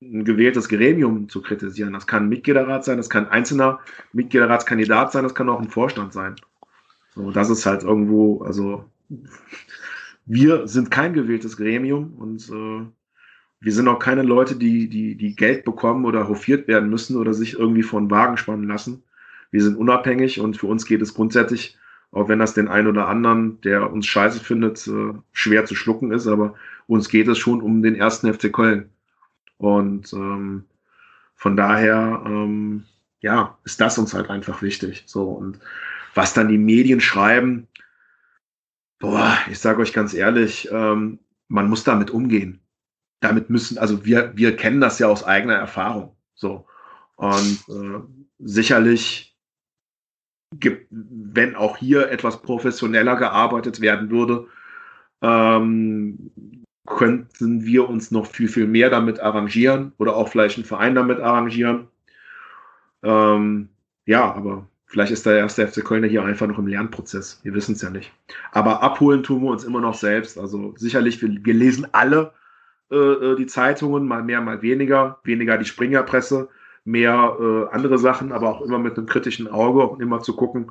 ein 0.00 0.24
gewähltes 0.24 0.68
Gremium 0.68 1.28
zu 1.28 1.42
kritisieren. 1.42 1.92
Das 1.92 2.06
kann 2.06 2.26
ein 2.26 2.28
Mitgliederrat 2.28 2.84
sein, 2.84 2.98
das 2.98 3.10
kann 3.10 3.26
ein 3.26 3.32
einzelner 3.32 3.80
Mitgliederratskandidat 4.12 5.10
sein, 5.10 5.24
das 5.24 5.34
kann 5.34 5.48
auch 5.48 5.60
ein 5.60 5.70
Vorstand 5.70 6.12
sein. 6.12 6.36
So, 7.16 7.32
das 7.32 7.50
ist 7.50 7.66
halt 7.66 7.82
irgendwo, 7.82 8.44
also 8.44 8.84
wir 10.26 10.68
sind 10.68 10.90
kein 10.90 11.12
gewähltes 11.12 11.56
Gremium 11.56 12.14
und 12.14 12.48
äh, 12.48 12.86
wir 13.60 13.72
sind 13.72 13.88
auch 13.88 13.98
keine 13.98 14.22
Leute, 14.22 14.56
die, 14.56 14.88
die, 14.88 15.14
die 15.16 15.36
Geld 15.36 15.64
bekommen 15.64 16.04
oder 16.04 16.28
hofiert 16.28 16.66
werden 16.66 16.90
müssen 16.90 17.16
oder 17.16 17.32
sich 17.32 17.58
irgendwie 17.58 17.84
von 17.84 18.10
Wagen 18.10 18.36
spannen 18.36 18.66
lassen. 18.66 19.04
Wir 19.52 19.62
sind 19.62 19.76
unabhängig 19.76 20.40
und 20.40 20.56
für 20.56 20.66
uns 20.66 20.84
geht 20.84 21.02
es 21.02 21.14
grundsätzlich, 21.14 21.78
auch 22.10 22.28
wenn 22.28 22.40
das 22.40 22.54
den 22.54 22.68
einen 22.68 22.88
oder 22.88 23.08
anderen, 23.08 23.60
der 23.60 23.92
uns 23.92 24.06
scheiße 24.06 24.40
findet, 24.40 24.86
äh, 24.88 25.12
schwer 25.32 25.64
zu 25.64 25.74
schlucken 25.74 26.10
ist, 26.10 26.26
aber 26.26 26.54
uns 26.86 27.08
geht 27.08 27.28
es 27.28 27.38
schon 27.38 27.62
um 27.62 27.82
den 27.82 27.94
ersten 27.94 28.32
FC 28.32 28.52
Köln. 28.52 28.90
Und 29.58 30.12
ähm, 30.12 30.64
von 31.36 31.56
daher, 31.56 32.22
ähm, 32.26 32.84
ja, 33.20 33.56
ist 33.64 33.80
das 33.80 33.98
uns 33.98 34.14
halt 34.14 34.28
einfach 34.30 34.62
wichtig. 34.62 35.04
So 35.06 35.24
und 35.30 35.60
was 36.14 36.34
dann 36.34 36.48
die 36.48 36.58
Medien 36.58 37.00
schreiben, 37.00 37.68
boah, 39.02 39.36
ich 39.50 39.58
sage 39.58 39.82
euch 39.82 39.92
ganz 39.92 40.14
ehrlich, 40.14 40.68
ähm, 40.70 41.18
man 41.48 41.68
muss 41.68 41.84
damit 41.84 42.10
umgehen. 42.10 42.60
Damit 43.20 43.50
müssen, 43.50 43.76
also 43.76 44.04
wir, 44.04 44.32
wir 44.36 44.56
kennen 44.56 44.80
das 44.80 44.98
ja 45.00 45.08
aus 45.08 45.24
eigener 45.24 45.54
Erfahrung. 45.54 46.16
So. 46.34 46.66
Und 47.16 47.64
äh, 47.68 48.00
sicherlich 48.38 49.36
gibt, 50.54 50.86
wenn 50.90 51.56
auch 51.56 51.76
hier 51.76 52.10
etwas 52.10 52.42
professioneller 52.42 53.16
gearbeitet 53.16 53.80
werden 53.80 54.10
würde, 54.10 54.46
ähm, 55.20 56.30
könnten 56.86 57.64
wir 57.64 57.88
uns 57.88 58.12
noch 58.12 58.26
viel, 58.26 58.48
viel 58.48 58.66
mehr 58.68 58.88
damit 58.88 59.18
arrangieren 59.18 59.92
oder 59.98 60.16
auch 60.16 60.28
vielleicht 60.28 60.58
ein 60.58 60.64
Verein 60.64 60.94
damit 60.94 61.20
arrangieren. 61.20 61.88
Ähm, 63.02 63.68
ja, 64.06 64.32
aber 64.32 64.68
vielleicht 64.92 65.10
ist 65.10 65.24
der 65.24 65.38
erste 65.38 65.66
FC 65.66 65.82
Köln 65.82 66.04
hier 66.04 66.22
einfach 66.22 66.46
noch 66.46 66.58
im 66.58 66.66
Lernprozess. 66.66 67.40
Wir 67.42 67.54
wissen 67.54 67.74
es 67.74 67.80
ja 67.80 67.88
nicht. 67.88 68.12
Aber 68.52 68.82
abholen 68.82 69.22
tun 69.22 69.42
wir 69.42 69.50
uns 69.50 69.64
immer 69.64 69.80
noch 69.80 69.94
selbst. 69.94 70.38
Also 70.38 70.74
sicherlich, 70.76 71.22
wir, 71.22 71.30
wir 71.42 71.54
lesen 71.54 71.86
alle 71.92 72.34
äh, 72.90 72.96
äh 72.96 73.36
die 73.36 73.46
Zeitungen, 73.46 74.06
mal 74.06 74.22
mehr, 74.22 74.42
mal 74.42 74.60
weniger. 74.60 75.18
Weniger 75.24 75.56
die 75.56 75.64
Springerpresse, 75.64 76.50
mehr 76.84 77.36
äh, 77.40 77.74
andere 77.74 77.98
Sachen, 77.98 78.32
aber 78.32 78.50
auch 78.50 78.60
immer 78.60 78.78
mit 78.78 78.98
einem 78.98 79.06
kritischen 79.06 79.48
Auge 79.48 79.86
und 79.86 80.02
immer 80.02 80.20
zu 80.20 80.36
gucken, 80.36 80.70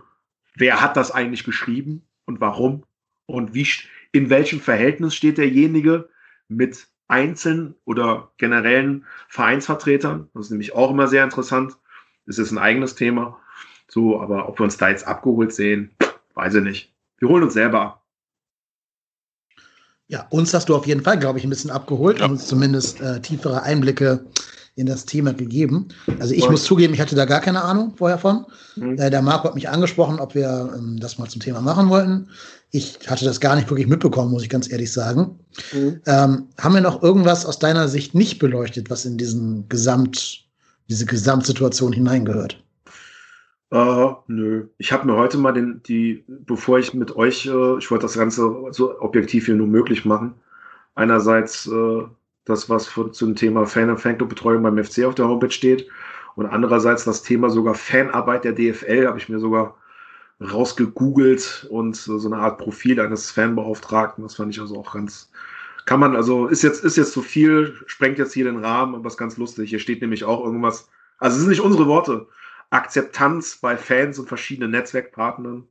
wer 0.56 0.82
hat 0.82 0.98
das 0.98 1.10
eigentlich 1.10 1.44
geschrieben 1.44 2.04
und 2.26 2.40
warum 2.40 2.84
und 3.26 3.56
wie, 3.56 3.68
in 4.12 4.30
welchem 4.30 4.60
Verhältnis 4.60 5.16
steht 5.16 5.40
derjenige 5.40 6.10
mit 6.48 6.88
Einzelnen 7.08 7.74
oder 7.86 8.32
generellen 8.38 9.08
Vereinsvertretern. 9.30 10.30
Das 10.36 10.46
ist 10.46 10.52
nämlich 10.52 10.76
auch 10.76 10.92
immer 10.92 11.08
sehr 11.08 11.24
interessant. 11.24 11.76
Das 12.28 12.38
ist 12.38 12.52
ein 12.52 12.60
eigenes 12.60 12.94
Thema. 12.94 13.41
So, 13.94 14.22
aber 14.22 14.48
ob 14.48 14.58
wir 14.58 14.64
uns 14.64 14.78
da 14.78 14.90
jetzt 14.90 15.06
abgeholt 15.06 15.54
sehen, 15.54 15.92
weiß 16.36 16.56
ich 16.56 16.64
nicht. 16.64 16.94
Wir 17.18 17.28
holen 17.28 17.44
uns 17.44 17.54
selber 17.54 17.82
ab. 17.82 18.06
Ja, 20.08 20.28
uns 20.30 20.54
hast 20.54 20.70
du 20.70 20.76
auf 20.76 20.88
jeden 20.88 21.04
Fall, 21.04 21.20
glaube 21.20 21.40
ich, 21.40 21.46
ein 21.46 21.50
bisschen 21.50 21.72
abgeholt 21.72 22.20
ja. 22.20 22.26
und 22.26 22.32
uns 22.32 22.48
zumindest 22.48 23.02
äh, 23.02 23.22
tiefere 23.22 23.64
Einblicke 23.64 24.26
in 24.76 24.86
das 24.86 25.06
Thema 25.06 25.34
gegeben. 25.34 25.90
Also 26.20 26.34
ich 26.34 26.44
und? 26.44 26.52
muss 26.52 26.64
zugeben, 26.64 26.94
ich 26.94 27.02
hatte 27.02 27.16
da 27.16 27.26
gar 27.26 27.42
keine 27.42 27.62
Ahnung 27.64 27.94
vorher 27.98 28.18
von. 28.18 28.46
Mhm. 28.78 28.98
Äh, 28.98 29.10
der 29.10 29.22
Marco 29.22 29.50
hat 29.50 29.56
mich 29.56 29.68
angesprochen, 29.68 30.20
ob 30.20 30.36
wir 30.36 30.74
ähm, 30.74 30.98
das 31.00 31.18
mal 31.18 31.28
zum 31.28 31.42
Thema 31.42 31.60
machen 31.60 31.90
wollten. 31.90 32.30
Ich 32.72 32.98
hatte 33.08 33.26
das 33.26 33.42
gar 33.42 33.58
nicht 33.58 33.70
wirklich 33.70 33.88
mitbekommen, 33.88 34.32
muss 34.32 34.44
ich 34.44 34.50
ganz 34.50 34.72
ehrlich 34.72 34.92
sagen. 34.92 35.38
Mhm. 35.74 36.02
Ähm, 36.06 36.48
haben 36.58 36.74
wir 36.74 36.82
noch 36.82 37.04
irgendwas 37.04 37.46
aus 37.46 37.60
deiner 37.60 37.90
Sicht 37.90 38.16
nicht 38.16 38.40
beleuchtet, 38.40 38.90
was 38.90 39.04
in 39.04 39.18
diesen 39.18 39.68
Gesamt, 39.68 40.46
diese 40.90 41.06
Gesamtsituation 41.06 41.92
hineingehört? 41.92 42.64
Uh, 43.74 44.16
nö. 44.28 44.68
Ich 44.80 44.92
habe 44.92 45.08
mir 45.08 45.16
heute 45.16 45.38
mal 45.38 45.54
den, 45.54 45.82
die, 45.84 46.26
bevor 46.28 46.80
ich 46.80 46.94
mit 46.94 47.16
euch, 47.16 47.46
äh, 47.46 47.78
ich 47.78 47.90
wollte 47.90 48.04
das 48.04 48.18
Ganze 48.18 48.54
so 48.72 49.00
objektiv 49.00 49.48
wie 49.48 49.54
nur 49.54 49.68
möglich 49.68 50.04
machen. 50.04 50.34
Einerseits 50.96 51.68
äh, 51.68 52.04
das, 52.44 52.70
was 52.70 52.88
für, 52.88 53.12
zum 53.12 53.36
Thema 53.36 53.66
Fan- 53.66 53.90
und 53.90 54.00
Fanclub-Betreuung 54.00 54.64
beim 54.64 54.84
FC 54.84 55.06
auf 55.06 55.16
der 55.16 55.30
Homepage 55.30 55.52
steht. 55.52 55.88
Und 56.36 56.48
andererseits 56.48 57.06
das 57.06 57.24
Thema 57.24 57.50
sogar 57.50 57.76
Fanarbeit 57.76 58.44
der 58.44 58.54
DFL 58.54 59.08
habe 59.08 59.18
ich 59.20 59.30
mir 59.30 59.40
sogar 59.40 59.78
rausgegoogelt 60.42 61.68
und 61.70 61.96
so 61.96 62.28
eine 62.28 62.42
Art 62.42 62.58
Profil 62.58 63.00
eines 63.00 63.32
Fanbeauftragten. 63.32 64.24
Das 64.24 64.36
fand 64.36 64.54
ich 64.54 64.60
also 64.60 64.80
auch 64.80 64.94
ganz, 64.94 65.32
kann 65.86 66.00
man, 66.02 66.16
also 66.18 66.48
ist 66.48 66.64
jetzt, 66.64 66.84
ist 66.84 66.98
jetzt 66.98 67.14
zu 67.14 67.22
viel, 67.22 67.76
sprengt 67.86 68.18
jetzt 68.18 68.34
hier 68.34 68.46
den 68.46 68.64
Rahmen, 68.64 68.96
aber 68.96 69.08
ist 69.08 69.18
ganz 69.18 69.38
lustig. 69.38 69.70
Hier 69.70 69.80
steht 69.80 70.02
nämlich 70.02 70.26
auch 70.26 70.44
irgendwas, 70.44 70.90
also 71.20 71.36
es 71.36 71.42
sind 71.42 71.50
nicht 71.50 71.62
unsere 71.62 71.88
Worte. 71.88 72.28
Akzeptanz 72.72 73.58
bei 73.58 73.78
Fans 73.78 74.18
und 74.18 74.28
verschiedenen 74.28 74.72
Netzwerkpartnern. 74.72 75.68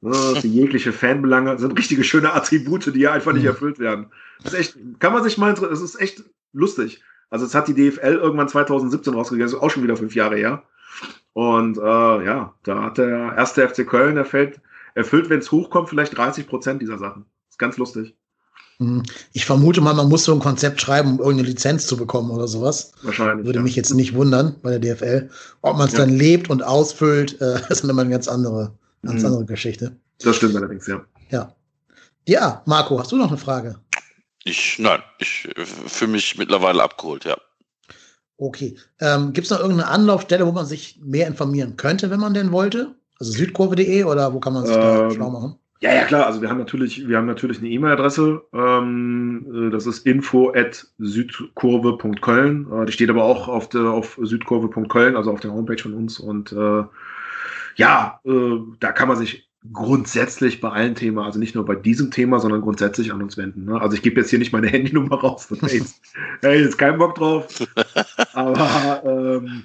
Ne, 0.00 0.14
für 0.40 0.46
jegliche 0.48 0.92
Fanbelange 0.92 1.58
sind 1.58 1.78
richtige 1.78 2.02
schöne 2.04 2.32
Attribute, 2.32 2.86
die 2.86 2.98
hier 2.98 3.12
einfach 3.12 3.32
nicht 3.32 3.42
mhm. 3.42 3.50
erfüllt 3.50 3.78
werden. 3.78 4.06
Das 4.42 4.52
ist 4.52 4.58
echt, 4.58 4.76
kann 4.98 5.12
man 5.12 5.22
sich 5.22 5.38
mal, 5.38 5.52
es 5.52 5.80
ist 5.80 6.00
echt 6.00 6.24
lustig. 6.52 7.02
Also 7.30 7.46
es 7.46 7.54
hat 7.54 7.68
die 7.68 7.74
DFL 7.74 8.18
irgendwann 8.20 8.48
2017 8.48 9.14
rausgegeben, 9.14 9.46
ist 9.46 9.54
auch 9.54 9.70
schon 9.70 9.84
wieder 9.84 9.96
fünf 9.96 10.14
Jahre 10.14 10.36
her. 10.36 10.64
Und 11.32 11.78
äh, 11.78 12.24
ja, 12.24 12.54
da 12.64 12.82
hat 12.82 12.98
der 12.98 13.34
erste 13.36 13.66
FC 13.66 13.86
Köln 13.86 14.16
erfüllt, 14.16 14.60
erfüllt 14.94 15.30
wenn 15.30 15.38
es 15.38 15.50
hochkommt, 15.50 15.88
vielleicht 15.88 16.16
30 16.16 16.46
Prozent 16.46 16.82
dieser 16.82 16.98
Sachen. 16.98 17.24
Ist 17.48 17.58
ganz 17.58 17.78
lustig. 17.78 18.16
Mhm. 18.82 19.02
Ich 19.32 19.44
vermute 19.44 19.80
mal, 19.80 19.94
man 19.94 20.08
muss 20.08 20.24
so 20.24 20.32
ein 20.32 20.40
Konzept 20.40 20.80
schreiben, 20.80 21.12
um 21.12 21.18
irgendeine 21.18 21.48
Lizenz 21.48 21.86
zu 21.86 21.96
bekommen 21.96 22.30
oder 22.30 22.48
sowas. 22.48 22.92
Wahrscheinlich. 23.02 23.46
Würde 23.46 23.58
ja. 23.58 23.62
mich 23.62 23.76
jetzt 23.76 23.94
nicht 23.94 24.14
wundern 24.14 24.56
bei 24.62 24.76
der 24.76 24.94
DFL. 24.94 25.30
Ob 25.62 25.78
man 25.78 25.88
es 25.88 25.94
ja. 25.94 26.00
dann 26.00 26.10
lebt 26.10 26.50
und 26.50 26.62
ausfüllt, 26.62 27.40
äh, 27.40 27.60
ist 27.68 27.84
immer 27.84 28.02
eine 28.02 28.10
ganz 28.10 28.28
andere, 28.28 28.72
ganz 29.02 29.20
mhm. 29.20 29.26
andere 29.26 29.44
Geschichte. 29.46 29.96
Das 30.20 30.36
stimmt 30.36 30.56
allerdings, 30.56 30.86
ja. 30.86 31.02
Ja. 31.30 31.54
Ja, 32.26 32.62
Marco, 32.66 32.98
hast 32.98 33.10
du 33.10 33.16
noch 33.16 33.28
eine 33.28 33.38
Frage? 33.38 33.76
Ich, 34.44 34.78
nein, 34.78 35.00
ich 35.18 35.48
äh, 35.56 35.64
fühle 35.64 36.12
mich 36.12 36.36
mittlerweile 36.38 36.82
abgeholt, 36.82 37.24
ja. 37.24 37.36
Okay. 38.36 38.76
Ähm, 39.00 39.32
Gibt 39.32 39.46
es 39.46 39.50
noch 39.50 39.60
irgendeine 39.60 39.88
Anlaufstelle, 39.88 40.46
wo 40.46 40.52
man 40.52 40.66
sich 40.66 40.98
mehr 41.00 41.26
informieren 41.26 41.76
könnte, 41.76 42.10
wenn 42.10 42.20
man 42.20 42.34
denn 42.34 42.50
wollte? 42.50 42.94
Also 43.18 43.32
südkurve.de 43.32 44.04
oder 44.04 44.34
wo 44.34 44.40
kann 44.40 44.52
man 44.52 44.66
sich 44.66 44.74
ähm, 44.74 44.82
da 44.82 45.10
schlau 45.12 45.30
machen? 45.30 45.58
Ja, 45.82 45.92
ja, 45.92 46.04
klar. 46.04 46.26
Also 46.26 46.40
wir 46.40 46.48
haben 46.48 46.58
natürlich, 46.58 47.08
wir 47.08 47.16
haben 47.16 47.26
natürlich 47.26 47.58
eine 47.58 47.68
E-Mail-Adresse. 47.68 48.44
Ähm, 48.52 49.66
äh, 49.66 49.70
das 49.70 49.86
ist 49.86 50.06
info 50.06 50.52
at 50.54 50.86
südkurve.köln. 50.98 52.68
Äh, 52.72 52.86
die 52.86 52.92
steht 52.92 53.10
aber 53.10 53.24
auch 53.24 53.48
auf, 53.48 53.68
der, 53.68 53.90
auf 53.90 54.16
südkurve.köln, 54.22 55.16
also 55.16 55.32
auf 55.32 55.40
der 55.40 55.52
Homepage 55.52 55.82
von 55.82 55.94
uns. 55.94 56.20
Und 56.20 56.52
äh, 56.52 56.84
ja, 57.74 58.20
äh, 58.24 58.58
da 58.78 58.92
kann 58.92 59.08
man 59.08 59.16
sich 59.16 59.48
grundsätzlich 59.72 60.60
bei 60.60 60.70
allen 60.70 60.94
Themen, 60.94 61.18
also 61.18 61.40
nicht 61.40 61.56
nur 61.56 61.64
bei 61.64 61.74
diesem 61.74 62.12
Thema, 62.12 62.38
sondern 62.38 62.60
grundsätzlich 62.60 63.12
an 63.12 63.20
uns 63.20 63.36
wenden. 63.36 63.64
Ne? 63.64 63.80
Also 63.80 63.96
ich 63.96 64.02
gebe 64.02 64.20
jetzt 64.20 64.30
hier 64.30 64.38
nicht 64.38 64.52
meine 64.52 64.68
Handynummer 64.68 65.16
raus. 65.16 65.48
Hey, 65.62 65.78
jetzt, 65.78 66.00
hey, 66.42 66.62
jetzt 66.62 66.78
kein 66.78 66.96
Bock 66.96 67.16
drauf. 67.16 67.48
Aber 68.34 69.02
ähm, 69.04 69.64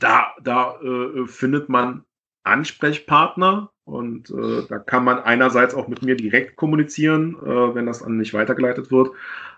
da, 0.00 0.26
da 0.42 0.74
äh, 0.80 1.24
findet 1.28 1.68
man 1.68 2.02
Ansprechpartner 2.46 3.70
und 3.84 4.30
äh, 4.30 4.66
da 4.68 4.78
kann 4.78 5.04
man 5.04 5.18
einerseits 5.20 5.74
auch 5.74 5.88
mit 5.88 6.02
mir 6.02 6.16
direkt 6.16 6.56
kommunizieren, 6.56 7.36
äh, 7.44 7.74
wenn 7.74 7.86
das 7.86 8.00
dann 8.00 8.16
nicht 8.16 8.34
weitergeleitet 8.34 8.90
wird. 8.90 9.10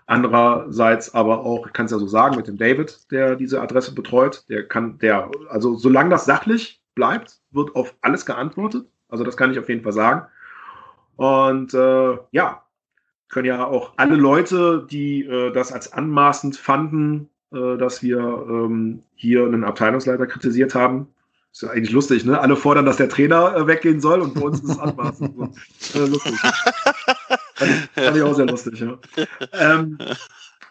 Andererseits 0.05 1.13
aber 1.13 1.45
auch, 1.45 1.67
ich 1.67 1.73
kann 1.73 1.85
es 1.85 1.91
ja 1.91 1.99
so 1.99 2.07
sagen, 2.07 2.35
mit 2.35 2.47
dem 2.47 2.57
David, 2.57 3.11
der 3.11 3.35
diese 3.35 3.61
Adresse 3.61 3.93
betreut, 3.93 4.43
der 4.49 4.67
kann, 4.67 4.97
der, 4.99 5.29
also 5.49 5.75
solange 5.75 6.09
das 6.09 6.25
sachlich 6.25 6.81
bleibt, 6.95 7.39
wird 7.51 7.75
auf 7.75 7.95
alles 8.01 8.25
geantwortet. 8.25 8.85
Also 9.07 9.23
das 9.23 9.37
kann 9.37 9.51
ich 9.51 9.59
auf 9.59 9.69
jeden 9.69 9.83
Fall 9.83 9.93
sagen. 9.93 10.27
Und 11.15 11.73
äh, 11.73 12.17
ja, 12.31 12.63
können 13.29 13.45
ja 13.45 13.65
auch 13.65 13.93
alle 13.97 14.15
Leute, 14.15 14.87
die 14.89 15.25
äh, 15.25 15.51
das 15.51 15.71
als 15.71 15.93
anmaßend 15.93 16.57
fanden, 16.57 17.29
äh, 17.51 17.77
dass 17.77 18.01
wir 18.01 18.19
ähm, 18.19 19.03
hier 19.15 19.45
einen 19.45 19.63
Abteilungsleiter 19.63 20.27
kritisiert 20.27 20.75
haben. 20.75 21.07
Ist 21.51 21.63
ja 21.63 21.69
eigentlich 21.69 21.91
lustig, 21.91 22.25
ne? 22.25 22.39
Alle 22.39 22.55
fordern, 22.55 22.85
dass 22.85 22.97
der 22.97 23.09
Trainer 23.09 23.55
äh, 23.55 23.67
weggehen 23.67 23.99
soll 23.99 24.21
und 24.21 24.35
bei 24.35 24.41
uns 24.41 24.61
ist 24.61 24.69
es 24.69 24.79
anmaßend. 24.79 25.35
So. 25.35 25.53
Äh, 25.99 26.05
lustig. 26.05 26.35
fand, 27.55 27.71
ich, 27.71 28.03
fand 28.03 28.17
ich 28.17 28.23
auch 28.23 28.35
sehr 28.35 28.45
lustig, 28.45 28.79
ja. 28.79 28.99
Ähm, 29.53 29.97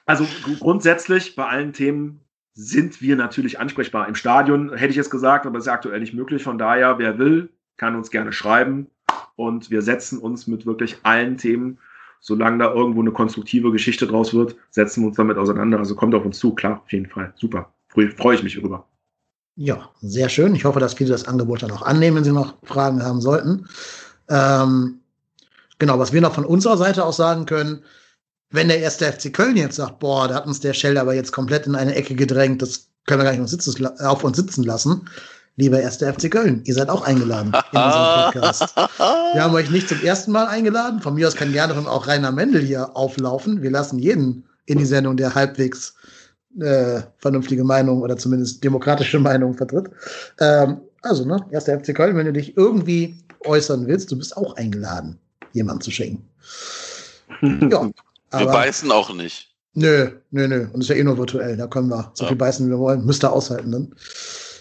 also 0.06 0.26
grundsätzlich 0.60 1.34
bei 1.34 1.46
allen 1.46 1.72
Themen 1.72 2.20
sind 2.54 3.02
wir 3.02 3.16
natürlich 3.16 3.60
ansprechbar. 3.60 4.08
Im 4.08 4.14
Stadion 4.14 4.72
hätte 4.74 4.90
ich 4.90 4.96
jetzt 4.96 5.10
gesagt, 5.10 5.46
aber 5.46 5.58
es 5.58 5.66
ist 5.66 5.72
aktuell 5.72 6.00
nicht 6.00 6.14
möglich. 6.14 6.42
Von 6.42 6.58
daher, 6.58 6.98
wer 6.98 7.18
will, 7.18 7.50
kann 7.76 7.94
uns 7.94 8.10
gerne 8.10 8.32
schreiben 8.32 8.88
und 9.36 9.70
wir 9.70 9.82
setzen 9.82 10.18
uns 10.18 10.46
mit 10.46 10.66
wirklich 10.66 10.96
allen 11.02 11.36
Themen, 11.36 11.78
solange 12.20 12.58
da 12.58 12.72
irgendwo 12.72 13.00
eine 13.00 13.12
konstruktive 13.12 13.70
Geschichte 13.70 14.06
draus 14.06 14.34
wird, 14.34 14.56
setzen 14.70 15.02
wir 15.02 15.08
uns 15.08 15.16
damit 15.16 15.36
auseinander. 15.36 15.78
Also 15.78 15.94
kommt 15.94 16.14
auf 16.14 16.24
uns 16.24 16.38
zu, 16.38 16.54
klar, 16.54 16.82
auf 16.84 16.92
jeden 16.92 17.06
Fall. 17.06 17.32
Super. 17.36 17.72
Freue 17.88 18.34
ich 18.34 18.42
mich 18.42 18.58
drüber. 18.58 18.86
Ja, 19.60 19.90
sehr 20.02 20.28
schön. 20.28 20.54
Ich 20.54 20.64
hoffe, 20.64 20.78
dass 20.78 20.94
viele 20.94 21.10
das 21.10 21.26
Angebot 21.26 21.64
dann 21.64 21.72
auch 21.72 21.82
annehmen, 21.82 22.18
wenn 22.18 22.24
sie 22.24 22.30
noch 22.30 22.54
Fragen 22.62 23.02
haben 23.02 23.20
sollten. 23.20 23.66
Ähm, 24.28 25.00
genau, 25.80 25.98
was 25.98 26.12
wir 26.12 26.20
noch 26.20 26.34
von 26.34 26.44
unserer 26.44 26.76
Seite 26.76 27.04
aus 27.04 27.16
sagen 27.16 27.44
können, 27.44 27.82
wenn 28.50 28.68
der 28.68 28.78
erste 28.78 29.12
FC 29.12 29.32
Köln 29.32 29.56
jetzt 29.56 29.74
sagt, 29.74 29.98
boah, 29.98 30.28
da 30.28 30.36
hat 30.36 30.46
uns 30.46 30.60
der 30.60 30.74
Shell 30.74 30.96
aber 30.96 31.12
jetzt 31.12 31.32
komplett 31.32 31.66
in 31.66 31.74
eine 31.74 31.96
Ecke 31.96 32.14
gedrängt, 32.14 32.62
das 32.62 32.86
können 33.06 33.18
wir 33.20 33.24
gar 33.24 33.32
nicht 33.32 34.00
auf 34.00 34.22
uns 34.22 34.36
sitzen 34.36 34.62
lassen, 34.62 35.08
lieber 35.56 35.80
erster 35.80 36.14
FC 36.14 36.30
Köln, 36.30 36.62
ihr 36.64 36.74
seid 36.74 36.88
auch 36.88 37.02
eingeladen 37.02 37.52
in 37.72 37.80
unserem 37.80 38.24
Podcast. 38.32 38.76
Wir 38.76 39.42
haben 39.42 39.54
euch 39.54 39.70
nicht 39.70 39.88
zum 39.88 40.00
ersten 40.02 40.30
Mal 40.30 40.46
eingeladen. 40.46 41.02
Von 41.02 41.14
mir 41.14 41.26
aus 41.26 41.34
kann 41.34 41.52
gerne 41.52 41.74
auch 41.88 42.06
Rainer 42.06 42.30
Mendel 42.30 42.62
hier 42.62 42.96
auflaufen. 42.96 43.60
Wir 43.60 43.72
lassen 43.72 43.98
jeden 43.98 44.44
in 44.66 44.78
die 44.78 44.86
Sendung, 44.86 45.16
der 45.16 45.34
halbwegs 45.34 45.94
äh, 46.60 47.02
vernünftige 47.18 47.64
Meinung 47.64 48.02
oder 48.02 48.16
zumindest 48.16 48.62
demokratische 48.62 49.18
Meinung 49.18 49.54
vertritt. 49.54 49.90
Ähm, 50.40 50.80
also, 51.02 51.24
ne, 51.24 51.44
erster 51.50 51.78
FC 51.78 51.94
Köln, 51.94 52.16
wenn 52.16 52.26
du 52.26 52.32
dich 52.32 52.56
irgendwie 52.56 53.16
äußern 53.44 53.86
willst, 53.86 54.10
du 54.10 54.18
bist 54.18 54.36
auch 54.36 54.56
eingeladen, 54.56 55.18
jemanden 55.52 55.82
zu 55.82 55.90
schenken. 55.90 56.28
ja, 57.42 57.90
wir 58.32 58.46
beißen 58.46 58.90
auch 58.90 59.14
nicht. 59.14 59.48
Nö, 59.74 60.10
nö, 60.30 60.48
nö. 60.48 60.66
Und 60.72 60.80
es 60.80 60.86
ist 60.86 60.88
ja 60.88 60.96
eh 60.96 61.04
nur 61.04 61.18
virtuell. 61.18 61.56
Da 61.56 61.68
können 61.68 61.88
wir 61.88 62.10
so 62.14 62.24
ja. 62.24 62.28
viel 62.28 62.36
beißen, 62.36 62.66
wie 62.66 62.70
wir 62.70 62.78
wollen. 62.78 63.04
Müsst 63.04 63.22
ihr 63.22 63.32
aushalten 63.32 63.70
dann. 63.70 63.94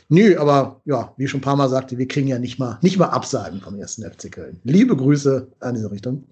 Nö, 0.09 0.37
aber 0.39 0.81
ja, 0.85 1.13
wie 1.17 1.25
ich 1.25 1.29
schon 1.29 1.39
ein 1.39 1.43
paar 1.43 1.57
Mal 1.57 1.67
sagte, 1.67 1.97
wir 1.97 2.07
kriegen 2.07 2.29
ja 2.29 2.39
nicht 2.39 2.59
mal, 2.59 2.77
nicht 2.81 2.97
mal 2.97 3.07
Absagen 3.07 3.59
vom 3.59 3.75
ersten 3.75 4.09
FC 4.09 4.31
Köln. 4.31 4.59
Liebe 4.63 4.95
Grüße 4.95 5.47
an 5.59 5.75
diese 5.75 5.91
Richtung. 5.91 6.23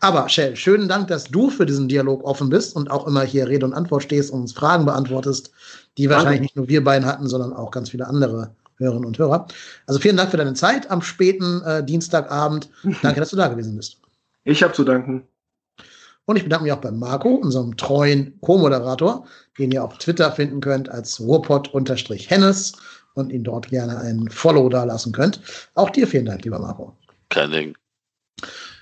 Aber 0.00 0.28
Shell, 0.28 0.56
schönen 0.56 0.88
Dank, 0.88 1.06
dass 1.06 1.24
du 1.24 1.48
für 1.48 1.64
diesen 1.64 1.86
Dialog 1.86 2.24
offen 2.24 2.48
bist 2.48 2.74
und 2.74 2.90
auch 2.90 3.06
immer 3.06 3.22
hier 3.22 3.46
Rede 3.46 3.64
und 3.64 3.74
Antwort 3.74 4.02
stehst 4.02 4.32
und 4.32 4.40
uns 4.40 4.52
Fragen 4.52 4.86
beantwortest, 4.86 5.52
die 5.98 6.10
wahrscheinlich 6.10 6.40
nicht 6.40 6.56
nur 6.56 6.68
wir 6.68 6.82
beiden 6.82 7.06
hatten, 7.06 7.28
sondern 7.28 7.52
auch 7.52 7.70
ganz 7.70 7.90
viele 7.90 8.08
andere 8.08 8.56
Hörerinnen 8.78 9.06
und 9.06 9.18
Hörer. 9.18 9.46
Also 9.86 10.00
vielen 10.00 10.16
Dank 10.16 10.32
für 10.32 10.36
deine 10.36 10.54
Zeit 10.54 10.90
am 10.90 11.00
späten 11.00 11.62
äh, 11.62 11.84
Dienstagabend. 11.84 12.70
Danke, 13.02 13.20
dass 13.20 13.30
du 13.30 13.36
da 13.36 13.46
gewesen 13.46 13.76
bist. 13.76 13.98
Ich 14.42 14.64
habe 14.64 14.72
zu 14.72 14.82
danken. 14.82 15.22
Und 16.24 16.36
ich 16.36 16.44
bedanke 16.44 16.64
mich 16.64 16.72
auch 16.72 16.80
bei 16.80 16.90
Marco, 16.90 17.30
unserem 17.30 17.76
treuen 17.76 18.38
Co-Moderator, 18.40 19.26
den 19.58 19.72
ihr 19.72 19.82
auf 19.84 19.98
Twitter 19.98 20.30
finden 20.32 20.60
könnt 20.60 20.88
als 20.88 21.20
ruhrpott-hennes 21.20 22.72
und 23.14 23.32
ihn 23.32 23.44
dort 23.44 23.68
gerne 23.68 23.98
ein 23.98 24.28
Follow 24.30 24.68
da 24.68 24.84
lassen 24.84 25.12
könnt. 25.12 25.40
Auch 25.74 25.90
dir 25.90 26.06
vielen 26.06 26.26
Dank, 26.26 26.44
lieber 26.44 26.58
Marco. 26.58 26.96
Kein 27.28 27.50
Ding. 27.50 27.76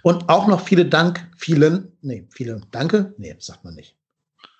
Und 0.02 0.28
auch 0.28 0.46
noch 0.46 0.60
viele 0.60 0.86
Dank, 0.86 1.26
vielen, 1.36 1.92
nee, 2.02 2.26
viele 2.30 2.60
Danke, 2.70 3.14
nee, 3.18 3.34
sagt 3.38 3.64
man 3.64 3.74
nicht. 3.74 3.96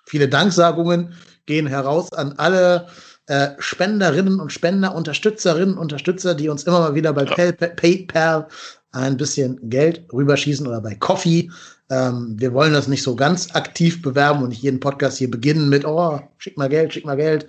Viele 0.05 0.27
Danksagungen 0.27 1.13
gehen 1.45 1.67
heraus 1.67 2.11
an 2.13 2.33
alle 2.33 2.87
äh, 3.27 3.51
Spenderinnen 3.59 4.39
und 4.39 4.51
Spender, 4.51 4.93
Unterstützerinnen 4.93 5.75
und 5.75 5.81
Unterstützer, 5.81 6.35
die 6.35 6.49
uns 6.49 6.63
immer 6.63 6.79
mal 6.79 6.95
wieder 6.95 7.13
bei 7.13 7.23
ja. 7.23 7.51
PayPal 7.51 8.47
ein 8.91 9.17
bisschen 9.17 9.69
Geld 9.69 10.05
rüberschießen 10.11 10.67
oder 10.67 10.81
bei 10.81 10.95
Coffee. 10.95 11.49
Ähm, 11.89 12.35
wir 12.37 12.53
wollen 12.53 12.73
das 12.73 12.87
nicht 12.87 13.03
so 13.03 13.15
ganz 13.15 13.55
aktiv 13.55 14.01
bewerben 14.01 14.43
und 14.43 14.49
nicht 14.49 14.63
jeden 14.63 14.79
Podcast 14.79 15.17
hier 15.17 15.31
beginnen 15.31 15.69
mit, 15.69 15.85
oh, 15.85 16.19
schick 16.37 16.57
mal 16.57 16.69
Geld, 16.69 16.93
schick 16.93 17.05
mal 17.05 17.15
Geld. 17.15 17.47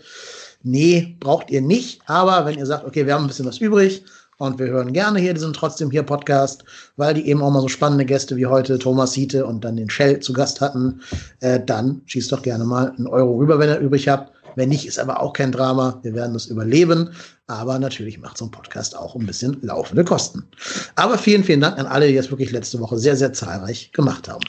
Nee, 0.63 1.17
braucht 1.21 1.51
ihr 1.51 1.63
nicht. 1.63 2.01
Aber 2.07 2.47
wenn 2.47 2.59
ihr 2.59 2.67
sagt, 2.67 2.87
okay, 2.87 3.07
wir 3.07 3.15
haben 3.15 3.25
ein 3.25 3.29
bisschen 3.29 3.47
was 3.47 3.59
übrig 3.59 4.05
und 4.39 4.59
wir 4.59 4.67
hören 4.67 4.93
gerne 4.93 5.19
hier 5.19 5.35
diesen 5.35 5.53
trotzdem 5.53 5.91
hier 5.91 6.03
Podcast, 6.03 6.65
weil 6.97 7.15
die 7.15 7.29
eben 7.29 7.43
auch 7.43 7.51
mal 7.51 7.61
so 7.61 7.69
spannende 7.69 8.05
Gäste 8.05 8.37
wie 8.37 8.47
heute 8.47 8.79
Thomas 8.79 9.15
Hiete 9.15 9.47
und 9.47 9.65
dann 9.65 9.77
den 9.77 9.91
Shell 9.91 10.21
zu 10.21 10.33
Gast 10.33 10.61
hatten, 10.61 11.01
äh, 11.41 11.61
dann 11.65 12.03
schießt 12.07 12.33
doch 12.33 12.43
gerne 12.43 12.65
mal 12.65 12.93
einen 12.97 13.07
Euro 13.07 13.37
rüber, 13.37 13.59
wenn 13.59 13.71
ihr 13.71 13.79
übrig 13.79 14.09
habt. 14.09 14.33
Wenn 14.55 14.69
nicht, 14.69 14.87
ist 14.87 14.99
aber 14.99 15.21
auch 15.21 15.33
kein 15.33 15.53
Drama. 15.53 15.99
Wir 16.03 16.15
werden 16.15 16.35
das 16.35 16.47
überleben. 16.47 17.11
Aber 17.47 17.79
natürlich 17.79 18.19
macht 18.19 18.39
so 18.39 18.47
ein 18.47 18.51
Podcast 18.51 18.97
auch 18.97 19.15
ein 19.15 19.27
bisschen 19.27 19.59
laufende 19.63 20.05
Kosten. 20.05 20.47
Aber 20.95 21.19
vielen, 21.19 21.45
vielen 21.45 21.61
Dank 21.61 21.79
an 21.79 21.87
alle, 21.87 22.09
die 22.09 22.15
das 22.15 22.31
wirklich 22.31 22.51
letzte 22.51 22.79
Woche 22.81 22.99
sehr, 22.99 23.17
sehr 23.17 23.33
zahlreich 23.33 23.93
gemacht 23.93 24.29
haben. 24.29 24.45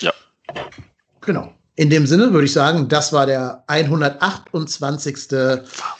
Ja. 0.00 0.12
Genau. 1.22 1.52
In 1.78 1.90
dem 1.90 2.08
Sinne 2.08 2.32
würde 2.32 2.46
ich 2.46 2.52
sagen, 2.52 2.88
das 2.88 3.12
war 3.12 3.24
der 3.24 3.62
128. 3.68 5.28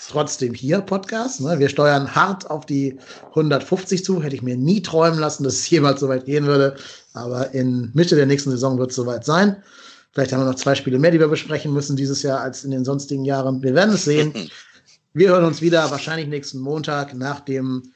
trotzdem 0.08 0.52
hier 0.52 0.80
Podcast. 0.80 1.40
Ne? 1.40 1.60
Wir 1.60 1.68
steuern 1.68 2.16
hart 2.16 2.50
auf 2.50 2.66
die 2.66 2.98
150 3.28 4.04
zu. 4.04 4.20
Hätte 4.20 4.34
ich 4.34 4.42
mir 4.42 4.56
nie 4.56 4.82
träumen 4.82 5.20
lassen, 5.20 5.44
dass 5.44 5.54
es 5.54 5.70
jemals 5.70 6.00
so 6.00 6.08
weit 6.08 6.24
gehen 6.24 6.46
würde. 6.46 6.74
Aber 7.14 7.54
in 7.54 7.92
Mitte 7.94 8.16
der 8.16 8.26
nächsten 8.26 8.50
Saison 8.50 8.76
wird 8.76 8.90
es 8.90 8.96
soweit 8.96 9.24
sein. 9.24 9.62
Vielleicht 10.10 10.32
haben 10.32 10.40
wir 10.40 10.46
noch 10.46 10.56
zwei 10.56 10.74
Spiele 10.74 10.98
mehr, 10.98 11.12
die 11.12 11.20
wir 11.20 11.28
besprechen 11.28 11.72
müssen 11.72 11.94
dieses 11.94 12.24
Jahr 12.24 12.40
als 12.40 12.64
in 12.64 12.72
den 12.72 12.84
sonstigen 12.84 13.24
Jahren. 13.24 13.62
Wir 13.62 13.76
werden 13.76 13.94
es 13.94 14.04
sehen. 14.04 14.34
Wir 15.14 15.30
hören 15.30 15.44
uns 15.44 15.62
wieder 15.62 15.90
wahrscheinlich 15.90 16.28
nächsten 16.28 16.58
Montag 16.58 17.14
nach 17.14 17.40
dem 17.40 17.92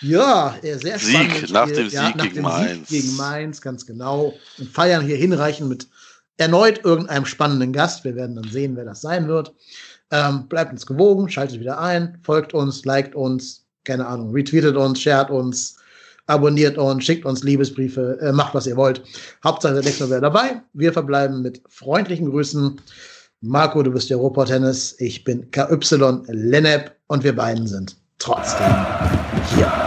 ja, 0.00 0.56
sehr 0.62 0.98
Sieg, 0.98 1.50
nach 1.50 1.66
dem, 1.66 1.88
ja, 1.88 2.06
Sieg, 2.06 2.16
nach 2.16 2.24
gegen 2.24 2.34
dem 2.34 2.42
Mainz. 2.42 2.88
Sieg 2.88 3.02
gegen 3.02 3.16
Mainz, 3.16 3.60
ganz 3.60 3.86
genau. 3.86 4.34
Und 4.58 4.68
feiern 4.70 5.04
hier 5.04 5.16
hinreichend 5.16 5.68
mit 5.68 5.88
erneut 6.36 6.84
irgendeinem 6.84 7.26
spannenden 7.26 7.72
Gast. 7.72 8.04
Wir 8.04 8.16
werden 8.16 8.36
dann 8.36 8.50
sehen, 8.50 8.76
wer 8.76 8.84
das 8.84 9.00
sein 9.00 9.28
wird. 9.28 9.54
Ähm, 10.10 10.48
bleibt 10.48 10.72
uns 10.72 10.86
gewogen, 10.86 11.28
schaltet 11.28 11.60
wieder 11.60 11.78
ein, 11.78 12.18
folgt 12.22 12.54
uns, 12.54 12.84
liked 12.84 13.14
uns, 13.14 13.64
keine 13.84 14.06
Ahnung, 14.06 14.32
retweetet 14.32 14.76
uns, 14.76 15.00
shared 15.00 15.30
uns, 15.30 15.76
abonniert 16.26 16.78
uns, 16.78 17.04
schickt 17.04 17.24
uns 17.24 17.42
Liebesbriefe, 17.42 18.18
äh, 18.20 18.32
macht 18.32 18.54
was 18.54 18.66
ihr 18.66 18.76
wollt. 18.76 19.02
Hauptsache 19.42 19.74
der 19.74 19.82
nächste 19.82 20.10
wäre 20.10 20.20
dabei. 20.20 20.62
Wir 20.72 20.92
verbleiben 20.92 21.42
mit 21.42 21.62
freundlichen 21.68 22.30
Grüßen. 22.30 22.80
Marco, 23.40 23.82
du 23.82 23.92
bist 23.92 24.08
der 24.08 24.16
Ruhrpott-Tennis, 24.16 24.96
ich 24.98 25.22
bin 25.24 25.50
KY 25.50 25.78
Lennep 26.28 26.92
und 27.08 27.24
wir 27.24 27.36
beiden 27.36 27.66
sind 27.66 27.96
trotzdem 28.18 28.72
hier. 29.54 29.83